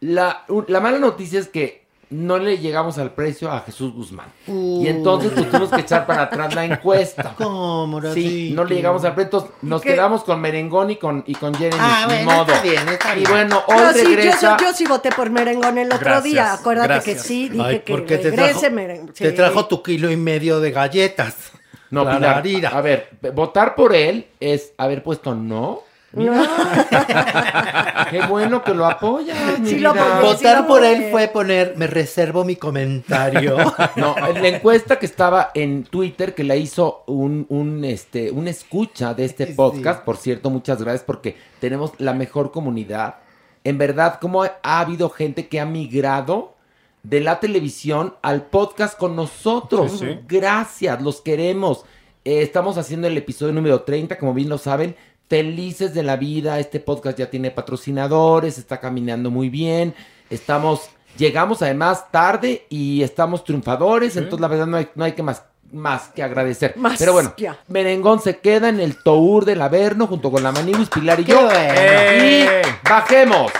La, 0.00 0.44
la 0.68 0.80
mala 0.80 0.98
noticia 0.98 1.40
es 1.40 1.48
que 1.48 1.85
no 2.10 2.38
le 2.38 2.58
llegamos 2.58 2.98
al 2.98 3.10
precio 3.12 3.50
a 3.50 3.60
Jesús 3.60 3.92
Guzmán. 3.92 4.26
Uh. 4.46 4.82
Y 4.84 4.88
entonces 4.88 5.32
pues, 5.34 5.50
tuvimos 5.50 5.70
que 5.70 5.80
echar 5.80 6.06
para 6.06 6.22
atrás 6.22 6.54
la 6.54 6.64
encuesta. 6.64 7.34
¿Cómo, 7.36 8.00
Sí, 8.14 8.52
no 8.54 8.64
le 8.64 8.76
llegamos 8.76 9.04
al 9.04 9.14
precio. 9.14 9.26
Entonces 9.38 9.50
nos 9.62 9.82
qué? 9.82 9.90
quedamos 9.94 10.22
con 10.24 10.40
Merengón 10.40 10.90
y 10.90 10.96
con, 10.96 11.24
y 11.26 11.34
con 11.34 11.52
Jeremy. 11.54 11.76
Ah, 11.80 12.04
bueno, 12.06 12.24
modo. 12.30 12.52
está 12.52 12.62
bien, 12.62 12.88
está 12.88 13.12
Y 13.14 13.18
bien. 13.18 13.30
bueno, 13.30 13.62
hoy 13.66 13.76
Yo 13.78 13.92
sí, 13.92 13.98
yo, 14.02 14.08
regresa. 14.08 14.56
sí- 14.58 14.64
yo 14.64 14.72
sí 14.72 14.86
voté 14.86 15.10
por 15.10 15.30
merengón 15.30 15.78
el 15.78 15.86
otro 15.88 15.98
Gracias, 16.00 16.24
día. 16.24 16.52
Acuérdate 16.52 16.88
gracias. 16.94 17.16
que 17.16 17.22
sí, 17.22 17.48
dije 17.48 17.64
Ay, 17.64 17.80
que 17.80 17.92
porque 17.92 18.18
te 18.18 18.30
regrese 18.30 18.60
trajo, 18.60 18.74
merengón. 18.74 19.12
te 19.12 19.30
Sí. 19.30 19.36
trajo 19.36 19.66
tu 19.66 19.82
kilo 19.82 20.10
y 20.10 20.16
medio 20.16 20.60
de 20.60 20.70
galletas. 20.70 21.50
No, 21.90 22.04
La 22.04 22.42
Pilar, 22.42 22.74
a 22.74 22.80
ver, 22.80 23.10
votar 23.32 23.74
por 23.76 23.94
él 23.94 24.26
es 24.40 24.72
haber 24.76 25.02
puesto 25.02 25.34
no. 25.34 25.80
Mira. 26.16 28.06
Qué 28.10 28.20
bueno 28.26 28.62
que 28.64 28.74
lo 28.74 28.86
apoya. 28.86 29.34
mi 29.60 29.68
Sí 29.68 29.78
lo 29.78 29.92
vida. 29.92 30.16
apoyé, 30.18 30.36
sí 30.38 30.44
Votar 30.44 30.60
lo 30.62 30.66
por 30.66 30.84
él 30.84 31.10
fue 31.10 31.28
poner, 31.28 31.74
me 31.76 31.86
reservo 31.86 32.44
mi 32.44 32.56
comentario. 32.56 33.56
No, 33.96 34.14
la 34.18 34.48
encuesta 34.48 34.98
que 34.98 35.06
estaba 35.06 35.50
en 35.54 35.84
Twitter 35.84 36.34
que 36.34 36.44
la 36.44 36.56
hizo 36.56 37.02
un, 37.06 37.46
un, 37.48 37.84
este, 37.84 38.30
un 38.30 38.48
escucha 38.48 39.14
de 39.14 39.24
este 39.24 39.46
Sí. 39.46 39.52
podcast, 39.54 40.02
por 40.04 40.16
cierto, 40.16 40.50
muchas 40.50 40.80
gracias 40.82 41.04
porque 41.04 41.36
tenemos 41.60 41.92
la 41.98 42.12
mejor 42.14 42.50
comunidad. 42.50 43.16
En 43.64 43.78
verdad, 43.78 44.18
como 44.20 44.42
ha, 44.42 44.58
ha 44.62 44.80
habido 44.80 45.08
gente 45.10 45.48
que 45.48 45.60
ha 45.60 45.66
migrado 45.66 46.54
de 47.02 47.20
la 47.20 47.38
televisión 47.40 48.14
al 48.22 48.42
podcast 48.42 48.98
con 48.98 49.14
nosotros. 49.16 49.92
Sí, 49.92 49.98
sí. 49.98 50.18
Gracias, 50.26 51.00
los 51.02 51.20
queremos. 51.20 51.84
Eh, 52.24 52.42
estamos 52.42 52.76
haciendo 52.78 53.06
el 53.06 53.16
episodio 53.16 53.52
número 53.52 53.82
30, 53.82 54.18
como 54.18 54.34
bien 54.34 54.48
lo 54.48 54.58
saben. 54.58 54.96
Felices 55.28 55.92
de 55.92 56.02
la 56.04 56.16
vida, 56.16 56.58
este 56.60 56.78
podcast 56.80 57.18
ya 57.18 57.28
tiene 57.30 57.50
patrocinadores, 57.50 58.58
está 58.58 58.78
caminando 58.78 59.30
muy 59.30 59.48
bien. 59.48 59.94
Estamos, 60.30 60.88
llegamos 61.18 61.62
además 61.62 62.04
tarde 62.12 62.64
y 62.68 63.02
estamos 63.02 63.42
triunfadores, 63.44 64.16
entonces 64.16 64.40
la 64.40 64.48
verdad 64.48 64.66
no 64.66 64.76
hay, 64.76 64.88
no 64.94 65.04
hay 65.04 65.12
que 65.12 65.22
más, 65.24 65.42
más 65.72 66.08
que 66.10 66.22
agradecer. 66.22 66.74
Más 66.76 66.98
Pero 66.98 67.12
bueno, 67.12 67.34
que- 67.36 67.50
Merengón 67.68 68.20
se 68.20 68.38
queda 68.38 68.68
en 68.68 68.78
el 68.80 69.02
tour 69.02 69.44
del 69.44 69.62
Averno 69.62 70.06
junto 70.06 70.30
con 70.30 70.42
la 70.44 70.52
Manibus, 70.52 70.88
Pilar 70.90 71.18
y 71.18 71.24
yo. 71.24 71.42
bueno. 71.42 71.58
¡Eh! 71.74 72.62
Y 72.64 72.88
bajemos. 72.88 73.50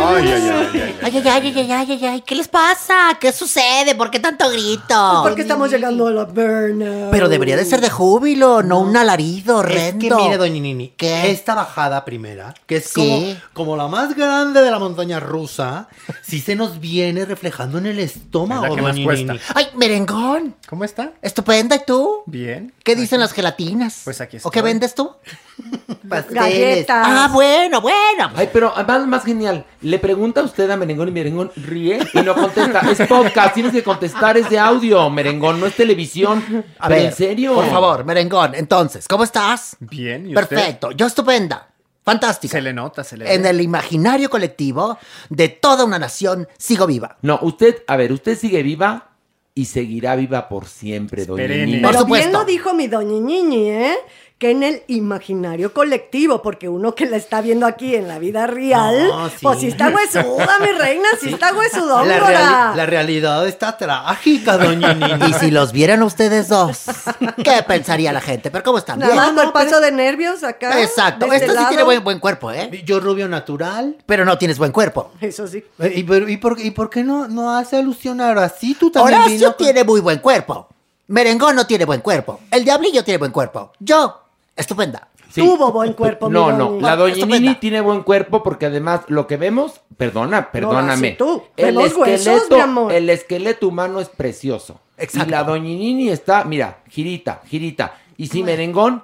Ay, 0.00 0.28
ay, 0.28 0.32
ay, 0.32 0.50
ay, 0.50 0.80
ay. 0.80 0.98
Ay, 1.02 1.16
ay, 1.16 1.28
ay, 1.28 1.56
ay, 1.58 1.72
ay, 1.72 1.92
ay, 1.92 2.06
ay, 2.06 2.20
¿qué 2.22 2.34
les 2.34 2.48
pasa? 2.48 3.16
¿Qué 3.20 3.32
sucede? 3.32 3.94
¿Por 3.94 4.10
qué 4.10 4.20
tanto 4.20 4.48
grito? 4.50 5.20
Porque 5.22 5.42
estamos 5.42 5.70
llegando 5.70 6.06
a 6.06 6.10
la 6.10 6.24
burnout. 6.24 7.10
Pero 7.10 7.28
debería 7.28 7.56
de 7.56 7.64
ser 7.64 7.80
de 7.80 7.90
júbilo, 7.90 8.62
no 8.62 8.80
un 8.80 8.96
alarido 8.96 9.54
Es 9.54 9.58
horrendo. 9.66 10.16
que 10.16 10.22
mire, 10.22 10.36
doña 10.36 10.60
Nini, 10.60 10.92
¿Qué? 10.96 11.30
esta 11.30 11.54
bajada 11.54 12.04
primera, 12.04 12.54
que 12.66 12.76
es 12.76 12.86
Sí. 12.90 13.36
como, 13.54 13.72
como 13.72 13.76
la 13.76 13.88
más 13.88 14.14
grande 14.14 14.60
de 14.60 14.70
la 14.70 14.78
montaña 14.78 15.20
rusa, 15.20 15.88
sí 16.22 16.40
se 16.40 16.54
nos 16.56 16.80
viene 16.80 17.24
reflejando 17.24 17.78
en 17.78 17.86
el 17.86 17.98
estómago, 17.98 18.64
Es 18.64 18.70
la 18.70 18.76
que 18.76 18.82
más 18.82 18.92
doña 18.94 19.04
cuesta. 19.04 19.32
Nini. 19.32 19.44
Ay, 19.54 19.66
merengón. 19.74 20.54
¿Cómo 20.68 20.84
está? 20.84 21.12
Estupenda, 21.22 21.76
¿y 21.76 21.84
tú? 21.86 22.22
Bien. 22.26 22.72
¿Qué 22.84 22.96
dicen 22.96 23.20
las 23.20 23.32
gelatinas? 23.32 24.02
Pues 24.04 24.20
aquí 24.20 24.38
¿O 24.42 24.50
qué 24.50 24.62
vendes 24.62 24.94
tú? 24.94 25.10
Pasteles. 26.08 26.34
Galletas. 26.42 27.06
Ah, 27.08 27.28
bueno, 27.32 27.80
bueno. 27.80 28.30
Ay, 28.34 28.48
pero 28.52 28.72
además 28.74 29.06
más 29.06 29.24
genial, 29.24 29.66
le 29.88 29.98
pregunta 29.98 30.42
usted 30.42 30.70
a 30.70 30.76
Merengón 30.76 31.08
y 31.08 31.12
Merengón 31.12 31.50
ríe 31.56 31.98
y 32.12 32.20
no 32.20 32.34
contesta. 32.34 32.80
Es 32.90 33.08
podcast, 33.08 33.54
tienes 33.54 33.72
que 33.72 33.82
contestar, 33.82 34.36
es 34.36 34.48
de 34.50 34.58
audio, 34.58 35.08
Merengón, 35.08 35.58
no 35.58 35.66
es 35.66 35.74
televisión. 35.74 36.64
A 36.78 36.88
ver, 36.88 37.06
en 37.06 37.12
serio. 37.12 37.54
Por 37.54 37.70
favor, 37.70 38.04
merengón. 38.04 38.54
Entonces, 38.54 39.08
¿cómo 39.08 39.24
estás? 39.24 39.76
Bien. 39.80 40.26
¿y 40.26 40.34
usted? 40.34 40.48
Perfecto, 40.48 40.90
yo 40.92 41.06
estupenda. 41.06 41.68
Fantástica. 42.04 42.52
Se 42.52 42.62
le 42.62 42.72
nota, 42.72 43.04
se 43.04 43.16
le 43.16 43.24
ve. 43.24 43.34
En 43.34 43.44
el 43.44 43.60
imaginario 43.60 44.30
colectivo 44.30 44.98
de 45.28 45.48
toda 45.48 45.84
una 45.84 45.98
nación 45.98 46.48
sigo 46.56 46.86
viva. 46.86 47.18
No, 47.22 47.38
usted, 47.42 47.82
a 47.86 47.96
ver, 47.96 48.12
usted 48.12 48.38
sigue 48.38 48.62
viva 48.62 49.10
y 49.54 49.64
seguirá 49.64 50.16
viva 50.16 50.48
por 50.48 50.66
siempre, 50.66 51.26
doña. 51.26 51.42
Por 51.42 51.48
Pero 51.48 51.66
bien 51.66 51.98
supuesto. 51.98 52.30
lo 52.30 52.44
dijo 52.44 52.74
mi 52.74 52.86
doña 52.86 53.18
Ñiñi, 53.18 53.70
¿eh? 53.70 53.96
Que 54.38 54.52
en 54.52 54.62
el 54.62 54.82
imaginario 54.86 55.72
colectivo, 55.74 56.42
porque 56.42 56.68
uno 56.68 56.94
que 56.94 57.06
la 57.06 57.16
está 57.16 57.40
viendo 57.40 57.66
aquí 57.66 57.96
en 57.96 58.06
la 58.06 58.20
vida 58.20 58.46
real, 58.46 59.08
No, 59.08 59.28
sí. 59.28 59.36
pues 59.42 59.58
sí 59.58 59.66
está 59.66 59.88
huesuda, 59.88 60.58
mi 60.60 60.70
reina, 60.78 61.08
sí, 61.20 61.30
está 61.32 61.52
huesudón, 61.52 62.06
La, 62.08 62.20
Dora. 62.20 62.28
reali- 62.30 62.76
la 62.76 62.86
realidad 62.86 63.48
está 63.48 63.76
trágica, 63.76 64.56
doña 64.56 64.94
Nini. 64.94 65.24
Y 65.28 65.32
si 65.34 65.50
los 65.50 65.72
vieran 65.72 66.04
ustedes 66.04 66.48
dos, 66.48 66.82
¿qué 67.44 67.64
pensaría 67.66 68.12
la 68.12 68.20
gente? 68.20 68.52
Pero 68.52 68.62
¿cómo 68.62 68.78
están? 68.78 69.00
Nada 69.00 69.26
con 69.34 69.38
el 69.44 69.50
paso 69.52 69.80
de 69.80 69.90
nervios 69.90 70.44
acá. 70.44 70.80
Exacto. 70.82 71.26
este 71.32 71.46
Esta 71.46 71.60
sí 71.62 71.66
tiene 71.70 71.82
buen, 71.82 72.04
buen 72.04 72.20
cuerpo, 72.20 72.52
¿eh? 72.52 72.70
Yo 72.84 73.00
rubio 73.00 73.26
natural. 73.28 73.96
Pero 74.06 74.24
no 74.24 74.38
tienes 74.38 74.56
buen 74.58 74.70
cuerpo. 74.70 75.10
Eso 75.20 75.48
sí. 75.48 75.64
¿Y, 75.94 76.04
pero- 76.04 76.28
y 76.28 76.36
por, 76.36 76.60
y 76.60 76.70
por 76.70 76.90
qué 76.90 77.02
no, 77.02 77.26
no 77.26 77.56
hace 77.56 77.76
alusión 77.76 78.20
a 78.20 78.28
Horacio? 78.28 78.76
Tú 78.78 78.90
también 78.92 79.18
Horacio 79.18 79.36
vino 79.36 79.56
con- 79.56 79.66
tiene 79.66 79.82
muy 79.82 80.00
buen 80.00 80.20
cuerpo. 80.20 80.68
Merengón 81.08 81.56
no 81.56 81.66
tiene 81.66 81.84
buen 81.86 82.02
cuerpo. 82.02 82.38
El 82.52 82.64
Diablillo 82.64 83.02
tiene 83.02 83.18
buen 83.18 83.32
cuerpo. 83.32 83.72
Yo, 83.80 84.20
estupenda. 84.58 85.08
Sí. 85.30 85.42
Tuvo 85.42 85.72
buen 85.72 85.92
cuerpo, 85.92 86.28
mi 86.28 86.34
No, 86.34 86.52
no, 86.52 86.80
la 86.80 86.96
doña 86.96 87.14
Estupenda. 87.14 87.38
Nini 87.38 87.54
tiene 87.56 87.80
buen 87.80 88.02
cuerpo 88.02 88.42
porque 88.42 88.66
además 88.66 89.02
lo 89.08 89.26
que 89.26 89.36
vemos, 89.36 89.80
perdona, 89.96 90.50
perdóname. 90.50 91.10
sí, 91.10 91.16
tú. 91.18 91.42
el 91.56 91.74
Vemos 91.76 91.94
huesos, 91.96 92.26
esqueleto, 92.26 92.54
mi 92.56 92.60
amor. 92.62 92.92
el 92.92 93.10
esqueleto 93.10 93.68
humano 93.68 94.00
es 94.00 94.08
precioso. 94.08 94.80
Exacto. 94.96 95.28
Y 95.28 95.30
la 95.30 95.44
doña 95.44 95.64
Nini 95.64 96.08
está, 96.08 96.44
mira, 96.44 96.78
girita, 96.88 97.42
girita. 97.46 97.94
Y 98.16 98.26
si 98.28 98.42
merengón, 98.42 99.02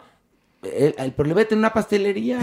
el, 0.67 0.95
el 0.99 1.13
problema 1.13 1.41
es 1.43 1.49
tener 1.49 1.59
una 1.61 1.73
pastelería. 1.73 2.39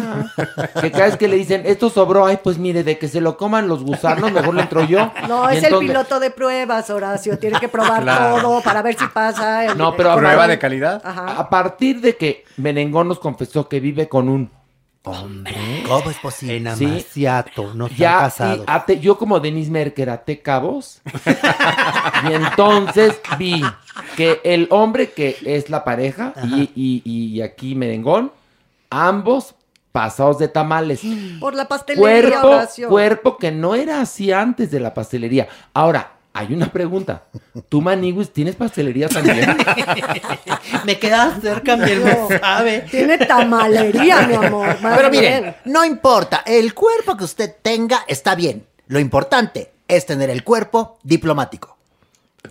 que 0.82 0.92
cada 0.92 1.06
vez 1.06 1.18
que 1.18 1.28
le 1.28 1.36
dicen, 1.38 1.64
esto 1.66 1.90
sobró, 1.90 2.26
ay, 2.26 2.40
pues 2.44 2.58
mire, 2.58 2.84
de 2.84 2.98
que 2.98 3.08
se 3.08 3.22
lo 3.22 3.38
coman 3.38 3.68
los 3.68 3.84
gusanos, 3.84 4.32
mejor 4.32 4.56
le 4.56 4.62
entro 4.62 4.84
yo. 4.86 5.12
No, 5.28 5.52
Y 5.52 5.58
es 5.58 5.64
entonces- 5.64 5.82
el 5.82 5.88
piloto 5.88 6.20
de 6.20 6.32
pruebas, 6.32 6.90
Horacio. 6.90 7.38
Tiene 7.40 7.60
que 7.60 7.70
probar 7.70 8.04
Claro. 8.04 8.42
todo 8.42 8.62
para 8.62 8.82
ver 8.82 8.96
si 8.98 9.06
pasa. 9.08 9.66
el- 9.66 9.78
No, 9.78 9.96
pero 9.96 10.16
Prueba 10.16 10.48
de 10.48 10.60
calidad. 10.60 11.02
Ajá. 11.04 11.38
A 11.40 11.50
partir 11.50 12.02
de 12.02 12.16
que 12.16 12.44
Merengón 12.58 13.08
nos 13.08 13.20
confesó 13.20 13.68
que 13.70 13.80
vive 13.80 14.08
con 14.08 14.30
un 14.30 14.52
¿Cómo 15.04 16.10
es 16.12 16.18
posible? 16.18 16.58
En 16.58 16.76
Sí. 16.78 16.86
Amaciato, 16.86 17.74
no 17.74 17.86
están 17.86 17.98
ya 18.00 18.18
casados. 18.20 18.60
y 18.60 18.72
ate- 18.72 19.00
yo 19.00 19.18
como 19.18 19.40
Denise 19.40 19.72
Merker 19.72 20.10
até 20.12 20.40
cabos 20.42 21.02
y 22.30 22.34
entonces 22.34 23.20
vi 23.38 23.64
que 24.16 24.40
el 24.44 24.68
hombre 24.70 25.12
que 25.12 25.38
es 25.44 25.70
la 25.72 25.84
pareja 25.84 26.34
y, 26.44 26.70
y- 26.76 27.02
y 27.04 27.42
aquí 27.42 27.74
merengón 27.76 28.32
ambos 28.92 29.56
pasados 29.92 30.38
de 30.38 30.48
tamales 30.48 31.02
Por 31.40 31.56
la 31.56 31.68
pastelería, 31.68 32.02
cuerpo 32.40 32.48
Horacio. 32.50 32.88
cuerpo 32.90 33.38
que 33.38 33.52
no 33.52 33.74
era 33.76 34.02
así 34.02 34.32
antes 34.32 34.70
de 34.72 34.80
la 34.80 34.94
pastelería 34.94 35.48
ahora 35.74 36.12
hay 36.34 36.54
una 36.54 36.72
pregunta 36.72 37.24
tú 37.68 37.82
Maniguis 37.82 38.32
tienes 38.32 38.56
pastelería 38.56 39.10
también 39.10 39.58
Me 40.86 40.98
queda 40.98 41.38
cerca, 41.42 41.76
mi 41.78 41.92
hermano, 41.92 42.28
¿sabe? 42.40 42.80
Tiene 42.90 43.18
tamalería, 43.20 44.22
mi 44.28 44.34
amor. 44.36 44.78
Pero 44.82 45.10
bien. 45.10 45.24
miren, 45.24 45.56
no 45.66 45.86
importa. 45.86 46.44
El 46.46 46.74
cuerpo 46.74 47.16
que 47.18 47.24
usted 47.26 47.56
tenga 47.62 48.04
está 48.08 48.34
bien. 48.36 48.66
Lo 48.88 49.00
importante 49.00 49.72
es 49.88 50.06
tener 50.06 50.30
el 50.30 50.44
cuerpo 50.44 50.98
diplomático. 51.04 51.78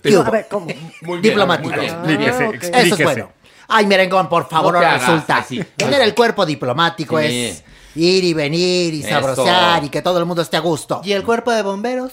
¿Qué 0.03 0.11
No, 0.11 0.21
hubo? 0.21 0.29
a 0.29 0.31
ver, 0.31 0.47
¿cómo? 0.49 0.67
Muy 0.67 1.19
bien, 1.19 1.23
Diplomático. 1.23 1.71
muy 1.71 1.81
bien. 1.81 1.95
Explíquese, 1.95 2.71
Ah. 2.75 2.81
Eso 2.83 2.95
es 2.95 3.03
bueno. 3.03 3.33
Ay, 3.69 3.87
merengón, 3.87 4.29
por 4.29 4.49
favor, 4.49 4.75
No 4.75 4.81
resulta. 4.81 5.39
así. 5.39 5.63
Tener 5.77 6.01
el 6.03 6.15
cuerpo 6.15 6.45
diplomático 6.47 7.19
Sí. 7.21 7.25
es 7.47 7.65
ir 7.97 8.25
y 8.25 8.35
venir 8.35 8.95
y 8.95 9.01
Eso. 9.01 9.09
sabrosear 9.09 9.83
y 9.85 9.89
que 9.89 10.03
todo 10.03 10.19
el 10.19 10.25
mundo 10.27 10.43
esté 10.43 10.57
a 10.57 10.61
gusto. 10.61 11.01
¿Y 11.05 11.13
el 11.13 11.25
cuerpo 11.25 11.51
de 11.51 11.63
bomberos? 11.63 12.13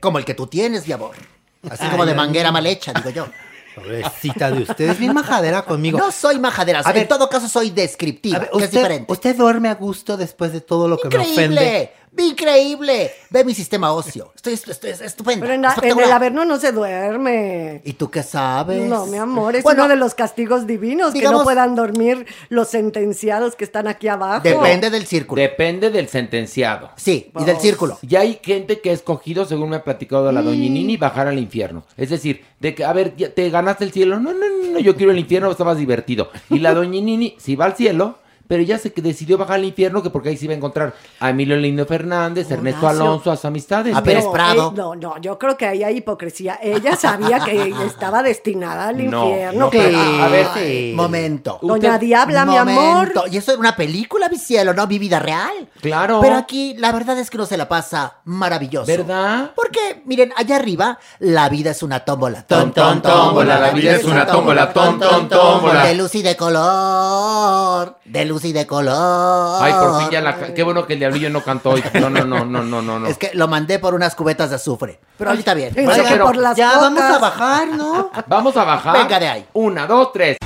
Como 0.00 0.18
el 0.18 0.24
que 0.24 0.34
tú 0.34 0.46
tienes, 0.46 0.86
mi 0.86 0.92
amor. 0.92 1.16
Así 1.68 1.86
como 1.88 2.06
de 2.06 2.14
manguera 2.14 2.52
mal 2.52 2.66
hecha, 2.66 2.92
digo 2.92 3.10
yo. 3.10 3.26
Pobrecita 3.74 4.50
de 4.50 4.62
usted, 4.62 4.88
es 4.88 4.98
bien 4.98 5.12
majadera 5.12 5.62
conmigo. 5.62 5.98
No 5.98 6.10
soy 6.10 6.38
majadera, 6.38 6.80
A 6.82 6.90
en 6.90 6.94
ver, 6.96 7.08
todo 7.08 7.28
caso 7.28 7.46
soy 7.46 7.70
descriptiva, 7.70 8.38
ver, 8.38 8.50
que 8.50 8.56
es 8.56 8.64
usted, 8.64 8.78
diferente. 8.78 9.12
usted 9.12 9.36
duerme 9.36 9.68
a 9.68 9.74
gusto 9.74 10.16
después 10.16 10.52
de 10.54 10.62
todo 10.62 10.88
lo 10.88 10.96
que 10.96 11.08
me 11.08 11.18
ofende. 11.18 11.92
Increíble, 12.18 12.26
increíble. 12.46 13.10
Ve 13.30 13.44
mi 13.44 13.54
sistema 13.54 13.92
óseo. 13.92 14.32
Estoy, 14.34 14.54
estoy, 14.54 14.72
estoy 14.72 14.90
estupendo. 15.06 15.42
Pero 15.42 15.54
en, 15.54 15.62
la- 15.62 15.76
en 15.82 15.98
el 15.98 16.12
Averno 16.12 16.44
no 16.44 16.58
se 16.58 16.72
duerme. 16.72 17.80
¿Y 17.84 17.92
tú 17.94 18.10
qué 18.10 18.22
sabes? 18.22 18.82
No, 18.88 19.06
mi 19.06 19.16
amor, 19.18 19.56
es 19.56 19.62
Bueno, 19.62 19.84
uno 19.84 19.94
de 19.94 19.96
los 19.96 20.14
castigos 20.14 20.66
divinos 20.66 21.12
que 21.12 21.22
no 21.22 21.42
puedan 21.44 21.74
dormir 21.74 22.26
los 22.48 22.68
sentenciados 22.68 23.56
que 23.56 23.64
están 23.64 23.88
aquí 23.88 24.08
abajo. 24.08 24.42
Depende 24.42 24.90
del 24.90 25.06
círculo. 25.06 25.40
depende 25.42 25.90
del 25.90 26.08
sentenciado 26.08 26.90
Sí, 26.96 27.30
y 27.38 27.44
del 27.44 27.58
círculo. 27.58 27.98
Y 28.08 28.16
hay 28.16 28.40
gente 28.42 28.80
que 28.80 28.90
ha 28.90 28.92
escogido, 28.92 29.44
según 29.44 29.70
me 29.70 29.76
ha 29.76 29.84
platicado 29.84 30.30
la 30.32 30.42
doña 30.42 30.68
Nini, 30.68 30.96
bajar 30.96 31.26
al 31.28 31.38
infierno. 31.38 31.84
Es 31.96 32.10
decir, 32.10 32.44
de 32.60 32.74
que, 32.74 32.84
a 32.84 32.92
ver, 32.92 33.14
ya 33.16 33.30
te 33.30 33.48
ganaste 33.50 33.84
el 33.84 33.92
cielo. 33.92 34.18
No, 34.20 34.32
no, 34.32 34.38
no, 34.48 34.72
no, 34.72 34.78
yo 34.78 34.96
quiero 34.96 35.12
el 35.12 35.18
infierno, 35.18 35.50
está 35.50 35.64
más 35.64 35.76
divertido. 35.78 36.30
Y 36.50 36.58
la 36.60 36.74
doña 36.74 37.00
Nini 37.00 37.36
sí 37.38 37.56
va 37.56 37.66
al 37.66 37.74
cielo, 37.76 38.18
pero 38.48 38.62
ya 38.62 38.78
se 38.78 38.90
decidió 38.96 39.36
bajar 39.38 39.56
al 39.56 39.64
infierno, 39.64 40.02
que 40.02 40.10
porque 40.10 40.28
ahí 40.30 40.36
sí 40.36 40.46
va 40.46 40.52
a 40.54 40.56
encontrar 40.56 40.94
a 41.20 41.30
Emilio 41.30 41.56
Lindo 41.56 41.86
Fernández, 41.86 42.50
Ernesto. 42.50 42.86
Alonso, 42.88 43.30
a 43.30 43.36
sus 43.36 43.44
amistades. 43.44 43.94
A 43.96 44.02
Pero- 44.02 44.20
Pérez 44.20 44.32
Prado. 44.32 44.70
eh, 44.70 44.76
no, 44.76 44.94
no, 44.94 45.18
yo 45.20 45.38
creo 45.38 45.56
que 45.56 45.66
ahí 45.66 45.82
hay 45.82 45.96
hipocresía. 45.98 46.58
Ella 46.62 46.96
sabía 46.96 47.40
que 47.40 47.74
estaba 47.86 48.22
destinada 48.22 48.88
al 48.88 48.96
No, 49.10 49.26
infierno. 49.28 49.60
no, 49.60 49.70
pero- 49.70 49.98
a 49.98 50.28
ver, 50.28 50.46
sí. 50.54 50.92
momento. 50.94 51.58
Doña 51.62 51.94
Usted- 51.94 52.00
Diabla, 52.06 52.44
mi 52.46 52.56
amor. 52.56 52.74
Momento. 53.08 53.24
Y 53.30 53.36
eso 53.36 53.52
es 53.52 53.58
una 53.58 53.74
película, 53.76 54.28
mi 54.28 54.38
cielo, 54.38 54.74
no 54.74 54.86
mi 54.86 54.98
vida 54.98 55.18
real. 55.18 55.68
Claro. 55.80 56.20
Pero 56.20 56.36
aquí 56.36 56.74
la 56.78 56.92
verdad 56.92 57.18
es 57.18 57.30
que 57.30 57.38
no 57.38 57.46
se 57.46 57.56
la 57.56 57.68
pasa 57.68 58.18
maravilloso. 58.24 58.86
¿Verdad? 58.86 59.50
Porque, 59.54 60.02
miren, 60.04 60.32
allá 60.36 60.56
arriba, 60.56 60.98
la 61.18 61.48
vida 61.48 61.70
es 61.70 61.82
una 61.82 62.00
tómbola. 62.00 62.42
Ton, 62.46 62.72
ton, 62.72 63.02
tómbola, 63.02 63.58
la 63.58 63.70
vida 63.70 63.96
es 63.96 64.04
una 64.04 64.26
tómbola, 64.26 64.72
ton, 64.72 64.98
ton, 65.00 65.28
tómbola. 65.28 65.84
De 65.86 65.94
luz 65.94 66.14
y 66.14 66.22
de 66.22 66.36
color. 66.36 67.96
De 68.04 68.24
luz 68.24 68.35
y 68.44 68.52
de 68.52 68.66
color. 68.66 69.62
Ay, 69.62 69.72
por 69.72 70.00
fin 70.00 70.10
ya 70.10 70.20
la... 70.20 70.54
Qué 70.54 70.62
bueno 70.62 70.86
que 70.86 70.92
el 70.94 70.98
diablillo 70.98 71.30
no 71.30 71.42
cantó 71.42 71.70
hoy. 71.70 71.82
No, 71.94 72.10
no, 72.10 72.24
no, 72.24 72.44
no, 72.44 72.62
no, 72.62 72.82
no. 72.82 72.98
no. 73.00 73.06
Es 73.06 73.18
que 73.18 73.30
lo 73.34 73.48
mandé 73.48 73.78
por 73.78 73.94
unas 73.94 74.14
cubetas 74.14 74.50
de 74.50 74.56
azufre. 74.56 75.00
Pero 75.18 75.30
ahorita 75.30 75.54
bien. 75.54 75.74
Pensé 75.74 75.86
Bueno, 75.90 76.04
que 76.04 76.10
pero 76.10 76.24
por 76.26 76.36
las 76.36 76.56
Ya 76.56 76.68
cocas. 76.68 76.82
vamos 76.82 77.02
a 77.02 77.18
bajar, 77.18 77.68
¿no? 77.68 78.10
Vamos 78.26 78.56
a 78.56 78.64
bajar. 78.64 78.98
Venga 78.98 79.18
de 79.20 79.28
ahí. 79.28 79.46
Una, 79.54 79.86
dos, 79.86 80.12
tres. 80.12 80.36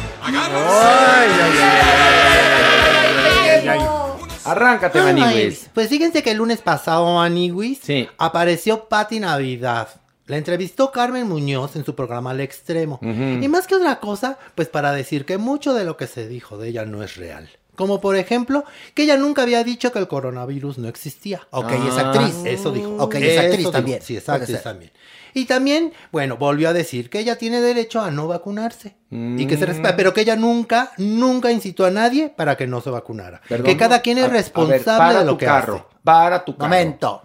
Arráncate, 4.45 4.99
Ay, 4.99 5.15
Maniguis. 5.15 5.71
Pues 5.75 5.89
fíjense 5.89 6.23
que 6.23 6.31
el 6.33 6.39
lunes 6.39 6.61
pasado, 6.61 7.15
Maniguis, 7.15 7.79
Sí. 7.83 8.09
apareció 8.19 8.89
Patti 8.89 9.21
Navidad. 9.21 9.89
La 10.27 10.37
entrevistó 10.37 10.93
Carmen 10.93 11.29
Muñoz 11.29 11.75
en 11.77 11.85
su 11.85 11.95
programa 11.95 12.31
Al 12.31 12.41
Extremo. 12.41 13.01
Y 13.03 13.49
más 13.49 13.67
que 13.67 13.75
otra 13.75 13.99
cosa, 14.01 14.39
pues 14.55 14.69
para 14.69 14.93
decir 14.93 15.27
que 15.27 15.39
mucho 15.39 15.75
de 15.75 15.85
lo 15.85 15.97
que 15.97 16.07
se 16.07 16.29
dijo 16.29 16.57
de 16.57 16.69
ella 16.69 16.85
no 16.85 17.03
es 17.03 17.17
real. 17.17 17.51
Como 17.81 18.01
por 18.01 18.15
ejemplo, 18.17 18.65
que 18.95 19.05
ella 19.05 19.17
nunca 19.17 19.43
había 19.43 19.65
dicho 19.65 19.91
que 19.91 19.99
el 19.99 20.07
coronavirus 20.07 20.79
no 20.79 20.89
existía. 20.89 21.41
Ok, 21.51 21.73
es 21.89 21.97
actriz. 21.97 22.35
Eso 22.45 22.71
dijo. 22.73 22.95
Ok, 22.99 23.15
es 23.17 23.39
actriz 23.39 23.59
dijo. 23.59 23.71
también. 23.71 24.03
Sí, 24.03 24.17
es 24.17 24.29
actriz 24.29 24.63
también. 24.63 24.93
Y 25.33 25.47
también, 25.47 25.93
bueno, 26.13 26.37
volvió 26.37 26.69
a 26.69 26.73
decir 26.73 27.09
que 27.09 27.21
ella 27.21 27.39
tiene 27.39 27.61
derecho 27.61 28.01
a 28.03 28.11
no 28.11 28.27
vacunarse. 28.29 28.97
Y 29.11 29.47
que 29.47 29.57
se 29.57 29.65
Mm. 29.65 29.69
respeta, 29.69 29.97
pero 29.97 30.13
que 30.13 30.21
ella 30.23 30.37
nunca, 30.37 30.93
nunca 30.99 31.51
incitó 31.51 31.85
a 31.87 31.91
nadie 31.91 32.29
para 32.29 32.57
que 32.57 32.67
no 32.67 32.81
se 32.81 32.91
vacunara. 32.91 33.41
Perdón. 33.49 33.67
que 33.67 33.77
cada 33.77 34.03
quien 34.03 34.19
A- 34.19 34.21
es 34.21 34.25
a 34.27 34.29
ver, 34.29 34.37
responsable 34.37 34.85
para 34.99 35.19
de 35.21 35.25
lo 35.25 35.33
tu 35.33 35.39
que 35.39 35.47
carro, 35.47 35.75
hace. 35.77 35.85
Para 36.05 36.45
tu 36.45 36.57
carro. 36.57 36.69
Momento. 36.69 37.23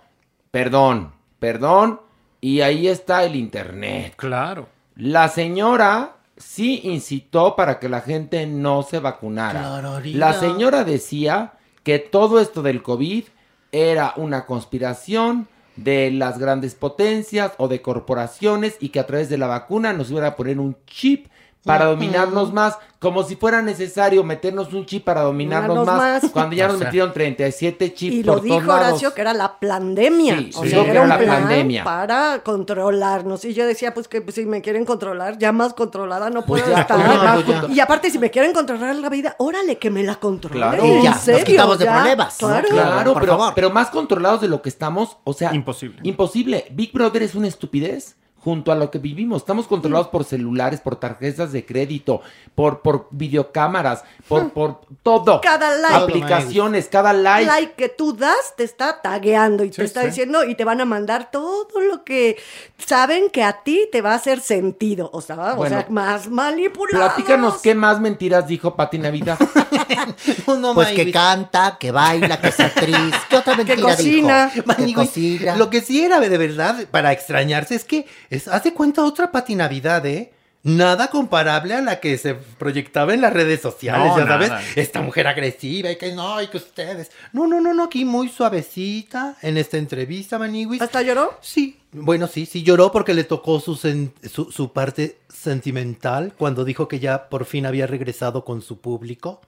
Perdón, 0.52 1.14
perdón. 1.40 2.00
Y 2.42 2.62
ahí 2.62 2.88
está 2.88 3.24
el 3.24 3.36
internet. 3.36 4.14
Claro. 4.16 4.70
La 4.96 5.28
señora 5.28 6.15
sí 6.38 6.82
incitó 6.84 7.56
para 7.56 7.80
que 7.80 7.90
la 7.90 8.02
gente 8.02 8.46
no 8.46 8.84
se 8.84 9.00
vacunara. 9.00 9.82
La 10.04 10.34
señora 10.34 10.84
decía 10.84 11.54
que 11.84 12.00
todo 12.00 12.40
esto 12.40 12.62
del 12.62 12.82
COVID 12.82 13.26
era 13.72 14.14
una 14.18 14.46
conspiración 14.46 15.48
de 15.76 16.10
las 16.12 16.40
grandes 16.40 16.76
potencias 16.76 17.52
o 17.58 17.68
de 17.68 17.82
corporaciones 17.82 18.78
y 18.80 18.90
que 18.90 19.00
a 19.00 19.08
través 19.08 19.30
de 19.30 19.38
la 19.38 19.48
vacuna 19.48 19.94
nos 19.94 20.10
iban 20.10 20.24
a 20.24 20.36
poner 20.36 20.60
un 20.60 20.78
chip 20.86 21.28
para 21.66 21.86
dominarnos 21.86 22.54
más, 22.54 22.78
como 23.00 23.24
si 23.24 23.36
fuera 23.36 23.62
necesario 23.62 24.24
meternos 24.24 24.72
un 24.74 24.86
chip 24.86 25.04
para 25.04 25.22
dominarnos 25.22 25.86
más, 25.86 26.24
más. 26.24 26.32
cuando 26.32 26.56
ya 26.56 26.66
O 26.66 26.70
nos 26.70 26.78
sea. 26.78 26.88
metieron 26.88 27.12
37 27.14 27.94
chips 27.94 28.16
Y 28.16 28.24
lo 28.24 28.34
por 28.34 28.42
dijo 28.44 28.56
todos 28.58 28.68
lados. 28.68 28.88
Horacio 28.90 29.14
que 29.14 29.22
era 29.22 29.34
la 29.34 29.60
pandemia. 29.60 30.38
Sí, 30.38 30.52
o 30.56 30.64
sí, 30.64 30.70
sea, 30.70 30.84
que 30.84 30.90
era 30.92 30.92
era 30.92 31.02
un 31.04 31.10
la 31.10 31.18
plan 31.18 31.42
pandemia. 31.44 31.84
para 31.84 32.42
controlarnos. 32.44 33.46
Y 33.46 33.54
yo 33.54 33.66
decía, 33.66 33.94
pues 33.94 34.08
que 34.08 34.22
pues, 34.22 34.36
si 34.36 34.46
me 34.46 34.62
quieren 34.62 34.86
controlar, 34.86 35.38
ya 35.38 35.52
más 35.52 35.74
controlada 35.74 36.30
no 36.30 36.46
Pues 36.46 36.62
puedo 36.64 36.76
ya, 36.76 36.82
estar. 36.82 36.98
no, 37.00 37.46
pues. 37.46 37.76
Y 37.76 37.80
aparte, 37.80 38.10
si 38.12 38.20
me 38.20 38.30
quieren 38.32 38.54
controlar 38.54 38.96
la 38.96 39.10
vida, 39.10 39.36
órale, 39.40 39.78
que 39.78 39.90
me 39.90 40.04
la 40.04 40.16
controlen. 40.16 40.58
Claro. 40.60 40.84
¿En 40.84 41.00
Y 41.00 41.04
ya, 41.04 41.12
nos 41.12 41.20
serio? 41.22 41.46
quitamos 41.46 41.80
de 41.80 41.86
Ya, 41.86 41.94
problemas. 41.96 42.36
Claro. 42.38 42.68
Claro, 42.70 43.14
por 43.14 43.22
pero, 43.22 43.38
favor. 43.38 43.54
pero 43.56 43.70
más 43.72 43.90
controlados 43.90 44.42
de 44.42 44.48
lo 44.48 44.62
que 44.62 44.70
estamos, 44.70 45.18
o 45.24 45.34
sea, 45.34 45.54
Imposible. 45.54 46.00
Imposible. 46.04 46.66
Big 46.72 46.92
Brother 46.92 47.24
es 47.24 47.36
una 47.36 47.48
estupidez. 47.48 48.18
Junto 48.46 48.72
a 48.72 48.76
lo 48.76 48.92
que 48.92 49.00
vivimos. 49.00 49.42
Estamos 49.42 49.68
controlados 49.68 50.10
por 50.10 50.24
celulares, 50.24 50.80
por 50.80 50.98
tarjetas 50.98 51.52
de 51.52 51.66
crédito, 51.66 52.22
por, 52.54 52.82
por 52.84 53.08
videocámaras, 53.10 54.04
por, 54.28 54.52
por 54.52 54.82
todo. 55.02 55.42
Cada 55.42 55.76
like. 55.76 55.96
Aplicaciones, 55.96 56.88
cada 56.88 57.12
like. 57.12 57.48
like 57.48 57.74
que 57.74 57.90
tú 57.90 58.16
das 58.16 58.54
te 58.56 58.64
está 58.64 59.02
tagueando 59.02 59.64
y 59.64 59.72
te 59.72 59.84
está 59.84 60.02
sí. 60.02 60.08
diciendo 60.10 60.44
y 60.44 60.54
te 60.54 60.64
van 60.64 60.80
a 60.80 60.86
mandar 60.86 61.32
todo 61.32 61.82
lo 61.82 62.04
que 62.04 62.38
saben 62.78 63.32
que 63.32 63.42
a 63.44 63.64
ti 63.64 63.90
te 63.92 64.02
va 64.04 64.12
a 64.12 64.16
hacer 64.18 64.40
sentido. 64.42 65.10
O 65.12 65.22
sea, 65.22 65.54
o 65.54 65.56
Bueno. 65.56 65.80
sea 65.80 65.88
más 65.90 66.30
manipulado. 66.30 67.16
Platícanos 67.16 67.62
qué 67.64 67.74
más 67.74 68.00
mentiras 68.00 68.46
dijo 68.46 68.76
Pati 68.76 69.00
Navidad. 69.00 69.40
pues 70.76 70.90
que 70.90 71.12
canta, 71.12 71.78
que 71.80 71.90
baila, 71.90 72.40
que 72.40 72.50
es 72.50 72.60
actriz. 72.60 73.16
¿Qué 73.28 73.38
otra 73.38 73.56
mentira 73.58 73.82
cocina. 73.82 74.52
dijo? 74.54 74.76
Que 74.76 74.94
cocina. 74.94 75.56
Lo 75.56 75.72
que 75.72 75.82
sí 75.82 76.04
era 76.04 76.20
de 76.20 76.38
verdad 76.38 76.86
para 76.92 77.12
extrañarse 77.12 77.74
es 77.74 77.84
que 77.84 78.06
es, 78.36 78.48
haz 78.48 78.64
de 78.64 78.74
cuenta 78.74 79.04
otra 79.04 79.32
Pati 79.32 79.56
Navidad, 79.56 80.06
¿eh? 80.06 80.32
Nada 80.68 81.10
comparable 81.12 81.76
a 81.76 81.82
la 81.82 82.00
que 82.00 82.18
se 82.18 82.34
proyectaba 82.34 83.14
en 83.14 83.22
las 83.22 83.32
redes 83.32 83.62
sociales, 83.62 84.08
No, 84.08 84.18
ya 84.18 84.26
sabes. 84.26 84.50
nada. 84.50 84.62
Esta 84.76 85.00
mujer 85.02 85.28
agresiva 85.28 85.92
y 85.92 85.96
que 85.98 86.12
no, 86.14 86.42
y 86.42 86.48
que 86.48 86.58
ustedes. 86.58 87.12
No, 87.34 87.46
no, 87.46 87.62
no, 87.62 87.72
no, 87.76 87.84
aquí 87.84 88.04
muy 88.04 88.30
suavecita 88.30 89.36
en 89.44 89.58
esta 89.58 89.78
entrevista, 89.78 90.40
Maniguis. 90.40 90.82
¿Hasta 90.82 91.04
lloró? 91.04 91.38
Sí. 91.42 91.80
Bueno, 91.92 92.26
sí, 92.26 92.48
sí 92.48 92.64
lloró 92.64 92.92
porque 92.92 93.14
le 93.14 93.26
tocó 93.26 93.60
su, 93.60 93.76
sen- 93.76 94.12
su, 94.28 94.52
su 94.52 94.74
parte 94.74 95.20
sentimental 95.30 96.34
cuando 96.36 96.66
dijo 96.66 96.88
que 96.88 97.00
ya 97.00 97.30
por 97.30 97.46
fin 97.46 97.68
había 97.68 97.86
regresado 97.86 98.44
con 98.44 98.62
su 98.64 98.80
público. 98.80 99.42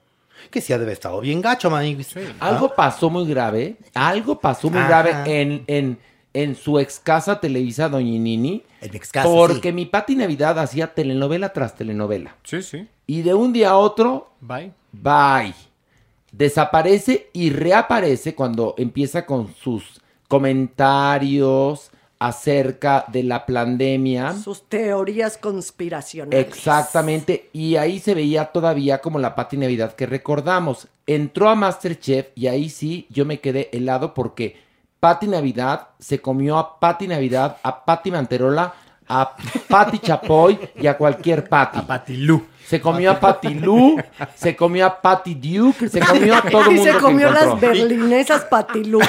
Que 0.51 0.61
sí 0.61 0.72
ha 0.72 0.77
de 0.77 0.84
haber 0.84 0.93
estado 0.93 1.19
bien 1.19 1.41
gacho, 1.41 1.72
Maniguis. 1.72 2.14
Algo 2.39 2.76
pasó 2.76 3.09
muy 3.09 3.27
grave, 3.27 3.76
algo 3.95 4.39
pasó 4.39 4.69
muy 4.69 4.80
Ajá. 4.81 4.88
grave 4.88 5.41
en, 5.41 5.64
en, 5.65 5.99
en 6.38 6.53
su 6.55 6.77
ex 6.77 6.99
casa 6.99 7.39
Televisa 7.39 7.89
Doña 7.89 8.19
Nini. 8.19 8.61
casa, 9.11 9.27
Porque 9.27 9.73
mi 9.73 9.88
Pati 9.88 10.15
Navidad 10.15 10.59
hacía 10.59 10.93
telenovela 10.93 11.51
tras 11.51 11.76
telenovela. 11.76 12.35
Sí, 12.43 12.61
sí. 12.61 12.88
Y 13.07 13.23
de 13.23 13.34
un 13.34 13.53
día 13.53 13.72
a 13.72 13.77
otro, 13.77 14.30
Bye. 14.39 14.72
bye. 14.91 15.55
Desaparece 16.31 17.31
y 17.34 17.49
reaparece 17.49 18.35
cuando 18.35 18.76
empieza 18.77 19.26
con 19.26 19.51
sus 19.55 19.99
comentarios 20.27 21.89
acerca 22.19 23.05
de 23.07 23.23
la 23.23 23.43
pandemia. 23.47 24.34
Sus 24.34 24.61
teorías 24.69 25.38
conspiracionales. 25.38 26.47
Exactamente, 26.47 27.49
y 27.51 27.77
ahí 27.77 27.97
se 27.99 28.14
veía 28.14 28.45
todavía 28.45 28.99
como 28.99 29.18
la 29.18 29.34
Pati 29.34 29.57
Navidad 29.57 29.95
que 29.95 30.05
recordamos. 30.05 30.88
Entró 31.07 31.49
a 31.49 31.55
Masterchef 31.55 32.27
y 32.35 32.45
ahí 32.45 32.69
sí 32.69 33.07
yo 33.09 33.26
me 33.26 33.39
quedé 33.39 33.69
helado 33.72 34.14
porque 34.14 34.66
Pati 34.99 35.28
Navidad 35.28 35.90
se 35.99 36.19
comió 36.19 36.57
a 36.57 36.80
Pati 36.80 37.07
Navidad, 37.07 37.57
a 37.61 37.86
Pati 37.86 38.11
Manterola, 38.11 38.74
a 39.07 39.36
Pati 39.69 39.99
Chapoy 39.99 40.60
y 40.76 40.88
a 40.88 40.98
cualquier 40.98 41.48
Pati. 41.48 41.80
A 41.80 41.88
Pati 41.88 42.18
Lu. 42.18 42.45
Se 42.68 42.81
comió 42.81 43.11
a 43.11 43.19
Pati 43.19 43.53
Lu, 43.53 43.95
se 44.35 44.53
comió 44.53 44.85
a 44.88 45.02
Pati 45.02 45.35
Duke, 45.35 45.88
se 45.88 46.02
comió 46.02 46.35
a 46.35 46.41
todo 46.41 46.64
el 46.64 46.68
y 46.68 46.76
mundo. 46.76 46.84
se 46.84 46.91
que 46.98 47.02
comió 47.02 47.31
las 47.31 47.60
berlinesas 47.61 48.44
patilú. 48.44 48.99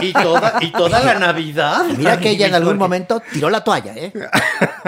Y 0.00 0.10
toda, 0.14 0.54
y 0.62 0.72
toda 0.72 1.00
la 1.00 1.18
Navidad. 1.18 1.84
Mira 1.98 2.18
que 2.18 2.30
ella 2.30 2.46
en 2.46 2.54
algún 2.54 2.78
momento 2.78 3.20
tiró 3.30 3.50
la 3.50 3.62
toalla, 3.62 3.92
¿eh? 3.94 4.10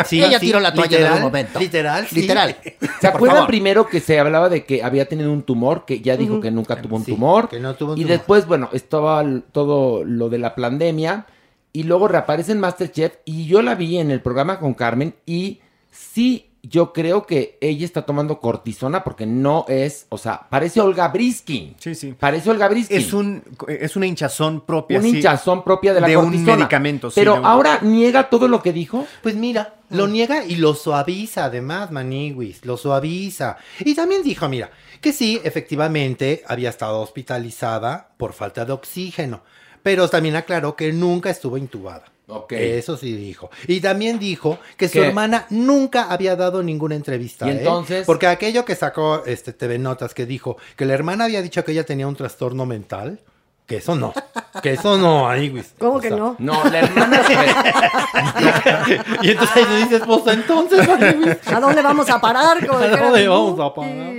Sí, 0.06 0.22
ella 0.22 0.38
sí, 0.38 0.46
tiró 0.46 0.60
la 0.60 0.72
toalla 0.72 0.98
en 0.98 1.04
algún 1.06 1.22
momento. 1.22 1.58
literal, 1.60 2.06
sí. 2.08 2.22
Literal. 2.22 2.56
¿Se 3.02 3.06
acuerdan 3.06 3.46
primero 3.46 3.86
que 3.86 4.00
se 4.00 4.18
hablaba 4.18 4.48
de 4.48 4.64
que 4.64 4.82
había 4.82 5.06
tenido 5.06 5.30
un 5.30 5.42
tumor? 5.42 5.84
Que 5.84 6.00
ya 6.00 6.16
dijo 6.16 6.40
que 6.40 6.50
nunca 6.50 6.80
tuvo 6.80 6.96
un 6.96 7.04
Sí, 7.04 7.12
tumor. 7.12 7.50
que 7.50 7.60
no 7.60 7.74
tuvo 7.74 7.92
un 7.92 7.98
y 7.98 8.02
tumor. 8.02 8.16
después, 8.16 8.46
bueno, 8.46 8.70
estaba 8.72 9.22
todo 9.52 10.04
lo 10.04 10.30
de 10.30 10.38
la 10.38 10.54
pandemia. 10.54 11.26
Y 11.74 11.82
luego 11.82 12.08
reaparece 12.08 12.52
en 12.52 12.60
Masterchef. 12.60 13.16
Y 13.26 13.46
yo 13.46 13.60
la 13.60 13.74
vi 13.74 13.98
en 13.98 14.10
el 14.10 14.22
programa 14.22 14.58
con 14.58 14.72
Carmen. 14.72 15.14
Y 15.26 15.60
sí, 15.90 16.48
yo 16.68 16.92
creo 16.92 17.26
que 17.26 17.58
ella 17.60 17.84
está 17.84 18.02
tomando 18.06 18.40
cortisona 18.40 19.04
porque 19.04 19.26
no 19.26 19.64
es. 19.68 20.06
O 20.08 20.18
sea, 20.18 20.46
parece 20.50 20.80
Olga 20.80 21.08
Briskin. 21.08 21.74
Sí, 21.78 21.94
sí. 21.94 22.14
Parece 22.18 22.50
Olga 22.50 22.68
Briskin. 22.68 22.96
Es, 22.96 23.12
un, 23.12 23.42
es 23.68 23.94
una 23.96 24.06
hinchazón 24.06 24.62
propia. 24.64 24.98
Un 24.98 25.04
sí, 25.04 25.10
hinchazón 25.16 25.62
propia 25.64 25.94
de 25.94 26.00
la 26.00 26.08
un 26.18 26.24
cortisona. 26.26 26.56
medicamento. 26.56 27.10
sí, 27.10 27.20
Pero 27.20 27.34
de 27.34 27.38
un- 27.40 27.46
ahora 27.46 27.78
niega 27.82 28.28
todo 28.30 28.48
lo 28.48 28.62
que 28.62 28.72
dijo. 28.72 29.06
Pues 29.22 29.34
mira, 29.36 29.74
lo 29.90 30.06
niega 30.08 30.44
y 30.44 30.56
lo 30.56 30.74
suaviza 30.74 31.44
además, 31.44 31.90
Maniwis, 31.90 32.64
lo 32.64 32.76
suaviza. 32.76 33.56
Y 33.80 33.94
también 33.94 34.22
dijo, 34.22 34.48
mira, 34.48 34.70
que 35.00 35.12
sí, 35.12 35.40
efectivamente 35.44 36.42
había 36.48 36.70
estado 36.70 37.00
hospitalizada 37.00 38.08
por 38.16 38.32
falta 38.32 38.64
de 38.64 38.72
oxígeno, 38.72 39.42
pero 39.82 40.08
también 40.08 40.36
aclaró 40.36 40.74
que 40.74 40.92
nunca 40.92 41.30
estuvo 41.30 41.56
intubada. 41.58 42.04
Ok. 42.28 42.52
Eso 42.52 42.96
sí 42.96 43.14
dijo. 43.14 43.50
Y 43.68 43.80
también 43.80 44.18
dijo 44.18 44.58
que 44.76 44.88
su 44.88 45.00
hermana 45.02 45.46
nunca 45.50 46.10
había 46.10 46.34
dado 46.34 46.62
ninguna 46.62 46.96
entrevista. 46.96 47.46
¿Y 47.46 47.50
¿eh? 47.50 47.58
entonces? 47.58 48.04
Porque 48.04 48.26
aquello 48.26 48.64
que 48.64 48.74
sacó 48.74 49.24
este 49.26 49.52
TV 49.52 49.78
Notas 49.78 50.12
que 50.12 50.26
dijo 50.26 50.56
que 50.76 50.86
la 50.86 50.94
hermana 50.94 51.24
había 51.24 51.42
dicho 51.42 51.64
que 51.64 51.72
ella 51.72 51.84
tenía 51.84 52.08
un 52.08 52.16
trastorno 52.16 52.66
mental, 52.66 53.20
que 53.66 53.78
eso 53.78 53.96
no. 53.96 54.12
Que 54.62 54.74
eso 54.74 54.96
no, 54.96 55.24
Maniwis. 55.24 55.74
¿Cómo 55.78 55.96
O 55.96 56.00
que 56.00 56.10
no? 56.10 56.36
No, 56.38 56.64
la 56.64 56.78
hermana. 56.78 57.20
y 59.22 59.30
entonces 59.30 59.56
ahí 59.56 59.64
tú 59.64 59.74
dices, 59.74 60.02
pues 60.06 60.26
entonces, 60.28 60.88
Maniwis. 60.88 61.52
¿A 61.52 61.60
dónde 61.60 61.82
vamos 61.82 62.08
a 62.08 62.20
parar? 62.20 62.58
¿A 62.70 62.96
dónde 62.96 63.28
vamos 63.28 63.60
a 63.60 63.74
parar? 63.74 64.14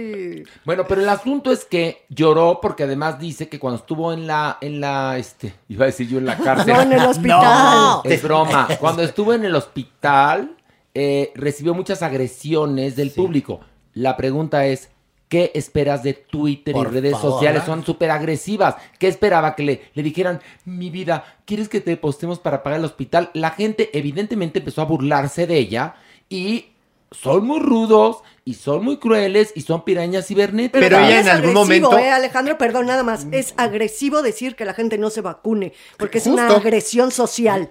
Bueno, 0.65 0.85
pero 0.85 1.01
el 1.01 1.09
asunto 1.09 1.51
es 1.51 1.63
que 1.63 2.05
lloró 2.09 2.59
porque 2.61 2.83
además 2.83 3.19
dice 3.19 3.47
que 3.47 3.57
cuando 3.57 3.79
estuvo 3.79 4.11
en 4.11 4.27
la, 4.27 4.57
en 4.59 4.81
la, 4.81 5.17
este, 5.17 5.55
iba 5.69 5.85
a 5.85 5.87
decir 5.87 6.09
yo 6.09 6.17
en 6.17 6.25
la 6.25 6.37
cárcel. 6.37 6.73
No, 6.73 6.81
en 6.81 6.93
el 6.93 7.05
hospital. 7.05 7.41
No, 7.41 8.01
es 8.03 8.21
broma. 8.21 8.67
Cuando 8.79 9.01
estuvo 9.01 9.33
en 9.33 9.45
el 9.45 9.55
hospital, 9.55 10.55
eh, 10.93 11.31
recibió 11.35 11.73
muchas 11.73 12.03
agresiones 12.03 12.95
del 12.95 13.11
público. 13.11 13.61
La 13.93 14.17
pregunta 14.17 14.65
es, 14.65 14.89
¿qué 15.29 15.51
esperas 15.55 16.03
de 16.03 16.13
Twitter 16.13 16.73
Por 16.73 16.87
y 16.87 16.89
redes 16.91 17.11
favor. 17.13 17.31
sociales? 17.33 17.63
Son 17.65 17.83
súper 17.85 18.11
agresivas. 18.11 18.75
¿Qué 18.99 19.07
esperaba? 19.07 19.55
Que 19.55 19.63
le, 19.63 19.81
le 19.93 20.03
dijeran, 20.03 20.39
mi 20.65 20.89
vida, 20.89 21.37
¿quieres 21.45 21.69
que 21.69 21.81
te 21.81 21.97
postemos 21.97 22.39
para 22.39 22.63
pagar 22.63 22.79
el 22.79 22.85
hospital? 22.85 23.29
La 23.33 23.51
gente 23.51 23.89
evidentemente 23.93 24.59
empezó 24.59 24.81
a 24.81 24.85
burlarse 24.85 25.45
de 25.47 25.57
ella 25.57 25.95
y 26.29 26.67
son 27.11 27.45
muy 27.47 27.59
rudos 27.61 28.17
y 28.43 28.55
son 28.55 28.83
muy 28.83 28.97
crueles 28.97 29.53
y 29.55 29.61
son 29.61 29.83
pirañas 29.85 30.27
cibernéticas. 30.27 30.81
Pero 30.81 30.97
ella 30.99 31.19
es 31.21 31.25
en 31.25 31.31
algún 31.31 31.57
agresivo, 31.57 31.89
momento- 31.89 31.97
eh, 32.05 32.11
Alejandro, 32.11 32.57
perdón, 32.57 32.85
nada 32.87 33.03
más. 33.03 33.27
Es 33.31 33.53
agresivo 33.57 34.21
decir 34.21 34.55
que 34.55 34.65
la 34.65 34.73
gente 34.73 34.97
no 34.97 35.09
se 35.09 35.21
vacune, 35.21 35.71
porque 35.97 36.17
es 36.17 36.27
una 36.27 36.47
agresión 36.47 37.11
social. 37.11 37.69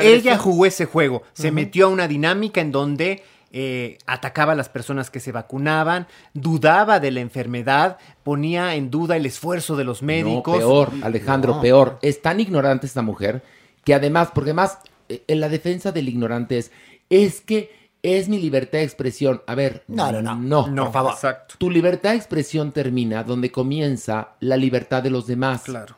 Ella 0.00 0.38
jugó 0.38 0.66
ese 0.66 0.86
juego, 0.86 1.22
se 1.32 1.50
metió 1.52 1.86
a 1.86 1.88
una 1.88 2.08
dinámica 2.08 2.60
en 2.60 2.72
donde 2.72 3.22
eh, 3.52 3.98
atacaba 4.06 4.52
a 4.52 4.56
las 4.56 4.68
personas 4.70 5.10
que 5.10 5.20
se 5.20 5.30
vacunaban, 5.30 6.06
dudaba 6.34 7.00
de 7.00 7.10
la 7.10 7.20
enfermedad, 7.20 7.98
ponía 8.22 8.74
en 8.74 8.90
duda 8.90 9.16
el 9.16 9.26
esfuerzo 9.26 9.76
de 9.76 9.84
los 9.84 10.02
médicos. 10.02 10.54
No, 10.54 10.58
peor, 10.60 10.90
Alejandro, 11.02 11.54
No. 11.56 11.60
peor. 11.60 11.98
Es 12.02 12.22
tan 12.22 12.40
ignorante 12.40 12.86
esta 12.86 13.02
mujer 13.02 13.42
que 13.84 13.94
además, 13.94 14.30
porque 14.34 14.50
además, 14.50 14.78
eh, 15.08 15.22
en 15.26 15.40
la 15.40 15.48
defensa 15.48 15.92
del 15.92 16.08
ignorante 16.08 16.56
es, 16.58 16.72
es 17.10 17.40
que 17.42 17.90
es 18.02 18.28
mi 18.28 18.38
libertad 18.40 18.78
de 18.78 18.84
expresión. 18.84 19.42
A 19.46 19.54
ver, 19.54 19.84
No, 19.86 20.10
no, 20.10 20.22
no. 20.22 20.34
no, 20.36 20.66
No, 20.68 20.84
por 20.84 20.92
favor. 20.92 21.12
exacto. 21.12 21.54
Tu 21.58 21.70
libertad 21.70 22.10
de 22.10 22.16
expresión 22.16 22.72
termina 22.72 23.22
donde 23.22 23.52
comienza 23.52 24.30
la 24.40 24.56
libertad 24.56 25.02
de 25.02 25.10
los 25.10 25.26
demás. 25.26 25.62
Claro. 25.64 25.94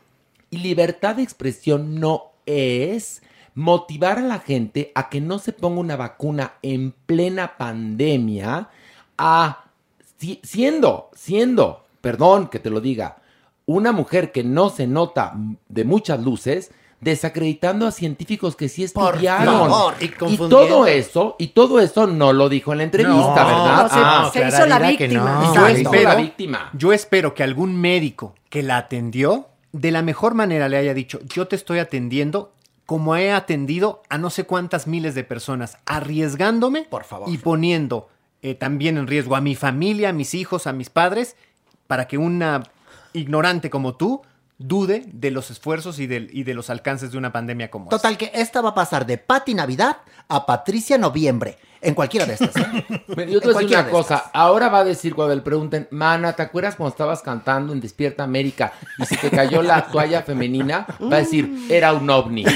Y 0.51 0.59
libertad 0.59 1.17
de 1.17 1.23
expresión 1.23 1.99
no 2.01 2.33
es 2.47 3.23
motivar 3.55 4.19
a 4.19 4.23
la 4.23 4.39
gente 4.41 4.91
a 4.95 5.09
que 5.09 5.21
no 5.21 5.39
se 5.39 5.53
ponga 5.53 5.81
una 5.81 5.97
vacuna 5.97 6.55
en 6.63 6.93
plena 7.07 7.57
pandemia, 7.57 8.69
a 9.19 9.65
si- 10.19 10.41
siendo, 10.43 11.11
siendo, 11.15 11.85
perdón 12.01 12.49
que 12.49 12.59
te 12.59 12.71
lo 12.71 12.81
diga, 12.81 13.17
una 13.67 13.93
mujer 13.93 14.33
que 14.33 14.45
no 14.45 14.69
se 14.71 14.87
nota 14.87 15.35
de 15.69 15.85
muchas 15.85 16.21
luces, 16.21 16.71
desacreditando 17.01 17.87
a 17.87 17.91
científicos 17.93 18.57
que 18.57 18.69
sí 18.69 18.87
Por 18.89 19.15
estudiaron. 19.15 19.69
favor. 19.71 19.95
Y 20.01 20.09
todo 20.37 20.87
eso, 20.87 21.37
y 21.39 21.49
todo 21.49 21.79
eso 21.81 22.07
no 22.07 22.33
lo 22.33 22.49
dijo 22.49 22.73
en 22.73 22.79
la 22.79 22.85
entrevista, 22.85 23.19
No, 23.19 23.35
¿verdad? 23.35 23.83
no, 23.83 23.89
se- 23.89 23.95
Ah, 23.97 24.31
se 24.33 24.49
hizo 24.49 24.67
la 24.67 24.79
víctima. 24.79 25.43
no. 25.45 25.55
yo 25.55 25.67
espero 25.69 26.09
la 26.09 26.15
víctima. 26.15 26.71
Yo 26.73 26.93
espero 26.93 27.35
que 27.35 27.43
algún 27.43 27.79
médico 27.79 28.35
que 28.49 28.63
la 28.63 28.79
atendió 28.79 29.49
de 29.73 29.91
la 29.91 30.03
mejor 30.03 30.35
manera 30.35 30.69
le 30.69 30.77
haya 30.79 30.95
dicho, 30.95 31.21
yo 31.35 31.47
te 31.47 31.57
estoy 31.57 31.79
atendiendo 31.79 32.53
como 32.87 33.17
he 33.17 33.33
atendido 33.33 34.03
a 34.09 34.19
no 34.19 34.31
sé 34.31 34.45
cuántas 34.45 34.87
miles 34.87 35.15
de 35.15 35.25
personas, 35.25 35.79
arriesgándome 35.87 36.83
Por 36.83 37.05
favor. 37.05 37.29
y 37.29 37.39
poniendo 37.39 38.09
eh, 38.43 38.55
también 38.55 38.99
en 38.99 39.07
riesgo 39.07 39.37
a 39.37 39.41
mi 39.41 39.55
familia, 39.55 40.11
a 40.11 40.13
mis 40.13 40.35
hijos, 40.35 40.67
a 40.67 40.73
mis 40.73 40.91
padres, 40.91 41.37
para 41.87 42.07
que 42.07 42.19
una 42.19 42.63
ignorante 43.13 43.71
como 43.71 43.95
tú 43.95 44.23
dude 44.59 45.05
de 45.13 45.31
los 45.31 45.51
esfuerzos 45.51 45.99
y, 45.99 46.07
de 46.07 46.55
los 46.55 46.71
alcances 46.71 47.11
de 47.11 47.19
una 47.19 47.33
pandemia 47.33 47.71
como 47.71 47.87
esta. 47.87 47.97
Total 47.97 48.17
que 48.17 48.31
esta 48.35 48.61
va 48.61 48.71
a 48.71 48.75
pasar 48.75 49.07
de 49.07 49.19
Pati 49.19 49.55
Navidad 49.55 49.99
a 50.29 50.47
Patricia 50.47 50.99
Noviembre. 50.99 51.59
En 51.85 51.95
cualquiera 51.95 52.27
de 52.27 52.35
estas. 52.35 52.57
¿eh? 52.57 52.85
Yo 53.31 53.41
te 53.41 53.53
voy 53.53 53.57
a 53.57 53.59
decir 53.59 53.77
una 53.77 53.83
de 53.83 53.91
cosa. 53.91 54.17
estas. 54.17 54.31
Ahora 54.33 54.69
va 54.69 54.79
a 54.81 54.85
decir 54.85 55.15
cuando 55.15 55.35
le 55.35 55.43
pregunten, 55.43 55.87
Mana, 55.91 56.33
¿te 56.33 56.43
acuerdas 56.43 56.77
cuando 56.77 56.91
estabas 56.93 57.23
cantando 57.23 57.73
en 57.73 57.81
Despierta 57.81 58.25
América 58.25 58.73
y 58.99 59.05
se 59.07 59.17
te 59.17 59.31
cayó 59.31 59.63
la 59.63 59.87
toalla 59.87 60.23
femenina? 60.23 60.87
Va 61.01 61.17
a 61.17 61.21
decir, 61.21 61.67
era 61.69 61.93
un 61.93 62.09
ovni. 62.11 62.45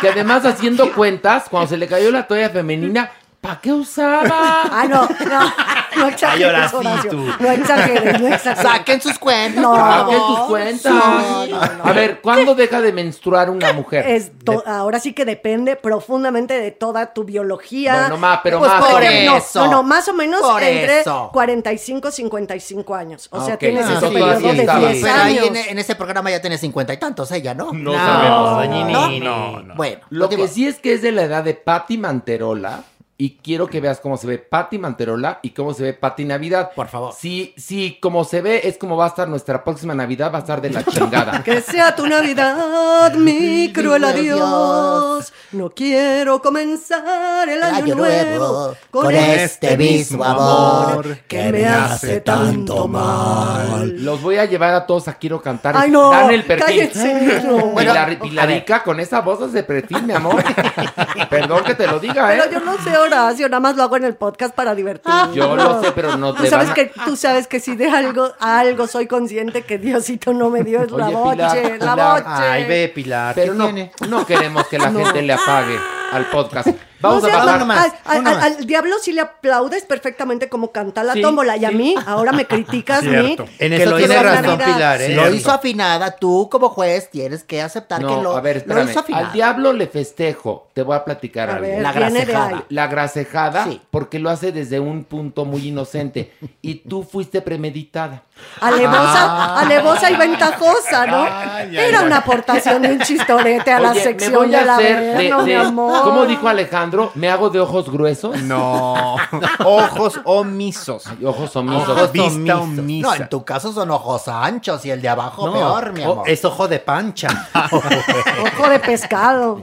Que 0.00 0.08
además 0.08 0.46
haciendo 0.46 0.94
cuentas, 0.94 1.44
cuando 1.50 1.68
se 1.68 1.76
le 1.76 1.86
cayó 1.86 2.10
la 2.10 2.26
toalla 2.26 2.48
femenina, 2.48 3.10
¿para 3.40 3.60
qué 3.60 3.72
usaba? 3.72 4.30
Ah, 4.72 4.86
no, 4.88 5.02
no, 5.26 5.52
no 6.02 6.08
exageres, 6.08 6.22
Ay, 6.22 6.42
ahora 6.44 6.68
sí, 6.68 6.76
Horacio. 6.76 7.10
tú. 7.10 7.26
No 7.40 7.50
exageres, 7.50 8.20
no 8.20 8.28
exageres. 8.28 8.70
Saquen 8.70 9.00
sus 9.00 9.18
cuentas. 9.18 9.62
No. 9.62 9.74
Saquen 9.76 10.18
tus 10.18 10.38
cuentas. 10.40 10.92
No, 10.92 11.46
no, 11.46 11.66
no. 11.74 11.84
A 11.84 11.92
ver, 11.92 12.20
¿cuándo 12.20 12.54
deja 12.54 12.80
de 12.80 12.92
menstruar 12.92 13.50
una 13.50 13.72
mujer? 13.72 14.06
Es 14.08 14.30
ahora 14.66 15.00
sí 15.00 15.12
que 15.12 15.24
depende 15.24 15.76
profundamente 15.76 16.58
de 16.58 16.70
toda 16.70 17.12
tu 17.12 17.24
biología. 17.24 18.00
Bueno, 18.02 18.16
ma, 18.18 18.40
pero 18.42 18.58
Pues 18.58 18.70
más 18.70 18.84
por 18.84 18.94
o 18.94 18.98
ejemplo, 19.04 19.32
menos. 19.34 19.70
No, 19.70 19.82
más 19.82 20.08
o 20.08 20.14
menos 20.14 20.40
Por 20.40 20.62
entre 20.62 21.00
eso. 21.00 21.30
45 21.32 22.08
y 22.08 22.12
55 22.12 22.94
años. 22.94 23.28
O 23.30 23.44
sea, 23.44 23.56
tienes 23.56 23.86
Ah, 23.86 23.92
ese 23.98 24.06
sí, 24.08 24.12
periodo 24.14 24.38
sí, 24.40 24.46
de 24.46 24.60
estaba 24.60 24.78
10 24.88 25.02
Pero 25.02 25.14
ahí 25.14 25.38
años. 25.38 25.46
en, 25.48 25.56
en 25.56 25.78
ese 25.78 25.94
programa 25.96 26.30
ya 26.30 26.40
tiene 26.40 26.58
cincuenta 26.58 26.92
y 26.92 26.96
tantos 26.98 27.30
ella, 27.32 27.54
¿no? 27.54 27.72
No, 27.72 27.92
sabemos, 27.92 28.56
Dañini. 28.58 29.20
¿No? 29.20 29.60
No, 29.62 29.74
Bueno, 29.74 30.00
Lo 30.10 30.28
que 30.28 30.46
sí 30.48 30.66
es 30.66 30.78
que 30.78 30.94
es 30.94 31.02
de 31.02 31.12
la 31.12 31.22
edad 31.22 31.42
de 31.44 31.54
Patti 31.54 31.98
Manterola. 31.98 32.82
Y 33.22 33.36
quiero 33.42 33.66
que 33.66 33.82
veas 33.82 34.00
cómo 34.00 34.16
se 34.16 34.26
ve 34.26 34.38
Patti 34.38 34.78
Manterola 34.78 35.40
y 35.42 35.50
cómo 35.50 35.74
se 35.74 35.82
ve 35.82 35.92
Patti 35.92 36.24
Navidad. 36.24 36.70
Por 36.74 36.88
favor. 36.88 37.12
Sí, 37.14 37.52
sí, 37.54 37.98
como 38.00 38.24
se 38.24 38.40
ve 38.40 38.62
es 38.64 38.78
como 38.78 38.96
va 38.96 39.04
a 39.04 39.08
estar 39.08 39.28
nuestra 39.28 39.62
próxima 39.62 39.94
Navidad, 39.94 40.32
va 40.32 40.38
a 40.38 40.40
estar 40.40 40.62
de 40.62 40.70
la 40.70 40.82
chingada. 40.84 41.42
Que 41.44 41.60
sea 41.60 41.94
tu 41.94 42.06
Navidad, 42.06 43.12
mi 43.12 43.70
cruel 43.74 44.04
adiós. 44.04 45.34
No 45.52 45.68
quiero 45.68 46.40
comenzar 46.40 47.46
el 47.48 47.62
año, 47.62 47.76
año 47.76 47.94
nuevo 47.96 48.38
nuevo 48.38 48.76
con, 48.90 49.02
con 49.04 49.14
este 49.14 49.44
este 49.44 49.76
mismo 49.76 50.24
amor 50.24 51.18
que 51.28 51.52
me 51.52 51.66
hace 51.66 52.20
tanto 52.22 52.88
mal. 52.88 54.02
Los 54.02 54.22
voy 54.22 54.38
a 54.38 54.46
llevar 54.46 54.72
a 54.74 54.86
todos 54.86 55.08
a 55.08 55.14
Quiero 55.14 55.42
Cantar. 55.42 55.76
Ay, 55.76 55.90
no, 55.90 56.10
Dan 56.10 56.30
el 56.30 56.44
perfil. 56.44 56.64
cállense, 56.66 57.42
no. 57.44 57.74
Pilar- 57.74 58.18
Pilarica, 58.18 58.82
con 58.82 58.98
esa 58.98 59.20
voz 59.20 59.42
hace 59.42 59.62
perfil, 59.62 60.04
mi 60.04 60.14
amor. 60.14 60.42
Perdón 61.30 61.64
que 61.64 61.74
te 61.74 61.86
lo 61.86 61.98
diga, 61.98 62.34
¿eh? 62.34 62.40
Pero 62.44 62.60
yo 62.60 62.64
no 62.64 62.82
sé, 62.82 62.90
Horacio, 63.12 63.48
nada 63.48 63.60
más 63.60 63.76
lo 63.76 63.82
hago 63.82 63.96
en 63.96 64.04
el 64.04 64.14
podcast 64.14 64.54
para 64.54 64.74
divertirme. 64.74 65.34
Yo 65.34 65.54
lo 65.56 65.82
sé, 65.82 65.92
pero 65.92 66.16
no 66.16 66.34
Tú 66.34 66.42
te 66.44 66.50
sabes 66.50 66.68
van 66.68 66.72
a- 66.72 66.74
que 66.74 66.92
tú 67.04 67.16
sabes 67.16 67.46
que 67.46 67.60
si 67.60 67.76
de 67.76 67.88
algo 67.88 68.32
a 68.38 68.58
algo 68.60 68.86
soy 68.86 69.06
consciente 69.06 69.62
que 69.62 69.78
Diosito 69.78 70.32
no 70.32 70.50
me 70.50 70.62
dio 70.62 70.82
es 70.82 70.90
la 70.90 71.06
Oye, 71.08 71.14
boche, 71.16 71.36
Pilar, 71.36 71.54
la 71.80 71.92
Pilar. 71.94 72.22
boche. 72.22 72.26
Ay, 72.48 72.64
ve, 72.66 72.92
Pilar. 72.94 73.34
Pero 73.34 73.52
¿qué 73.52 73.58
no, 73.58 73.64
tiene? 73.64 73.92
no 74.08 74.26
queremos 74.26 74.66
que 74.68 74.78
la 74.78 74.90
No. 74.90 75.04
gente 75.04 75.22
le 75.22 75.32
apague 75.32 75.78
al 76.12 76.24
podcast. 76.26 76.68
Vamos 77.00 77.24
a 77.24 77.28
bajar. 77.28 77.58
nomás, 77.60 77.92
al, 78.04 78.66
diablo 78.66 78.96
sí 79.00 79.12
le 79.12 79.22
aplaudes 79.22 79.84
perfectamente 79.84 80.48
como 80.48 80.70
canta 80.72 81.02
la 81.02 81.14
Sí, 81.14 81.22
tómbola 81.22 81.56
y 81.56 81.64
a 81.64 81.70
mí 81.70 81.94
ahora 82.06 82.32
me 82.32 82.46
criticas, 82.46 83.00
Cierto. 83.00 83.44
Nick. 83.44 83.52
En 83.58 83.70
Que 83.70 83.76
eso 83.82 83.90
lo 83.90 83.96
tiene 83.96 84.22
razón. 84.22 84.58
Pilar, 84.58 85.00
¿eh? 85.02 85.14
lo 85.14 85.34
hizo 85.34 85.50
afinada, 85.50 86.10
tú 86.16 86.48
como 86.50 86.68
juez 86.68 87.10
tienes 87.10 87.42
que 87.44 87.62
aceptar 87.62 87.98
que 88.00 88.04
No, 88.06 88.22
lo, 88.22 88.36
a 88.36 88.40
ver, 88.40 88.56
lo 88.56 88.60
espérame. 88.60 88.90
hizo 88.90 89.00
afinada. 89.00 89.26
Al 89.26 89.32
diablo 89.32 89.72
le 89.72 89.86
festejo. 89.86 90.68
Te 90.74 90.82
voy 90.82 90.96
a 90.96 91.04
platicar 91.04 91.48
A 91.50 91.54
algo. 91.54 91.66
ver, 91.66 91.82
La 91.82 91.92
grasejada. 91.92 92.64
La 92.68 92.86
grasejada, 92.86 93.64
Sí. 93.64 93.80
porque 93.90 94.18
lo 94.18 94.30
hace 94.30 94.52
desde 94.52 94.78
un 94.80 95.04
punto 95.04 95.44
muy 95.44 95.68
inocente. 95.68 96.32
Y 96.62 96.76
tú 96.88 97.02
fuiste 97.02 97.40
premeditada. 97.42 98.22
Alevosa, 98.60 99.26
Ah. 99.26 99.60
alevosa 99.60 100.10
y 100.10 100.16
ventajosa, 100.16 101.06
¿no? 101.06 101.22
Ay, 101.24 101.76
ay, 101.76 101.76
Era 101.76 102.00
ay. 102.00 102.06
una 102.06 102.16
aportación 102.18 102.82
de 102.82 102.92
un 102.92 103.00
chistorete 103.00 103.70
a 103.72 103.80
la 103.80 103.94
sección 103.94 104.32
me 104.32 104.38
voy 104.38 104.48
de 104.50 104.56
a 104.56 104.64
la 104.64 104.74
hacer 104.76 105.16
de, 105.18 105.28
no, 105.28 105.42
mi 105.42 105.50
de- 105.50 105.56
amor. 105.56 106.02
¿Cómo 106.04 106.24
dijo 106.26 106.48
Alejandro? 106.48 106.89
¿Me 107.14 107.28
hago 107.30 107.50
de 107.50 107.60
ojos 107.60 107.90
gruesos? 107.90 108.40
No. 108.42 109.16
Ojos 109.64 110.20
omisos. 110.24 111.06
Ay, 111.06 111.24
ojos 111.24 111.54
omisos. 111.56 111.88
Ojos 111.88 112.12
vista 112.12 112.34
omisos. 112.58 112.60
omisa. 112.78 113.08
No, 113.08 113.14
en 113.14 113.28
tu 113.28 113.44
caso 113.44 113.72
son 113.72 113.90
ojos 113.90 114.28
anchos 114.28 114.84
y 114.84 114.90
el 114.90 115.00
de 115.02 115.08
abajo 115.08 115.46
No, 115.46 115.52
peor, 115.52 115.92
mi 115.92 116.02
amor. 116.02 116.28
es 116.28 116.44
ojo 116.44 116.68
de 116.68 116.78
pancha. 116.78 117.28
Ojo 117.70 118.68
de 118.68 118.78
pescado. 118.80 119.60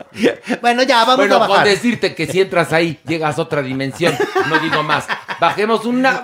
bueno, 0.62 0.84
ya, 0.84 1.00
vamos 1.02 1.18
Bueno, 1.18 1.36
a 1.36 1.40
con 1.40 1.50
bajar. 1.50 1.68
decirte 1.68 2.14
que 2.16 2.28
si 2.28 2.42
entras 2.42 2.72
ahí, 2.74 3.00
llegas 3.06 3.38
a 3.38 3.42
otra 3.42 3.62
dimensión. 3.62 4.16
No 4.50 4.60
digo 4.60 4.84
más. 4.84 5.06
Bajemos 5.40 5.86
una. 5.86 6.24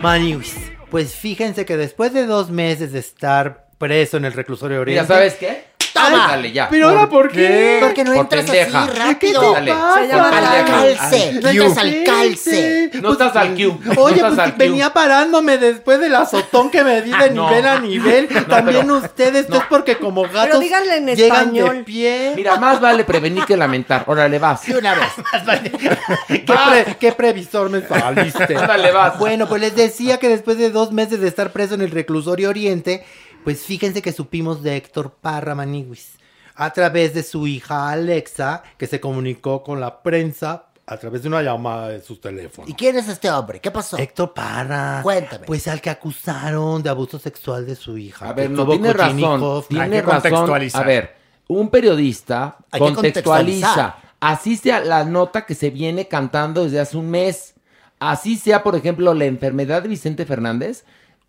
Maniwis, 0.00 0.56
pues 0.90 1.14
fíjense 1.14 1.64
que 1.64 1.76
después 1.76 2.12
de 2.12 2.26
dos 2.26 2.50
meses 2.50 2.92
de 2.92 2.98
estar 2.98 3.61
preso 3.82 4.16
en 4.16 4.24
el 4.26 4.32
reclusorio 4.32 4.80
oriente... 4.80 5.02
Mira, 5.02 5.14
¿sabes 5.14 5.34
qué? 5.34 5.72
Toma. 5.92 6.24
Ándale, 6.24 6.52
ya. 6.52 6.70
¿Pero 6.70 6.88
ahora 6.88 7.06
por 7.06 7.30
qué? 7.30 7.76
Porque 7.82 8.02
no 8.02 8.12
Por 8.12 8.20
entras 8.22 8.44
pendeja. 8.46 8.84
así 8.84 8.92
rápido. 8.98 9.52
Dale, 9.52 9.72
Se 9.72 10.08
llama 10.08 10.30
por 10.30 10.38
Al 10.38 10.64
pendeja. 10.64 10.96
calce. 10.96 11.32
No 11.42 11.48
entras 11.50 11.76
al 11.78 12.04
calce. 12.04 12.90
No 13.02 13.12
estás 13.12 13.36
al 13.36 13.48
Q. 13.54 13.78
No 13.84 14.02
Oye, 14.02 14.14
estás 14.16 14.28
pues 14.30 14.38
al 14.38 14.50
Q. 14.52 14.58
venía 14.58 14.92
parándome 14.94 15.58
después 15.58 16.00
del 16.00 16.14
azotón 16.14 16.70
que 16.70 16.82
me 16.82 17.02
di 17.02 17.10
de 17.12 17.30
No. 17.34 17.50
nivel 17.50 17.66
a 17.66 17.78
nivel. 17.78 18.28
También 18.48 18.86
pero- 18.86 18.96
ustedes, 18.96 19.50
no. 19.50 19.56
es 19.58 19.64
porque 19.68 19.96
como 19.98 20.22
gatos 20.22 20.60
díganle 20.60 20.96
en 20.96 21.06
llegan 21.14 21.52
de 21.52 21.58
español. 21.60 21.84
pie. 21.84 22.32
Mira, 22.36 22.56
más 22.56 22.80
vale 22.80 23.04
prevenir 23.04 23.44
que 23.44 23.56
lamentar. 23.58 24.04
Órale, 24.06 24.38
vas. 24.38 24.64
De 24.66 24.78
una 24.78 24.94
vez. 24.94 25.08
¿Qué, 26.28 26.38
pre- 26.46 26.96
qué 26.98 27.12
previsor 27.12 27.68
me 27.68 27.82
saliste? 27.86 28.56
Ándale, 28.56 28.92
vas. 28.92 29.18
Bueno, 29.18 29.46
pues 29.46 29.60
les 29.60 29.76
decía 29.76 30.18
que 30.18 30.28
después 30.30 30.56
de 30.56 30.70
dos 30.70 30.90
meses 30.90 31.20
de 31.20 31.28
estar 31.28 31.52
preso 31.52 31.74
en 31.74 31.82
el 31.82 31.90
reclusorio 31.90 32.48
oriente, 32.48 33.04
pues 33.44 33.62
fíjense 33.62 34.02
que 34.02 34.12
supimos 34.12 34.62
de 34.62 34.76
Héctor 34.76 35.16
Parra 35.20 35.54
Maniguis 35.54 36.18
a 36.54 36.72
través 36.72 37.14
de 37.14 37.22
su 37.22 37.46
hija 37.46 37.90
Alexa, 37.90 38.62
que 38.76 38.86
se 38.86 39.00
comunicó 39.00 39.62
con 39.62 39.80
la 39.80 40.02
prensa 40.02 40.66
a 40.84 40.96
través 40.96 41.22
de 41.22 41.28
una 41.28 41.42
llamada 41.42 41.88
de 41.88 42.00
su 42.02 42.16
teléfono. 42.16 42.68
¿Y 42.68 42.74
quién 42.74 42.96
es 42.98 43.08
este 43.08 43.30
hombre? 43.30 43.60
¿Qué 43.60 43.70
pasó? 43.70 43.96
Héctor 43.96 44.34
Parra. 44.34 45.00
Cuéntame. 45.02 45.46
Pues 45.46 45.66
al 45.68 45.80
que 45.80 45.90
acusaron 45.90 46.82
de 46.82 46.90
abuso 46.90 47.18
sexual 47.18 47.64
de 47.66 47.76
su 47.76 47.96
hija. 47.96 48.28
A 48.28 48.32
ver, 48.32 48.50
no 48.50 48.66
tiene 48.66 48.92
razón. 48.92 49.64
Tiene 49.68 49.90
que 49.90 50.02
razón. 50.02 50.20
contextualizar. 50.22 50.82
A 50.82 50.86
ver, 50.86 51.16
un 51.48 51.70
periodista 51.70 52.56
Hay 52.70 52.80
que 52.80 52.94
contextualiza. 52.94 53.66
contextualizar. 53.66 54.12
Así 54.20 54.56
sea 54.56 54.80
la 54.80 55.04
nota 55.04 55.46
que 55.46 55.54
se 55.54 55.70
viene 55.70 56.08
cantando 56.08 56.64
desde 56.64 56.80
hace 56.80 56.96
un 56.96 57.10
mes. 57.10 57.54
Así 57.98 58.36
sea, 58.36 58.62
por 58.62 58.76
ejemplo, 58.76 59.14
la 59.14 59.24
enfermedad 59.24 59.82
de 59.82 59.88
Vicente 59.88 60.26
Fernández. 60.26 60.84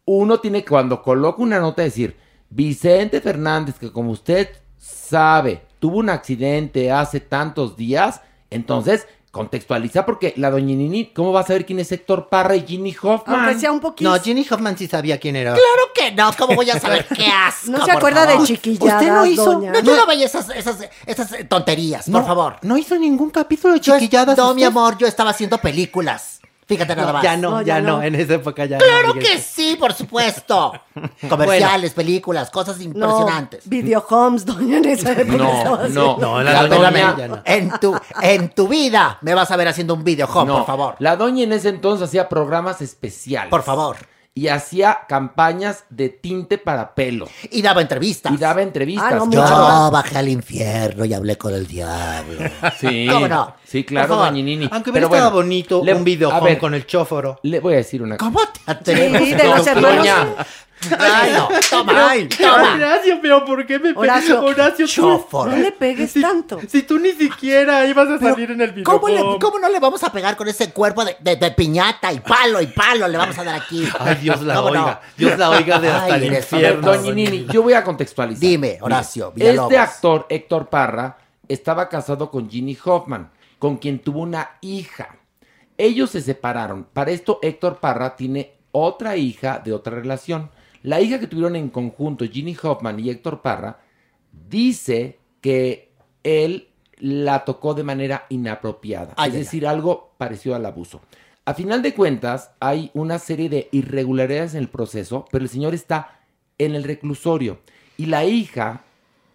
Uno 0.05 0.39
tiene 0.39 0.63
que, 0.63 0.69
cuando 0.69 1.01
coloca 1.01 1.41
una 1.41 1.59
nota, 1.59 1.81
decir, 1.81 2.17
Vicente 2.49 3.21
Fernández, 3.21 3.75
que 3.79 3.91
como 3.91 4.11
usted 4.11 4.49
sabe, 4.77 5.63
tuvo 5.79 5.97
un 5.97 6.09
accidente 6.09 6.91
hace 6.91 7.19
tantos 7.19 7.77
días, 7.77 8.21
entonces 8.49 9.07
contextualiza 9.31 10.05
porque 10.05 10.33
la 10.37 10.51
doña 10.51 10.75
Nini, 10.75 11.07
¿cómo 11.07 11.31
va 11.33 11.39
a 11.39 11.43
saber 11.43 11.65
quién 11.65 11.79
es 11.79 11.91
Héctor 11.91 12.29
Parra 12.29 12.55
y 12.55 12.67
Ginny 12.67 12.95
Hoffman? 13.01 13.45
Aunque 13.45 13.59
sea 13.59 13.71
un 13.71 13.79
poquito. 13.79 14.07
No, 14.07 14.21
Ginny 14.21 14.45
Hoffman 14.47 14.77
sí 14.77 14.85
sabía 14.87 15.19
quién 15.19 15.35
era. 15.35 15.53
Claro 15.53 15.91
que 15.95 16.11
no. 16.11 16.31
¿Cómo 16.37 16.53
voy 16.55 16.69
a 16.69 16.79
saber 16.79 17.07
qué 17.15 17.25
asco? 17.25 17.71
No 17.71 17.83
se 17.83 17.91
acuerda 17.91 18.27
de 18.27 18.37
chiquilladas, 18.43 19.01
Usted 19.01 19.11
no 19.11 19.25
hizo- 19.25 19.45
doña. 19.53 19.71
No, 19.71 19.79
yo 19.79 19.95
no 19.97 20.05
veía 20.05 20.27
esas, 20.27 20.49
esas, 20.49 20.87
esas 21.07 21.33
tonterías, 21.49 22.07
por 22.09 22.23
favor. 22.25 22.57
No 22.61 22.77
hizo 22.77 22.95
ningún 22.99 23.31
capítulo 23.31 23.73
de 23.73 23.79
chiquilladas. 23.79 24.37
no, 24.37 24.53
mi 24.53 24.63
amor, 24.63 24.97
yo 24.99 25.07
estaba 25.07 25.31
haciendo 25.31 25.57
películas. 25.57 26.32
Fíjate 26.65 26.95
nada 26.95 27.07
No, 27.07 27.13
más. 27.13 27.23
ya 27.23 27.37
no, 27.37 27.49
No, 27.51 27.61
ya 27.61 27.75
ya 27.75 27.81
no. 27.81 27.97
no. 27.97 28.03
En 28.03 28.15
esa 28.15 28.35
época 28.35 28.65
ya 28.65 28.77
no. 28.77 28.83
Claro 28.85 29.13
que 29.15 29.37
sí, 29.39 29.75
por 29.79 29.93
supuesto. 29.93 30.73
Comerciales, 31.29 31.93
películas, 31.93 32.49
cosas 32.49 32.77
No, 32.77 32.83
impresionantes. 32.83 33.67
video 33.69 34.05
homes, 34.09 34.45
doña, 34.45 34.77
en 34.77 34.85
esa 34.85 35.11
época 35.13 35.37
No, 35.37 35.87
no. 35.89 36.17
No, 36.17 36.41
La 36.43 36.53
la, 36.53 36.67
doña 36.67 36.89
doña- 36.91 37.17
ya 37.17 37.27
no. 37.27 37.41
En 37.45 37.69
tu, 37.79 37.95
en 38.21 38.49
tu 38.49 38.67
vida 38.67 39.17
me 39.21 39.33
vas 39.33 39.51
a 39.51 39.55
ver 39.57 39.67
haciendo 39.67 39.93
un 39.93 40.03
video 40.03 40.27
home, 40.27 40.47
No, 40.51 40.57
por 40.59 40.65
favor. 40.67 40.95
La 40.99 41.15
doña 41.15 41.43
en 41.43 41.53
ese 41.53 41.69
entonces 41.69 42.07
hacía 42.09 42.29
programas 42.29 42.81
especiales. 42.81 43.49
Por 43.49 43.63
favor. 43.63 43.97
Y 44.35 44.47
hacía 44.47 45.01
campañas 45.07 45.83
de 45.91 46.09
tinte 46.09 46.57
para 46.57 46.95
pelo. 46.95 47.27
Y 47.51 47.61
daba 47.61 47.81
entrevistas. 47.81 48.31
Y 48.33 48.37
daba 48.37 48.63
entrevistas. 48.63 49.11
Ah, 49.13 49.15
no, 49.17 49.29
Yo 49.29 49.91
bajé 49.91 50.17
al 50.17 50.27
infierno 50.27 51.05
y 51.05 51.13
hablé 51.13 51.37
con 51.37 51.53
el 51.53 51.67
diablo. 51.67 52.39
Sí. 52.79 53.05
¿Cómo 53.11 53.27
no? 53.27 53.53
Sí, 53.73 53.83
claro, 53.83 54.07
favor. 54.09 54.25
doña 54.29 54.43
Nini. 54.43 54.69
Aunque 54.71 54.91
Pero 54.91 55.07
hubiera 55.07 55.17
estado 55.25 55.31
bueno, 55.31 55.45
bonito 55.47 55.81
le- 55.83 55.93
un 55.95 56.03
video 56.03 56.31
a 56.31 56.37
home 56.37 56.49
ver, 56.51 56.59
con 56.59 56.73
el 56.75 56.85
chóforo. 56.85 57.39
Le 57.41 57.59
voy 57.59 57.73
a 57.73 57.77
decir 57.77 58.03
una 58.03 58.17
cosa. 58.17 58.31
¿Cómo 58.31 58.39
te 58.47 58.61
atreves? 58.71 59.23
Sí, 59.23 59.33
de 59.33 59.43
los 59.45 59.65
No, 59.65 59.71
hermanos. 59.71 59.97
doña, 59.97 60.27
Ay, 60.99 61.31
no. 61.31 61.47
Toma, 61.69 62.09
Ay, 62.09 62.27
toma. 62.27 62.73
Horacio, 62.73 63.17
pero 63.21 63.45
¿por 63.45 63.65
qué 63.65 63.79
me 63.79 63.93
pe- 63.93 63.99
Horacio. 63.99 64.43
Horacio, 64.43 64.85
tú- 64.85 64.91
Chóforo. 64.91 65.51
No 65.51 65.57
le 65.57 65.71
pegues 65.71 66.13
tanto. 66.13 66.59
Si 66.67 66.83
tú 66.83 66.99
ni 66.99 67.11
siquiera 67.13 67.85
ibas 67.87 68.09
a 68.09 68.19
salir 68.19 68.51
en 68.51 68.59
el 68.61 68.71
video 68.73 68.83
¿Cómo, 68.83 69.07
le- 69.07 69.21
home. 69.21 69.39
cómo 69.39 69.59
no 69.59 69.69
le 69.69 69.79
vamos 69.79 70.03
a 70.03 70.11
pegar 70.11 70.35
con 70.35 70.47
ese 70.49 70.71
cuerpo 70.71 71.03
de, 71.05 71.15
de- 71.21 71.37
de 71.37 71.51
piñata 71.51 72.11
y 72.11 72.19
palo 72.19 72.61
y 72.61 72.67
palo 72.67 73.07
le 73.07 73.17
vamos 73.17 73.37
a 73.39 73.43
dar 73.45 73.55
aquí? 73.55 73.87
Ay, 73.97 74.15
Dios 74.21 74.41
la 74.41 74.55
¿Cómo 74.55 74.71
no? 74.71 74.81
oiga. 74.83 75.01
Dios 75.17 75.37
la 75.39 75.49
oiga 75.51 75.79
de 75.79 75.89
hasta 75.89 76.13
Ay, 76.15 76.27
el 76.27 76.33
infierno. 76.33 76.91
doña 76.95 77.11
Nini, 77.13 77.47
yo 77.51 77.63
voy 77.63 77.73
a 77.73 77.83
contextualizar. 77.83 78.41
Dime, 78.41 78.77
Horacio 78.81 79.31
Villalobos. 79.33 79.71
Este 79.71 79.77
actor, 79.81 80.25
Héctor 80.29 80.67
Parra, 80.67 81.17
estaba 81.47 81.87
casado 81.87 82.29
con 82.29 82.49
Ginny 82.49 82.77
Hoffman, 82.83 83.29
con 83.63 83.77
quien 83.77 83.99
tuvo 83.99 84.19
una 84.19 84.57
hija. 84.59 85.19
Ellos 85.77 86.09
se 86.09 86.19
separaron. 86.19 86.83
Para 86.91 87.11
esto, 87.11 87.39
Héctor 87.41 87.79
Parra 87.79 88.17
tiene 88.17 88.55
otra 88.73 89.15
hija 89.15 89.61
de 89.63 89.71
otra 89.71 89.95
relación. 89.95 90.51
La 90.81 90.99
hija 90.99 91.17
que 91.17 91.27
tuvieron 91.27 91.55
en 91.55 91.69
conjunto, 91.69 92.25
Ginny 92.25 92.57
Hoffman 92.61 92.99
y 92.99 93.09
Héctor 93.09 93.41
Parra, 93.41 93.79
dice 94.49 95.17
que 95.39 95.93
él 96.23 96.71
la 96.97 97.45
tocó 97.45 97.73
de 97.73 97.83
manera 97.83 98.25
inapropiada. 98.27 99.13
Ay, 99.15 99.29
es 99.29 99.37
decir, 99.37 99.65
algo 99.65 100.11
parecido 100.17 100.57
al 100.57 100.65
abuso. 100.65 100.99
A 101.45 101.53
final 101.53 101.81
de 101.81 101.93
cuentas, 101.93 102.51
hay 102.59 102.91
una 102.93 103.17
serie 103.17 103.47
de 103.47 103.69
irregularidades 103.71 104.55
en 104.55 104.59
el 104.59 104.67
proceso, 104.67 105.23
pero 105.31 105.45
el 105.45 105.49
señor 105.49 105.73
está 105.73 106.19
en 106.57 106.75
el 106.75 106.83
reclusorio. 106.83 107.61
Y 107.95 108.07
la 108.07 108.25
hija, 108.25 108.83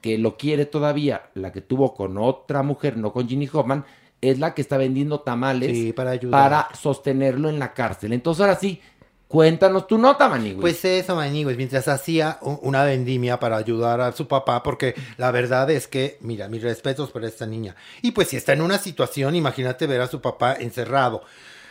que 0.03 0.19
lo 0.19 0.37
quiere 0.37 0.67
todavía, 0.67 1.31
la 1.33 1.51
que 1.51 1.63
tuvo 1.63 1.95
con 1.95 2.19
otra 2.19 2.63
mujer, 2.63 2.99
no 2.99 3.11
con 3.11 3.27
Ginny 3.27 3.49
Hoffman, 3.51 3.87
es 4.21 4.39
la 4.39 4.55
que 4.55 4.63
está 4.63 4.77
vendiendo 4.77 5.21
tamales 5.21 5.71
Sí, 5.71 5.93
para 5.93 6.11
ayudar. 6.11 6.51
para 6.51 6.69
sostenerlo 6.77 7.49
en 7.49 7.59
la 7.59 7.73
cárcel. 7.75 8.13
Entonces, 8.13 8.41
ahora 8.41 8.57
sí, 8.59 8.81
cuéntanos 9.29 9.87
tu 9.87 9.99
nota, 9.99 10.29
Manigüis. 10.29 10.61
Pues 10.61 10.85
eso, 10.85 11.15
Manigües, 11.15 11.57
mientras 11.57 11.87
hacía 11.89 12.39
una 12.43 12.83
vendimia 12.85 13.39
para 13.39 13.57
ayudar 13.57 14.01
a 14.01 14.13
su 14.13 14.27
papá, 14.27 14.63
porque 14.63 14.95
la 15.19 15.31
verdad 15.31 15.71
es 15.71 15.87
que, 15.87 16.19
mira, 16.21 16.49
mis 16.49 16.63
respetos 16.63 17.11
por 17.11 17.25
esta 17.25 17.47
niña. 17.47 17.77
Y 18.03 18.11
pues 18.13 18.29
si 18.29 18.37
está 18.37 18.53
en 18.55 18.63
una 18.63 18.79
situación, 18.79 19.37
imagínate 19.37 19.87
ver 19.87 20.01
a 20.01 20.09
su 20.09 20.21
papá 20.21 20.55
encerrado. 20.55 21.23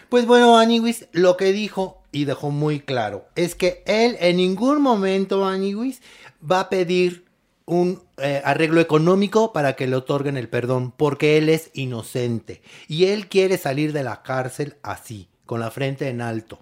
Pues 0.09 0.25
bueno, 0.25 0.57
Aniguis, 0.57 1.07
lo 1.11 1.35
que 1.35 1.51
dijo 1.51 2.01
y 2.13 2.23
dejó 2.23 2.49
muy 2.49 2.79
claro 2.79 3.25
es 3.35 3.55
que 3.55 3.83
él 3.85 4.15
en 4.21 4.37
ningún 4.37 4.81
momento, 4.81 5.45
Aniguis, 5.45 6.01
va 6.49 6.61
a 6.61 6.69
pedir 6.69 7.26
un 7.67 8.01
eh, 8.17 8.41
arreglo 8.45 8.79
económico 8.81 9.51
para 9.53 9.75
que 9.75 9.87
le 9.87 9.95
otorguen 9.97 10.37
el 10.37 10.47
perdón, 10.49 10.93
porque 10.95 11.37
él 11.37 11.49
es 11.49 11.69
inocente 11.73 12.61
y 12.87 13.05
él 13.05 13.27
quiere 13.27 13.57
salir 13.57 13.91
de 13.93 14.03
la 14.03 14.23
cárcel 14.23 14.75
así, 14.83 15.27
con 15.45 15.59
la 15.59 15.69
frente 15.69 16.07
en 16.09 16.21
alto. 16.21 16.59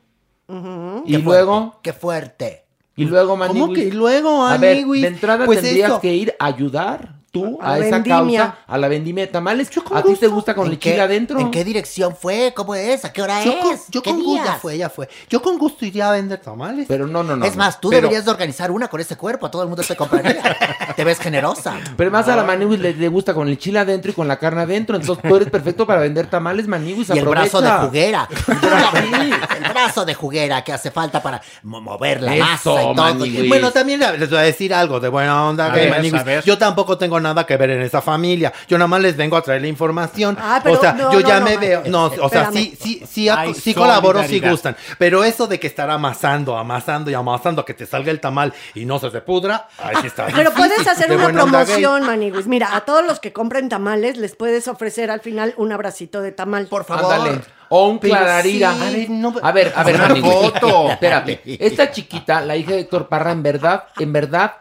y 1.06 1.18
luego, 1.18 1.80
Qué 1.84 1.94
fuerte. 1.94 2.66
y 2.96 3.06
luego, 3.06 3.38
¿Cómo 3.38 3.46
Manigüis. 3.48 3.86
que 3.90 3.94
luego, 3.94 4.46
A 4.46 4.58
ver, 4.58 4.84
de 4.86 5.08
entrada 5.08 5.46
Pues 5.46 5.62
tendrías 5.62 5.92
eso. 5.92 6.02
que 6.02 6.14
ir 6.16 6.34
a 6.40 6.46
ayudar 6.48 7.16
tú 7.36 7.60
A 7.62 7.78
esa 7.80 7.98
vendimia. 8.00 8.40
causa, 8.42 8.58
a 8.66 8.78
la 8.78 8.88
vendimia 8.88 9.26
de 9.26 9.32
tamales. 9.32 9.70
¿A 9.94 10.02
ti 10.02 10.16
te 10.16 10.28
gusta 10.28 10.56
con 10.56 10.68
¿En 10.68 10.74
el 10.74 10.80
chile 10.80 10.96
qué- 10.96 11.02
adentro? 11.02 11.40
¿En 11.40 11.52
qué 11.52 11.64
dirección 11.66 12.16
fue? 12.16 12.54
¿Cómo 12.56 12.76
es? 12.76 13.04
¿A 13.04 13.12
qué 13.12 13.22
hora 13.22 13.44
Yo 13.44 13.52
es? 13.52 13.60
con- 13.60 13.78
yo 13.90 14.02
¿Qué 14.02 14.10
con 14.12 14.20
gusto, 14.24 14.32
días? 14.44 14.46
ya 14.46 14.60
fue, 14.60 14.78
ya 14.78 14.90
fue. 14.90 15.10
Yo 15.30 15.42
con 15.42 15.58
gusto 15.58 15.86
iría 15.86 16.10
a 16.10 16.12
vender 16.14 16.40
tamales. 16.40 16.86
Pero 16.88 17.08
no, 17.08 17.24
no, 17.24 17.36
no. 17.36 17.46
es 17.46 17.56
más, 17.58 17.82
tú 17.82 17.90
Pero- 17.90 18.04
deberías 18.04 18.24
de 18.26 18.32
organizar 18.32 18.72
una 18.72 18.88
con 18.88 19.02
ese 19.02 19.18
cuerpo. 19.18 19.52
Todo 19.52 19.64
el 19.64 19.68
mundo 19.68 19.84
te 19.84 19.96
compraría. 19.96 20.42
te 20.96 21.04
ves 21.04 21.20
generosa. 21.20 21.76
Pero 21.98 22.10
más 22.12 22.28
a 22.30 22.36
la 22.36 22.44
Maniguis 22.44 22.80
le, 22.80 22.94
le 22.94 23.08
gusta 23.10 23.34
con 23.34 23.50
el 23.50 23.58
chile 23.58 23.80
adentro 23.80 24.12
y 24.12 24.14
con 24.14 24.28
la 24.28 24.38
carne 24.40 24.62
adentro. 24.62 24.96
Entonces 24.96 25.22
tú 25.28 25.36
eres 25.36 25.50
perfecto 25.50 25.86
para 25.86 26.00
vender 26.02 26.28
tamales, 26.30 26.68
Maniguis. 26.68 27.10
Y 27.10 27.18
el 27.20 27.26
brazo 27.26 27.62
de 27.62 27.70
juguera. 27.70 28.30
el 29.58 29.70
brazo 29.72 30.06
de 30.06 30.14
juguera 30.14 30.64
que 30.64 30.74
hace 30.74 30.92
falta 30.92 31.22
para 31.22 31.42
mo- 31.64 31.82
mover 31.82 32.22
la 32.22 32.36
Eso, 32.36 32.46
masa 32.46 32.72
y 32.72 32.86
todo. 32.86 32.94
Maniguis. 32.94 33.50
Bueno, 33.50 33.72
también 33.72 34.00
les 34.00 34.30
voy 34.30 34.40
a 34.40 34.42
decir 34.44 34.74
algo 34.74 35.00
de 35.00 35.10
buena 35.10 35.46
onda, 35.48 35.68
A 35.68 35.74
que 35.74 35.82
ver, 35.82 35.90
Maniguis, 35.90 36.22
a 36.22 36.24
ver. 36.24 36.44
Yo 36.44 36.58
tampoco 36.58 36.98
tengo 36.98 37.20
nada 37.26 37.46
que 37.46 37.58
ver 37.58 37.72
en 37.72 37.82
esa 37.82 38.02
familia. 38.02 38.54
Yo 38.68 38.78
nada 38.78 38.88
más 38.88 39.02
les 39.02 39.18
vengo 39.18 39.36
a 39.36 39.42
traer 39.42 39.62
la 39.62 39.68
información. 39.68 40.38
Ah, 40.40 40.60
pero 40.64 40.78
o 40.78 40.82
sea, 40.82 40.94
no, 40.94 41.12
yo 41.12 41.22
no, 41.22 41.28
ya 41.28 41.40
no, 41.40 41.46
me 41.46 41.58
veo. 41.58 41.84
No, 41.88 42.06
o 42.06 42.30
sea, 42.30 42.52
sí, 42.52 42.78
sí, 42.80 43.02
sí, 43.08 43.30
sí 43.56 43.74
colaboro 43.74 44.24
si 44.24 44.40
gustan. 44.40 44.76
Pero 44.98 45.24
eso 45.24 45.48
de 45.48 45.60
que 45.60 45.68
estar 45.68 45.90
amasando, 45.90 46.58
amasando 46.58 47.12
y 47.12 47.14
amasando 47.14 47.66
que 47.66 47.74
te 47.74 47.86
salga 47.86 48.12
el 48.12 48.20
tamal 48.20 48.54
y 48.74 48.86
no 48.86 49.00
se 49.00 49.10
te 49.10 49.22
pudra, 49.22 49.68
ahí 49.78 49.96
sí 50.02 50.08
está. 50.08 50.28
Pero 50.34 50.52
puedes 50.54 50.88
hacer 50.88 51.10
de 51.10 51.16
una 51.16 51.30
promoción, 51.30 52.06
Maniguis. 52.06 52.48
Mira, 52.48 52.76
a 52.76 52.82
todos 52.82 53.06
los 53.06 53.20
que 53.20 53.34
compren 53.34 53.70
tamales 53.70 54.18
les 54.18 54.36
puedes 54.36 54.68
ofrecer 54.68 55.12
al 55.12 55.22
final 55.22 55.54
un 55.58 55.72
abracito 55.72 56.22
de 56.22 56.32
tamal. 56.32 56.68
Por 56.68 56.86
Ándale. 56.90 57.42
O 57.70 57.88
un 57.88 57.98
clararira. 57.98 58.74
sí. 58.74 58.80
A 58.80 58.92
ver, 58.92 59.42
a 59.42 59.52
ver, 59.52 59.74
a 59.76 59.84
ver, 59.84 59.98
Maniguis. 59.98 60.34
foto. 60.34 60.90
Espérate. 60.92 61.42
Esta 61.46 61.92
chiquita, 61.92 62.42
la 62.42 62.56
hija 62.56 62.72
de 62.72 62.82
Héctor 62.82 63.08
Parra, 63.08 63.32
en 63.32 63.44
verdad, 63.44 63.86
en 63.98 64.14
verdad, 64.14 64.54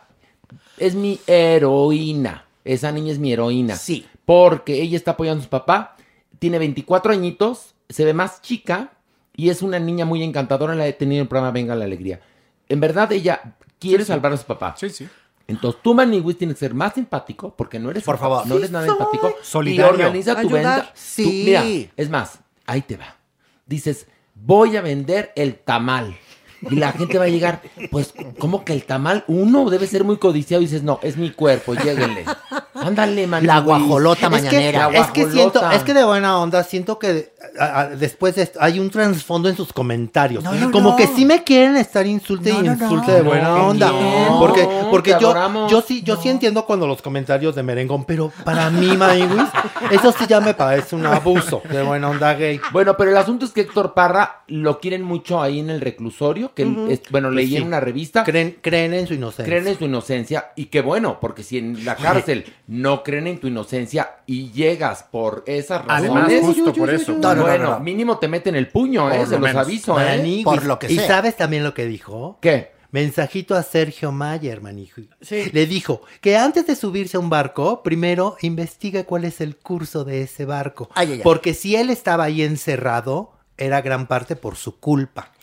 es 0.78 0.94
mi 0.94 1.20
heroína. 1.26 2.44
Esa 2.64 2.92
niña 2.92 3.12
es 3.12 3.18
mi 3.18 3.32
heroína. 3.32 3.76
Sí. 3.76 4.06
Porque 4.24 4.80
ella 4.80 4.96
está 4.96 5.12
apoyando 5.12 5.40
a 5.40 5.44
su 5.44 5.50
papá. 5.50 5.96
Tiene 6.38 6.58
24 6.58 7.12
añitos, 7.12 7.74
se 7.88 8.04
ve 8.04 8.14
más 8.14 8.40
chica 8.42 8.92
y 9.36 9.50
es 9.50 9.62
una 9.62 9.78
niña 9.78 10.04
muy 10.04 10.22
encantadora. 10.22 10.74
La 10.74 10.86
he 10.86 10.92
tenido 10.92 11.20
en 11.20 11.22
el 11.22 11.28
programa 11.28 11.52
Venga 11.52 11.74
la 11.74 11.84
Alegría. 11.84 12.20
En 12.68 12.80
verdad, 12.80 13.10
ella 13.12 13.56
quiere 13.78 13.98
Sí, 13.98 14.06
sí. 14.06 14.12
salvar 14.12 14.32
a 14.32 14.36
su 14.36 14.44
papá. 14.46 14.74
Sí, 14.78 14.88
sí. 14.90 15.06
Entonces, 15.46 15.82
tú, 15.82 15.92
Maniguis, 15.94 16.38
tienes 16.38 16.56
que 16.56 16.60
ser 16.60 16.72
más 16.74 16.94
simpático 16.94 17.54
porque 17.54 17.78
no 17.78 17.90
eres, 17.90 18.02
Por 18.04 18.16
favor. 18.16 18.46
no 18.46 18.54
eres 18.56 18.68
Sí 18.68 18.72
nada 18.72 18.86
soy. 18.86 18.94
empático. 18.98 19.34
Solidario. 19.42 19.90
Y 19.90 19.94
organiza 20.00 20.32
tu 20.32 20.38
Ayudar. 20.48 20.76
venta. 20.80 20.92
Sí. 20.94 21.24
Tú- 21.24 21.30
mira, 21.30 21.90
es 21.96 22.08
más, 22.08 22.38
ahí 22.66 22.80
te 22.80 22.96
va. 22.96 23.16
Dices, 23.66 24.06
voy 24.34 24.76
a 24.76 24.80
vender 24.80 25.32
el 25.36 25.56
tamal. 25.56 26.16
Y 26.70 26.76
la 26.76 26.92
gente 26.92 27.18
va 27.18 27.24
a 27.24 27.28
llegar, 27.28 27.60
pues, 27.90 28.14
¿cómo 28.38 28.64
que 28.64 28.72
el 28.72 28.84
tamal? 28.84 29.24
Uno 29.26 29.68
debe 29.70 29.86
ser 29.86 30.04
muy 30.04 30.16
codiciado 30.18 30.62
y 30.62 30.66
dices, 30.66 30.82
no, 30.82 30.98
es 31.02 31.16
mi 31.16 31.30
cuerpo, 31.30 31.74
lléguenle. 31.74 32.24
Ándale, 32.74 33.26
Maniguis. 33.26 33.54
La 33.54 33.60
guajolota 33.60 34.26
Es 34.26 34.32
que, 34.42 34.46
mañanera. 34.46 34.90
es 34.92 35.06
que 35.08 35.30
siento, 35.30 35.70
es 35.70 35.82
que 35.82 35.94
de 35.94 36.04
buena 36.04 36.38
onda, 36.38 36.62
siento 36.64 36.98
que 36.98 37.32
a- 37.58 37.80
a- 37.80 37.88
después 37.88 38.34
de 38.34 38.42
esto 38.42 38.58
hay 38.60 38.78
un 38.80 38.90
trasfondo 38.90 39.48
en 39.48 39.56
sus 39.56 39.72
comentarios. 39.72 40.42
No, 40.44 40.52
no, 40.52 40.70
Como 40.70 40.90
no. 40.90 40.96
que 40.96 41.06
sí 41.06 41.24
me 41.24 41.44
quieren 41.44 41.76
estar 41.76 42.06
insulte 42.06 42.50
y 42.50 42.66
insulte 42.66 43.12
de 43.12 43.22
No, 43.22 43.28
buena 43.30 43.54
onda. 43.54 43.92
Porque, 44.38 44.68
porque 44.90 45.10
yo, 45.20 45.30
adoramos. 45.30 45.70
yo 45.70 45.80
sí, 45.80 46.02
yo 46.02 46.16
sí 46.16 46.28
entiendo 46.28 46.64
cuando 46.66 46.86
los 46.86 47.00
comentarios 47.00 47.54
de 47.54 47.62
merengón, 47.62 48.04
pero 48.04 48.32
para 48.44 48.70
mí, 48.70 48.96
Maniguis, 48.96 49.44
eso 49.90 50.12
sí 50.18 50.24
ya 50.28 50.40
me 50.40 50.54
parece 50.54 50.96
un 50.96 51.06
abuso 51.06 51.62
de 51.70 51.82
buena 51.82 52.08
onda 52.10 52.34
gay. 52.34 52.60
Bueno, 52.72 52.96
pero 52.96 53.10
el 53.10 53.16
asunto 53.16 53.44
es 53.46 53.52
que 53.52 53.62
Héctor 53.62 53.94
Parra 53.94 54.42
lo 54.48 54.80
quieren 54.80 55.02
mucho 55.02 55.40
ahí 55.40 55.60
en 55.60 55.70
el 55.70 55.80
reclusorio, 55.80 56.52
que 56.54 56.62
es- 56.90 57.02
bueno, 57.10 57.28
Pues 57.28 57.36
leí 57.36 57.48
sí. 57.48 57.56
en 57.56 57.64
una 57.64 57.80
revista. 57.80 58.24
Creen, 58.24 58.58
creen 58.60 58.94
en 58.94 59.06
su 59.06 59.14
inocencia. 59.14 59.44
Creen 59.44 59.66
en 59.68 59.78
su 59.78 59.84
inocencia 59.84 60.52
y 60.56 60.66
qué 60.66 60.80
bueno, 60.80 61.18
porque 61.20 61.42
si 61.42 61.58
en 61.58 61.84
la 61.84 61.96
cárcel 61.96 62.44
no 62.66 63.02
creen 63.02 63.26
en 63.26 63.38
tu 63.40 63.46
inocencia 63.48 64.16
y 64.26 64.50
llegas 64.52 65.02
por 65.04 65.44
esas 65.46 65.82
Además, 65.88 66.22
razones, 66.24 66.40
justo 66.44 66.72
por 66.72 66.90
eso. 66.90 67.12
No, 67.12 67.18
no, 67.20 67.34
no, 67.34 67.42
bueno, 67.42 67.64
no, 67.64 67.70
no. 67.72 67.80
mínimo 67.80 68.18
te 68.18 68.28
meten 68.28 68.56
el 68.56 68.68
puño, 68.68 69.10
eh, 69.12 69.18
Por 69.18 69.26
se 69.26 69.38
lo 69.38 69.46
los 69.46 69.54
aviso, 69.56 70.00
eh. 70.00 70.40
Por 70.44 70.64
lo 70.64 70.78
que 70.78 70.92
¿Y 70.92 70.96
sea. 70.96 71.06
sabes 71.06 71.36
también 71.36 71.64
lo 71.64 71.74
que 71.74 71.86
dijo? 71.86 72.38
¿Qué? 72.40 72.72
Mensajito 72.90 73.56
a 73.56 73.64
Sergio 73.64 74.12
Mayer, 74.12 74.60
manijo. 74.60 75.00
Le 75.28 75.66
dijo 75.66 76.02
que 76.20 76.36
antes 76.36 76.64
de 76.68 76.76
subirse 76.76 77.16
a 77.16 77.20
un 77.20 77.28
barco, 77.28 77.82
primero 77.82 78.36
investigue 78.42 79.04
cuál 79.04 79.24
es 79.24 79.40
el 79.40 79.56
curso 79.56 80.04
de 80.04 80.22
ese 80.22 80.44
barco. 80.44 80.88
Ay, 80.94 81.08
ay, 81.08 81.12
ay. 81.14 81.20
Porque 81.24 81.54
si 81.54 81.74
él 81.74 81.90
estaba 81.90 82.22
ahí 82.22 82.42
encerrado, 82.42 83.32
era 83.56 83.80
gran 83.82 84.06
parte 84.06 84.36
por 84.36 84.54
su 84.54 84.78
culpa. 84.78 85.32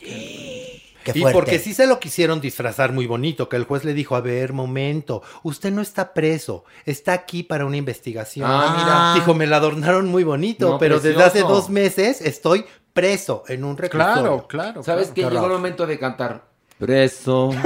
Qué 1.04 1.12
y 1.14 1.22
porque 1.32 1.58
sí 1.58 1.74
se 1.74 1.86
lo 1.86 1.98
quisieron 1.98 2.40
disfrazar 2.40 2.92
muy 2.92 3.06
bonito, 3.06 3.48
que 3.48 3.56
el 3.56 3.64
juez 3.64 3.84
le 3.84 3.94
dijo, 3.94 4.14
a 4.16 4.20
ver, 4.20 4.52
momento, 4.52 5.22
usted 5.42 5.72
no 5.72 5.82
está 5.82 6.12
preso, 6.14 6.64
está 6.84 7.12
aquí 7.12 7.42
para 7.42 7.66
una 7.66 7.76
investigación. 7.76 8.48
Ah, 8.50 8.74
mira. 8.78 9.14
Dijo, 9.14 9.34
me 9.34 9.46
la 9.46 9.56
adornaron 9.56 10.06
muy 10.06 10.24
bonito, 10.24 10.70
No, 10.70 10.78
pero 10.78 11.00
desde 11.00 11.22
hace 11.22 11.40
dos 11.40 11.70
meses 11.70 12.20
estoy 12.20 12.64
preso 12.92 13.44
en 13.48 13.64
un 13.64 13.76
reclusorio. 13.76 14.22
Claro, 14.22 14.46
claro. 14.48 14.82
¿Sabes 14.82 15.08
claro. 15.08 15.30
qué? 15.30 15.34
Llegó 15.34 15.46
el 15.46 15.52
momento 15.52 15.86
de 15.86 15.98
cantar. 15.98 16.44
Preso. 16.78 17.50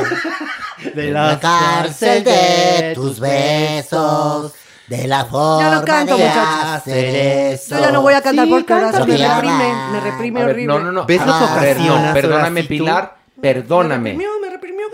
De 0.94 1.10
la 1.10 1.40
cárcel 1.40 2.22
de 2.22 2.92
tus 2.94 3.18
besos, 3.18 4.52
de 4.88 5.08
la 5.08 5.24
forma 5.24 5.62
Ya 5.70 5.74
no 5.74 5.84
canto, 5.84 6.16
de 6.18 6.24
muchachos. 6.24 6.64
hacer 6.66 7.14
eso. 7.54 7.74
Yo 7.76 7.80
ya 7.80 7.90
no 7.90 8.02
voy 8.02 8.12
a 8.12 8.20
cantar 8.20 8.44
Sí, 8.44 8.50
porque 8.50 8.66
canta, 8.66 9.06
me 9.06 9.16
reprime, 9.16 9.74
me 9.92 10.00
reprime 10.00 10.40
A 10.40 10.44
ver, 10.44 10.54
horrible. 10.54 10.74
no, 10.74 10.80
no, 10.80 10.92
no. 10.92 11.06
¿Ves 11.06 11.20
A 11.22 11.60
ver, 11.60 11.80
no, 11.80 12.12
perdóname? 12.12 12.64
Pilar, 12.64 13.16
perdóname. 13.55 14.14
Me 14.14 14.24
reprimió, 14.24 14.40
me 14.40 14.51
reprimió. 14.51 14.86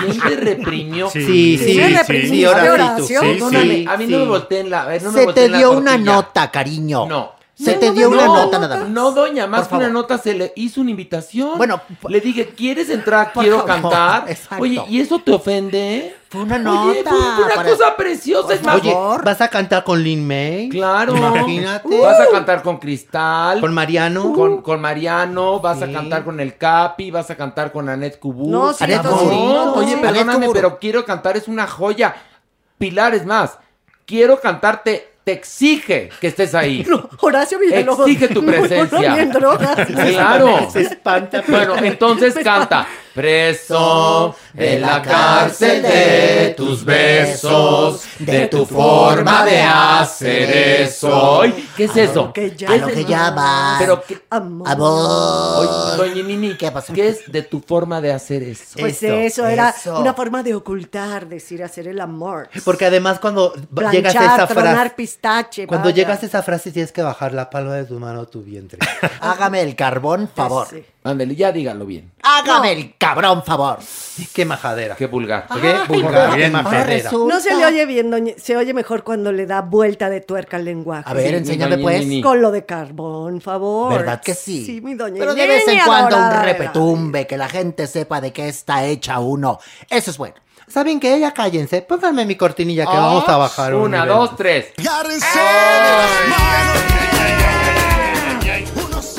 ¿Quién 0.00 0.20
te 0.20 0.36
reprimió? 0.36 1.10
Sí, 1.10 1.20
Sí, 1.24 1.58
Sí, 1.58 1.74
me 1.76 1.88
sí, 1.88 1.94
reprimí, 1.96 2.28
sí, 2.28 2.44
a 2.44 3.96
mí 3.96 4.06
no 4.06 4.18
me 4.18 4.24
volteen 4.26 4.70
la. 4.70 4.82
a 4.82 4.86
ver, 4.86 5.02
no 5.02 5.12
me 5.12 5.20
Se 5.24 5.32
te 5.32 5.48
la 5.48 5.58
dio 5.58 5.72
una 5.72 5.98
nota, 5.98 6.50
cariño. 6.50 7.06
No. 7.06 7.39
Se 7.62 7.74
No, 7.74 7.78
te 7.80 7.86
no, 7.88 7.92
dio 7.92 8.08
una 8.08 8.24
no, 8.26 8.34
nota 8.36 8.58
nada 8.58 8.76
más. 8.78 8.88
No, 8.88 9.10
doña, 9.12 9.46
más 9.46 9.68
que 9.68 9.74
una 9.74 9.88
nota 9.88 10.16
se 10.16 10.32
le 10.34 10.52
hizo 10.56 10.80
una 10.80 10.90
invitación. 10.92 11.58
Bueno, 11.58 11.80
le 12.08 12.20
dije, 12.20 12.48
¿quieres 12.56 12.88
entrar? 12.88 13.32
Quiero 13.34 13.66
favor, 13.66 13.82
cantar. 13.82 14.30
exacto. 14.30 14.62
Oye, 14.62 14.82
¿y 14.88 15.00
eso 15.00 15.18
te 15.18 15.32
ofende? 15.32 16.16
Fue 16.30 16.42
una 16.42 16.54
Oye, 16.56 17.02
nota. 17.02 17.10
fue, 17.10 17.18
fue 17.20 17.44
una 17.44 17.54
para- 17.56 17.70
cosa 17.70 17.96
preciosa. 17.96 18.54
Es 18.54 18.62
más, 18.62 18.76
Oye, 18.76 18.96
¿vas 19.24 19.40
a 19.40 19.48
cantar 19.48 19.84
con 19.84 20.02
Lin 20.02 20.26
May? 20.26 20.68
claro. 20.70 21.16
Imagínate. 21.16 22.00
Vas 22.00 22.20
a 22.20 22.30
cantar 22.30 22.62
con 22.62 22.78
Cristal. 22.78 23.60
¿Con 23.60 23.74
Mariano? 23.74 24.32
Con, 24.32 24.62
con 24.62 24.80
Mariano, 24.80 25.60
vas 25.60 25.78
Sí. 25.78 25.84
a 25.84 25.92
cantar 25.92 26.24
con 26.24 26.40
el 26.40 26.56
Capi, 26.56 27.10
vas 27.10 27.30
a 27.30 27.36
cantar 27.36 27.72
con 27.72 27.88
Anet 27.88 28.18
Kubur. 28.18 28.48
No, 28.48 28.72
sí, 28.72 28.84
Anet 28.84 29.02
no, 29.02 29.18
sí, 29.18 29.26
no, 29.26 29.72
oye, 29.74 29.94
sí. 29.96 29.98
perdóname, 30.00 30.48
pero 30.52 30.78
quiero 30.78 31.04
cantar, 31.04 31.36
es 31.36 31.46
una 31.48 31.66
joya. 31.66 32.14
Pilar, 32.78 33.14
es 33.14 33.26
más, 33.26 33.58
quiero 34.06 34.40
cantarte, 34.40 35.09
te 35.24 35.32
exige 35.32 36.08
que 36.20 36.26
estés 36.28 36.54
ahí. 36.54 36.86
Horacio 37.20 37.58
Villalobos. 37.58 38.08
Exige 38.08 38.28
tu 38.28 38.42
No, 38.42 38.52
no, 38.52 38.58
presencia. 38.58 39.14
ni 39.14 39.20
en 39.20 39.30
drogas. 39.32 39.86
Claro. 39.86 40.70
Se 40.70 40.82
espanta. 40.82 41.42
Bueno, 41.46 41.76
entonces 41.78 42.34
canta. 42.44 42.86
Preso 43.14 44.34
en 44.56 44.80
la 44.82 45.02
cárcel 45.02 45.82
de 45.82 46.54
tus 46.56 46.84
besos, 46.84 48.02
de 48.18 48.46
tu 48.48 48.64
forma 48.66 49.44
de 49.44 49.60
hacer 49.60 50.50
eso. 50.82 51.42
Ay, 51.42 51.68
¿Qué 51.76 51.84
es 51.84 51.96
eso? 51.96 52.32
que 52.32 52.54
ya- 52.56 52.68
¿Qué 52.68 52.72
A 52.72 52.76
es 52.76 52.82
lo 52.82 52.88
que 52.88 53.04
llamas. 53.04 53.76
Pero, 53.80 54.02
¿qué, 54.04 54.20
Amor. 54.30 54.68
Amor. 54.68 55.96
oye, 55.98 56.14
doña 56.14 56.22
Nini, 56.26 56.56
¿Qué 56.56 56.70
pasó? 56.70 56.92
¿qué 56.92 57.08
es 57.08 57.30
de 57.30 57.42
tu 57.42 57.60
forma 57.60 58.00
de 58.00 58.12
hacer 58.12 58.42
eso? 58.42 58.76
Pues 58.78 59.02
Eso, 59.02 59.14
eso, 59.14 59.46
era 59.46 59.70
eso. 59.70 59.98
una 59.98 60.14
forma 60.14 60.42
de 60.42 60.54
ocultar, 60.54 61.26
decir, 61.28 61.62
hacer 61.62 61.88
el 61.88 62.00
amor. 62.00 62.48
Porque 62.64 62.86
además 62.86 63.18
cuando 63.18 63.54
llegas 63.92 64.14
a 64.16 64.34
esa 64.34 64.46
frase, 64.46 64.90
pistache. 64.90 65.66
cuando 65.66 65.86
vaya. 65.88 65.96
llegas 65.96 66.22
a 66.22 66.26
esa 66.26 66.42
frase 66.42 66.70
tienes 66.72 66.92
que 66.92 67.02
bajar 67.02 67.32
la 67.32 67.50
palma 67.50 67.74
de 67.74 67.84
tu 67.84 67.98
mano 67.98 68.20
a 68.22 68.26
tu 68.26 68.42
vientre. 68.42 68.78
Hágame 69.20 69.62
el 69.62 69.74
carbón, 69.76 70.28
favor. 70.34 70.68
Sí. 70.70 70.84
Ándale, 71.02 71.34
ya 71.34 71.50
dígalo 71.50 71.86
bien. 71.86 72.12
Hágame 72.22 72.72
el 72.72 72.94
cabrón 72.98 73.42
favor. 73.42 73.78
Qué 74.34 74.44
majadera. 74.44 74.96
Qué 74.96 75.06
vulgar. 75.06 75.46
Qué 75.48 75.74
vulgar, 75.88 76.36
qué 76.36 76.50
majadera. 76.50 76.84
resulta- 76.84 77.34
No 77.34 77.40
se 77.40 77.54
le 77.56 77.64
oye 77.64 77.86
bien, 77.86 78.10
doña- 78.10 78.34
se 78.36 78.54
oye 78.54 78.74
mejor 78.74 79.02
cuando 79.02 79.32
le 79.32 79.46
da 79.46 79.62
vuelta 79.62 80.10
de 80.10 80.20
tuerca 80.20 80.58
al 80.58 80.66
lenguaje. 80.66 81.04
A 81.08 81.14
ver, 81.14 81.30
Sí, 81.30 81.34
enséñame 81.36 81.78
mi 81.78 81.82
pues. 81.84 81.96
doña 82.00 82.08
Nini. 82.08 82.22
Con 82.22 82.42
lo 82.42 82.50
de 82.50 82.66
carbón, 82.66 83.40
favor. 83.40 83.94
¿Verdad 83.94 84.20
que 84.20 84.34
sí? 84.34 84.62
Sí, 84.66 84.82
mi 84.82 84.94
doña 84.94 85.16
Pero 85.20 85.34
de 85.34 85.46
vez 85.46 85.66
en 85.68 85.78
cuando 85.86 86.16
un 86.18 86.22
adorada. 86.22 86.42
repetumbe, 86.42 87.26
que 87.26 87.38
la 87.38 87.48
gente 87.48 87.86
sepa 87.86 88.20
de 88.20 88.32
qué 88.34 88.48
está 88.48 88.84
hecha 88.84 89.20
uno. 89.20 89.58
Eso 89.88 90.10
es 90.10 90.18
bueno. 90.18 90.34
¿Saben 90.68 91.00
qué? 91.00 91.18
Ya 91.18 91.32
cállense. 91.32 91.80
Pónganme 91.82 92.26
mi 92.26 92.36
cortinilla 92.36 92.84
que 92.84 92.92
Ah, 92.96 93.00
vamos 93.00 93.26
a 93.28 93.36
bajar 93.38 93.74
un 93.74 93.82
Una, 93.84 94.02
nivel. 94.02 94.18
dos, 94.18 94.36
tres. 94.36 94.66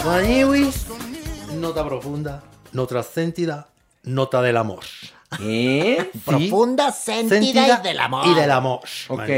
Maniwis, 0.05 0.85
nota 1.61 1.85
profunda, 1.85 2.41
nota 2.73 3.03
sentida, 3.03 3.67
nota 4.03 4.41
del 4.41 4.57
amor. 4.57 4.79
¿Eh? 5.39 6.11
Profunda, 6.25 6.91
sentida 6.91 7.79
y 7.79 7.83
del 7.83 7.99
amor. 7.99 8.27
Y 8.27 8.33
del 8.33 8.51
amor. 8.51 8.81
Ok. 9.07 9.29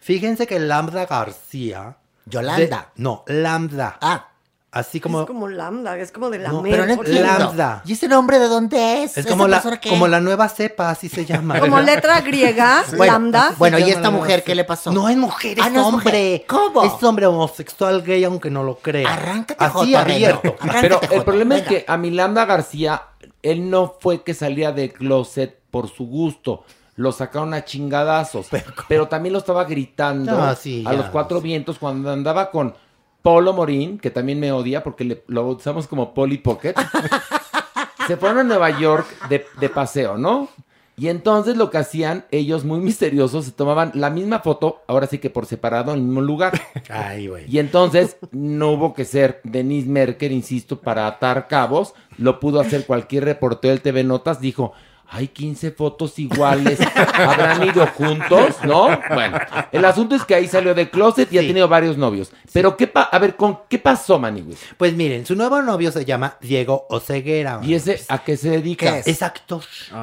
Fíjense 0.00 0.46
que 0.46 0.58
Lambda 0.58 1.04
García. 1.06 1.96
Yolanda. 2.24 2.92
de- 2.94 3.02
no, 3.02 3.24
Lambda. 3.26 3.98
Ah. 4.00 4.29
Así 4.72 5.00
como. 5.00 5.22
Es 5.22 5.26
como 5.26 5.48
lambda, 5.48 5.98
es 5.98 6.12
como 6.12 6.30
de 6.30 6.38
la 6.38 6.50
No, 6.50 6.62
Pero. 6.62 6.86
Lambda. 6.86 7.82
¿Y 7.84 7.94
ese 7.94 8.06
nombre 8.06 8.38
de 8.38 8.46
dónde 8.46 9.02
es? 9.02 9.12
Es 9.12 9.26
¿Esa 9.26 9.30
como 9.30 9.48
la, 9.48 9.62
como 9.88 10.06
la 10.06 10.20
nueva 10.20 10.48
cepa, 10.48 10.90
así 10.90 11.08
se 11.08 11.24
llama. 11.26 11.58
Como 11.58 11.80
letra 11.80 12.20
griega, 12.20 12.84
Bueno, 12.96 13.12
lambda. 13.12 13.54
Bueno, 13.58 13.78
¿y 13.80 13.90
esta 13.90 14.10
mujer 14.10 14.44
qué 14.44 14.54
le 14.54 14.64
pasó? 14.64 14.92
No 14.92 15.08
es 15.08 15.16
mujer, 15.16 15.58
es 15.58 15.64
Ah, 15.64 15.70
no 15.70 15.80
es 15.80 15.86
hombre. 15.86 16.04
mujer. 16.04 16.44
¿Cómo? 16.46 16.84
Es 16.84 17.02
hombre 17.02 17.26
homosexual 17.26 18.02
gay, 18.02 18.22
aunque 18.22 18.48
no 18.50 18.62
lo 18.62 18.76
crea. 18.76 19.12
Arráncate, 19.12 19.64
Así 19.64 19.94
abierto. 19.94 20.54
Arráncate, 20.60 20.80
Pero 20.80 21.00
el 21.18 21.24
problema 21.24 21.56
es 21.58 21.66
que 21.66 21.84
a 21.88 21.96
Milanda 21.96 22.44
García, 22.44 23.02
él 23.42 23.70
no 23.70 23.96
fue 24.00 24.22
que 24.22 24.34
salía 24.34 24.70
de 24.70 24.92
closet 24.92 25.58
por 25.72 25.88
su 25.88 26.06
gusto. 26.06 26.64
Lo 26.94 27.12
sacaron 27.12 27.54
a 27.54 27.64
chingadazos. 27.64 28.48
Pero, 28.86 29.08
también 29.08 29.32
lo 29.32 29.38
estaba 29.38 29.64
gritando 29.64 30.32
No, 30.32 30.54
sí, 30.54 30.84
a 30.86 30.92
ya, 30.92 30.98
los 30.98 31.06
cuatro 31.06 31.40
vientos 31.40 31.78
cuando 31.78 32.12
andaba 32.12 32.50
con 32.50 32.74
Polo 33.22 33.52
Morín, 33.52 33.98
que 33.98 34.10
también 34.10 34.40
me 34.40 34.52
odia 34.52 34.82
porque 34.82 35.04
le- 35.04 35.24
lo 35.26 35.44
bautizamos 35.44 35.86
como 35.86 36.14
Polly 36.14 36.38
Pocket. 36.38 36.74
Se 38.06 38.16
fueron 38.16 38.38
a 38.38 38.42
Nueva 38.44 38.70
York 38.78 39.06
de, 39.28 39.44
de 39.60 39.68
paseo, 39.68 40.18
¿no? 40.18 40.48
Y 40.96 41.08
entonces 41.08 41.56
lo 41.56 41.70
que 41.70 41.78
hacían 41.78 42.26
ellos 42.30 42.64
muy 42.64 42.80
misteriosos, 42.80 43.46
se 43.46 43.52
tomaban 43.52 43.92
la 43.94 44.10
misma 44.10 44.40
foto, 44.40 44.82
ahora 44.86 45.06
sí 45.06 45.16
que 45.18 45.30
por 45.30 45.46
separado, 45.46 45.92
en 45.92 46.00
el 46.00 46.04
mismo 46.04 46.20
lugar. 46.20 46.60
Ay, 46.90 47.28
güey. 47.28 47.44
Y 47.48 47.58
entonces 47.58 48.18
no 48.32 48.72
hubo 48.72 48.92
que 48.92 49.06
ser 49.06 49.40
Denise 49.44 49.88
Merker, 49.88 50.30
insisto, 50.30 50.80
para 50.80 51.06
atar 51.06 51.46
cabos. 51.48 51.94
Lo 52.18 52.38
pudo 52.38 52.60
hacer 52.60 52.84
cualquier 52.84 53.24
reportero 53.24 53.72
del 53.72 53.80
TV 53.80 54.04
Notas. 54.04 54.40
Dijo, 54.42 54.72
hay 55.12 55.28
15 55.28 55.72
fotos 55.72 56.18
iguales. 56.18 56.78
¿Habrán 57.14 57.64
ido 57.64 57.86
juntos? 57.88 58.56
¿No? 58.64 58.88
Bueno, 59.12 59.38
el 59.72 59.84
asunto 59.84 60.14
es 60.14 60.24
que 60.24 60.34
ahí 60.36 60.46
salió 60.46 60.74
de 60.74 60.88
closet 60.88 61.32
y 61.32 61.38
ha 61.38 61.40
tenido 61.40 61.68
varios 61.68 61.96
novios. 61.98 62.32
Pero, 62.52 62.76
¿qué 62.76 62.86
pa 62.86 63.02
a 63.02 63.18
ver, 63.18 63.34
¿con 63.36 63.60
qué 63.68 63.78
pasó, 63.78 64.18
Maniwis? 64.18 64.58
Pues 64.76 64.94
miren, 64.94 65.26
su 65.26 65.34
nuevo 65.34 65.60
novio 65.62 65.90
se 65.90 66.04
llama 66.04 66.36
Diego 66.40 66.86
Oceguera. 66.88 67.60
¿Y 67.62 67.74
ese 67.74 68.00
a 68.08 68.22
qué 68.22 68.36
se 68.36 68.50
dedica? 68.50 68.92
¿Qué 68.92 68.98
es? 69.00 69.08
Es 69.08 69.22
actor. 69.22 69.62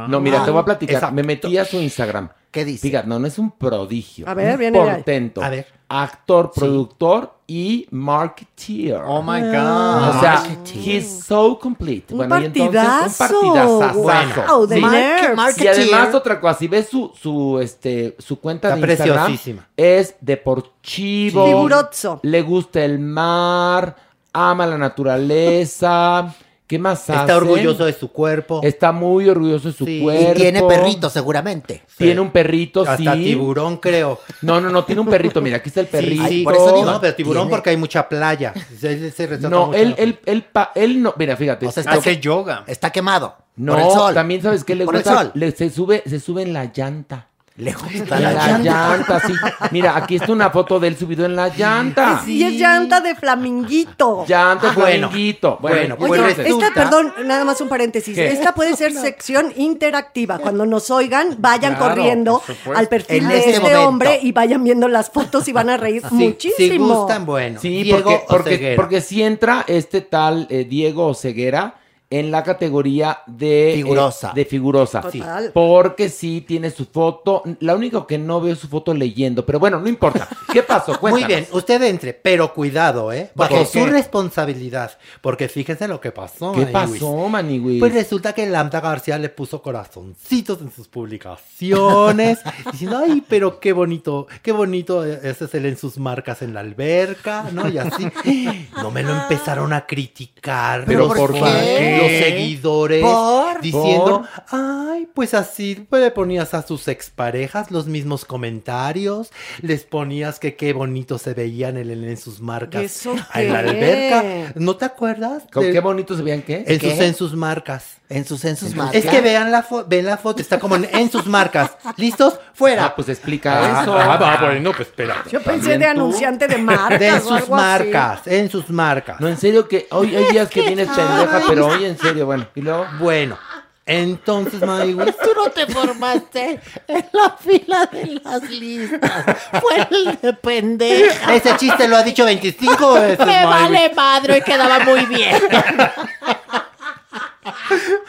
No, 0.09 0.19
mira, 0.19 0.43
te 0.43 0.51
voy 0.51 0.61
a 0.61 0.65
platicar. 0.65 0.95
exacto. 0.95 1.15
Me 1.15 1.23
metí 1.23 1.57
a 1.57 1.65
su 1.65 1.77
Instagram. 1.77 2.29
¿Qué 2.51 2.65
dice? 2.65 2.87
Fíjate, 2.87 3.07
no, 3.07 3.19
no 3.19 3.27
es 3.27 3.39
un 3.39 3.51
prodigio. 3.51 4.27
A 4.27 4.33
ver, 4.33 4.53
un 4.53 4.59
viene 4.59 4.79
ahí. 4.79 4.95
portento. 4.95 5.43
A 5.43 5.49
ver. 5.49 5.76
Actor, 5.89 6.51
productor 6.53 7.33
y 7.47 7.87
marketeer. 7.91 9.01
Oh 9.05 9.21
my 9.21 9.39
God. 9.39 10.09
O 10.17 10.19
sea, 10.19 10.43
he's 10.75 11.23
so 11.25 11.57
complete. 11.57 12.13
Un 12.13 12.17
bueno, 12.17 12.39
y 12.41 12.45
entonces, 12.45 12.81
partidazo. 13.17 13.39
un 13.39 13.53
partidazazazo. 13.79 14.57
Wow, 14.57 14.67
de 14.67 14.75
Sí. 14.75 14.81
nerds. 14.81 15.31
Y 15.31 15.35
Marketeer. 15.35 15.73
además, 15.75 16.15
otra 16.15 16.39
cosa, 16.41 16.59
si 16.59 16.67
ves 16.67 16.89
su, 16.89 17.11
su, 17.19 17.59
este, 17.59 18.15
su 18.19 18.37
cuenta 18.39 18.73
Está 18.75 18.85
de 18.85 18.91
Instagram, 18.93 19.37
es 19.77 20.15
deportivo. 20.19 21.45
Figurozzo. 21.45 22.19
Le 22.23 22.41
gusta 22.41 22.83
el 22.83 22.99
mar, 22.99 23.95
ama 24.33 24.65
la 24.67 24.77
naturaleza. 24.77 26.35
¿Qué 26.67 26.77
más 26.77 27.09
hace? 27.09 27.13
Está 27.21 27.37
orgulloso 27.37 27.85
de 27.85 27.93
su 27.93 28.11
cuerpo. 28.11 28.59
Está 28.61 28.91
muy 28.91 29.29
orgulloso 29.29 29.69
de 29.69 29.73
su 29.73 29.85
Sí. 29.85 29.99
Y 29.99 30.03
cuerpo. 30.03 30.31
Y 30.31 30.33
tiene 30.35 30.61
perrito, 30.63 31.09
seguramente. 31.09 31.83
Tiene 31.97 32.19
un 32.19 32.29
perrito, 32.31 32.81
Hasta 32.81 33.13
sí. 33.15 33.23
tiburón, 33.23 33.77
creo. 33.77 34.19
No, 34.41 34.59
no, 34.59 34.69
no, 34.69 34.83
tiene 34.83 34.99
un 34.99 35.07
perrito. 35.07 35.41
Mira, 35.41 35.57
aquí 35.57 35.69
está 35.69 35.79
el 35.79 35.87
perrito. 35.87 36.23
Sí, 36.23 36.29
sí. 36.39 36.43
por 36.43 36.55
eso 36.55 36.73
digo, 36.73 36.85
no, 36.91 36.99
pero 36.99 37.15
tiburón 37.15 37.43
tiene- 37.43 37.51
porque 37.55 37.69
hay 37.69 37.77
mucha 37.77 38.09
playa. 38.09 38.53
Se- 38.77 39.11
se 39.11 39.27
retrata 39.27 39.49
No, 39.55 39.67
mucho 39.67 39.77
él, 39.79 39.89
la- 39.91 40.03
él, 40.03 40.19
él, 40.25 40.43
pa- 40.43 40.71
él 40.75 41.01
no. 41.01 41.13
Mira, 41.17 41.37
fíjate. 41.37 41.65
O 41.67 41.71
sea, 41.71 41.81
está- 41.81 41.93
Hace 41.93 42.19
yoga. 42.19 42.63
Está 42.67 42.89
quemado. 42.91 43.35
no, 43.55 43.71
por 43.73 43.81
el 43.81 43.89
sol. 43.91 44.13
también 44.13 44.41
sabes 44.41 44.63
que 44.65 44.75
le 44.75 44.83
Por 44.85 44.95
el 44.97 45.03
gusta. 45.03 45.17
sol. 45.21 45.31
le- 45.35 45.51
se 45.51 45.69
sube, 45.69 46.03
se 46.05 46.19
sube 46.19 46.41
en 46.43 46.51
la 46.53 46.65
llanta. 46.65 47.29
Le 47.57 47.73
gusta 47.73 48.19
la, 48.19 48.33
la, 48.33 48.47
llanta. 48.59 48.61
llanta, 48.61 49.19
sí. 49.25 49.33
Mira, 49.71 49.97
aquí 49.97 50.17
está 50.17 50.31
una 50.31 50.51
foto 50.51 50.79
de 50.79 50.89
él 50.89 50.95
subido 50.97 51.25
en 51.25 51.35
la 51.35 51.49
llanta. 51.49 52.21
Y 52.27 52.43
es 52.43 52.53
llanta 52.53 53.01
de 53.01 53.15
flaminguito. 53.15 54.25
Llanta, 54.27 54.73
bueno. 54.73 55.09
flaminguito. 55.09 55.57
Bueno, 55.59 55.95
Bueno, 55.97 56.23
pues 56.25 56.37
esta, 56.37 56.71
perdón, 56.71 57.11
nada 57.25 57.43
más 57.45 57.59
un 57.59 57.67
paréntesis. 57.67 58.13
¿Qué? 58.13 58.27
Esta 58.27 58.53
puede 58.53 58.75
ser 58.75 58.93
sección 58.93 59.51
interactiva. 59.55 60.37
Cuando 60.37 60.67
nos 60.67 60.91
oigan, 60.91 61.35
vayan 61.39 61.73
Claro, 61.75 61.95
corriendo 61.95 62.43
al 62.75 62.87
perfil 62.89 63.23
En 63.23 63.27
de 63.29 63.37
este 63.39 63.55
este, 63.55 63.75
hombre 63.75 64.19
y 64.21 64.31
vayan 64.33 64.63
viendo 64.63 64.87
las 64.87 65.09
fotos 65.09 65.47
y 65.47 65.51
van 65.51 65.71
a 65.71 65.77
reír 65.77 66.03
Sí, 66.07 66.13
muchísimo. 66.13 66.57
Si 66.57 66.77
gustan, 66.77 67.25
bueno. 67.25 67.59
Sí, 67.59 67.81
Diego 67.81 68.23
porque, 68.29 68.73
porque 68.75 69.01
si 69.01 69.23
entra 69.23 69.65
este 69.67 70.01
tal 70.01 70.45
eh, 70.51 70.63
Diego 70.63 71.15
Ceguera 71.15 71.73
en 72.09 72.31
la 72.31 72.41
categoría 72.43 73.19
de 73.27 73.71
Figurosa. 73.75 74.29
eh, 74.29 74.31
de 74.35 74.45
figurosa. 74.45 75.01
Total. 75.01 75.51
Porque 75.53 76.07
sí 76.09 76.41
tiene 76.47 76.69
su 76.71 76.85
foto. 76.85 77.43
La 77.59 77.75
única 77.75 78.05
que 78.07 78.17
no 78.17 78.39
veo 78.39 78.53
es 78.53 78.59
su 78.59 78.67
foto 78.69 78.93
leyendo. 78.93 79.45
Pero 79.45 79.59
bueno, 79.59 79.79
no 79.79 79.89
importa. 79.89 80.27
¿Qué 80.53 80.63
pasó? 80.63 80.97
Muy 81.01 81.25
bien, 81.25 81.45
usted 81.51 81.81
entre, 81.83 82.13
pero 82.13 82.53
cuidado, 82.53 83.11
¿eh? 83.11 83.29
¿Por 83.35 83.49
Bajo 83.49 83.65
su 83.65 83.85
responsabilidad. 83.85 84.97
Porque 85.21 85.49
fíjense 85.49 85.87
lo 85.87 85.99
que 85.99 86.11
pasó. 86.11 86.53
¿Qué 86.53 86.65
Maniwis. 86.65 87.01
pasó, 87.01 87.29
Maniwis? 87.29 87.79
Pues 87.79 87.93
resulta 87.93 88.33
que 88.33 88.45
Lambda 88.45 88.79
García 88.79 89.17
le 89.17 89.29
puso 89.29 89.61
corazoncitos 89.61 90.61
en 90.61 90.71
sus 90.71 90.87
publicaciones, 90.87 92.39
diciendo, 92.71 92.99
ay, 93.05 93.23
pero 93.27 93.59
qué 93.59 93.73
bonito, 93.73 94.27
qué 94.41 94.51
bonito 94.51 95.03
ese 95.03 95.45
es 95.45 95.53
él 95.55 95.65
en 95.65 95.77
sus 95.77 95.97
marcas 95.97 96.41
en 96.41 96.53
la 96.53 96.61
alberca, 96.61 97.45
¿no? 97.51 97.67
Y 97.67 97.77
así. 97.77 98.07
No 98.81 98.91
me 98.91 99.01
lo 99.03 99.11
empezaron 99.11 99.73
a 99.73 99.85
criticar. 99.85 100.83
¿Pero 100.85 101.07
por 101.07 101.35
fans, 101.37 101.55
qué? 101.63 101.96
Los 101.97 102.07
seguidores. 102.07 103.01
¿Por? 103.03 103.61
Diciendo, 103.61 104.23
ay, 104.49 105.07
pues 105.13 105.33
así 105.33 105.85
pues, 105.89 106.01
le 106.01 106.11
ponías 106.11 106.53
a 106.53 106.61
sus 106.65 106.87
exparejas 106.87 107.71
los 107.71 107.87
mismos 107.87 108.25
comentarios, 108.25 109.31
les 109.61 109.83
ponías 109.83 110.39
que 110.39 110.55
qué 110.55 110.73
bonito 110.73 111.17
se 111.17 111.33
veían 111.33 111.77
en, 111.77 111.89
en 111.91 112.17
sus 112.17 112.39
marcas 112.41 112.83
¿Eso 112.83 113.15
en 113.33 113.53
la 113.53 113.59
alberca. 113.59 114.53
¿No 114.55 114.75
te 114.77 114.85
acuerdas? 114.85 115.43
¿Con 115.51 115.63
De- 115.63 115.71
qué 115.71 115.79
bonito 115.79 116.15
se 116.15 116.21
veían 116.23 116.41
qué? 116.41 116.63
en 116.67 116.79
sus, 116.79 116.93
¿Qué? 116.93 117.05
en 117.05 117.13
sus 117.15 117.35
marcas. 117.35 117.97
En 118.09 118.25
sus 118.25 118.45
en 118.45 118.55
sus 118.55 118.73
marcas. 118.73 118.95
Es 118.95 119.05
que 119.09 119.19
vean 119.19 119.51
la, 119.51 119.67
fo- 119.67 119.83
ven 119.85 120.05
la 120.05 120.15
foto, 120.17 120.41
está 120.41 120.57
como 120.59 120.77
en, 120.77 120.85
en 120.93 121.11
sus 121.11 121.25
marcas. 121.25 121.71
¿Listos? 121.97 122.39
Fuera. 122.53 122.85
Ah, 122.85 122.95
pues 122.95 123.09
explica 123.09 123.79
Ah, 123.79 123.81
eso. 123.81 123.93
ah, 123.97 124.15
va, 124.15 124.37
bueno, 124.45 124.71
pues 124.71 124.87
espera. 124.87 125.23
Yo 125.29 125.41
pensé 125.41 125.77
de 125.77 125.85
tú. 125.85 125.91
anunciante 125.91 126.47
de 126.47 126.57
marcas 126.59 126.99
De 126.99 127.11
o 127.11 127.19
sus 127.19 127.31
así. 127.41 127.51
marcas, 127.51 128.21
en 128.27 128.49
sus 128.49 128.69
marcas. 128.69 129.19
No, 129.19 129.27
en 129.27 129.35
serio 129.37 129.67
que 129.67 129.87
hoy 129.91 130.15
hay 130.15 130.23
días 130.31 130.49
que 130.49 130.61
vienes 130.61 130.87
pendeja, 130.87 131.41
pero 131.49 131.67
hoy 131.67 131.83
en 131.83 131.97
serio, 131.97 132.25
bueno. 132.25 132.47
Y 132.55 132.61
luego. 132.61 132.85
Bueno, 132.99 133.37
entonces, 133.85 134.61
Maywis, 134.61 135.15
Tú 135.23 135.29
no 135.35 135.49
te 135.51 135.67
formaste 135.67 136.61
en 136.87 137.05
la 137.11 137.35
fila 137.37 137.85
de 137.91 138.21
las 138.23 138.41
listas. 138.49 139.25
Fue 139.61 139.85
el 139.91 140.17
de 140.21 140.31
pendeja. 140.33 141.35
ese 141.35 141.57
chiste 141.57 141.87
lo 141.89 141.97
ha 141.97 142.03
dicho 142.03 142.23
25 142.23 142.93
veces, 142.93 143.25
Me 143.25 143.45
vale 143.45 143.91
madre 143.93 144.37
y 144.37 144.41
quedaba 144.41 144.79
muy 144.85 145.05
bien. 145.07 145.35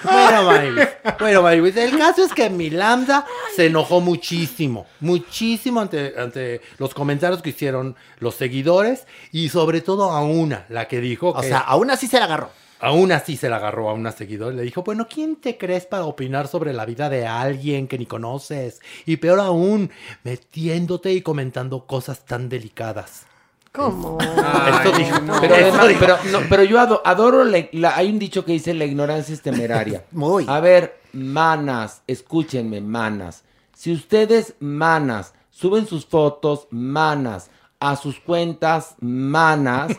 Bueno, 0.02 0.44
Maywis. 0.44 0.88
Bueno, 1.18 1.42
Maywis, 1.42 1.76
el 1.76 1.96
caso 1.98 2.24
es 2.24 2.32
que 2.32 2.48
mi 2.50 2.70
lambda 2.70 3.26
se 3.54 3.66
enojó 3.66 4.00
muchísimo, 4.00 4.86
muchísimo 5.00 5.80
ante, 5.80 6.14
ante 6.16 6.60
los 6.78 6.94
comentarios 6.94 7.42
que 7.42 7.50
hicieron 7.50 7.96
los 8.18 8.34
seguidores 8.34 9.06
y 9.32 9.48
sobre 9.48 9.80
todo 9.80 10.10
a 10.10 10.22
una, 10.22 10.66
la 10.68 10.88
que 10.88 11.00
dijo 11.00 11.30
O 11.30 11.42
sea, 11.42 11.58
aún 11.58 11.90
así 11.90 12.06
se 12.06 12.18
la 12.18 12.26
agarró. 12.26 12.50
aún 12.80 13.10
así 13.12 13.36
se 13.36 13.48
la 13.48 13.56
agarró 13.56 13.88
a 13.90 13.92
una 13.92 14.12
seguidora. 14.12 14.54
Le 14.54 14.62
dijo, 14.62 14.82
bueno, 14.82 15.08
¿quién 15.08 15.36
te 15.36 15.58
crees 15.58 15.86
para 15.86 16.04
opinar 16.04 16.46
sobre 16.48 16.72
la 16.72 16.84
vida 16.84 17.08
de 17.08 17.26
alguien 17.26 17.88
que 17.88 17.98
ni 17.98 18.06
conoces? 18.06 18.80
Y 19.04 19.16
peor 19.16 19.40
aún, 19.40 19.90
metiéndote 20.24 21.12
y 21.12 21.22
comentando 21.22 21.86
cosas 21.86 22.24
tan 22.24 22.48
delicadas. 22.48 23.26
¿Cómo? 23.72 24.18
Esto 24.20 24.92
dijo. 24.96 25.16
Pero, 25.40 25.88
dijo. 25.88 26.06
no, 26.32 26.38
pero 26.48 26.62
yo 26.64 26.80
ado- 26.80 27.02
adoro, 27.04 27.44
la- 27.44 27.68
la- 27.72 27.96
hay 27.96 28.10
un 28.10 28.18
dicho 28.18 28.44
que 28.44 28.52
dice 28.52 28.74
la 28.74 28.84
ignorancia 28.84 29.34
es 29.34 29.42
temeraria. 29.42 30.04
Muy. 30.12 30.46
A 30.48 30.60
ver, 30.60 31.00
manas, 31.12 32.02
escúchenme, 32.06 32.80
manas. 32.80 33.44
Si 33.74 33.92
ustedes, 33.92 34.54
manas, 34.60 35.34
suben 35.50 35.86
sus 35.86 36.06
fotos, 36.06 36.66
manas, 36.70 37.50
a 37.80 37.94
sus 37.96 38.18
cuentas, 38.18 38.96
manas, 39.00 39.92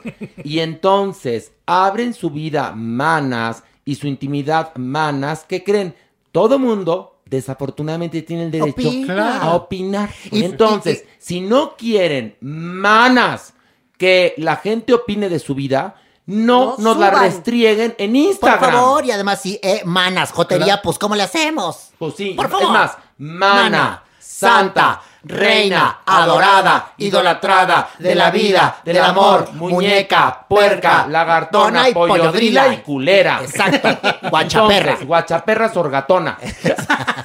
y 0.43 0.59
entonces 0.59 1.53
abren 1.65 2.13
su 2.13 2.29
vida, 2.29 2.73
manas, 2.75 3.63
y 3.85 3.95
su 3.95 4.07
intimidad 4.07 4.75
manas, 4.75 5.45
¿qué 5.47 5.63
creen? 5.63 5.95
Todo 6.31 6.59
mundo 6.59 7.21
desafortunadamente 7.25 8.21
tiene 8.23 8.45
el 8.45 8.51
derecho 8.51 8.89
Opina. 8.89 9.37
a 9.41 9.53
opinar. 9.55 10.09
Y- 10.31 10.43
Entonces, 10.43 11.05
si 11.19 11.41
no 11.41 11.75
quieren 11.77 12.35
manas 12.41 13.53
que 13.99 14.33
la 14.37 14.55
gente 14.55 14.93
opine 14.95 15.29
de 15.29 15.37
su 15.37 15.53
vida, 15.53 15.95
no, 16.25 16.75
No 16.77 16.93
nos 16.95 16.97
la 16.97 17.09
restrieguen 17.11 17.95
en 17.97 18.11
Por 18.11 18.15
Instagram. 18.17 18.71
favor, 18.71 19.05
y 19.05 19.11
además, 19.11 19.41
si 19.41 19.59
eh, 19.61 19.81
manas, 19.83 20.31
jotería, 20.31 20.81
pues, 20.81 20.97
¿cómo 20.97 21.15
le 21.15 21.23
hacemos? 21.23 21.89
Pues 21.99 22.15
sí, 22.15 22.31
Por 22.31 22.49
favor. 22.49 22.65
es 22.67 22.71
más, 22.71 22.97
mana, 23.17 23.63
Mana, 23.63 24.03
santa, 24.19 25.01
reina, 25.23 25.99
adorada, 26.05 26.93
idolatrada, 26.97 27.89
de 27.99 28.15
la 28.15 28.31
vida, 28.31 28.77
del 28.83 28.99
amor, 28.99 29.49
muñeca, 29.53 30.45
puerca, 30.47 31.07
lagartona, 31.07 31.89
y 31.89 31.93
pollodrila 31.93 32.73
y 32.73 32.77
culera. 32.77 33.41
Exacto. 33.43 33.89
Guachaperra. 34.29 34.77
Entonces, 34.91 35.07
guachaperra 35.07 35.73
sorgatona. 35.73 36.37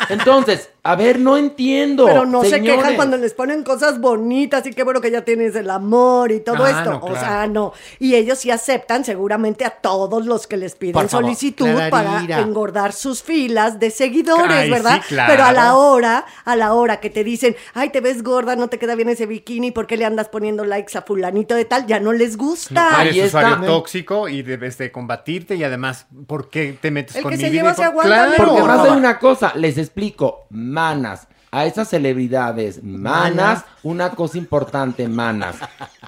Entonces, 0.08 0.70
a 0.82 0.96
ver, 0.96 1.18
no 1.18 1.36
entiendo. 1.36 2.04
Pero 2.06 2.26
no 2.26 2.44
se 2.44 2.60
quejan 2.62 2.94
cuando 2.96 3.16
les 3.16 3.32
ponen 3.32 3.62
cosas 3.64 4.00
bonitas 4.00 4.66
y 4.66 4.72
qué 4.72 4.82
bueno 4.82 5.00
que 5.00 5.10
ya 5.10 5.22
tienes 5.24 5.54
el 5.56 5.70
amor 5.70 6.30
y 6.30 6.40
todo 6.40 6.64
Ah, 6.64 6.70
esto. 6.70 6.90
no, 6.90 6.98
O 7.00 7.14
sea, 7.16 7.46
no. 7.46 7.72
Y 7.98 8.14
ellos 8.14 8.38
sí 8.38 8.50
aceptan 8.50 9.04
seguramente 9.04 9.64
a 9.64 9.70
todos 9.70 10.26
los 10.26 10.46
que 10.46 10.56
les 10.56 10.74
piden 10.74 11.08
solicitud 11.08 11.64
Clararira. 11.66 11.90
para 12.36 12.40
engordar 12.40 12.92
sus 12.92 13.22
filas 13.22 13.78
de 13.80 13.90
seguidores, 13.90 14.50
Ay, 14.56 14.70
¿verdad? 14.70 15.00
sí, 15.02 15.08
claro. 15.14 15.32
Pero 15.32 15.44
a 15.44 15.52
la 15.52 15.74
hora, 15.76 16.26
a 16.44 16.56
la 16.56 16.74
hora 16.74 17.00
que 17.00 17.08
te 17.10 17.24
dicen, 17.24 17.56
ay, 17.72 17.83
te 17.90 18.00
ves 18.00 18.22
gorda, 18.22 18.56
no 18.56 18.68
te 18.68 18.78
queda 18.78 18.94
bien 18.94 19.08
ese 19.08 19.26
bikini, 19.26 19.70
¿por 19.70 19.86
qué 19.86 19.96
le 19.96 20.04
andas 20.04 20.28
poniendo 20.28 20.64
likes 20.64 20.96
a 20.98 21.02
fulanito 21.02 21.54
de 21.54 21.64
tal? 21.64 21.86
Ya 21.86 22.00
no 22.00 22.12
les 22.12 22.36
gusta. 22.36 22.98
Ahí 22.98 23.08
Eres 23.18 23.26
está. 23.34 23.38
usuario 23.38 23.66
tóxico 23.66 24.28
y 24.28 24.42
debes 24.42 24.78
de 24.78 24.90
combatirte 24.92 25.54
y 25.56 25.64
además, 25.64 26.06
¿por 26.26 26.48
qué 26.50 26.76
te 26.80 26.90
metes 26.90 27.16
El 27.16 27.22
con 27.22 27.30
que 27.30 27.36
mi 27.38 27.42
se 27.44 27.50
vida? 27.50 27.62
lleva 27.62 27.74
se 27.74 27.84
aguanta, 27.84 28.06
Claro. 28.14 28.32
Porque 28.36 28.62
más 28.62 28.76
favor. 28.76 28.92
hay 28.92 28.98
una 28.98 29.18
cosa, 29.18 29.52
les 29.56 29.78
explico, 29.78 30.46
manas, 30.50 31.26
a 31.50 31.66
esas 31.66 31.88
celebridades, 31.88 32.82
manas, 32.82 33.34
Manas. 33.34 33.64
una 33.84 34.10
cosa 34.10 34.38
importante, 34.38 35.06
manas. 35.06 35.56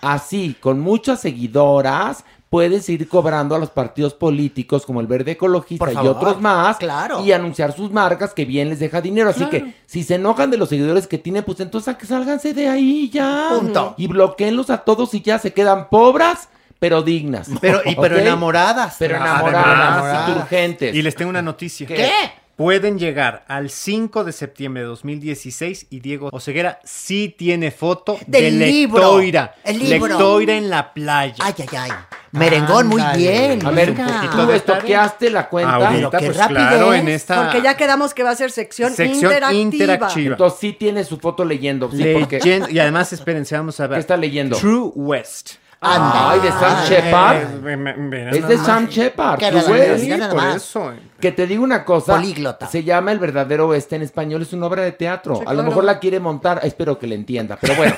Así, 0.02 0.56
con 0.60 0.80
muchas 0.80 1.20
seguidoras, 1.20 2.24
puedes 2.50 2.88
ir 2.88 3.08
cobrando 3.08 3.54
a 3.54 3.58
los 3.58 3.70
partidos 3.70 4.14
políticos 4.14 4.86
como 4.86 5.00
el 5.00 5.06
Verde 5.06 5.32
Ecologista 5.32 5.92
y 5.92 6.06
otros 6.06 6.40
más 6.40 6.76
claro. 6.76 7.24
y 7.24 7.32
anunciar 7.32 7.72
sus 7.72 7.90
marcas 7.90 8.32
que 8.32 8.44
bien 8.44 8.68
les 8.68 8.78
deja 8.78 9.00
dinero. 9.00 9.30
Así 9.30 9.46
que 9.46 9.74
si 9.86 10.04
se 10.04 10.14
enojan 10.14 10.50
de 10.50 10.56
los 10.56 10.68
seguidores 10.68 11.06
que 11.06 11.18
tienen, 11.18 11.44
pues 11.44 11.60
entonces 11.60 11.88
a 11.88 11.98
que 11.98 12.06
sálganse 12.06 12.54
de 12.54 12.68
ahí 12.68 13.10
ya. 13.10 13.48
Punto. 13.58 13.94
Y 13.96 14.06
bloqueenlos 14.06 14.70
a 14.70 14.78
todos 14.78 15.12
y 15.14 15.22
ya 15.22 15.38
se 15.38 15.52
quedan 15.52 15.88
pobres, 15.88 16.48
pero 16.78 17.02
dignas. 17.02 17.50
Pero, 17.60 17.80
y, 17.84 17.96
pero 17.96 18.16
enamoradas. 18.18 18.96
Pero 18.98 19.16
Además. 19.16 19.40
enamoradas, 19.40 20.34
turgentes. 20.34 20.94
Y 20.94 21.02
les 21.02 21.14
tengo 21.14 21.30
una 21.30 21.42
noticia. 21.42 21.86
¿Qué? 21.86 22.10
Pueden 22.56 22.98
llegar 22.98 23.44
al 23.48 23.68
5 23.68 24.24
de 24.24 24.32
septiembre 24.32 24.82
de 24.82 24.88
2016 24.88 25.88
y 25.90 26.00
Diego 26.00 26.30
Oseguera 26.32 26.80
sí 26.84 27.34
tiene 27.36 27.70
foto 27.70 28.18
Del 28.26 28.58
de 28.58 28.66
libro. 28.66 28.98
Lectoira. 29.18 29.54
El 29.62 29.78
libro. 29.78 30.06
Lectoira 30.08 30.54
en 30.56 30.70
la 30.70 30.94
playa. 30.94 31.34
Ay, 31.40 31.52
ay, 31.58 31.66
ay. 31.78 31.90
Merengón, 32.32 32.86
muy 32.86 33.02
Ándale. 33.02 33.18
bien. 33.18 33.66
A 33.66 33.70
ver, 33.70 33.92
venga. 33.92 34.30
¿tú 34.30 34.50
estoqueaste 34.52 35.28
la 35.30 35.50
cuenta? 35.50 35.74
Ahorita, 35.74 36.10
Pero 36.10 36.10
qué 36.18 36.26
pues 36.32 36.46
claro, 36.48 36.94
en 36.94 37.08
esta 37.08 37.42
Porque 37.44 37.60
ya 37.62 37.76
quedamos 37.76 38.14
que 38.14 38.22
va 38.22 38.30
a 38.30 38.36
ser 38.36 38.50
sección, 38.50 38.90
sección 38.94 39.16
interactiva. 39.32 39.60
interactiva. 39.60 40.32
Entonces 40.32 40.58
sí 40.58 40.72
tiene 40.72 41.04
su 41.04 41.18
foto 41.18 41.44
leyendo. 41.44 41.90
Sí, 41.90 42.04
porque... 42.18 42.38
Leyendo- 42.40 42.70
y 42.70 42.78
además, 42.78 43.12
espérense, 43.12 43.54
vamos 43.54 43.78
a 43.80 43.84
¿Qué 43.84 43.90
ver. 43.90 43.98
está 44.00 44.16
leyendo? 44.16 44.56
True 44.56 44.92
West. 44.94 45.56
Anda. 45.78 46.30
Ay, 46.30 46.40
de 46.40 46.48
Sam 46.50 46.74
Ay. 46.78 46.88
Shepard. 46.88 47.36
Eh, 47.66 48.30
Es 48.32 48.48
de 48.48 48.58
Sam 48.58 48.86
Shepard. 48.86 49.38
Qué 49.38 49.50
tú 49.52 49.60
Sí, 49.98 50.08
nada 50.08 50.28
por 50.30 50.36
más. 50.42 50.56
eso. 50.56 50.92
Que 51.20 51.32
te 51.32 51.46
digo 51.46 51.62
una 51.62 51.84
cosa. 51.84 52.14
Políglota. 52.14 52.66
Se 52.66 52.82
llama 52.82 53.12
El 53.12 53.18
verdadero 53.18 53.68
oeste 53.68 53.94
en 53.96 54.02
español. 54.02 54.42
Es 54.42 54.52
una 54.54 54.66
obra 54.66 54.82
de 54.82 54.92
teatro. 54.92 55.34
Sí, 55.36 55.40
A 55.42 55.50
lo 55.50 55.56
claro. 55.56 55.68
mejor 55.68 55.84
la 55.84 55.98
quiere 55.98 56.18
montar. 56.18 56.60
Espero 56.62 56.98
que 56.98 57.06
le 57.06 57.14
entienda. 57.14 57.58
Pero 57.60 57.74
bueno. 57.76 57.94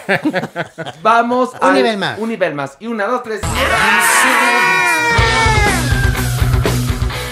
Vamos 1.02 1.50
Un 1.60 1.68
al- 1.68 1.74
nivel 1.74 1.96
más. 1.98 2.18
Un 2.18 2.28
nivel 2.28 2.54
más. 2.54 2.76
Y 2.80 2.88
una, 2.88 3.06
dos, 3.06 3.22
tres. 3.22 3.40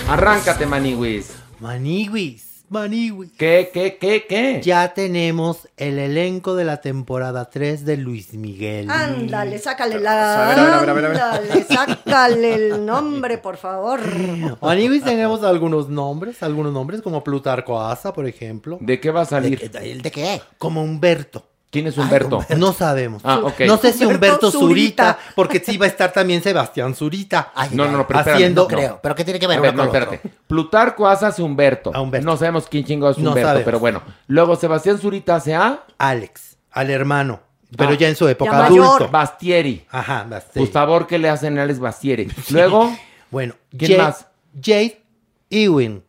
Arráncate, 0.08 0.66
Maniwis. 0.66 1.32
Maniwis, 1.58 2.55
Maniwis. 2.68 3.30
¿Qué, 3.38 3.70
qué, 3.72 3.96
qué, 3.96 4.26
qué? 4.28 4.60
Ya 4.62 4.92
tenemos 4.94 5.68
el 5.76 5.98
elenco 5.98 6.56
de 6.56 6.64
la 6.64 6.80
temporada 6.80 7.48
3 7.48 7.84
de 7.84 7.96
Luis 7.96 8.34
Miguel. 8.34 8.90
Ándale, 8.90 9.58
sácale 9.58 10.00
la. 10.00 10.44
A 10.44 10.48
ver, 10.48 10.58
a 10.58 10.80
ver, 10.80 10.90
a 10.90 10.92
ver, 10.92 11.04
a 11.04 11.08
ver, 11.08 11.20
a 11.20 11.30
ver. 11.38 11.40
Ándale, 11.42 11.64
sácale 11.64 12.54
el 12.54 12.84
nombre, 12.84 13.38
por 13.38 13.56
favor. 13.56 14.00
Maniwis 14.60 15.04
tenemos 15.04 15.44
algunos 15.44 15.88
nombres, 15.88 16.42
algunos 16.42 16.72
nombres 16.72 17.02
como 17.02 17.22
Plutarco 17.22 17.80
Asa, 17.80 18.12
por 18.12 18.26
ejemplo. 18.26 18.78
¿De 18.80 18.98
qué 19.00 19.10
va 19.10 19.22
a 19.22 19.26
salir? 19.26 19.58
¿De, 19.60 19.68
de- 19.68 19.98
de 19.98 20.10
qué? 20.10 20.40
Como 20.58 20.82
Humberto. 20.82 21.44
¿Quién 21.76 21.86
es 21.88 21.98
Humberto? 21.98 22.44
No 22.56 22.72
sabemos. 22.72 23.20
Ah, 23.24 23.40
ok. 23.42 23.60
No 23.66 23.76
sé 23.76 23.92
si 23.92 24.04
Humberto 24.04 24.46
Humberto 24.46 24.50
Zurita, 24.50 25.12
Zurita. 25.12 25.18
porque 25.34 25.60
sí 25.64 25.76
va 25.76 25.84
a 25.84 25.88
estar 25.88 26.12
también 26.12 26.42
Sebastián 26.42 26.94
Zurita. 26.94 27.52
Ay, 27.54 27.68
No, 27.72 27.84
no, 27.86 27.98
no, 27.98 28.06
pero 28.06 28.20
Haciendo- 28.20 28.62
no 28.62 28.68
creo. 28.68 29.00
¿Pero 29.02 29.14
qué 29.14 29.24
tiene 29.24 29.38
que 29.38 29.46
ver 29.46 29.58
A 29.58 29.60
ver, 29.60 29.74
uno 29.74 29.84
no, 29.84 29.90
con 29.90 29.98
lo 30.00 30.04
otro? 30.06 30.14
espérate. 30.14 30.38
Plutarco 30.46 31.06
hace 31.06 31.42
Humberto. 31.42 31.90
A 31.94 32.00
Humberto. 32.00 32.24
No 32.26 32.36
sabemos 32.36 32.66
quién 32.68 32.84
chingado 32.84 33.12
es 33.12 33.18
Humberto, 33.18 33.60
pero 33.64 33.78
bueno. 33.78 34.02
Luego 34.26 34.56
Sebastián 34.56 34.98
Zurita 34.98 35.36
hace 35.36 35.54
a 35.54 35.80
Alex, 35.98 36.56
al 36.70 36.88
hermano, 36.90 37.40
pero 37.76 37.90
Ah. 37.90 37.94
ya 37.94 38.08
en 38.08 38.16
su 38.16 38.26
época 38.28 38.50
Ya 38.52 38.58
mayor. 38.70 38.86
adulto. 38.86 39.08
Bastieri. 39.10 39.84
Ajá, 39.90 40.24
bastante. 40.28 40.60
Pues 40.60 40.70
favor 40.70 41.06
que 41.06 41.18
le 41.18 41.28
hacen 41.28 41.58
a 41.58 41.62
Alex 41.64 41.78
Bastieri. 41.78 42.28
Luego, 42.50 42.96
Bueno, 43.30 43.54
¿Quién 43.76 43.92
Jade- 43.92 44.02
más? 44.02 44.26
Jade 44.62 45.02
Ewing. 45.50 46.02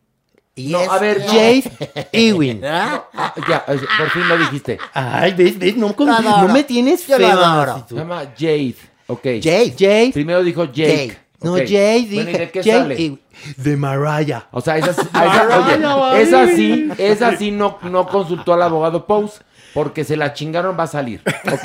Y 0.58 0.68
No, 0.68 0.80
es- 0.82 0.88
a 0.88 0.98
ver, 0.98 1.22
Jade 1.24 1.64
Ewing. 2.12 2.64
¿Ah? 2.64 3.04
ah, 3.14 3.34
ya, 3.48 3.64
por 3.64 4.10
fin 4.10 4.28
lo 4.28 4.36
dijiste. 4.38 4.78
Ay, 4.92 5.32
ves, 5.34 5.58
ves, 5.58 5.76
no, 5.76 5.94
con- 5.94 6.08
no 6.08 6.48
me 6.48 6.64
tienes 6.64 7.04
fe. 7.04 7.14
Se 7.14 7.20
llama 7.22 8.24
Jade. 8.36 8.74
Ok. 9.06 9.22
Jade. 9.42 9.74
Jade. 9.78 10.10
Primero 10.12 10.42
dijo 10.42 10.64
Jake. 10.64 10.90
Jade. 11.10 11.18
No, 11.40 11.52
Ok. 11.52 11.58
Jade, 11.60 12.06
Bueno, 12.12 12.22
¿y 12.22 12.24
dije. 12.26 12.38
de 12.38 12.50
qué 12.50 12.62
Jade 12.64 12.78
sale? 12.80 12.94
Ewing. 12.96 13.20
De 13.56 13.76
Mariah. 13.76 14.46
O 14.50 14.60
sea, 14.60 14.76
esa, 14.78 14.90
esa- 14.90 16.10
oye, 16.12 16.22
esa 16.22 16.46
sí, 16.48 16.88
esa 16.98 17.36
sí 17.36 17.50
no, 17.52 17.78
no 17.82 18.06
consultó 18.08 18.52
al 18.54 18.62
abogado 18.62 19.06
Pous 19.06 19.40
porque 19.74 20.02
se 20.02 20.16
la 20.16 20.32
chingaron, 20.32 20.76
va 20.76 20.82
a 20.84 20.88
salir. 20.88 21.22
Ok. 21.52 21.64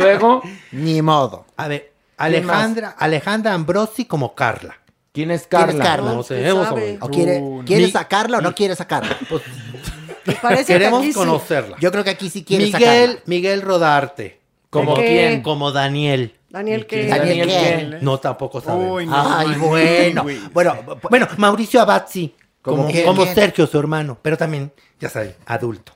Luego, 0.00 0.42
Ni 0.72 1.00
modo. 1.00 1.46
A 1.56 1.68
ver, 1.68 1.92
Alejandra, 2.16 2.96
Alejandra 2.98 3.52
Ambrosi 3.54 4.04
como 4.06 4.34
Carla. 4.34 4.76
¿Quién 5.16 5.30
es 5.30 5.46
¿Quién 5.46 5.60
Carla? 5.62 5.72
es 5.82 5.88
Carla? 5.88 6.12
No 6.12 6.22
¿quién 6.22 6.38
sabemos. 6.40 6.68
sabe? 6.68 6.98
¿O 7.00 7.08
quiere, 7.08 7.38
Uh, 7.40 7.62
¿quiere 7.64 7.84
Mi- 7.86 7.90
sacarla 7.90 8.38
o 8.38 8.40
no 8.42 8.54
quiere 8.54 8.76
sacarla? 8.76 9.16
Parece 10.42 10.64
que 10.66 10.72
Queremos 10.74 11.04
sí. 11.04 11.12
conocerla. 11.12 11.76
Yo 11.80 11.90
creo 11.92 12.04
que 12.04 12.10
aquí 12.10 12.28
sí 12.30 12.44
quiere 12.44 12.64
Miguel, 12.66 12.80
sacarla. 12.80 13.22
Miguel 13.26 13.62
Rodarte. 13.62 14.40
¿Como 14.70 14.94
¿Qué? 14.96 15.06
quién? 15.06 15.42
Como 15.42 15.72
Daniel. 15.72 16.34
Daniel, 16.50 16.86
que. 16.86 17.06
Daniel, 17.06 17.38
Daniel, 17.48 17.96
¿qué? 17.98 18.04
No, 18.04 18.18
tampoco 18.18 18.60
sabemos. 18.60 18.96
Uy, 18.98 19.06
no, 19.06 19.14
Ay, 19.38 19.48
man, 19.48 19.60
bueno. 19.60 20.24
Bueno, 20.52 20.76
Bueno, 21.10 21.28
Mauricio 21.38 21.80
Abazzi. 21.80 22.34
¿Cómo 22.62 22.78
Como, 22.78 22.90
quién? 22.90 23.06
como. 23.06 23.24
Sergio, 23.26 23.66
su 23.66 23.78
hermano. 23.78 24.18
Pero 24.20 24.36
también, 24.36 24.72
ya 25.00 25.08
saben, 25.08 25.34
adulto. 25.46 25.92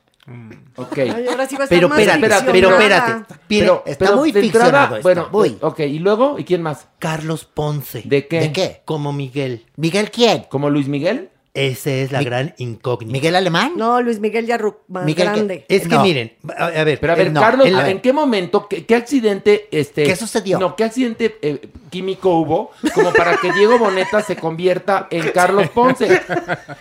Ok. 0.77 0.98
Ay, 0.98 1.27
ahora 1.28 1.47
sí 1.47 1.57
va 1.57 1.62
a 1.62 1.65
estar 1.65 1.69
Pero 1.69 1.89
más 1.89 1.98
espérate, 1.98 2.51
pero 2.52 2.70
espérate. 2.70 3.35
Pide- 3.48 3.61
Pero, 3.61 3.82
está 3.86 4.05
pero 4.07 4.16
muy 4.19 4.32
de 4.32 4.40
ficcionado 4.43 4.97
entrada, 4.97 4.97
esto, 4.98 5.02
bueno, 5.02 5.28
muy. 5.32 5.59
ok, 5.61 5.81
¿y 5.81 5.98
luego? 5.98 6.39
¿Y 6.39 6.44
quién 6.44 6.62
más? 6.62 6.86
Carlos 6.98 7.44
Ponce. 7.44 8.02
¿De 8.05 8.27
qué? 8.28 8.40
¿De 8.40 8.52
qué? 8.52 8.82
Como 8.85 9.12
Miguel. 9.12 9.66
¿Miguel 9.77 10.11
quién? 10.11 10.44
¿Como 10.48 10.70
Luis 10.70 10.89
Miguel? 10.89 11.31
Esa 11.52 11.90
es 11.90 12.12
la 12.12 12.20
Mi- 12.20 12.24
gran 12.27 12.55
incógnita. 12.59 13.12
¿Miguel 13.12 13.35
Alemán? 13.35 13.72
No, 13.77 14.01
Luis 14.01 14.20
Miguel 14.20 14.47
ya 14.47 14.56
ru- 14.56 14.77
más 14.86 15.05
Miguel, 15.05 15.27
grande. 15.27 15.64
Es 15.68 15.82
que 15.82 15.89
No. 15.89 16.02
miren, 16.02 16.32
a, 16.56 16.66
a 16.66 16.85
ver. 16.85 17.01
Pero 17.01 17.12
a 17.12 17.16
ver, 17.16 17.27
Eh, 17.27 17.31
no, 17.31 17.40
Carlos, 17.40 17.66
en 17.66 17.74
¿en, 17.77 17.94
la- 17.97 18.02
qué 18.02 18.12
momento, 18.12 18.68
qué, 18.68 18.86
qué 18.86 18.94
accidente, 18.94 19.66
este... 19.72 20.05
¿Qué 20.05 20.14
sucedió? 20.14 20.60
No, 20.60 20.77
¿qué 20.77 20.85
accidente 20.85 21.39
eh, 21.43 21.68
químico 21.90 22.31
hubo 22.39 22.70
como 22.94 23.12
para 23.12 23.36
que 23.36 23.52
Diego 23.52 23.78
Boneta 23.81 24.22
se 24.22 24.36
convierta 24.36 25.09
en 25.10 25.31
Carlos 25.32 25.68
Ponce? 25.70 26.22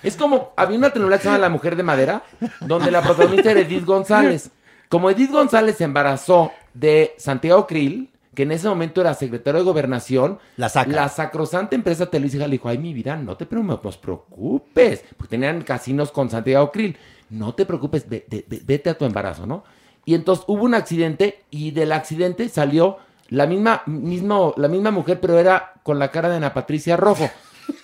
Es 0.04 0.16
como, 0.16 0.54
había 0.56 0.78
una 0.78 0.92
telenovela 0.92 1.18
que 1.18 1.24
se 1.24 1.30
llama 1.30 1.40
La 1.40 1.50
Mujer 1.50 1.76
de 1.76 1.84
Madera, 1.84 2.24
donde 2.62 2.92
la 2.92 3.02
protagonista 3.02 3.50
era 3.50 3.62
Edith 3.62 3.86
González. 3.86 4.52
Como 4.88 5.10
Edith 5.10 5.32
González 5.32 5.78
se 5.78 5.84
embarazó 5.86 6.52
de 6.76 7.16
Santiago 7.18 7.66
Krill, 7.66 8.10
que 8.40 8.44
en 8.44 8.54
ese 8.54 8.70
momento 8.70 9.02
era 9.02 9.14
secretario 9.16 9.60
de 9.60 9.66
Gobernación, 9.66 10.40
La 10.56 10.70
saca. 10.70 10.90
la 10.90 11.10
sacrosanta 11.10 11.76
empresa 11.76 12.06
televisiva 12.06 12.46
le 12.48 12.54
dijo, 12.54 12.70
ay, 12.70 12.78
mi 12.78 12.94
vida, 12.94 13.18
no 13.18 13.36
te 13.36 13.46
preocupes, 13.46 15.04
porque 15.18 15.32
tenían 15.32 15.62
casinos 15.64 16.10
con 16.14 16.30
Santiago 16.30 16.72
Krill, 16.72 16.96
no 17.32 17.54
te 17.54 17.66
preocupes, 17.66 18.08
ve- 18.08 18.26
vete 18.66 18.90
a 18.92 18.98
tu 18.98 19.04
embarazo, 19.04 19.46
¿no? 19.46 19.66
Y 20.06 20.16
entonces 20.16 20.46
hubo 20.48 20.64
un 20.64 20.74
accidente 20.74 21.44
y 21.52 21.72
del 21.72 21.92
accidente 21.92 22.48
salió 22.48 22.96
la 23.28 23.46
misma, 23.46 23.82
mismo, 23.88 24.54
la 24.56 24.70
misma 24.70 24.92
mujer, 24.92 25.20
pero 25.20 25.38
era 25.38 25.74
con 25.84 26.00
la 26.00 26.10
cara 26.10 26.30
de 26.30 26.38
Ana 26.38 26.54
Patricia 26.54 26.96
Rojo. 26.96 27.30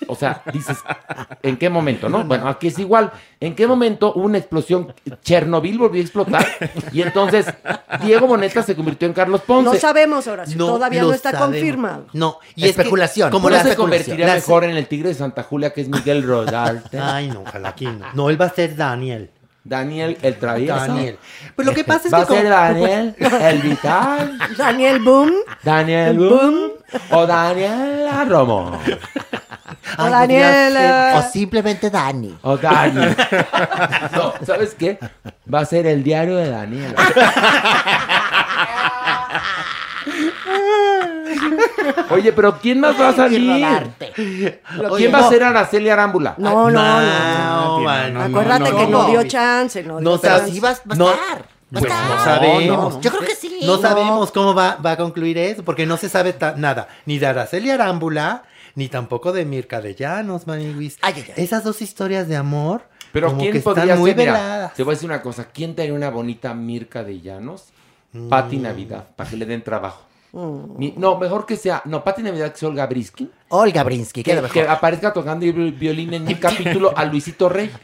O 0.07 0.15
sea, 0.15 0.41
dices, 0.53 0.77
¿en 1.41 1.57
qué 1.57 1.69
momento, 1.69 2.09
no? 2.09 2.23
Bueno, 2.23 2.47
aquí 2.47 2.67
es 2.67 2.77
igual. 2.79 3.11
¿En 3.39 3.55
qué 3.55 3.65
momento 3.67 4.13
hubo 4.15 4.25
una 4.25 4.37
explosión? 4.37 4.93
Chernobyl 5.23 5.77
volvió 5.77 5.99
a 6.01 6.03
explotar 6.03 6.45
y 6.91 7.01
entonces 7.01 7.45
Diego 8.03 8.27
Boneta 8.27 8.61
se 8.63 8.75
convirtió 8.75 9.07
en 9.07 9.13
Carlos 9.13 9.41
Ponce. 9.41 9.69
No 9.71 9.75
sabemos, 9.75 10.27
Horacio. 10.27 10.57
No 10.57 10.67
Todavía 10.67 11.01
no 11.01 11.13
está 11.13 11.31
sabemos. 11.31 11.55
confirmado. 11.55 12.05
No, 12.13 12.39
y 12.55 12.65
Especulación. 12.67 13.27
Es 13.27 13.29
que, 13.29 13.31
como 13.31 13.43
¿Cómo 13.47 13.49
la 13.55 13.63
se 13.63 13.75
convertiría 13.75 14.27
La- 14.27 14.35
mejor 14.35 14.63
en 14.63 14.77
el 14.77 14.87
Tigre 14.87 15.09
de 15.09 15.15
Santa 15.15 15.43
Julia, 15.43 15.73
que 15.73 15.81
es 15.81 15.89
Miguel 15.89 16.23
Rodarte? 16.23 16.99
Ay, 16.99 17.29
no, 17.29 17.41
ojalá 17.41 17.69
aquí 17.69 17.85
no. 17.85 18.05
No, 18.13 18.29
él 18.29 18.39
va 18.39 18.45
a 18.45 18.49
ser 18.49 18.75
Daniel. 18.75 19.31
Daniel 19.63 20.15
el 20.21 20.37
travieso. 20.37 20.75
Daniel. 20.75 21.17
Pues 21.55 21.65
lo 21.67 21.73
que 21.73 21.83
pasa 21.83 22.07
es 22.07 22.13
Va 22.13 22.17
que 22.19 22.23
a 22.23 22.27
ser 22.27 22.43
como- 22.43 22.49
Daniel 22.55 23.15
el 23.41 23.59
vital, 23.63 24.37
Daniel 24.57 24.99
Boom. 24.99 25.31
Daniel 25.63 26.19
Boom 26.19 26.71
o 27.09 27.25
Daniela 27.25 28.25
Romo. 28.25 28.79
O 29.97 30.03
Ay, 30.03 30.11
Daniela. 30.11 31.13
O 31.17 31.31
simplemente 31.31 31.89
Dani. 31.89 32.37
O 32.41 32.57
Dani. 32.57 33.01
No, 34.15 34.33
¿sabes 34.45 34.75
qué? 34.75 34.97
Va 35.51 35.59
a 35.59 35.65
ser 35.65 35.85
el 35.87 36.03
diario 36.03 36.37
de 36.37 36.49
Daniela. 36.49 36.95
Oye, 42.09 42.31
pero 42.33 42.57
¿quién 42.59 42.79
más 42.79 42.99
va 42.99 43.09
a 43.09 43.13
salir? 43.13 43.51
¿Quién 44.97 45.13
va 45.13 45.19
a 45.19 45.29
ser 45.29 45.43
Araceli 45.43 45.89
Arámbula? 45.89 46.35
No, 46.37 46.69
no, 46.69 47.01
no. 47.01 48.21
Acuérdate 48.21 48.71
que 48.75 48.87
no 48.87 49.05
dio 49.07 49.23
chance. 49.23 49.83
No, 49.83 49.99
No 49.99 50.11
dio 50.11 50.17
sabes. 50.19 50.37
chance. 50.39 50.51
Sí, 50.53 50.59
va, 50.59 50.69
va 50.71 50.93
a 50.93 50.95
No. 50.95 51.11
estar. 51.11 51.37
Va 51.75 51.79
a 51.79 51.81
Pues 51.81 51.91
estar. 51.91 52.07
no 52.09 52.23
sabemos. 52.23 53.01
Yo 53.01 53.11
creo 53.11 53.23
que 53.27 53.35
sí. 53.35 53.59
No 53.63 53.77
sabemos 53.79 54.31
cómo 54.31 54.53
va, 54.53 54.77
va 54.85 54.91
a 54.91 54.97
concluir 54.97 55.37
eso, 55.37 55.63
porque 55.63 55.85
no 55.85 55.97
se 55.97 56.09
sabe 56.09 56.35
nada, 56.57 56.87
ni 57.05 57.17
de 57.17 57.25
Araceli 57.27 57.71
Arámbula, 57.71 58.43
ni 58.76 58.88
tampoco 58.89 59.31
de 59.31 59.45
Mirka 59.45 59.81
de 59.81 59.95
Llanos, 59.95 60.47
Maniwis. 60.47 60.97
Ay, 61.02 61.14
ay, 61.18 61.26
ay. 61.38 61.43
Esas 61.43 61.64
dos 61.64 61.81
historias 61.81 62.27
de 62.27 62.35
amor, 62.35 62.84
Pero 63.11 63.27
como 63.30 63.39
¿quién 63.41 63.53
que 63.53 63.60
podría 63.61 63.84
están 63.85 63.99
muy 63.99 64.11
ser? 64.11 64.18
Veladas. 64.18 64.73
te 64.73 64.84
voy 64.84 64.91
a 64.91 64.95
decir 64.95 65.10
una 65.10 65.22
cosa. 65.22 65.45
¿Quién 65.53 65.76
te 65.76 65.81
haría 65.81 65.93
una 65.93 66.10
bonita 66.10 66.53
Mirka 66.53 67.03
de 67.03 67.22
Llanos? 67.22 67.69
Mm. 68.11 68.30
Patti 68.30 68.57
Navidad, 68.57 69.07
para 69.15 69.30
que 69.30 69.38
le 69.38 69.45
den 69.45 69.64
trabajo. 69.64 70.03
Mm. 70.35 70.77
Mi- 70.77 70.93
no, 70.97 71.17
mejor 71.17 71.45
que 71.45 71.55
sea... 71.55 71.81
No, 71.85 72.03
Patti 72.03 72.21
Navidad 72.21 72.51
que 72.51 72.57
sea 72.57 72.67
Olga 72.67 72.85
Briskin. 72.87 73.31
Olga 73.47 73.83
Brinsky, 73.83 74.21
Que, 74.21 74.33
aparezca 74.67 75.13
tocando 75.13 75.45
el 75.45 75.71
violín 75.71 76.13
en 76.13 76.27
un 76.27 76.33
capítulo 76.33 76.91
a 76.95 77.05
Luisito 77.05 77.47
Rey. 77.47 77.71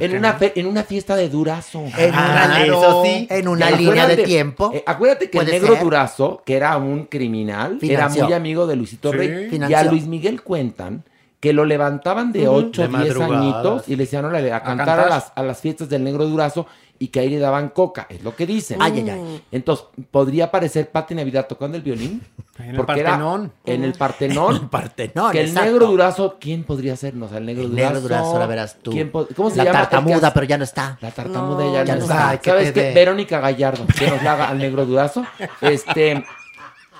En 0.00 0.16
una, 0.16 0.32
fe- 0.34 0.52
en 0.56 0.66
una 0.66 0.82
fiesta 0.82 1.14
de 1.14 1.28
Durazo. 1.28 1.80
En 1.98 2.10
una, 2.10 2.54
Ah, 2.56 2.64
eso 2.64 3.02
sí. 3.04 3.26
en 3.30 3.48
una 3.48 3.70
línea 3.70 4.06
de 4.06 4.16
tiempo. 4.18 4.70
eh, 4.74 4.82
acuérdate 4.86 5.28
que 5.28 5.38
el 5.38 5.46
negro 5.46 5.74
ser. 5.74 5.82
Durazo, 5.84 6.42
que 6.44 6.56
era 6.56 6.74
un 6.78 7.04
criminal, 7.04 7.78
Financió. 7.80 8.20
era 8.22 8.26
muy 8.28 8.32
amigo 8.34 8.66
de 8.66 8.76
Luisito 8.76 9.10
Sí. 9.12 9.16
Rey. 9.18 9.48
Y 9.52 9.74
a. 9.74 9.84
Luis 9.84 10.06
Miguel 10.06 10.42
cuentan 10.42 11.04
que 11.38 11.52
lo 11.52 11.66
levantaban 11.66 12.32
de 12.32 12.48
8 12.48 12.80
De 12.82 12.88
o 12.88 12.98
10 12.98 13.14
madrugadas. 13.18 13.42
añitos 13.42 13.88
y 13.88 13.96
le 13.96 14.04
decían 14.04 14.24
a, 14.24 14.30
cantar, 14.30 14.62
cantar. 14.62 15.00
A, 15.00 15.06
las, 15.10 15.32
a 15.34 15.42
las 15.42 15.60
fiestas 15.60 15.90
del 15.90 16.02
negro 16.02 16.24
Durazo 16.26 16.66
y 17.04 17.08
que 17.08 17.20
ahí 17.20 17.28
le 17.28 17.38
daban 17.38 17.68
coca, 17.68 18.06
es 18.08 18.22
lo 18.22 18.34
que 18.34 18.46
dicen. 18.46 18.78
Ay, 18.80 18.92
ay, 19.00 19.10
ay. 19.10 19.42
Entonces, 19.52 19.86
¿podría 20.10 20.46
aparecer 20.46 20.90
Pati 20.90 21.14
Navidad 21.14 21.46
tocando 21.46 21.76
el 21.76 21.82
violín? 21.82 22.22
En 22.56 22.70
el 22.70 22.76
Porque 22.76 23.00
era 23.00 23.10
Partenón. 23.10 23.52
en 23.66 23.82
el 23.82 23.92
Partenón. 23.94 24.68
Partenón, 24.68 25.32
que 25.32 25.40
el 25.40 25.48
exacto. 25.48 25.70
negro 25.72 25.86
Durazo, 25.88 26.36
¿quién 26.40 26.62
podría 26.62 26.94
sernos? 26.94 27.32
El 27.32 27.46
negro 27.46 27.64
El 27.64 27.70
Durazo. 27.70 27.88
negro 27.94 28.00
Durazo, 28.02 28.24
ahora 28.26 28.46
verás 28.46 28.76
tú. 28.80 28.92
¿Quién 28.92 29.10
po- 29.10 29.26
¿Cómo 29.34 29.50
se 29.50 29.56
La 29.56 29.64
llama? 29.64 29.80
El 29.80 29.84
que 29.86 29.90
tartamuda, 29.90 30.32
pero 30.32 30.46
ya 30.46 30.58
no 30.58 30.62
está. 30.64 30.96
la 31.00 31.10
tartamuda 31.10 31.64
No, 31.64 31.72
ya, 31.74 31.84
ya 31.84 31.94
no 31.94 31.98
no 31.98 32.04
está. 32.04 32.34
está. 32.34 32.50
¿Sabes 32.52 32.70
qué? 32.72 32.92
Verónica 32.94 33.40
Gallardo, 33.40 33.84
que 33.98 34.08
nos 34.08 34.22
la 34.22 34.32
haga 34.34 34.48
al 34.50 34.58
negro 34.58 34.86
durazo. 34.86 35.24
Este. 35.60 36.24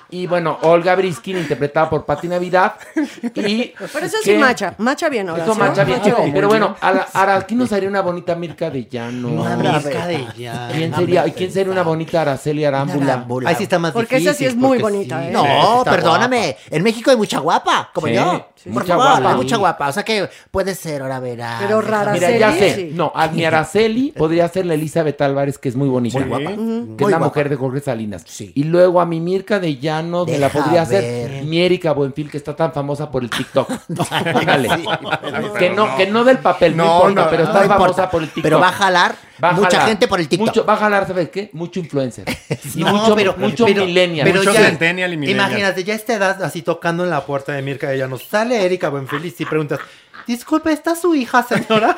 Y 0.09 0.27
bueno, 0.27 0.57
Olga 0.61 0.95
Briskin, 0.95 1.37
interpretada 1.37 1.89
por 1.89 2.05
Pati 2.05 2.27
Navidad. 2.27 2.73
Y. 3.35 3.73
Pero 3.93 4.05
eso 4.05 4.17
sí 4.23 4.31
que- 4.31 4.37
macha. 4.37 4.75
Macha 4.77 5.09
bien, 5.09 5.29
Horacio. 5.29 5.51
Eso 5.51 5.59
macha 5.59 5.83
bien. 5.83 5.99
Macha 5.99 6.15
Pero 6.33 6.47
bueno, 6.47 6.75
a 6.79 6.91
la- 6.91 7.07
ahora 7.13 7.35
aquí 7.37 7.55
nos 7.55 7.71
haría 7.73 7.89
una 7.89 8.01
bonita 8.01 8.35
Mirka 8.35 8.69
de 8.69 8.85
Llano. 8.85 9.29
Una 9.29 9.55
Una 9.57 9.73
Mirka 9.79 10.07
de. 10.07 10.25
Llano. 10.37 10.73
¿Quién 10.73 10.95
sería? 10.95 11.27
¿Y 11.27 11.31
quién 11.31 11.51
sería 11.51 11.71
una 11.71 11.83
bonita 11.83 12.21
Araceli 12.21 12.65
Arámbula? 12.65 13.13
Arámbula. 13.13 13.49
Ahí 13.49 13.55
sí 13.55 13.63
está 13.63 13.79
más 13.79 13.91
Porque 13.93 14.15
difícil. 14.15 14.29
esa 14.29 14.37
sí 14.37 14.45
es 14.45 14.55
muy 14.55 14.79
porque 14.79 14.83
bonita, 14.95 15.21
sí. 15.21 15.27
¿eh? 15.27 15.31
No, 15.31 15.83
Sí, 15.83 15.89
perdóname. 15.89 16.57
En 16.69 16.83
México 16.83 17.11
hay 17.11 17.17
mucha 17.17 17.39
guapa, 17.39 17.89
como 17.93 18.07
Sí, 18.07 18.13
yo. 18.13 18.45
sí, 18.55 18.69
Por 18.69 18.83
mucha 18.83 18.97
favor, 18.97 19.07
guapa. 19.21 19.29
hay 19.31 19.35
mucha 19.35 19.57
guapa. 19.57 19.87
O 19.89 19.91
sea 19.91 20.03
que 20.03 20.29
puede 20.51 20.75
ser, 20.75 21.01
ahora 21.01 21.19
verás. 21.19 21.61
Pero 21.61 21.81
rara 21.81 22.13
Mira, 22.13 22.29
ya 22.31 22.47
Araceli, 22.49 22.69
sé. 22.69 22.75
sí. 22.75 22.89
No, 22.93 23.11
a 23.15 23.27
mi 23.27 23.43
Araceli 23.45 24.11
podría 24.11 24.47
ser 24.49 24.65
la 24.65 24.75
Elizabeth 24.75 25.19
Álvarez, 25.21 25.57
que 25.57 25.69
es 25.69 25.75
muy 25.75 25.89
bonita. 25.89 26.19
Muy 26.19 26.27
guapa. 26.27 26.51
Que 26.51 26.57
Muy 26.57 26.93
es 26.95 26.99
la 27.01 27.07
guapa. 27.07 27.25
mujer 27.25 27.49
de 27.49 27.55
Jorge 27.55 27.79
Salinas. 27.81 28.23
Sí. 28.25 28.51
Y 28.55 28.63
luego 28.65 29.01
a 29.01 29.05
mi 29.05 29.19
Mirka 29.19 29.59
de 29.59 29.77
Llanos 30.01 30.27
me 30.27 30.37
la 30.37 30.49
podría 30.49 30.81
hacer 30.83 31.43
mi 31.43 31.59
Erika 31.61 31.91
Buenfil, 31.93 32.29
que 32.29 32.37
está 32.37 32.55
tan 32.55 32.73
famosa 32.73 33.09
por 33.11 33.23
el 33.23 33.29
TikTok. 33.29 33.69
Ándale. 34.11 34.69
que, 35.59 35.69
no, 35.69 35.87
no. 35.87 35.97
que 35.97 36.07
no 36.07 36.23
del 36.23 36.39
papel, 36.39 36.75
no, 36.75 36.85
No, 36.85 37.09
importa, 37.09 37.23
no, 37.23 37.29
pero 37.29 37.43
no 37.43 37.49
está 37.49 37.61
importa. 37.63 37.83
famosa 37.83 38.09
por 38.09 38.21
el 38.23 38.27
TikTok. 38.29 38.43
Pero 38.43 38.59
va 38.59 38.69
a 38.69 38.71
jalar 38.73 39.15
Va 39.43 39.49
a 39.49 39.53
mucha 39.53 39.69
jalar. 39.71 39.87
gente 39.89 40.07
por 40.07 40.19
el 40.19 40.27
TikTok. 40.29 40.47
Mucho, 40.47 40.65
va 40.65 40.73
a 40.73 40.77
jalar, 40.77 41.07
¿sabes 41.07 41.29
qué? 41.29 41.49
Mucho 41.53 41.79
influencer. 41.79 42.25
Y 42.75 42.83
No, 42.83 42.91
mucho, 42.93 43.15
pero- 43.15 43.35
mucho 43.37 43.65
pero- 43.65 43.85
millennial. 43.85 44.25
pero 44.27 44.39
Mucho 44.39 44.53
ya- 44.53 44.61
centennial 44.65 45.13
y 45.13 45.17
millennial. 45.17 45.49
Imagínate, 45.49 45.83
ya 45.83 45.93
a 45.93 45.97
esta 45.97 46.13
edad, 46.13 46.43
así 46.43 46.61
tocando 46.61 47.03
en 47.03 47.09
la 47.09 47.25
puerta 47.25 47.51
de 47.53 47.61
Mirka 47.61 47.87
de 47.89 47.97
Llanos, 47.97 48.23
sale 48.29 48.65
Erika 48.65 48.89
Buenfeliz 48.89 49.39
y 49.41 49.45
preguntas, 49.45 49.79
disculpe, 50.27 50.71
¿está 50.71 50.95
su 50.95 51.13
hija, 51.15 51.43
señora? 51.43 51.95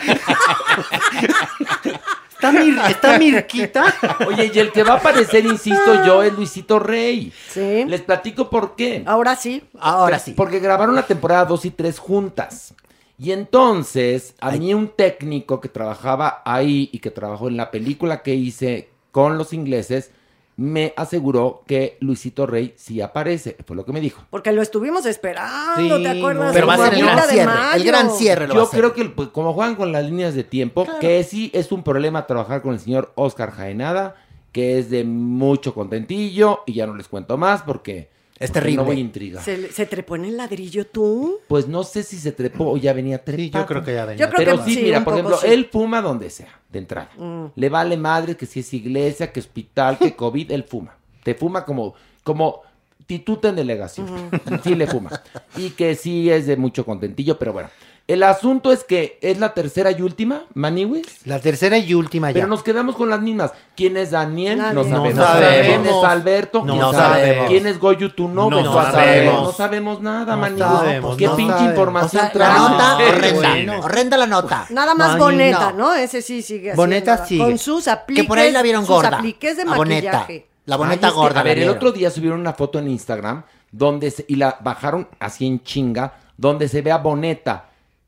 ¿Está, 2.37 2.51
Mir- 2.51 2.79
¿Está 2.89 3.17
Mirquita? 3.17 3.93
Oye, 4.27 4.51
y 4.53 4.59
el 4.59 4.71
que 4.71 4.83
va 4.83 4.93
a 4.93 4.97
aparecer, 4.97 5.43
insisto 5.45 6.05
yo, 6.05 6.21
es 6.21 6.33
Luisito 6.33 6.77
Rey. 6.79 7.33
Sí. 7.49 7.83
Les 7.85 8.01
platico 8.01 8.49
por 8.49 8.75
qué. 8.75 9.03
Ahora 9.07 9.35
sí. 9.35 9.63
Ahora 9.79 10.19
sí. 10.19 10.33
Porque 10.37 10.59
grabaron 10.59 10.93
la 10.95 11.07
temporada 11.07 11.45
2 11.45 11.65
y 11.65 11.71
3 11.71 11.97
juntas. 11.97 12.73
Y 13.17 13.31
entonces, 13.31 14.35
a 14.39 14.51
mí 14.51 14.73
un 14.75 14.89
técnico 14.89 15.59
que 15.59 15.69
trabajaba 15.69 16.43
ahí 16.45 16.89
y 16.93 16.99
que 16.99 17.09
trabajó 17.09 17.47
en 17.47 17.57
la 17.57 17.71
película 17.71 18.21
que 18.21 18.35
hice 18.35 18.89
con 19.11 19.39
los 19.39 19.53
ingleses, 19.53 20.11
me 20.57 20.91
aseguró 20.97 21.63
que 21.67 21.97
Luisito 21.99 22.47
Rey 22.47 22.73
sí 22.75 22.99
aparece. 22.99 23.55
Fue 23.65 23.75
lo 23.75 23.85
que 23.85 23.93
me 23.93 24.01
dijo. 24.01 24.23
Porque 24.31 24.51
lo 24.51 24.61
estuvimos 24.63 25.05
esperando, 25.05 25.97
Sí, 25.97 26.03
¿te 26.03 26.09
acuerdas? 26.09 26.51
Pero 26.51 26.65
va 26.67 26.73
a 26.73 26.77
ser 26.77 26.93
el 26.95 27.05
gran 27.05 27.29
cierre. 27.29 27.51
El 27.75 27.83
gran 27.83 28.09
cierre 28.11 28.47
lo 28.47 28.55
va 28.55 28.61
a 28.61 28.63
Yo 28.65 28.69
creo 28.71 28.93
que 28.93 29.05
pues, 29.05 29.29
como 29.29 29.53
juegan 29.53 29.75
con 29.75 29.91
las 29.91 30.03
líneas 30.03 30.33
de 30.33 30.43
tiempo, 30.43 30.87
que 30.99 31.23
sí 31.23 31.51
es 31.53 31.71
un 31.71 31.83
problema 31.83 32.25
trabajar 32.25 32.63
con 32.63 32.73
el 32.73 32.79
señor 32.79 33.11
Oscar 33.15 33.51
Jaenada, 33.51 34.15
que 34.51 34.79
es 34.79 34.89
de 34.89 35.03
mucho 35.03 35.75
contentillo, 35.75 36.61
y 36.65 36.73
ya 36.73 36.87
no 36.87 36.95
les 36.95 37.07
cuento 37.07 37.37
más 37.37 37.61
porque 37.61 38.09
Es 38.39 38.49
porque 38.49 38.53
terrible. 38.53 38.77
No 38.77 38.85
voy 38.85 38.97
a 38.97 38.99
intrigar. 39.01 39.43
¿Se, 39.43 39.71
se 39.71 39.85
trepó 39.85 40.15
en 40.15 40.25
el 40.25 40.37
ladrillo 40.37 40.87
tú? 40.87 41.39
Pues 41.47 41.67
no 41.67 41.83
sé 41.83 42.01
si 42.01 42.17
se 42.17 42.31
trepó 42.31 42.71
o 42.71 42.77
ya 42.77 42.93
venía 42.93 43.23
trepado. 43.23 43.43
Sí, 43.43 43.51
yo 43.51 43.65
creo 43.67 43.83
que 43.83 43.93
ya 43.93 44.05
venía. 44.05 44.25
Yo 44.25 44.31
creo 44.33 44.45
Pero 44.53 44.65
que 44.65 44.71
sí, 44.71 44.81
mira, 44.81 45.03
por 45.03 45.13
ejemplo, 45.13 45.37
sí. 45.37 45.47
él 45.51 45.69
fuma 45.71 46.01
donde 46.01 46.31
sea, 46.31 46.56
de 46.69 46.79
entrada. 46.79 47.09
Mm. 47.17 47.45
Le 47.55 47.69
vale 47.69 47.97
madre 47.97 48.35
que 48.35 48.45
si 48.45 48.61
es 48.61 48.73
iglesia, 48.73 49.31
que 49.31 49.39
hospital, 49.39 49.97
que 49.97 50.15
COVID, 50.15 50.51
él 50.51 50.63
fuma. 50.63 50.95
Te 51.23 51.35
fuma 51.35 51.65
como, 51.65 51.93
como 52.23 52.61
tituta 53.05 53.49
en 53.49 53.55
delegación. 53.55 54.29
Sí 54.63 54.75
le 54.75 54.87
fuma. 54.87 55.09
Y 55.55 55.71
que 55.71 55.95
sí 55.95 56.29
es 56.29 56.45
de 56.47 56.57
mucho 56.57 56.85
contentillo, 56.85 57.37
pero 57.37 57.53
bueno. 57.53 57.69
El 58.07 58.23
asunto 58.23 58.71
es 58.71 58.85
que 58.85 59.19
es 59.21 59.37
la 59.37 59.53
tercera 59.53 59.91
y 59.91 60.01
última, 60.01 60.43
Maniwis. 60.53 61.25
La 61.25 61.39
tercera 61.41 61.77
y 61.77 61.93
última 61.93 62.29
ya. 62.31 62.35
Pero 62.35 62.47
nos 62.47 62.63
quedamos 62.63 62.95
con 62.95 63.09
las 63.09 63.19
mismas. 63.19 63.51
¿Quién 63.75 63.97
es 63.97 64.11
Daniel? 64.11 64.59
No 64.73 64.85
sabemos. 64.85 65.13
No 65.13 65.23
sabemos. 65.25 65.65
¿Quién 65.67 65.85
es 65.85 66.03
Alberto? 66.05 66.63
No 66.63 66.93
sabemos. 66.93 67.47
¿Quién 67.49 67.67
es 67.67 67.77
Goyu 67.77 68.09
Tuno? 68.11 68.49
No 68.49 68.61
No, 68.63 68.73
sabemos. 68.73 68.93
sabemos. 68.93 69.43
No 69.43 69.51
sabemos 69.51 70.01
nada, 70.01 70.35
No 70.35 70.41
Maniwis. 70.41 70.63
sabemos, 70.63 71.17
¿Qué 71.17 71.25
no 71.25 71.35
pinche 71.35 71.51
sabemos. 71.53 71.67
O 71.67 71.71
información 71.71 72.21
sea, 72.21 72.31
traes? 72.31 72.53
la 72.53 72.69
nota 72.69 72.97
Sí, 72.97 73.03
horrenda. 73.03 73.79
Horrenda 73.79 74.17
la 74.17 74.27
nota. 74.27 74.65
Nada 74.69 74.95
más 74.95 75.17
Boneta, 75.17 75.71
no. 75.73 75.77
¿no? 75.77 75.93
Ese 75.95 76.21
sí 76.21 76.41
sigue 76.41 76.75
Boneta 76.75 77.25
sigue. 77.25 77.43
Con 77.43 77.57
sus 77.57 77.89
apliques. 77.89 78.23
Que 78.23 78.27
por 78.27 78.39
ahí 78.39 78.53
la 78.53 78.61
vieron 78.61 78.85
sus 78.85 78.95
gorda. 78.95 79.17
apliques 79.17 79.57
de 79.57 79.65
La 79.65 79.75
boneta. 79.75 80.11
maquillaje. 80.19 80.47
La 80.65 80.77
boneta 80.77 81.07
Ay, 81.07 81.09
es 81.09 81.13
que, 81.13 81.19
gorda. 81.19 81.39
a 81.41 81.43
ver, 81.43 81.59
el 81.59 81.69
otro 81.69 81.91
día 81.91 82.09
subieron 82.09 82.39
una 82.39 82.53
foto 82.53 82.79
en 82.79 82.87
Instagram 82.87 83.43
donde 83.69 84.11
se- 84.11 84.23
y 84.29 84.35
la 84.35 84.57
bajaron 84.61 85.09
así 85.19 85.45
en 85.45 85.61
chinga, 85.61 86.13
donde 86.37 86.69
se 86.69 86.81
ve 86.81 86.91
a 86.93 86.97
Boneta 86.99 87.65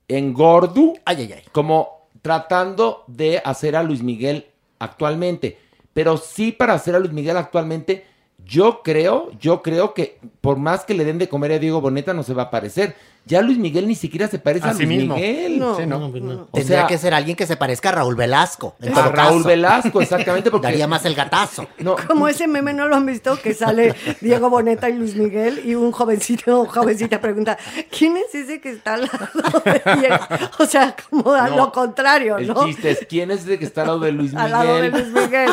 en 0.09 0.33
gordo, 0.33 0.93
Ay, 1.05 1.17
ay, 1.21 1.33
ay. 1.37 1.43
como 1.53 2.07
tratando 2.21 3.05
de 3.07 3.41
hacer 3.45 3.75
a 3.77 3.83
Luis 3.83 4.03
Miguel 4.03 4.47
actualmente. 4.79 5.57
Pero 5.93 6.17
sí 6.17 6.51
para 6.51 6.73
hacer 6.73 6.95
a 6.95 6.99
Luis 6.99 7.13
Miguel 7.13 7.37
actualmente, 7.37 8.05
yo 8.45 8.81
creo, 8.83 9.31
yo 9.39 9.61
creo 9.61 9.93
que 9.93 10.17
por 10.41 10.57
más 10.57 10.83
que 10.83 10.93
le 10.93 11.05
den 11.05 11.17
de 11.17 11.29
comer 11.29 11.53
a 11.53 11.59
Diego 11.59 11.81
Boneta 11.81 12.13
no 12.13 12.23
se 12.23 12.33
va 12.33 12.43
a 12.43 12.51
parecer. 12.51 12.95
Ya 13.29 13.41
Luis 13.43 13.59
Miguel 13.59 13.87
ni 13.87 13.93
siquiera 13.95 14.27
se 14.27 14.39
parece 14.39 14.67
a, 14.67 14.71
A 14.71 14.73
sí 14.73 14.85
Luis 14.85 14.97
mismo. 14.97 15.15
Miguel. 15.15 15.59
No, 15.59 15.77
Sí, 15.77 15.85
no. 15.85 15.97
O 16.05 16.09
Tendría 16.51 16.79
sea, 16.79 16.87
que 16.87 16.97
ser 16.97 17.13
alguien 17.13 17.37
que 17.37 17.45
se 17.45 17.55
parezca 17.55 17.89
a 17.89 17.91
Raúl 17.91 18.15
Velasco. 18.15 18.75
En 18.81 18.91
a 18.91 18.95
todo 19.03 19.11
Raúl. 19.11 19.43
Velasco, 19.43 20.01
exactamente, 20.01 20.49
porque 20.49 20.65
Daría 20.67 20.87
más 20.87 21.05
el 21.05 21.13
gatazo. 21.13 21.67
no, 21.77 21.95
Como 22.07 22.27
ese 22.27 22.47
meme 22.47 22.73
no 22.73 22.87
lo 22.87 22.95
han 22.95 23.05
visto, 23.05 23.39
que 23.39 23.53
sale 23.53 23.93
Diego 24.19 24.49
Boneta 24.49 24.89
y 24.89 24.93
Luis 24.97 25.15
Miguel 25.15 25.61
y 25.63 25.75
un 25.75 25.91
jovencito 25.91 26.61
o 26.61 26.65
jovencita 26.65 27.21
pregunta, 27.21 27.57
¿quién 27.95 28.17
es 28.17 28.33
ese 28.33 28.59
que 28.59 28.71
está 28.71 28.95
al 28.95 29.01
lado 29.03 29.61
de 29.63 29.81
Diego? 29.99 30.17
O 30.57 30.65
sea, 30.65 30.95
como 31.09 31.31
a 31.33 31.49
No, 31.49 31.55
lo 31.55 31.71
contrario, 31.71 32.37
el 32.39 32.47
¿no? 32.47 32.65
chiste 32.65 32.89
es 32.91 33.05
quién 33.07 33.29
es 33.29 33.45
el 33.47 33.59
que 33.59 33.65
está 33.65 33.81
al 33.81 33.87
lado 33.87 33.99
de 33.99 34.11
Luis 34.11 34.33
Al 34.35 34.49
lado 34.51 34.75
de 34.81 34.89
Miguel. 34.89 34.91
Luis 35.11 35.23
Miguel, 35.23 35.49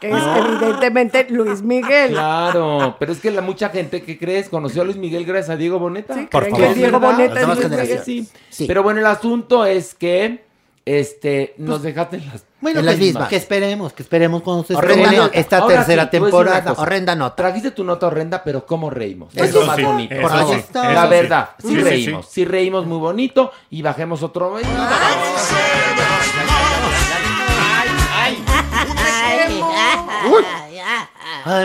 que 0.00 0.10
es 0.10 0.22
evidentemente 0.36 1.26
Luis 1.30 1.60
Miguel. 1.62 2.10
Claro, 2.12 2.96
pero 2.98 3.12
es 3.12 3.18
que 3.20 3.30
la 3.30 3.42
mucha 3.42 3.68
gente 3.68 4.02
que 4.02 4.18
crees 4.18 4.48
conoció 4.48 4.82
a 4.82 4.84
Luis 4.86 4.96
Miguel 4.96 5.24
gracias 5.26 5.50
a 5.50 5.56
Diego 5.56 5.78
Boneta. 5.78 6.14
Sí, 6.14 6.26
Por 6.30 6.44
creen 6.44 6.56
que 6.56 6.74
Diego 6.74 6.98
¿Verdad? 6.98 7.17
Las. 7.26 8.04
Sí. 8.04 8.28
Sí. 8.50 8.66
Pero 8.66 8.82
bueno, 8.82 9.00
el 9.00 9.06
asunto 9.06 9.64
es 9.66 9.94
que 9.94 10.44
este 10.84 11.54
nos 11.58 11.82
dejaste 11.82 12.16
en 12.16 12.26
las 12.28 12.44
Bueno, 12.62 12.80
En 12.80 12.86
las 12.86 12.94
que, 12.96 13.00
mismas. 13.02 13.28
que 13.28 13.36
esperemos, 13.36 13.92
que 13.92 14.02
esperemos 14.02 14.42
cuando 14.42 14.64
se 14.64 14.74
Horrenda 14.74 15.02
estrene 15.04 15.16
nota. 15.22 15.38
esta 15.38 15.58
Ahora 15.58 15.74
tercera 15.76 16.04
sí, 16.04 16.10
temporada. 16.10 16.72
Horrenda 16.76 17.14
nota. 17.14 17.36
Trajiste 17.36 17.70
tu 17.72 17.84
nota 17.84 18.06
horrenda, 18.06 18.42
pero 18.42 18.64
¿cómo 18.66 18.88
reímos? 18.90 19.34
Eso 19.36 19.44
Eso 19.44 19.60
es 19.60 19.66
más 19.66 19.76
sí, 19.76 19.82
bonito. 19.84 20.14
eso 20.14 20.22
Por 20.22 20.30
sí, 20.30 20.36
favor. 20.38 20.56
eso 20.56 20.82
La 20.94 21.06
verdad, 21.06 21.50
sí, 21.62 21.76
reímos. 21.80 22.26
sí. 22.26 22.32
Sí. 22.32 22.44
reímos 22.46 22.86
muy 22.86 22.98
bonito 22.98 23.52
y 23.70 23.82
bajemos 23.82 24.22
otro. 24.22 24.56
Ay, 24.56 24.64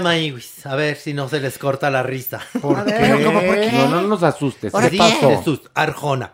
Maywis, 0.02 0.66
a 0.66 0.76
ver 0.76 0.98
si 0.98 1.14
no 1.14 1.30
se 1.30 1.40
les 1.40 1.58
corta 1.58 1.90
la 1.90 2.04
risa. 2.04 2.42
¿Por 2.62 2.84
ver, 2.86 3.18
qué? 3.18 3.26
¿cómo 3.26 3.42
por 3.42 3.56
qué? 3.56 3.72
No, 3.72 3.90
no 3.90 4.02
nos 4.04 4.24
asustes. 4.24 4.74
Ahora 4.74 4.90
¿Qué 4.90 4.96
sí, 4.96 4.98
pasó? 4.98 5.38
Jesús, 5.38 5.62
Arjona. 5.74 6.34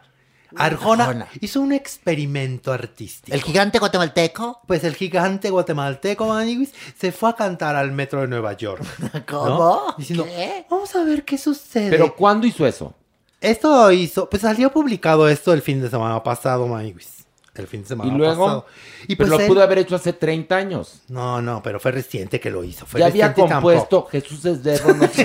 Arjona, 0.56 1.04
Arjona. 1.04 1.28
hizo 1.42 1.62
un 1.62 1.74
experimento 1.74 2.74
artístico. 2.74 3.36
El 3.36 3.44
gigante 3.44 3.78
guatemalteco. 3.78 4.62
Pues 4.66 4.84
el 4.84 4.96
gigante 4.96 5.52
guatemalteco 5.52 6.26
Maniwis 6.26 6.74
se 6.98 7.12
fue 7.12 7.30
a 7.30 7.34
cantar 7.34 7.76
al 7.76 7.92
metro 7.92 8.22
de 8.22 8.28
Nueva 8.28 8.54
York. 8.54 8.84
¿no? 9.00 9.26
¿Cómo? 9.28 9.96
Diciendo, 9.98 10.26
¿Qué? 10.26 10.66
vamos 10.70 10.96
a 10.96 11.04
ver 11.04 11.24
qué 11.24 11.38
sucede. 11.38 11.92
Pero 11.92 12.16
¿cuándo 12.16 12.48
hizo 12.48 12.66
eso? 12.66 12.96
esto 13.42 13.92
hizo, 13.92 14.30
pues 14.30 14.42
salió 14.42 14.72
publicado 14.72 15.30
esto 15.30 15.54
el 15.54 15.62
fin 15.62 15.82
de 15.82 15.90
semana 15.90 16.22
pasado, 16.24 16.68
Maniwis. 16.68 17.19
El 17.60 17.68
fin 17.68 17.82
de 17.82 17.88
semana 17.90 18.12
Y 18.12 18.18
luego, 18.18 18.46
pasado. 18.46 18.66
Y 19.08 19.16
pero 19.16 19.18
pues 19.18 19.30
lo 19.30 19.40
él- 19.40 19.48
pudo 19.48 19.64
haber 19.64 19.78
hecho 19.80 19.96
hace 19.96 20.14
30 20.14 20.56
años. 20.56 21.02
No, 21.10 21.42
no, 21.42 21.62
pero 21.62 21.80
fue 21.80 21.92
reciente 21.92 22.40
que 22.40 22.50
lo 22.50 22.64
hizo. 22.64 22.86
Fue 22.86 23.00
Ya 23.00 23.08
había 23.08 23.34
compuesto 23.34 24.08
Jesús 24.12 24.44
es 24.46 24.64
de 24.64 24.78
no 24.78 24.84
cuándo. 24.84 25.08
Sí, 25.14 25.22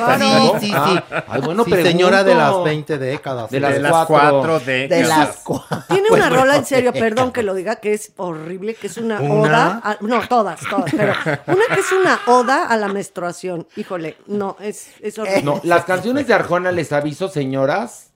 sí, 0.69 0.73
Ah, 0.75 1.05
sí. 1.09 1.15
Ay, 1.29 1.41
bueno, 1.43 1.65
Sí, 1.65 1.71
señora 1.73 2.25
de 2.25 2.35
las 2.35 2.63
20 2.65 2.99
décadas. 2.99 3.51
De 3.51 3.61
las, 3.61 3.75
De 3.75 3.81
las 3.81 3.93
cuatro. 4.07 4.31
cuatro 4.41 4.61
décadas. 4.61 5.03
De 5.03 5.09
las 5.09 5.37
cuatro. 5.45 5.83
Tiene 5.89 6.09
una 6.11 6.29
bueno, 6.29 6.37
rola 6.43 6.57
en 6.57 6.65
serio, 6.67 6.93
perdón 6.95 7.33
que 7.33 7.43
lo 7.43 7.55
diga, 7.55 7.77
que 7.77 7.93
es 7.95 8.13
horrible, 8.17 8.75
que 8.75 8.89
es 8.89 8.97
una, 8.99 9.21
¿Una? 9.21 9.41
oda. 9.41 9.81
a- 9.85 9.97
no, 10.01 10.27
todas, 10.29 10.61
todas, 10.69 10.91
pero 10.91 11.13
una 11.47 11.75
que 11.75 11.81
es 11.81 11.93
una 11.93 12.21
oda 12.27 12.67
a 12.67 12.77
la 12.77 12.89
menstruación. 12.89 13.67
Híjole, 13.77 14.17
no, 14.27 14.57
es, 14.61 14.89
es 15.01 15.19
horrible. 15.19 15.43
No, 15.43 15.61
las 15.65 15.85
canciones 15.85 16.27
de 16.27 16.35
Arjona, 16.35 16.73
les 16.73 16.93
aviso, 16.93 17.29
señoras, 17.29 18.11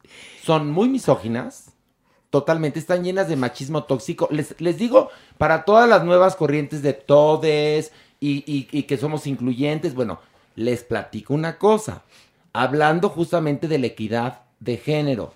son 0.44 0.70
muy 0.70 0.88
misóginas. 0.88 1.67
Totalmente, 2.30 2.78
están 2.78 3.04
llenas 3.04 3.28
de 3.28 3.36
machismo 3.36 3.84
tóxico. 3.84 4.28
Les, 4.30 4.54
les 4.60 4.76
digo, 4.76 5.08
para 5.38 5.64
todas 5.64 5.88
las 5.88 6.04
nuevas 6.04 6.36
corrientes 6.36 6.82
de 6.82 6.92
todes 6.92 7.90
y, 8.20 8.44
y- 8.46 8.68
y 8.70 8.82
que 8.82 8.98
somos 8.98 9.26
incluyentes, 9.26 9.94
bueno, 9.94 10.20
les 10.54 10.84
platico 10.84 11.32
una 11.32 11.56
cosa. 11.56 12.02
Hablando 12.52 13.08
justamente 13.08 13.66
de 13.68 13.78
la 13.78 13.86
equidad 13.86 14.40
de 14.60 14.76
género. 14.76 15.32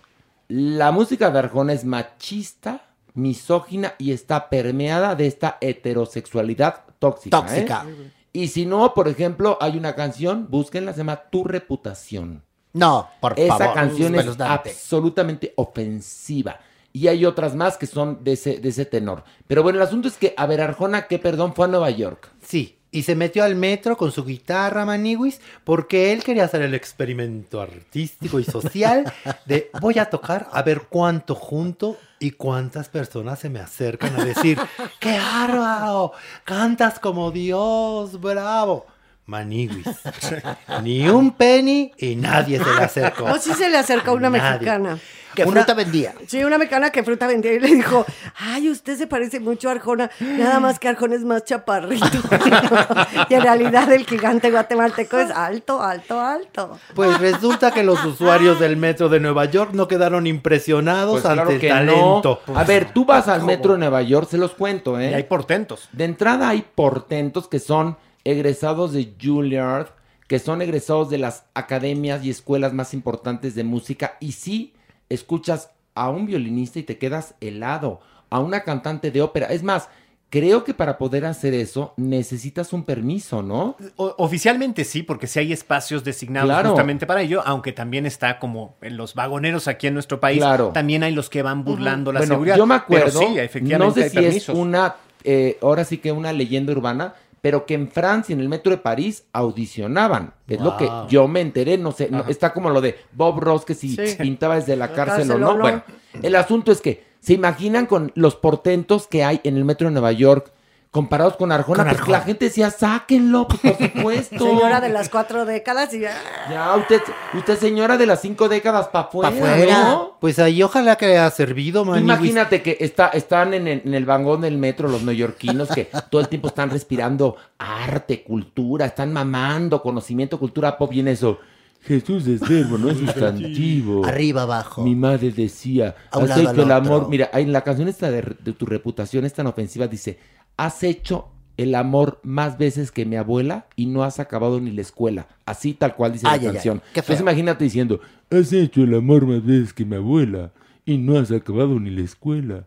La 0.49 0.93
música 0.93 1.31
de 1.31 1.39
Arjona 1.39 1.73
es 1.73 1.85
machista, 1.85 2.83
misógina 3.15 3.95
y 3.99 4.13
está 4.13 4.51
permeada 4.51 5.15
de 5.15 5.27
esta 5.29 5.57
heterosexualidad 5.61 6.83
tóxica. 6.99 7.39
¿eh? 7.39 7.41
Tóxica. 7.41 7.87
Y 8.35 8.49
si 8.49 8.67
no, 8.67 8.93
por 8.95 9.09
ejemplo, 9.09 9.57
hay 9.61 9.77
una 9.79 9.95
canción, 9.95 10.47
búsquenla, 10.51 10.93
se 10.93 10.99
llama 10.99 11.17
Tu 11.31 11.45
Reputación. 11.45 12.43
No, 12.75 13.09
por 13.21 13.39
Esa 13.39 13.57
favor. 13.59 13.75
canción 13.75 14.15
es 14.15 14.41
absolutamente 14.41 15.53
ofensiva. 15.57 16.59
Y 16.93 17.09
hay 17.09 17.25
otras 17.25 17.55
más 17.55 17.79
que 17.79 17.87
son 17.87 18.23
de 18.23 18.33
ese, 18.33 18.85
tenor. 18.85 19.25
Pero 19.47 19.63
bueno, 19.63 19.79
el 19.79 19.87
asunto 19.87 20.09
es 20.09 20.17
que, 20.17 20.35
a 20.37 20.47
ver, 20.47 20.61
Arjona, 20.61 21.07
que 21.07 21.19
perdón, 21.19 21.55
fue 21.55 21.65
a 21.65 21.69
Nueva 21.69 21.91
York. 21.91 22.31
Sí, 22.43 22.79
y 22.91 23.05
se 23.05 23.17
metió 23.17 23.43
al 23.43 23.57
metro 23.57 23.97
con 23.97 24.13
su 24.13 24.25
guitarra, 24.25 24.85
Maniwis, 24.85 25.41
porque 25.65 26.13
él 26.13 26.23
quería 26.23 26.45
hacer 26.45 26.61
el 26.61 26.75
experimento 26.75 27.63
artístico 27.63 28.39
y 28.39 28.45
social 28.45 29.11
de 29.47 29.71
voy 29.81 29.99
a 29.99 30.11
tocar 30.11 30.49
a 30.53 30.63
ver 30.63 30.83
cuánto 30.91 31.35
junto 31.35 31.97
y 32.21 32.33
cuántas 32.33 32.91
personas 32.91 33.39
se 33.39 33.49
me 33.49 33.61
acercan 33.61 34.21
a 34.21 34.25
decir, 34.25 34.59
¡qué 35.01 35.17
bárbaro! 35.19 36.13
¡Cantas 36.45 36.99
como 37.01 37.31
Dios! 37.31 38.21
¡Bravo! 38.21 38.87
Maniwis. 39.27 39.87
Ni 40.83 41.09
un 41.09 41.31
penny 41.33 41.93
y 41.97 42.17
nadie 42.17 42.59
se 42.59 42.75
le 42.75 42.83
acercó. 42.83 43.25
O 43.25 43.39
sí 43.39 43.53
se 43.55 43.71
le 43.71 43.79
acercó 43.79 44.13
una 44.13 44.29
Nadie. 44.31 44.51
mexicana. 44.53 44.99
¿Qué 45.35 45.45
Una- 45.45 45.63
fruta 45.63 45.73
vendía? 45.73 46.13
Sí, 46.27 46.45
una 46.45 46.59
mexicana 46.59 46.91
que 46.91 47.03
fruta 47.03 47.27
vendía 47.27 47.55
y 47.55 47.59
le 47.61 47.69
dijo, 47.69 48.05
ay, 48.39 48.69
usted 48.69 48.99
se 48.99 49.07
parece 49.07 49.41
mucho 49.41 49.71
a 49.71 49.73
Arjona, 49.73 50.11
nada 50.21 50.61
más 50.61 50.79
que 50.79 50.89
Arjona 50.89 51.15
es 51.15 51.25
más 51.25 51.43
chaparrito. 51.45 52.05
y 53.31 53.35
en 53.35 53.41
realidad 53.41 53.91
el 53.91 54.05
gigante 54.05 54.51
guatemalteco 54.51 55.19
es 55.19 55.31
alto, 55.31 55.81
alto, 55.83 56.21
alto. 56.21 56.79
Pues 56.95 57.19
resulta 57.19 57.71
que 57.71 57.83
los 57.83 58.05
usuarios 58.05 58.61
del 58.61 58.77
metro 58.77 59.09
de 59.09 59.21
Nueva 59.21 59.47
York 59.47 59.71
no 59.73 59.89
quedaron 59.89 60.27
impresionados 60.27 61.13
Pues 61.13 61.23
claro 61.23 61.43
ante 61.43 61.55
el 61.55 61.61
que 61.63 61.69
talento. 61.71 62.41
no. 62.47 62.59
A 62.59 62.65
ver, 62.65 62.93
tú 62.93 63.07
vas 63.07 63.27
al 63.29 63.43
metro 63.45 63.73
de 63.73 63.79
Nueva 63.79 64.03
York, 64.03 64.29
se 64.31 64.37
los 64.37 64.51
cuento, 64.53 65.01
¿eh? 65.01 65.13
Y 65.13 65.15
hay 65.15 65.23
portentos. 65.23 65.89
De 65.93 66.05
entrada 66.05 66.51
hay 66.51 66.63
portentos 66.75 67.49
que 67.49 67.59
son 67.59 67.97
egresados 68.25 68.93
de 68.93 69.15
Juilliard, 69.21 69.89
que 70.29 70.39
son 70.39 70.63
egresados 70.63 71.11
de 71.11 71.19
las 71.19 71.45
academias 71.55 72.25
y 72.25 72.31
escuelas 72.31 72.73
más 72.73 72.95
importantes 72.95 73.55
de 73.55 73.65
música. 73.65 74.17
Y 74.21 74.33
sí, 74.33 74.73
escuchas 75.09 75.71
a 75.95 76.09
un 76.11 76.27
violinista 76.27 76.79
y 76.79 76.85
te 76.85 76.99
quedas 76.99 77.35
helado, 77.41 78.01
a 78.31 78.41
una 78.41 78.63
cantante 78.65 79.11
de 79.11 79.21
ópera. 79.21 79.49
Es 79.49 79.63
más, 79.63 79.91
creo 80.31 80.65
que 80.65 80.73
para 80.73 80.97
poder 80.97 81.27
hacer 81.27 81.53
eso 81.53 81.93
necesitas 81.99 82.73
un 82.73 82.85
permiso, 82.85 83.43
¿no? 83.43 83.77
O- 83.97 84.15
oficialmente 84.17 84.85
sí, 84.85 85.03
porque 85.03 85.27
sí 85.27 85.39
hay 85.41 85.53
espacios 85.53 86.03
designados 86.03 86.49
Claro. 86.49 86.71
justamente 86.71 87.07
para 87.07 87.21
ello, 87.21 87.43
aunque 87.45 87.73
también 87.73 88.07
está 88.07 88.39
como 88.39 88.77
en 88.81 88.97
los 88.97 89.15
vagoneros 89.15 89.69
aquí 89.69 89.89
en 89.89 89.93
nuestro 89.95 90.19
país, 90.21 90.39
Claro. 90.39 90.69
también 90.73 91.03
hay 91.03 91.13
los 91.13 91.29
que 91.29 91.43
van 91.43 91.63
burlando 91.65 92.11
la 92.11 92.21
bueno, 92.21 92.35
seguridad. 92.37 92.57
yo 92.57 92.65
me 92.65 92.77
acuerdo, 92.77 93.21
Pero 93.21 93.33
sí, 93.35 93.39
efectivamente 93.39 93.87
no 93.87 93.95
sé 93.95 94.03
hay 94.05 94.09
si 94.09 94.17
permisos. 94.17 94.55
es 94.55 94.61
una, 94.63 94.95
eh, 95.25 95.59
ahora 95.61 95.85
sí 95.85 95.99
que 95.99 96.11
una 96.13 96.33
leyenda 96.33 96.73
urbana, 96.73 97.13
pero 97.43 97.67
que 97.67 97.75
en 97.75 97.91
Francia, 97.91 98.33
en 98.33 98.41
el 98.41 98.49
metro 98.49 98.71
de 98.71 98.79
París, 98.79 99.25
audicionaban. 99.33 100.33
Es 100.49 100.61
lo 100.61 100.77
que 100.77 100.89
yo 101.09 101.27
me 101.29 101.41
enteré, 101.41 101.77
no 101.77 101.93
sé, 101.93 102.09
no- 102.11 102.25
está 102.29 102.53
como 102.55 102.71
lo 102.71 102.81
de 102.81 102.97
Bob 103.13 103.41
Ross, 103.41 103.65
que 103.65 103.75
si 103.75 103.95
Sí. 103.97 104.15
pintaba 104.19 104.55
desde 104.55 104.77
la 104.77 104.87
La 104.87 104.95
cárcel, 104.95 105.27
cárcel 105.29 105.43
o 105.45 105.53
no. 105.53 105.59
Bueno, 105.59 105.83
el 106.23 106.35
asunto 106.37 106.71
es 106.73 106.81
que, 106.81 107.05
¿se 107.21 107.33
imaginan 107.35 107.87
con 107.87 108.13
los 108.15 108.37
portentos 108.37 109.07
que 109.09 109.25
hay 109.25 109.41
en 109.45 109.57
el 109.57 109.65
metro 109.65 109.89
de 109.89 109.93
Nueva 109.93 110.13
York 110.13 110.53
comparados 110.93 111.37
con 111.37 111.51
Arjona? 111.51 111.79
Con 111.79 111.89
Pues 111.89 111.99
Arjona. 112.01 112.19
la 112.19 112.25
gente 112.25 112.45
decía, 112.45 112.71
sáquenlo, 112.71 113.49
pues 113.49 113.61
por 113.61 113.77
supuesto. 113.91 114.39
Señora 114.47 114.81
de 114.81 114.91
las 114.91 115.09
cuatro 115.09 115.45
décadas 115.45 115.93
y... 115.95 116.05
ah, 116.05 116.13
Ya, 116.51 116.77
usted, 116.77 117.01
usted 117.35 117.59
señora 117.59 117.97
de 117.97 118.07
las 118.07 118.21
cinco 118.21 118.49
décadas 118.49 118.89
para 118.89 119.07
afuera, 119.07 119.29
afuera. 119.31 119.83
¿no? 119.85 120.19
Pues 120.21 120.39
ahí 120.39 120.63
ojalá 120.63 120.95
que 120.97 121.07
le 121.07 121.13
haya 121.19 121.31
servido, 121.31 121.85
Maniwis. 121.85 122.05
Imagínate 122.05 122.63
que 122.63 122.77
está, 122.79 123.09
están 123.09 123.55
en 123.55 123.67
el, 123.67 123.83
en 123.85 123.95
el 123.95 124.05
vagón 124.05 124.43
del 124.43 124.59
metro 124.59 124.87
los 124.89 125.03
neoyorquinos 125.03 125.69
que 125.71 125.89
todo 126.11 126.21
el 126.21 126.29
tiempo 126.29 126.47
están 126.49 126.71
respirando 126.71 127.37
arte, 127.59 128.23
cultura, 128.23 128.87
están 128.87 129.13
mamando 129.13 129.83
conocimiento, 129.83 130.39
cultura 130.39 130.77
pop 130.79 130.93
y 130.93 131.01
en 131.01 131.09
eso. 131.09 131.39
Jesús 131.85 132.29
es 132.29 132.39
verbo, 132.41 132.79
no 132.79 132.91
es 132.91 132.99
sustantivo. 132.99 134.05
Arriba, 134.07 134.43
abajo. 134.43 134.83
Mi 134.85 134.95
madre 134.95 135.33
decía, 135.33 135.97
A 136.13 136.19
un 136.19 136.25
has 136.25 136.29
lado, 136.31 136.41
hecho 136.43 136.51
al 136.51 136.61
el 136.61 136.71
amor. 136.73 136.93
otro. 136.99 137.09
Mira, 137.09 137.31
en 137.33 137.51
la 137.53 137.63
canción 137.63 137.89
esta 137.89 138.09
de, 138.11 138.23
de 138.39 138.53
tu 138.53 138.67
reputación 138.67 139.25
es 139.25 139.33
tan 139.33 139.49
ofensiva, 139.49 139.89
dice, 139.89 140.17
has 140.57 140.83
hecho 140.83 141.29
el 141.57 141.75
amor 141.75 142.19
más 142.23 142.59
veces 142.59 142.91
que 142.91 143.05
mi 143.05 143.17
abuela 143.17 143.67
y 143.77 143.87
no 143.87 144.05
has 144.05 144.21
acabado 144.21 144.61
ni 144.61 144.71
la 144.71 144.81
escuela. 144.81 145.27
Así 145.47 145.75
tal 145.75 145.95
cual 145.95 146.13
dice 146.13 146.27
Ay, 146.27 146.31
la 146.31 146.43
ay, 146.43 146.47
ay, 146.49 146.53
canción. 146.55 146.83
Entonces 146.95 147.21
imagínate 147.21 147.65
diciendo, 147.65 148.01
has 148.31 148.53
hecho 148.53 148.83
el 148.83 148.95
amor 148.95 149.27
más 149.27 149.45
veces 149.45 149.73
que 149.73 149.85
mi 149.85 149.97
abuela 149.97 150.53
y 150.85 150.99
no 150.99 151.19
has 151.19 151.31
acabado 151.31 151.79
ni 151.79 151.91
la 151.91 152.03
escuela. 152.03 152.65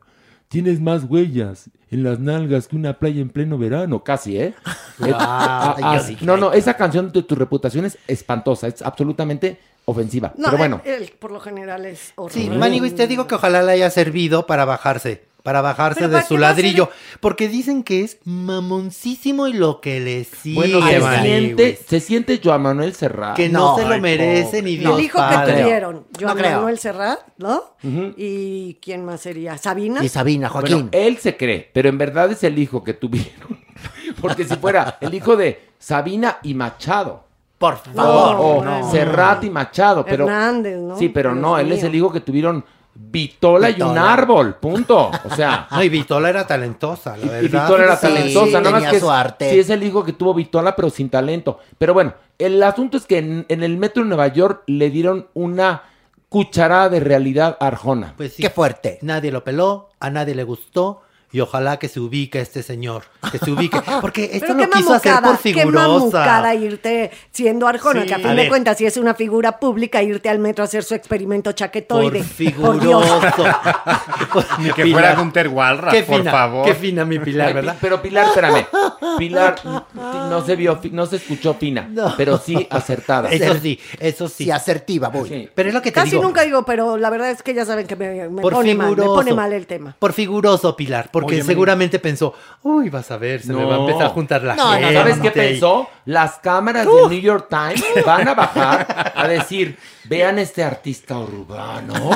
Tienes 0.48 0.80
más 0.80 1.04
huellas 1.06 1.70
en 1.90 2.04
las 2.04 2.20
nalgas 2.20 2.68
que 2.68 2.76
una 2.76 3.00
playa 3.00 3.22
en 3.22 3.30
pleno 3.30 3.58
verano. 3.58 4.04
Casi, 4.04 4.38
¿eh? 4.38 4.54
Eh, 5.06 5.12
ah, 5.14 5.76
ah, 5.82 6.02
no, 6.22 6.38
no, 6.38 6.54
esa 6.54 6.76
canción 6.76 7.12
de 7.12 7.24
tu 7.24 7.36
reputación 7.36 7.84
es 7.84 7.98
espantosa, 8.08 8.68
es 8.68 8.82
absolutamente 8.82 9.60
ofensiva. 9.86 10.34
No, 10.38 10.46
Pero 10.46 10.58
bueno, 10.58 10.82
él, 10.86 11.04
él, 11.04 11.14
por 11.20 11.32
lo 11.32 11.40
general 11.40 11.86
es 11.86 12.00
Sí, 12.00 12.14
horrible. 12.16 12.58
Maniwis, 12.58 12.96
te 12.96 13.08
digo 13.08 13.28
que 13.28 13.36
ojalá 13.36 13.62
le 13.64 13.74
haya 13.74 13.90
servido 13.90 14.46
para 14.46 14.64
bajarse, 14.66 15.26
para 15.46 15.62
bajarse 15.62 16.00
Pero 16.00 16.10
de 16.10 16.16
¿para 16.16 16.28
su 16.28 16.34
ser 16.34 16.42
ladrillo. 16.42 16.90
Porque 17.20 17.48
dicen 17.48 17.84
que 17.84 18.02
es 18.02 18.18
mamoncísimo 18.24 19.46
y 19.46 19.54
lo 19.54 19.80
que 19.80 20.00
le 20.00 20.24
sigue, 20.24 20.56
bueno, 20.56 20.82
se 20.82 21.22
siente, 21.22 21.80
se 21.88 22.00
siente 22.00 22.42
Joan 22.44 22.64
Manuel 22.64 22.96
Serrat. 22.96 23.36
Que 23.36 23.48
no, 23.48 23.74
No, 23.74 23.78
se 23.78 23.88
lo 23.88 24.02
merece 24.02 24.64
ni 24.64 24.72
Y 24.72 24.78
Dios 24.78 24.98
el 24.98 25.06
hijo 25.06 25.20
que 25.20 25.52
tuvieron, 25.54 26.08
Joan 26.20 26.38
No. 26.38 26.44
Manuel 26.50 26.80
Serrat, 26.80 27.20
¿no? 27.38 27.62
¿Y 28.18 28.74
quién 28.82 29.06
más 29.06 29.22
sería? 29.22 29.56
¿Sabina? 29.60 30.04
Y 30.04 30.10
Sabina, 30.10 30.50
Bueno, 30.50 30.68
Joaquín. 30.68 30.90
él 30.92 31.20
se 31.20 31.38
cree, 31.38 31.70
pero 31.72 31.90
en 31.90 32.00
verdad 32.00 32.32
es 32.32 32.44
el 32.44 32.58
hijo 32.58 32.84
que 32.84 32.96
tuvieron. 32.96 33.64
Porque 34.22 34.46
si 34.46 34.56
fuera 34.56 34.98
el 35.00 35.14
hijo 35.14 35.36
de 35.38 35.70
Sabina 35.78 36.40
y 36.42 36.56
Machado. 36.56 37.24
Por 37.60 37.78
favor. 37.78 38.36
o 38.40 38.66
no. 38.66 38.90
Serrat 38.90 39.44
y 39.44 39.52
Machado. 39.52 40.04
Pero, 40.04 40.26
Hernández, 40.26 40.80
¿no? 40.80 40.98
Sí, 40.98 41.10
pero 41.10 41.32
Dios 41.34 41.42
no, 41.42 41.60
él 41.60 41.72
es 41.72 41.84
el 41.84 41.94
hijo 41.94 42.12
que 42.12 42.20
tuvieron 42.20 42.66
Vitola 42.98 43.70
y 43.70 43.82
un 43.82 43.98
árbol, 43.98 44.56
punto. 44.56 45.12
O 45.24 45.36
sea. 45.36 45.68
No, 45.72 45.84
y 45.84 45.90
Vitola 45.90 46.30
era 46.30 46.48
talentosa, 46.48 47.18
la 47.18 47.26
Y 47.26 47.30
verdad. 47.30 47.62
Vitola 47.64 47.84
era 47.84 47.96
Sí, 47.98 48.08
talentosa, 48.08 48.62
nada 48.62 48.72
más 48.80 48.92
que 48.92 49.00
su 49.00 49.06
es- 49.08 49.12
arte. 49.12 49.52
sí 49.52 49.60
es 49.60 49.70
el 49.70 49.84
hijo 49.84 50.04
que 50.06 50.14
tuvo 50.14 50.34
Vitola, 50.34 50.76
pero 50.76 50.90
sin 50.90 51.10
talento. 51.10 51.60
Pero 51.78 51.94
bueno, 51.94 52.14
el 52.40 52.62
asunto 52.64 52.98
es 52.98 53.06
que 53.06 53.18
en, 53.18 53.46
en 53.50 53.64
el 53.64 53.78
metro 53.78 54.04
de 54.04 54.10
Nueva 54.10 54.28
York 54.28 54.64
le 54.68 54.90
dieron 54.90 55.28
una 55.34 55.84
cucharada 56.30 56.90
de 56.90 57.00
realidad 57.00 57.58
a 57.60 57.68
Arjona. 57.68 58.14
Pues 58.18 58.34
sí. 58.34 58.42
Qué 58.42 58.50
fuerte. 58.50 58.98
Nadie 59.02 59.32
lo 59.32 59.44
peló, 59.44 59.90
a 60.00 60.10
nadie 60.10 60.34
le 60.36 60.44
gustó. 60.44 61.02
Y 61.36 61.42
ojalá 61.42 61.78
que 61.80 61.90
se 61.90 62.00
ubique 62.00 62.40
este 62.40 62.64
señor, 62.64 63.04
que 63.30 63.40
se 63.40 63.52
ubique. 63.52 63.78
Porque 64.02 64.30
esto 64.32 64.54
lo 64.54 64.64
qué 64.64 64.70
quiso 64.70 64.94
hacer 64.94 65.16
por 65.22 65.38
qué 65.38 65.54
figurosa. 65.54 65.88
mamucada 65.90 66.56
irte 66.56 67.12
siendo 67.30 67.68
Arjona, 67.68 68.04
Sí. 68.04 68.08
que 68.08 68.14
a 68.14 68.18
fin 68.20 68.28
A 68.28 68.30
de 68.30 68.36
ver. 68.38 68.48
cuentas, 68.48 68.78
si 68.78 68.86
es 68.86 68.96
una 68.96 69.16
figura 69.16 69.60
pública, 69.60 70.02
irte 70.02 70.30
al 70.30 70.40
metro 70.40 70.64
a 70.64 70.66
hacer 70.68 70.86
su 70.86 70.96
experimento 70.96 71.52
chaquetoide. 71.52 72.20
Por 72.20 72.26
figuroso. 72.28 73.20
Ni 74.60 74.70
que 74.72 74.84
Pilar. 74.84 75.02
fuera 75.02 75.16
Gunter 75.16 75.48
Walra, 75.50 75.92
Qué 75.92 76.04
por 76.04 76.20
fina, 76.20 76.32
favor. 76.32 76.66
qué 76.66 76.76
fina 76.76 77.04
mi 77.04 77.20
Pilar, 77.20 77.54
¿verdad? 77.54 77.76
Pero 77.82 78.02
Pilar, 78.02 78.28
espérame. 78.28 78.66
Pilar 79.18 79.56
no 79.94 80.46
se 80.46 80.56
vio, 80.56 80.80
no 80.92 81.06
se 81.06 81.18
escuchó 81.18 81.54
fina, 81.56 81.90
pero 82.16 82.38
sí 82.38 82.66
acertada. 82.70 83.30
Eso 83.30 83.56
sí, 83.62 83.78
eso 84.00 84.30
sí. 84.30 84.46
Sí, 84.46 84.52
asertiva, 84.52 85.10
voy. 85.10 85.28
Sí. 85.28 85.50
Pero 85.54 85.68
es 85.70 85.76
lo 85.76 85.82
que 85.82 85.90
te 85.92 85.96
Casi 85.96 86.12
digo. 86.12 86.24
nunca 86.24 86.44
digo, 86.44 86.64
pero 86.66 86.96
la 86.98 87.10
verdad 87.10 87.30
es 87.32 87.44
que 87.44 87.54
ya 87.54 87.66
saben 87.66 87.88
que 87.88 87.96
me, 87.98 88.30
me 88.30 88.42
Por 88.42 88.54
pone 88.54 88.74
mal, 88.74 88.96
me 88.96 89.04
pone 89.04 89.34
mal 89.34 89.52
el 89.52 89.66
tema. 89.68 89.96
Por 90.00 90.14
figuroso, 90.14 90.76
Pilar, 90.78 91.10
porque 91.26 91.38
Oye, 91.38 91.44
seguramente 91.44 91.98
pensó, 91.98 92.36
uy, 92.62 92.90
vas 92.90 93.10
a 93.10 93.18
ver, 93.18 93.42
se 93.42 93.52
me 93.52 93.66
va 93.66 93.78
a 93.78 93.80
empezar 93.80 94.04
a 94.04 94.10
juntar 94.10 94.44
la 94.44 94.56
No, 94.56 94.66
no, 94.66 94.78
gente. 94.78 94.94
¿Sabes 94.94 95.20
qué 95.20 95.32
pensó? 95.32 95.90
Las 96.06 96.34
cámaras 96.36 96.86
del 96.86 97.10
New 97.10 97.20
York 97.20 97.48
Times 97.50 97.84
van 98.06 98.28
a 98.28 98.36
bajar 98.36 99.14
a 99.16 99.28
decir, 99.28 99.78
vean 100.04 100.38
este 100.38 100.64
artista 100.64 101.18
urbano, 101.18 102.12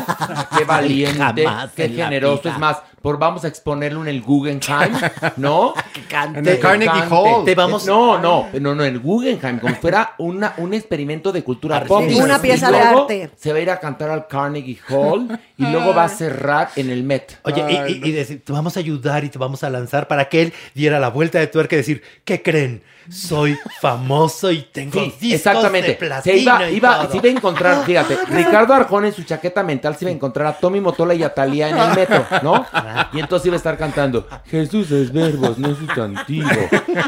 qué 0.56 0.64
valiente, 0.64 1.45
qué 1.76 1.90
generoso. 1.90 2.49
Es 2.49 2.60
más, 2.60 2.77
por 3.01 3.17
vamos 3.19 3.43
a 3.45 3.47
exponerlo 3.47 4.01
en 4.01 4.07
el 4.09 4.21
Guggenheim, 4.21 4.93
¿no? 5.38 5.73
Que 5.93 6.01
cante. 6.01 6.39
En 6.39 6.47
el 6.47 6.59
Carnegie 6.59 6.91
cante. 6.99 7.15
Hall. 7.15 7.45
Te 7.45 7.55
vamos- 7.55 7.85
No, 7.85 8.17
no, 8.19 8.47
no, 8.59 8.76
no, 8.76 8.84
en 8.84 8.93
el 8.93 8.99
Guggenheim, 8.99 9.59
como 9.59 9.73
si 9.73 9.80
fuera 9.81 10.13
una, 10.17 10.53
un 10.57 10.73
experimento 10.73 11.31
de 11.31 11.43
cultura 11.43 11.84
pop. 11.85 12.03
Una 12.15 12.39
pieza 12.41 12.69
Y 12.69 12.73
de 12.73 12.80
luego 12.80 13.01
arte. 13.01 13.30
Se 13.38 13.51
va 13.51 13.59
a 13.59 13.61
ir 13.61 13.69
a 13.69 13.80
cantar 13.80 14.09
al 14.09 14.27
Carnegie 14.27 14.77
Hall 14.89 15.39
y 15.57 15.65
luego 15.65 15.93
va 15.93 16.03
a 16.05 16.09
cerrar 16.09 16.69
en 16.76 16.89
el 16.89 17.03
Met. 17.03 17.39
Oye, 17.43 17.65
y- 17.88 17.91
y, 18.05 18.09
y 18.09 18.11
decir, 18.11 18.43
te 18.43 18.51
vamos 18.53 18.76
a 18.77 18.80
ayudar 18.80 19.23
y 19.23 19.30
te 19.30 19.38
vamos 19.39 19.63
a 19.63 19.69
lanzar 19.69 20.07
para 20.07 20.30
que 20.30 20.41
él 20.43 20.53
diera 20.76 20.99
la 20.99 21.09
vuelta 21.09 21.39
de 21.39 21.47
tuerca 21.47 21.76
y 21.76 21.77
decir, 21.77 22.01
¿qué 22.26 22.41
creen? 22.41 22.84
Soy 23.09 23.57
famoso 23.81 24.51
y 24.51 24.61
tengo 24.71 24.93
Sí, 24.93 25.05
discos 25.19 25.34
exactamente. 25.34 25.88
de 25.88 25.93
Se 25.95 25.99
platino 26.05 26.38
iba, 26.38 26.69
y 26.69 26.76
iba, 26.76 27.01
todo. 27.01 27.11
se 27.11 27.17
iba 27.17 27.27
a 27.27 27.31
encontrar, 27.31 27.84
fíjate, 27.85 28.17
Ricardo 28.30 28.73
Arjona 28.76 29.07
en 29.07 29.13
su 29.13 29.23
chaqueta 29.23 29.63
mental 29.63 29.95
se 29.95 30.05
iba 30.05 30.11
a 30.11 30.13
encontrar 30.13 30.45
a 30.45 30.53
Tommy 30.53 30.80
Motola 30.80 31.15
y 31.15 31.23
a 31.23 31.34
Talía 31.34 31.69
en 31.69 31.77
el 31.80 31.95
metro, 31.95 32.23
¿no? 32.43 32.65
Y 33.13 33.19
entonces 33.19 33.47
iba 33.47 33.55
a 33.55 33.57
estar 33.57 33.77
cantando, 33.77 34.27
Jesús 34.45 34.91
es 34.91 35.11
verbos, 35.11 35.57
no 35.57 35.75
sustantivo. 35.75 36.49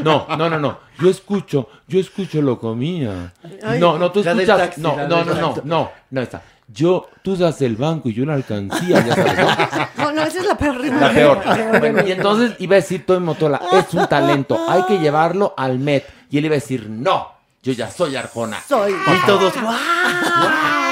No, 0.03 0.27
no, 0.37 0.49
no, 0.49 0.59
no. 0.59 0.77
Yo 0.99 1.09
escucho, 1.09 1.69
yo 1.87 1.99
escucho 1.99 2.41
lo 2.41 2.59
comía. 2.59 3.33
No, 3.79 3.97
no, 3.97 4.11
tú 4.11 4.21
escuchas. 4.21 4.57
taxi, 4.57 4.81
No, 4.81 4.95
no, 4.95 5.23
no, 5.23 5.33
no, 5.33 5.55
no, 5.63 5.91
no 6.09 6.21
está. 6.21 6.41
Yo, 6.73 7.09
tú 7.21 7.35
das 7.35 7.61
el 7.61 7.75
banco 7.75 8.07
y 8.07 8.13
yo 8.13 8.25
la 8.25 8.33
alcancía, 8.35 9.05
ya 9.05 9.15
sabes, 9.15 9.37
¿no? 9.37 10.03
No, 10.05 10.11
no, 10.13 10.21
esa 10.23 10.39
es 10.39 10.45
la 10.45 10.57
peor 10.57 10.79
rima. 10.79 11.01
La 11.01 11.11
peor. 11.11 11.41
Bueno, 11.79 12.07
y 12.07 12.11
entonces 12.13 12.55
iba 12.59 12.75
a 12.75 12.79
decir 12.79 13.05
Tommy 13.05 13.25
Motola, 13.25 13.61
es 13.73 13.93
un 13.93 14.07
talento, 14.07 14.57
hay 14.69 14.83
que 14.83 14.97
llevarlo 14.99 15.53
al 15.57 15.79
Met. 15.79 16.05
Y 16.29 16.37
él 16.37 16.45
iba 16.45 16.53
a 16.53 16.59
decir, 16.59 16.89
no, 16.89 17.27
yo 17.63 17.73
ya 17.73 17.91
soy 17.91 18.15
Arjona. 18.15 18.59
Soy. 18.67 18.91
Y 18.93 19.25
todos, 19.25 19.53
¡guau! 19.61 19.75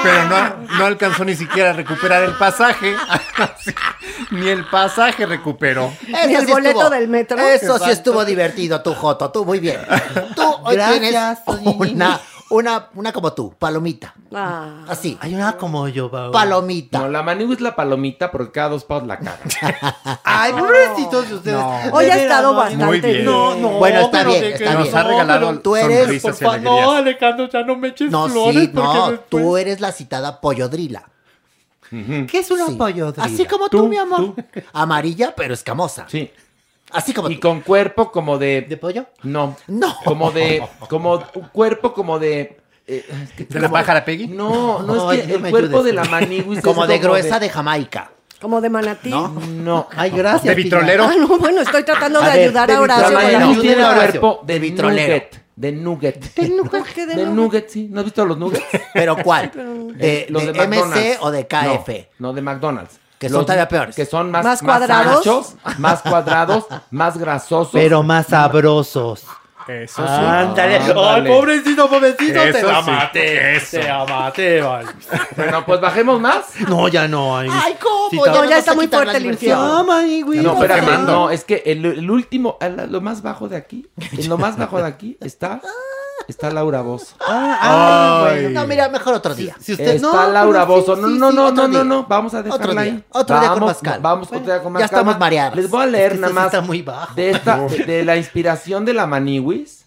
Pero 0.02 0.24
no, 0.28 0.56
no 0.78 0.86
alcanzó 0.86 1.24
ni 1.24 1.34
siquiera 1.34 1.70
a 1.70 1.72
recuperar 1.72 2.22
el 2.22 2.32
pasaje. 2.34 2.94
ni 4.30 4.48
el 4.48 4.64
pasaje 4.66 5.26
recuperó. 5.26 5.92
Eso 6.06 6.26
Ni 6.28 6.34
el 6.34 6.46
sí 6.46 6.52
boleto 6.52 6.78
estuvo- 6.80 6.90
del 6.90 7.08
metro. 7.08 7.38
Eso 7.38 7.78
sí 7.78 7.90
estuvo 7.90 8.24
divertido, 8.24 8.82
tú, 8.82 8.94
Joto, 8.94 9.30
tú, 9.30 9.44
muy 9.44 9.58
bien. 9.60 9.80
Tú 10.36 10.42
hoy 10.62 10.76
Gracias, 10.76 11.44
tienes 11.44 11.92
una, 11.92 12.20
una, 12.50 12.88
una 12.94 13.12
como 13.12 13.32
tú, 13.32 13.54
palomita. 13.58 14.14
Ah. 14.34 14.84
Así, 14.88 15.16
Hay 15.20 15.34
una 15.34 15.56
como 15.56 15.88
yo, 15.88 16.10
Bau. 16.10 16.30
palomita. 16.32 16.98
No, 16.98 17.08
la 17.08 17.22
manigua 17.22 17.54
es 17.54 17.60
la 17.60 17.74
palomita 17.74 18.30
porque 18.30 18.52
cada 18.52 18.70
dos 18.70 18.84
paus 18.84 19.06
la 19.06 19.18
cagan. 19.18 19.38
Ay, 20.24 20.52
pobrecitos 20.52 21.28
de 21.28 21.34
ustedes. 21.36 21.56
No. 21.56 21.80
Hoy 21.92 22.06
ha 22.06 22.16
estado 22.16 22.54
bastante 22.54 22.84
Muy 22.84 23.00
bien. 23.00 23.24
No, 23.24 23.54
no. 23.54 23.68
Bueno, 23.78 24.00
está 24.00 24.24
bien, 24.24 24.44
está 24.44 24.64
bien. 24.64 24.78
Nos 24.80 24.94
ha 24.94 25.02
regalado 25.04 25.58
Tú 25.60 25.76
eres- 25.76 26.20
Porfa, 26.22 26.58
no. 26.58 26.92
Alejandro, 26.92 27.48
ya 27.48 27.62
no 27.62 27.76
me 27.76 27.88
eches 27.88 28.10
No, 28.10 28.28
flores 28.28 28.62
sí, 28.64 28.70
no, 28.74 29.10
después- 29.10 29.20
tú 29.28 29.56
eres 29.56 29.80
la 29.80 29.92
citada 29.92 30.40
pollodrila. 30.40 31.04
¿Qué 31.90 32.28
es 32.38 32.50
una 32.50 32.66
Sí. 32.66 32.74
pollodrila? 32.76 33.24
Así 33.24 33.44
como 33.46 33.68
tú, 33.68 33.78
Tú, 33.78 33.88
mi 33.88 33.96
amor. 33.96 34.18
tú. 34.18 34.36
Amarilla, 34.72 35.34
pero 35.36 35.54
escamosa. 35.54 36.06
Sí. 36.08 36.30
Así 36.92 37.12
como 37.14 37.30
Y 37.30 37.36
tú. 37.36 37.48
con 37.48 37.60
cuerpo 37.60 38.10
como 38.12 38.38
de. 38.38 38.62
¿De 38.62 38.76
pollo? 38.76 39.06
No. 39.22 39.56
No. 39.66 39.94
Como 40.04 40.30
de. 40.30 40.62
Como 40.88 41.14
un 41.34 41.48
cuerpo 41.52 41.92
como 41.92 42.18
de. 42.18 42.58
eh, 42.86 43.04
¿De 43.48 43.60
la 43.60 43.68
pájara 43.70 44.04
Peggy? 44.04 44.26
No, 44.28 44.82
no 44.82 45.12
es 45.12 45.20
que 45.22 45.26
no 45.28 45.34
el 45.46 45.50
cuerpo 45.50 45.78
ayudes. 45.78 45.84
de 45.84 45.92
la 45.92 46.04
manigua 46.04 46.56
es 46.56 46.62
Como 46.62 46.86
de 46.86 46.98
gruesa 46.98 47.38
de 47.38 47.48
Jamaica. 47.48 48.10
Como 48.40 48.60
de 48.62 48.70
manatí. 48.70 49.10
No. 49.10 49.86
Ay, 49.94 50.10
gracias. 50.10 50.44
¿De 50.44 50.54
vitrolero? 50.62 51.04
Ah, 51.04 51.14
no, 51.18 51.38
bueno, 51.38 51.60
estoy 51.60 51.82
tratando 51.84 52.20
de 52.20 52.26
A 52.26 52.34
ver, 52.34 52.44
ayudar 52.48 52.68
de 52.68 52.74
a 52.74 52.80
Horacio 52.80 53.10
La 53.10 53.60
tiene 53.60 53.82
el 53.82 53.94
cuerpo 53.94 54.40
de, 54.46 54.54
De 54.54 54.58
vitrolero. 54.60 55.02
nugget. 55.12 55.42
De 55.56 55.72
nugget. 55.72 56.34
¿Qué 56.34 56.42
de 56.44 56.48
De 56.48 57.26
nugget? 57.26 57.34
nugget, 57.34 57.68
sí. 57.68 57.88
¿No 57.90 58.00
has 58.00 58.04
visto 58.06 58.24
los 58.24 58.38
nuggets? 58.38 58.64
¿Pero 58.94 59.16
cuál? 59.22 59.50
¿De, 59.94 60.26
Los 60.30 60.46
de 60.46 60.52
de 60.52 60.58
MC 60.66 60.68
McDonald's. 60.68 61.18
o 61.20 61.30
de 61.30 61.46
KF? 61.46 61.88
No, 62.18 62.28
no, 62.28 62.32
de 62.32 62.40
McDonald's. 62.40 62.98
Que 63.20 63.28
son 63.28 63.42
todavía 63.44 63.68
peores. 63.68 63.94
Que 63.94 64.06
son 64.06 64.30
más, 64.30 64.42
¿Más 64.44 64.62
más 64.62 64.78
cuadrados? 64.78 65.16
anchos, 65.18 65.54
más 65.78 66.00
cuadrados, 66.02 66.66
más 66.90 67.16
grasosos. 67.18 67.70
Pero 67.72 68.02
más 68.02 68.26
sabrosos. 68.28 69.24
Eso 69.68 70.02
sí. 70.04 70.12
Ándale. 70.12 70.78
Ay, 70.78 70.90
Ándale. 70.90 71.28
pobrecito, 71.30 71.88
pobrecito. 71.88 72.42
Eso 72.42 72.58
te 72.58 72.62
la 72.72 72.82
sí, 72.82 72.90
maté. 72.90 73.56
eso. 73.56 73.76
Te 73.78 73.82
la 73.86 74.04
maté, 74.06 74.60
vale. 74.62 74.88
Bueno, 75.36 75.64
pues 75.66 75.80
bajemos 75.80 76.18
más. 76.20 76.46
No, 76.66 76.88
ya 76.88 77.06
no. 77.06 77.36
Ay, 77.36 77.48
Ay, 77.52 77.76
¿cómo? 77.80 78.08
Sí, 78.10 78.18
Ya 78.24 78.32
No, 78.32 78.44
ya 78.46 78.58
está 78.58 78.74
muy 78.74 78.88
fuerte 78.88 79.18
el 79.18 79.26
infierno. 79.26 79.84
No, 79.84 80.54
espérame, 80.64 81.04
no, 81.06 81.30
es 81.30 81.44
que 81.44 81.62
el, 81.66 81.84
el 81.84 82.10
último, 82.10 82.56
el- 82.60 82.90
lo 82.90 83.00
más 83.02 83.22
bajo 83.22 83.48
de 83.48 83.56
aquí, 83.58 83.86
en 84.12 84.28
lo 84.28 84.38
más 84.38 84.56
bajo 84.56 84.78
de 84.78 84.88
aquí 84.88 85.18
está, 85.20 85.60
está 86.30 86.50
Laura 86.50 86.80
Bozo. 86.82 87.14
Ah, 87.20 88.26
Ay. 88.28 88.42
bueno. 88.44 88.60
No, 88.60 88.66
mira, 88.66 88.88
mejor 88.88 89.14
otro 89.14 89.34
día. 89.34 89.56
Si 89.60 89.72
usted 89.72 89.96
Está 89.96 90.26
no, 90.26 90.32
Laura 90.32 90.62
sí, 90.62 90.68
Bozo. 90.68 90.96
No, 90.96 91.08
sí, 91.08 91.14
no, 91.18 91.30
sí, 91.30 91.36
no, 91.36 91.50
no, 91.52 91.68
no, 91.68 91.84
no, 91.84 92.06
vamos 92.06 92.32
a 92.34 92.42
dejarla 92.42 92.64
Otro 92.64 92.72
día. 92.72 92.80
ahí. 92.92 93.04
Otro 93.10 93.40
día 93.40 93.48
con 93.50 93.60
Vamos, 93.60 93.78
calma. 93.78 94.08
Vamos 94.10 94.28
otro 94.28 94.40
día 94.40 94.62
con 94.62 94.72
más 94.72 94.80
ya 94.80 94.86
estamos 94.86 95.18
mareados. 95.18 95.56
Les 95.56 95.68
voy 95.70 95.82
a 95.82 95.86
leer 95.86 96.06
Es 96.12 96.12
que 96.14 96.20
nada 96.20 96.32
más 96.32 96.46
está 96.46 96.60
muy 96.62 96.82
bajo. 96.82 97.14
de 97.14 97.30
esta, 97.30 97.58
de, 97.60 97.84
de 97.84 98.04
la 98.04 98.16
inspiración 98.16 98.84
de 98.84 98.94
la 98.94 99.06
Maniwis. 99.06 99.86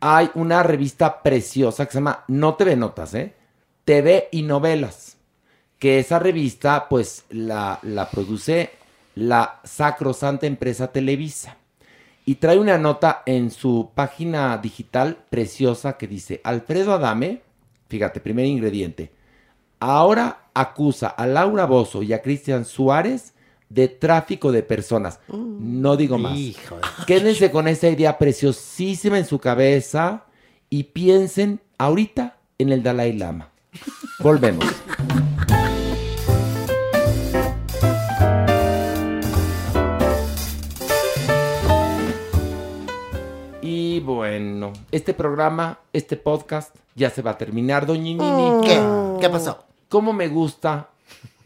Hay 0.00 0.30
una 0.34 0.62
revista 0.62 1.22
preciosa 1.22 1.86
que 1.86 1.92
se 1.92 1.98
llama 1.98 2.24
No 2.28 2.54
TV 2.54 2.76
Notas, 2.76 3.14
¿eh? 3.14 3.34
TV 3.84 4.28
y 4.32 4.42
Novelas. 4.42 5.16
Que 5.78 5.98
esa 5.98 6.18
revista, 6.18 6.88
pues, 6.88 7.24
la, 7.30 7.78
la 7.82 8.10
produce 8.10 8.72
la 9.14 9.60
sacrosanta 9.64 10.46
empresa 10.46 10.88
Televisa. 10.88 11.56
Y 12.28 12.34
trae 12.34 12.58
una 12.58 12.76
nota 12.76 13.22
en 13.24 13.52
su 13.52 13.92
página 13.94 14.58
digital 14.58 15.16
preciosa 15.30 15.96
que 15.96 16.08
dice, 16.08 16.40
Alfredo 16.42 16.92
Adame, 16.92 17.42
fíjate, 17.88 18.20
primer 18.20 18.46
ingrediente, 18.46 19.12
ahora 19.78 20.48
acusa 20.52 21.06
a 21.06 21.24
Laura 21.26 21.66
Bozo 21.66 22.02
y 22.02 22.12
a 22.12 22.22
Cristian 22.22 22.64
Suárez 22.64 23.32
de 23.68 23.86
tráfico 23.86 24.50
de 24.50 24.64
personas. 24.64 25.20
No 25.28 25.96
digo 25.96 26.18
más. 26.18 26.36
Quédense 27.06 27.52
con 27.52 27.68
esa 27.68 27.88
idea 27.88 28.18
preciosísima 28.18 29.18
en 29.18 29.26
su 29.26 29.38
cabeza 29.38 30.24
y 30.68 30.82
piensen 30.82 31.60
ahorita 31.78 32.38
en 32.58 32.72
el 32.72 32.82
Dalai 32.82 33.12
Lama. 33.12 33.50
Volvemos. 34.18 34.64
Bueno, 44.56 44.72
este 44.90 45.12
programa, 45.12 45.80
este 45.92 46.16
podcast 46.16 46.74
ya 46.94 47.10
se 47.10 47.20
va 47.20 47.32
a 47.32 47.36
terminar, 47.36 47.84
doña 47.84 48.04
Nini. 48.04 48.60
¿Qué? 48.64 48.80
¿Qué 49.20 49.28
pasó? 49.28 49.64
¿Cómo 49.90 50.14
me 50.14 50.28
gusta 50.28 50.88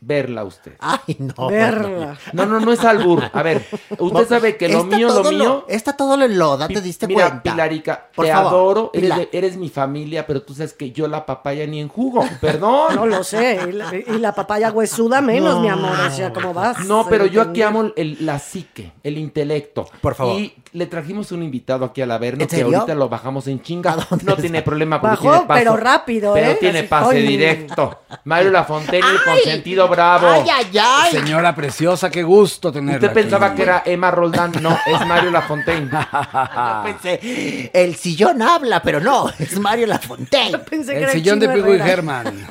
verla 0.00 0.40
a 0.40 0.44
usted? 0.44 0.72
Ay, 0.80 1.16
no. 1.18 1.48
Verla. 1.48 2.18
No, 2.32 2.46
no, 2.46 2.60
no 2.60 2.72
es 2.72 2.84
albur. 2.84 3.22
A 3.32 3.42
ver, 3.42 3.64
usted 3.98 4.28
sabe 4.28 4.56
que 4.56 4.68
lo 4.68 4.80
Está 4.82 4.96
mío, 4.96 5.08
lo 5.22 5.30
mío... 5.30 5.64
Está 5.68 5.96
todo 5.96 6.16
lo 6.16 6.24
en 6.24 6.38
loda, 6.38 6.68
te 6.68 6.80
diste 6.80 7.06
Mira, 7.06 7.28
cuenta. 7.28 7.42
Pilarica, 7.52 8.08
Por 8.14 8.24
te 8.26 8.32
favor, 8.32 8.48
adoro, 8.52 8.90
eres, 8.94 9.04
Pilar. 9.10 9.18
de- 9.18 9.28
eres 9.38 9.56
mi 9.56 9.68
familia, 9.68 10.26
pero 10.26 10.42
tú 10.42 10.54
sabes 10.54 10.72
que 10.72 10.90
yo 10.92 11.06
la 11.08 11.26
papaya 11.26 11.66
ni 11.66 11.80
en 11.80 11.88
jugo, 11.88 12.24
perdón. 12.40 12.94
No 12.96 13.06
lo 13.06 13.22
sé. 13.24 13.60
Y 13.68 13.72
la, 13.72 13.92
y 13.94 14.18
la 14.18 14.34
papaya 14.34 14.70
huesuda 14.72 15.20
menos, 15.20 15.60
mi 15.60 15.68
amor. 15.68 15.92
O 16.06 16.10
sea, 16.10 16.32
¿cómo 16.32 16.54
vas? 16.54 16.84
No, 16.86 17.06
pero 17.08 17.26
yo 17.26 17.42
aquí 17.42 17.62
amo 17.62 17.92
el, 17.96 18.16
la 18.24 18.38
psique, 18.38 18.92
el 19.02 19.18
intelecto. 19.18 19.86
Por 20.00 20.14
favor. 20.14 20.40
Y 20.40 20.54
le 20.72 20.86
trajimos 20.86 21.32
un 21.32 21.42
invitado 21.42 21.84
aquí 21.84 22.00
al 22.00 22.10
Averno 22.12 22.42
¿En 22.42 22.48
que 22.48 22.62
ahorita 22.62 22.94
lo 22.94 23.08
bajamos 23.08 23.46
en 23.48 23.60
chinga. 23.62 23.96
dónde 24.08 24.24
No 24.24 24.30
está? 24.32 24.42
tiene 24.42 24.62
problema 24.62 25.00
porque 25.00 25.16
Bajó, 25.16 25.30
tiene 25.30 25.46
paso. 25.46 25.58
pero 25.58 25.76
rápido, 25.76 26.32
Pero 26.34 26.50
¿eh? 26.52 26.56
tiene 26.60 26.82
pase 26.84 27.16
¡ay! 27.16 27.26
directo. 27.26 27.98
Mario 28.24 28.50
Lafontaine, 28.50 29.06
el 29.06 29.22
consentido 29.24 29.88
bravo. 29.90 30.26
Ay, 30.28 30.44
ay, 30.50 30.78
ay. 30.80 31.10
Señora 31.12 31.54
preciosa, 31.54 32.10
qué 32.10 32.22
gusto 32.22 32.72
tenerla. 32.72 33.08
Usted 33.08 33.12
pensaba 33.12 33.48
aquí. 33.48 33.56
que 33.56 33.62
era 33.64 33.82
Emma 33.84 34.10
Roldán, 34.10 34.52
no, 34.62 34.78
es 34.86 35.06
Mario 35.06 35.30
Lafontaine. 35.30 35.90
Yo 35.92 36.82
pensé, 36.84 37.70
el 37.74 37.96
sillón 37.96 38.40
habla, 38.40 38.80
pero 38.82 39.00
no, 39.00 39.28
es 39.38 39.58
Mario 39.58 39.86
Lafontaine. 39.86 40.58
Pensé 40.60 40.92
que 40.92 40.98
El 40.98 41.04
era 41.04 41.12
sillón 41.12 41.40
de 41.40 41.48
Pico 41.50 41.74
y. 41.74 41.78
Germán. 41.78 42.46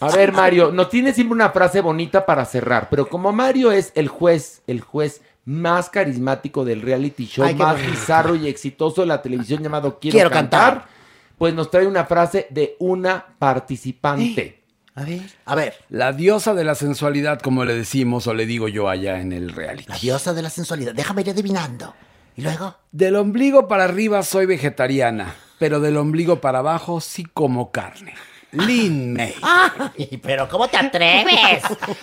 A 0.00 0.08
ver, 0.10 0.32
Mario, 0.32 0.72
no 0.72 0.88
tiene 0.88 1.12
siempre 1.12 1.34
una 1.34 1.50
frase 1.50 1.80
bonita 1.80 2.26
para 2.26 2.44
cerrar, 2.44 2.88
pero 2.90 3.08
como 3.08 3.32
Mario 3.32 3.70
es 3.70 3.92
el 3.94 4.08
juez, 4.08 4.62
el 4.66 4.80
juez 4.80 5.20
más 5.46 5.90
carismático 5.90 6.64
del 6.64 6.80
reality 6.80 7.26
show, 7.26 7.44
Ay, 7.44 7.54
más 7.54 7.74
bonito. 7.74 7.90
bizarro 7.90 8.34
y 8.34 8.48
exitoso 8.48 9.02
de 9.02 9.06
la 9.08 9.20
televisión 9.20 9.62
llamado 9.62 9.98
Quiero, 9.98 10.14
Quiero 10.14 10.30
cantar, 10.30 10.72
cantar. 10.74 10.88
pues 11.36 11.52
nos 11.54 11.70
trae 11.70 11.86
una 11.86 12.04
frase 12.06 12.46
de 12.50 12.76
una 12.78 13.26
participante. 13.38 14.62
A 14.96 15.02
ver, 15.02 15.22
a 15.44 15.54
ver. 15.56 15.74
La 15.88 16.12
diosa 16.12 16.54
de 16.54 16.62
la 16.62 16.74
sensualidad, 16.76 17.40
como 17.40 17.64
le 17.64 17.74
decimos 17.74 18.26
o 18.28 18.34
le 18.34 18.46
digo 18.46 18.68
yo 18.68 18.88
allá 18.88 19.20
en 19.20 19.32
el 19.32 19.50
reality. 19.50 19.88
La 19.88 19.98
diosa 19.98 20.32
de 20.34 20.42
la 20.42 20.50
sensualidad. 20.50 20.94
Déjame 20.94 21.22
ir 21.22 21.30
adivinando. 21.30 21.94
¿Y 22.36 22.42
luego? 22.42 22.76
Del 22.92 23.16
ombligo 23.16 23.66
para 23.66 23.84
arriba 23.84 24.22
soy 24.22 24.46
vegetariana, 24.46 25.34
pero 25.58 25.80
del 25.80 25.96
ombligo 25.96 26.40
para 26.40 26.60
abajo 26.60 27.00
sí 27.00 27.24
como 27.24 27.70
carne. 27.72 28.14
Lin 28.52 29.12
May. 29.14 29.34
Ay, 29.42 30.20
pero 30.22 30.48
¿cómo 30.48 30.68
te 30.68 30.76
atreves? 30.76 31.62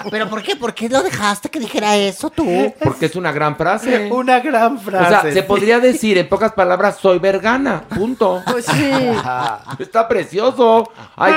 ¿Pero 0.09 0.30
por 0.30 0.43
qué? 0.43 0.57
¿Por 0.57 0.73
qué 0.73 0.89
lo 0.89 1.01
dejaste 1.01 1.47
que 1.49 1.61
dijera 1.61 1.95
eso 1.95 2.30
tú? 2.30 2.73
Porque 2.84 3.05
es 3.05 3.15
una 3.15 3.31
gran 3.31 3.55
frase. 3.55 4.11
Una 4.11 4.41
gran 4.41 4.76
O 4.76 4.80
frase. 4.80 5.09
sea, 5.22 5.31
se 5.31 5.43
podría 5.43 5.80
decir 5.80 6.18
en 6.18 6.27
pocas 6.27 6.51
palabras, 6.51 6.97
soy 7.01 7.19
vergana, 7.19 7.84
punto. 7.88 8.43
Pues 8.51 8.65
sí. 8.65 8.91
Está 9.80 10.09
precioso. 10.09 10.91
Ay, 11.15 11.34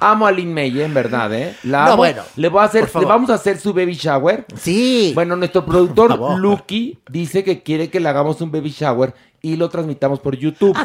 amo 0.00 0.26
a 0.26 0.32
Lin 0.32 0.52
May, 0.52 0.80
¿eh? 0.80 0.84
en 0.84 0.94
verdad, 0.94 1.32
¿eh? 1.34 1.54
La 1.62 1.86
No, 1.86 1.96
bueno, 1.96 2.22
le 2.36 2.48
voy 2.48 2.60
a 2.60 2.64
hacer, 2.64 2.90
le 2.94 3.04
vamos 3.06 3.30
a 3.30 3.34
hacer 3.34 3.58
su 3.58 3.72
baby 3.72 3.94
shower. 3.94 4.46
Sí. 4.56 5.12
Bueno, 5.14 5.36
nuestro 5.36 5.64
productor. 5.64 6.18
Lucky 6.38 6.98
dice 7.08 7.44
que 7.44 7.62
quiere 7.62 7.90
que 7.90 8.00
le 8.00 8.08
hagamos 8.08 8.40
un 8.40 8.50
baby 8.50 8.70
shower 8.70 9.14
y 9.42 9.56
lo 9.56 9.68
transmitamos 9.68 10.20
por 10.20 10.36
YouTube. 10.36 10.76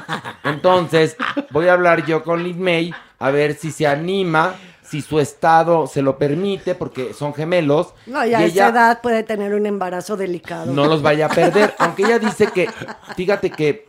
Entonces, 0.44 1.16
voy 1.52 1.68
a 1.68 1.74
hablar 1.74 2.06
yo 2.06 2.24
con 2.24 2.44
Lin 2.44 2.62
May 2.62 2.94
a 3.20 3.32
ver 3.32 3.56
si 3.56 3.72
se 3.72 3.88
anima, 3.88 4.56
si 4.82 5.02
su 5.02 5.20
estado 5.20 5.88
se 5.88 6.02
lo 6.02 6.18
permite, 6.18 6.76
porque 6.76 7.14
son 7.14 7.34
gemelos. 7.34 7.94
No, 8.06 8.26
y 8.26 8.34
a 8.34 8.44
ella 8.44 8.68
esa 8.68 8.70
edad 8.70 9.02
puede 9.02 9.24
tener 9.24 9.54
un 9.54 9.66
embarazo 9.66 10.18
delicado. 10.18 10.74
no 10.74 10.86
los 10.88 11.02
vaya 11.02 11.28
a 11.28 11.30
perder. 11.30 11.76
Aunque 11.78 12.04
ella 12.04 12.20
dice 12.20 12.48
que, 12.48 12.70
fíjate 13.16 13.50
que, 13.52 13.86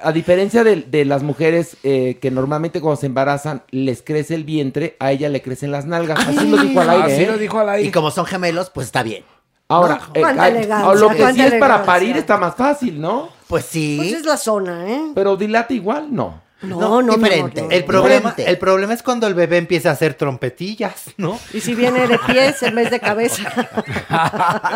a 0.00 0.12
diferencia 0.12 0.64
de, 0.64 0.76
de 0.76 1.04
las 1.04 1.22
mujeres 1.22 1.76
eh, 1.82 2.18
que 2.20 2.30
normalmente 2.30 2.80
cuando 2.80 3.00
se 3.00 3.06
embarazan 3.06 3.62
les 3.70 4.02
crece 4.02 4.34
el 4.34 4.44
vientre, 4.44 4.96
a 4.98 5.12
ella 5.12 5.28
le 5.28 5.42
crecen 5.42 5.70
las 5.70 5.86
nalgas. 5.86 6.26
Así 6.26 6.48
lo 6.48 6.56
dijo 6.56 6.80
al 6.80 6.90
aire. 6.90 7.12
Así 7.12 7.22
¿eh? 7.24 7.26
lo 7.26 7.38
dijo 7.38 7.58
al 7.58 7.68
aire. 7.68 7.88
Y 7.88 7.92
como 7.92 8.10
son 8.10 8.24
gemelos, 8.24 8.70
pues 8.70 8.86
está 8.86 9.02
bien. 9.02 9.24
Ahora, 9.68 10.00
No, 10.14 10.92
eh, 10.92 10.96
lo 10.96 11.08
que 11.10 11.32
sí 11.32 11.40
es 11.40 11.54
para 11.54 11.84
parir 11.84 12.16
está 12.16 12.36
más 12.36 12.54
fácil, 12.54 13.00
¿no? 13.00 13.30
Pues 13.48 13.64
sí. 13.64 13.96
Pues 13.98 14.12
es 14.12 14.24
la 14.24 14.36
zona, 14.36 14.90
¿eh? 14.90 15.12
Pero 15.14 15.36
dilata 15.36 15.72
igual, 15.72 16.14
no. 16.14 16.40
No, 16.62 16.78
no, 16.80 17.02
no, 17.02 17.14
diferente. 17.16 17.60
no, 17.62 17.68
no. 17.68 17.72
El 17.74 17.84
problema, 17.84 18.30
Diferente. 18.30 18.50
el 18.50 18.58
problema 18.58 18.94
es 18.94 19.02
cuando 19.02 19.26
el 19.26 19.34
bebé 19.34 19.56
empieza 19.58 19.90
a 19.90 19.92
hacer 19.92 20.14
trompetillas, 20.14 21.10
¿no? 21.16 21.38
Y 21.52 21.60
si 21.60 21.74
viene 21.74 22.06
de 22.06 22.18
pies 22.20 22.62
en 22.62 22.74
vez 22.76 22.90
de 22.90 23.00
cabeza. 23.00 23.52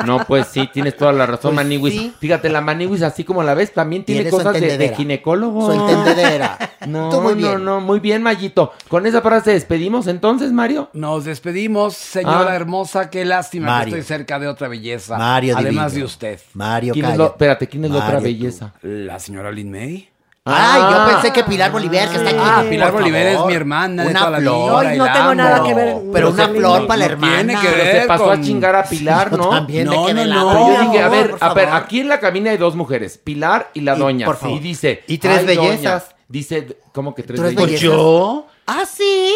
No, 0.04 0.24
pues 0.26 0.48
sí, 0.48 0.68
tienes 0.72 0.96
toda 0.96 1.12
la 1.12 1.26
razón, 1.26 1.54
Pues 1.54 1.64
Maniwis. 1.66 1.94
sí. 1.94 2.14
Fíjate, 2.18 2.48
la 2.48 2.60
Maniwis, 2.60 3.02
así 3.02 3.24
como 3.24 3.42
la 3.42 3.54
ves, 3.54 3.72
también 3.72 4.04
tiene 4.04 4.28
cosas 4.30 4.54
de, 4.60 4.94
ginecólogo. 4.96 5.66
Su 5.66 5.72
entendedera. 5.80 6.58
No, 6.86 7.08
Tú 7.10 7.20
muy 7.20 7.32
no, 7.34 7.48
bien. 7.48 7.64
no, 7.64 7.80
muy 7.80 7.98
bien, 7.98 8.22
Mayito. 8.22 8.72
Con 8.88 9.06
esa 9.06 9.20
frase 9.20 9.50
despedimos 9.52 10.06
entonces, 10.06 10.52
Mario. 10.52 10.88
Nos 10.92 11.24
despedimos, 11.24 11.96
señora 11.96 12.52
Ah. 12.52 12.54
hermosa. 12.54 13.10
Qué 13.10 13.24
lástima 13.24 13.66
Mario. 13.68 13.94
que 13.94 14.00
estoy 14.00 14.16
cerca 14.16 14.38
de 14.38 14.46
otra 14.46 14.68
belleza. 14.68 15.18
Mario 15.18 15.56
Además 15.56 15.92
divino. 15.92 16.04
de 16.06 16.12
usted. 16.12 16.40
Mario, 16.52 16.92
¿Quién 16.92 17.06
es 17.06 17.10
calla. 17.12 17.24
lo- 17.24 17.30
espérate, 17.30 17.66
¿quién 17.66 17.86
es 17.86 17.90
la 17.90 18.04
otra 18.04 18.18
tú. 18.18 18.24
belleza? 18.24 18.74
La 18.82 19.18
señora 19.18 19.50
Lin 19.50 19.70
May. 19.70 20.08
Ay, 20.48 20.80
Ah. 20.80 20.90
yo 21.06 21.12
pensé 21.12 21.32
que 21.32 21.42
Pilar 21.42 21.72
Bolívar, 21.72 22.08
que 22.08 22.16
está 22.18 22.30
aquí. 22.30 22.38
Ah, 22.40 22.64
Pilar 22.70 22.92
Bolívar 22.92 23.22
es 23.22 23.44
mi 23.46 23.52
hermana 23.54 24.04
de 24.04 24.10
Una 24.10 24.18
toda 24.20 24.30
la 24.30 24.38
vida. 24.38 24.50
flor. 24.50 24.84
No, 24.84 24.94
y 24.94 24.98
no 24.98 25.12
tengo 25.12 25.34
nada 25.34 25.62
que 25.64 25.74
ver. 25.74 25.96
Pero 26.12 26.30
una 26.30 26.48
flor 26.48 26.80
no 26.82 26.86
para 26.86 26.98
la 27.00 27.06
tiene 27.08 27.26
hermana. 27.42 27.60
que 27.60 27.68
Pero 27.68 27.84
ver 27.84 28.00
se 28.02 28.06
pasó 28.08 28.24
con- 28.26 28.40
a 28.40 28.42
chingar 28.44 28.76
a 28.76 28.84
Pilar, 28.84 29.32
¿no? 29.36 29.48
también 29.50 29.88
me 29.88 29.96
No, 29.96 30.06
quedé 30.06 30.14
no, 30.14 30.24
la 30.24 30.34
no. 30.36 30.48
Pero 30.52 30.66
yo 30.68 30.80
dije, 30.90 31.02
a 31.02 31.08
ver, 31.08 31.34
a 31.40 31.52
ver, 31.54 31.68
aquí 31.70 32.00
en 32.00 32.08
la 32.08 32.20
cabina 32.20 32.50
hay 32.52 32.58
dos 32.58 32.76
mujeres, 32.76 33.18
Pilar 33.18 33.70
y 33.74 33.80
la 33.80 33.96
Y, 33.96 33.98
doña. 33.98 34.26
por 34.26 34.36
favor. 34.36 34.56
Y 34.56 34.60
dice, 34.60 35.02
Y 35.08 35.18
tres 35.18 35.44
bellezas. 35.44 36.14
Dice, 36.28 36.76
¿cómo 36.92 37.12
que 37.14 37.24
tres 37.24 37.40
¿Tres 37.40 37.54
bellezas? 37.56 37.80
yo. 37.80 38.46
Ah, 38.68 38.82
sí. 38.88 39.32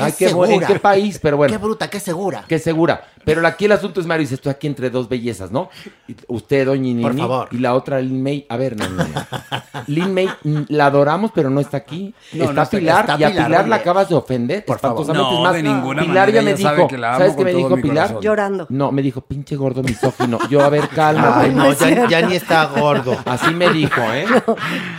Ay, 0.00 0.12
qué 0.16 0.32
bu- 0.32 0.48
¿En 0.48 0.60
qué 0.60 0.78
país? 0.78 1.18
Pero 1.20 1.36
bueno. 1.36 1.52
Qué 1.52 1.58
bruta, 1.58 1.88
qué 1.90 1.98
segura. 2.00 2.44
Qué 2.46 2.58
segura. 2.58 3.02
Pero 3.24 3.46
aquí 3.46 3.64
el 3.66 3.72
asunto 3.72 4.00
es, 4.00 4.06
Mario, 4.06 4.22
dice, 4.22 4.34
estoy 4.36 4.50
aquí 4.50 4.66
entre 4.66 4.90
dos 4.90 5.08
bellezas, 5.08 5.50
¿no? 5.50 5.68
Usted, 6.26 6.66
doña 6.66 6.82
Nini, 6.82 7.02
Por 7.02 7.16
favor. 7.16 7.48
y 7.52 7.58
la 7.58 7.74
otra, 7.74 8.00
Lin 8.00 8.22
May. 8.22 8.46
A 8.48 8.56
ver, 8.56 8.76
no, 8.76 8.88
no, 8.88 9.04
no. 9.04 9.08
Lin 9.86 10.12
May, 10.14 10.28
la 10.68 10.86
adoramos, 10.86 11.30
pero 11.34 11.50
no 11.50 11.60
está 11.60 11.76
aquí. 11.78 12.14
No, 12.32 12.44
está 12.44 12.52
no 12.54 12.62
está- 12.62 12.78
Pilar, 12.78 13.00
está 13.00 13.16
y 13.18 13.24
a 13.24 13.28
Pilar 13.30 13.46
Pilar 13.46 13.68
la 13.68 13.76
acabas 13.76 14.08
de 14.08 14.14
ofender. 14.14 14.64
Por 14.64 14.78
favor. 14.78 15.06
No, 15.14 15.32
Es 15.34 15.40
más, 15.40 15.54
de 15.54 15.62
ninguna 15.62 16.02
Pilar 16.02 16.26
manera, 16.28 16.30
ya 16.40 16.42
me 16.42 16.50
ella 16.52 16.62
sabe 16.62 16.76
dijo, 16.76 16.88
que 16.88 16.98
la 16.98 17.08
amo 17.10 17.18
¿sabes 17.18 17.36
qué 17.36 17.44
me 17.44 17.54
dijo 17.54 17.74
Pilar? 17.76 17.94
corazón. 18.08 18.22
Llorando. 18.22 18.66
No, 18.70 18.92
me 18.92 19.02
dijo, 19.02 19.20
pinche 19.20 19.56
gordo 19.56 19.82
misógino. 19.82 20.38
Yo, 20.48 20.62
a 20.62 20.68
ver, 20.68 20.88
calma. 20.88 21.40
Ay, 21.40 21.50
no 21.54 21.72
ya, 21.72 22.08
ya 22.08 22.22
ni 22.22 22.34
está 22.36 22.64
gordo. 22.66 23.16
Así 23.24 23.52
me 23.54 23.70
dijo, 23.70 24.00
¿eh? 24.12 24.26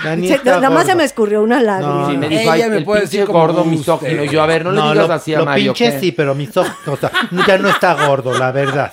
Ya 0.03 0.15
ni 0.15 0.27
Se- 0.27 0.35
está 0.35 0.51
nada 0.55 0.69
más 0.69 0.79
gordo. 0.79 0.87
se 0.89 0.95
me 0.95 1.03
escurrió 1.03 1.41
una 1.43 1.61
lágrima. 1.61 2.07
Sí, 2.09 2.17
me 2.17 2.27
Ella 2.27 2.39
dijo, 2.39 2.51
ay, 2.51 2.69
me 2.69 2.77
el 2.77 2.83
puede 2.83 3.01
pinche 3.01 3.17
decir 3.19 3.31
gordo 3.33 3.65
misógino. 3.65 4.23
Yo, 4.25 4.41
a 4.41 4.45
ver, 4.45 4.65
no, 4.65 4.71
le 4.71 4.81
digas 4.91 5.07
lo, 5.07 5.13
así 5.13 5.33
a 5.35 5.43
Mario. 5.43 5.73
pinche 5.73 5.99
sí, 5.99 6.11
pero 6.11 6.35
mis 6.35 6.55
ojos, 6.57 6.71
o 6.87 6.97
sea, 6.97 7.11
ya 7.47 7.57
no 7.57 7.69
está 7.69 8.07
gordo, 8.07 8.18
la 8.23 8.51
verdad. 8.51 8.91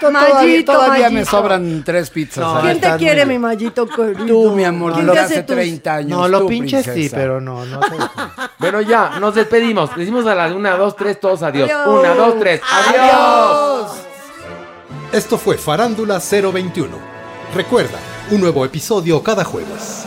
Todavía, 0.00 0.34
Mallito, 0.34 0.72
todavía 0.72 1.08
me 1.10 1.14
Mallito. 1.16 1.30
sobran 1.30 1.82
tres 1.84 2.08
pizzas. 2.08 2.38
No. 2.42 2.60
¿Quién 2.62 2.80
te 2.80 2.96
quiere, 2.96 3.26
muy 3.26 3.34
mi 3.34 3.38
mallito 3.38 3.86
querido? 3.86 4.24
Tú, 4.26 4.52
mi 4.52 4.64
amor, 4.64 4.94
¿Quién 4.94 5.06
te 5.06 5.18
hace 5.18 5.34
hace 5.34 5.42
tus- 5.42 5.56
30 5.56 5.94
años. 5.96 6.18
No, 6.18 6.26
lo 6.28 6.40
tú, 6.40 6.46
pinche 6.48 6.82
sí, 6.82 6.90
princesa. 6.90 7.16
pero 7.16 7.38
no, 7.40 7.66
no. 7.66 7.80
Bueno, 8.58 8.80
ya, 8.80 9.18
nos 9.20 9.34
despedimos. 9.34 9.94
Decimos 9.94 10.24
a 10.26 10.34
la 10.34 10.46
una, 10.54 10.74
dos, 10.76 10.96
tres, 10.96 11.20
todos 11.20 11.42
adiós. 11.42 11.68
Adiós. 11.70 11.86
Una, 11.86 12.14
dos, 12.14 12.38
tres, 12.38 12.62
adiós. 12.72 13.92
Esto 15.12 15.36
fue 15.36 15.58
Farándula 15.58 16.18
021. 16.18 16.96
Recuerda, 17.54 17.98
un 18.30 18.40
nuevo 18.40 18.64
episodio 18.64 19.22
cada 19.22 19.44
jueves. 19.44 20.06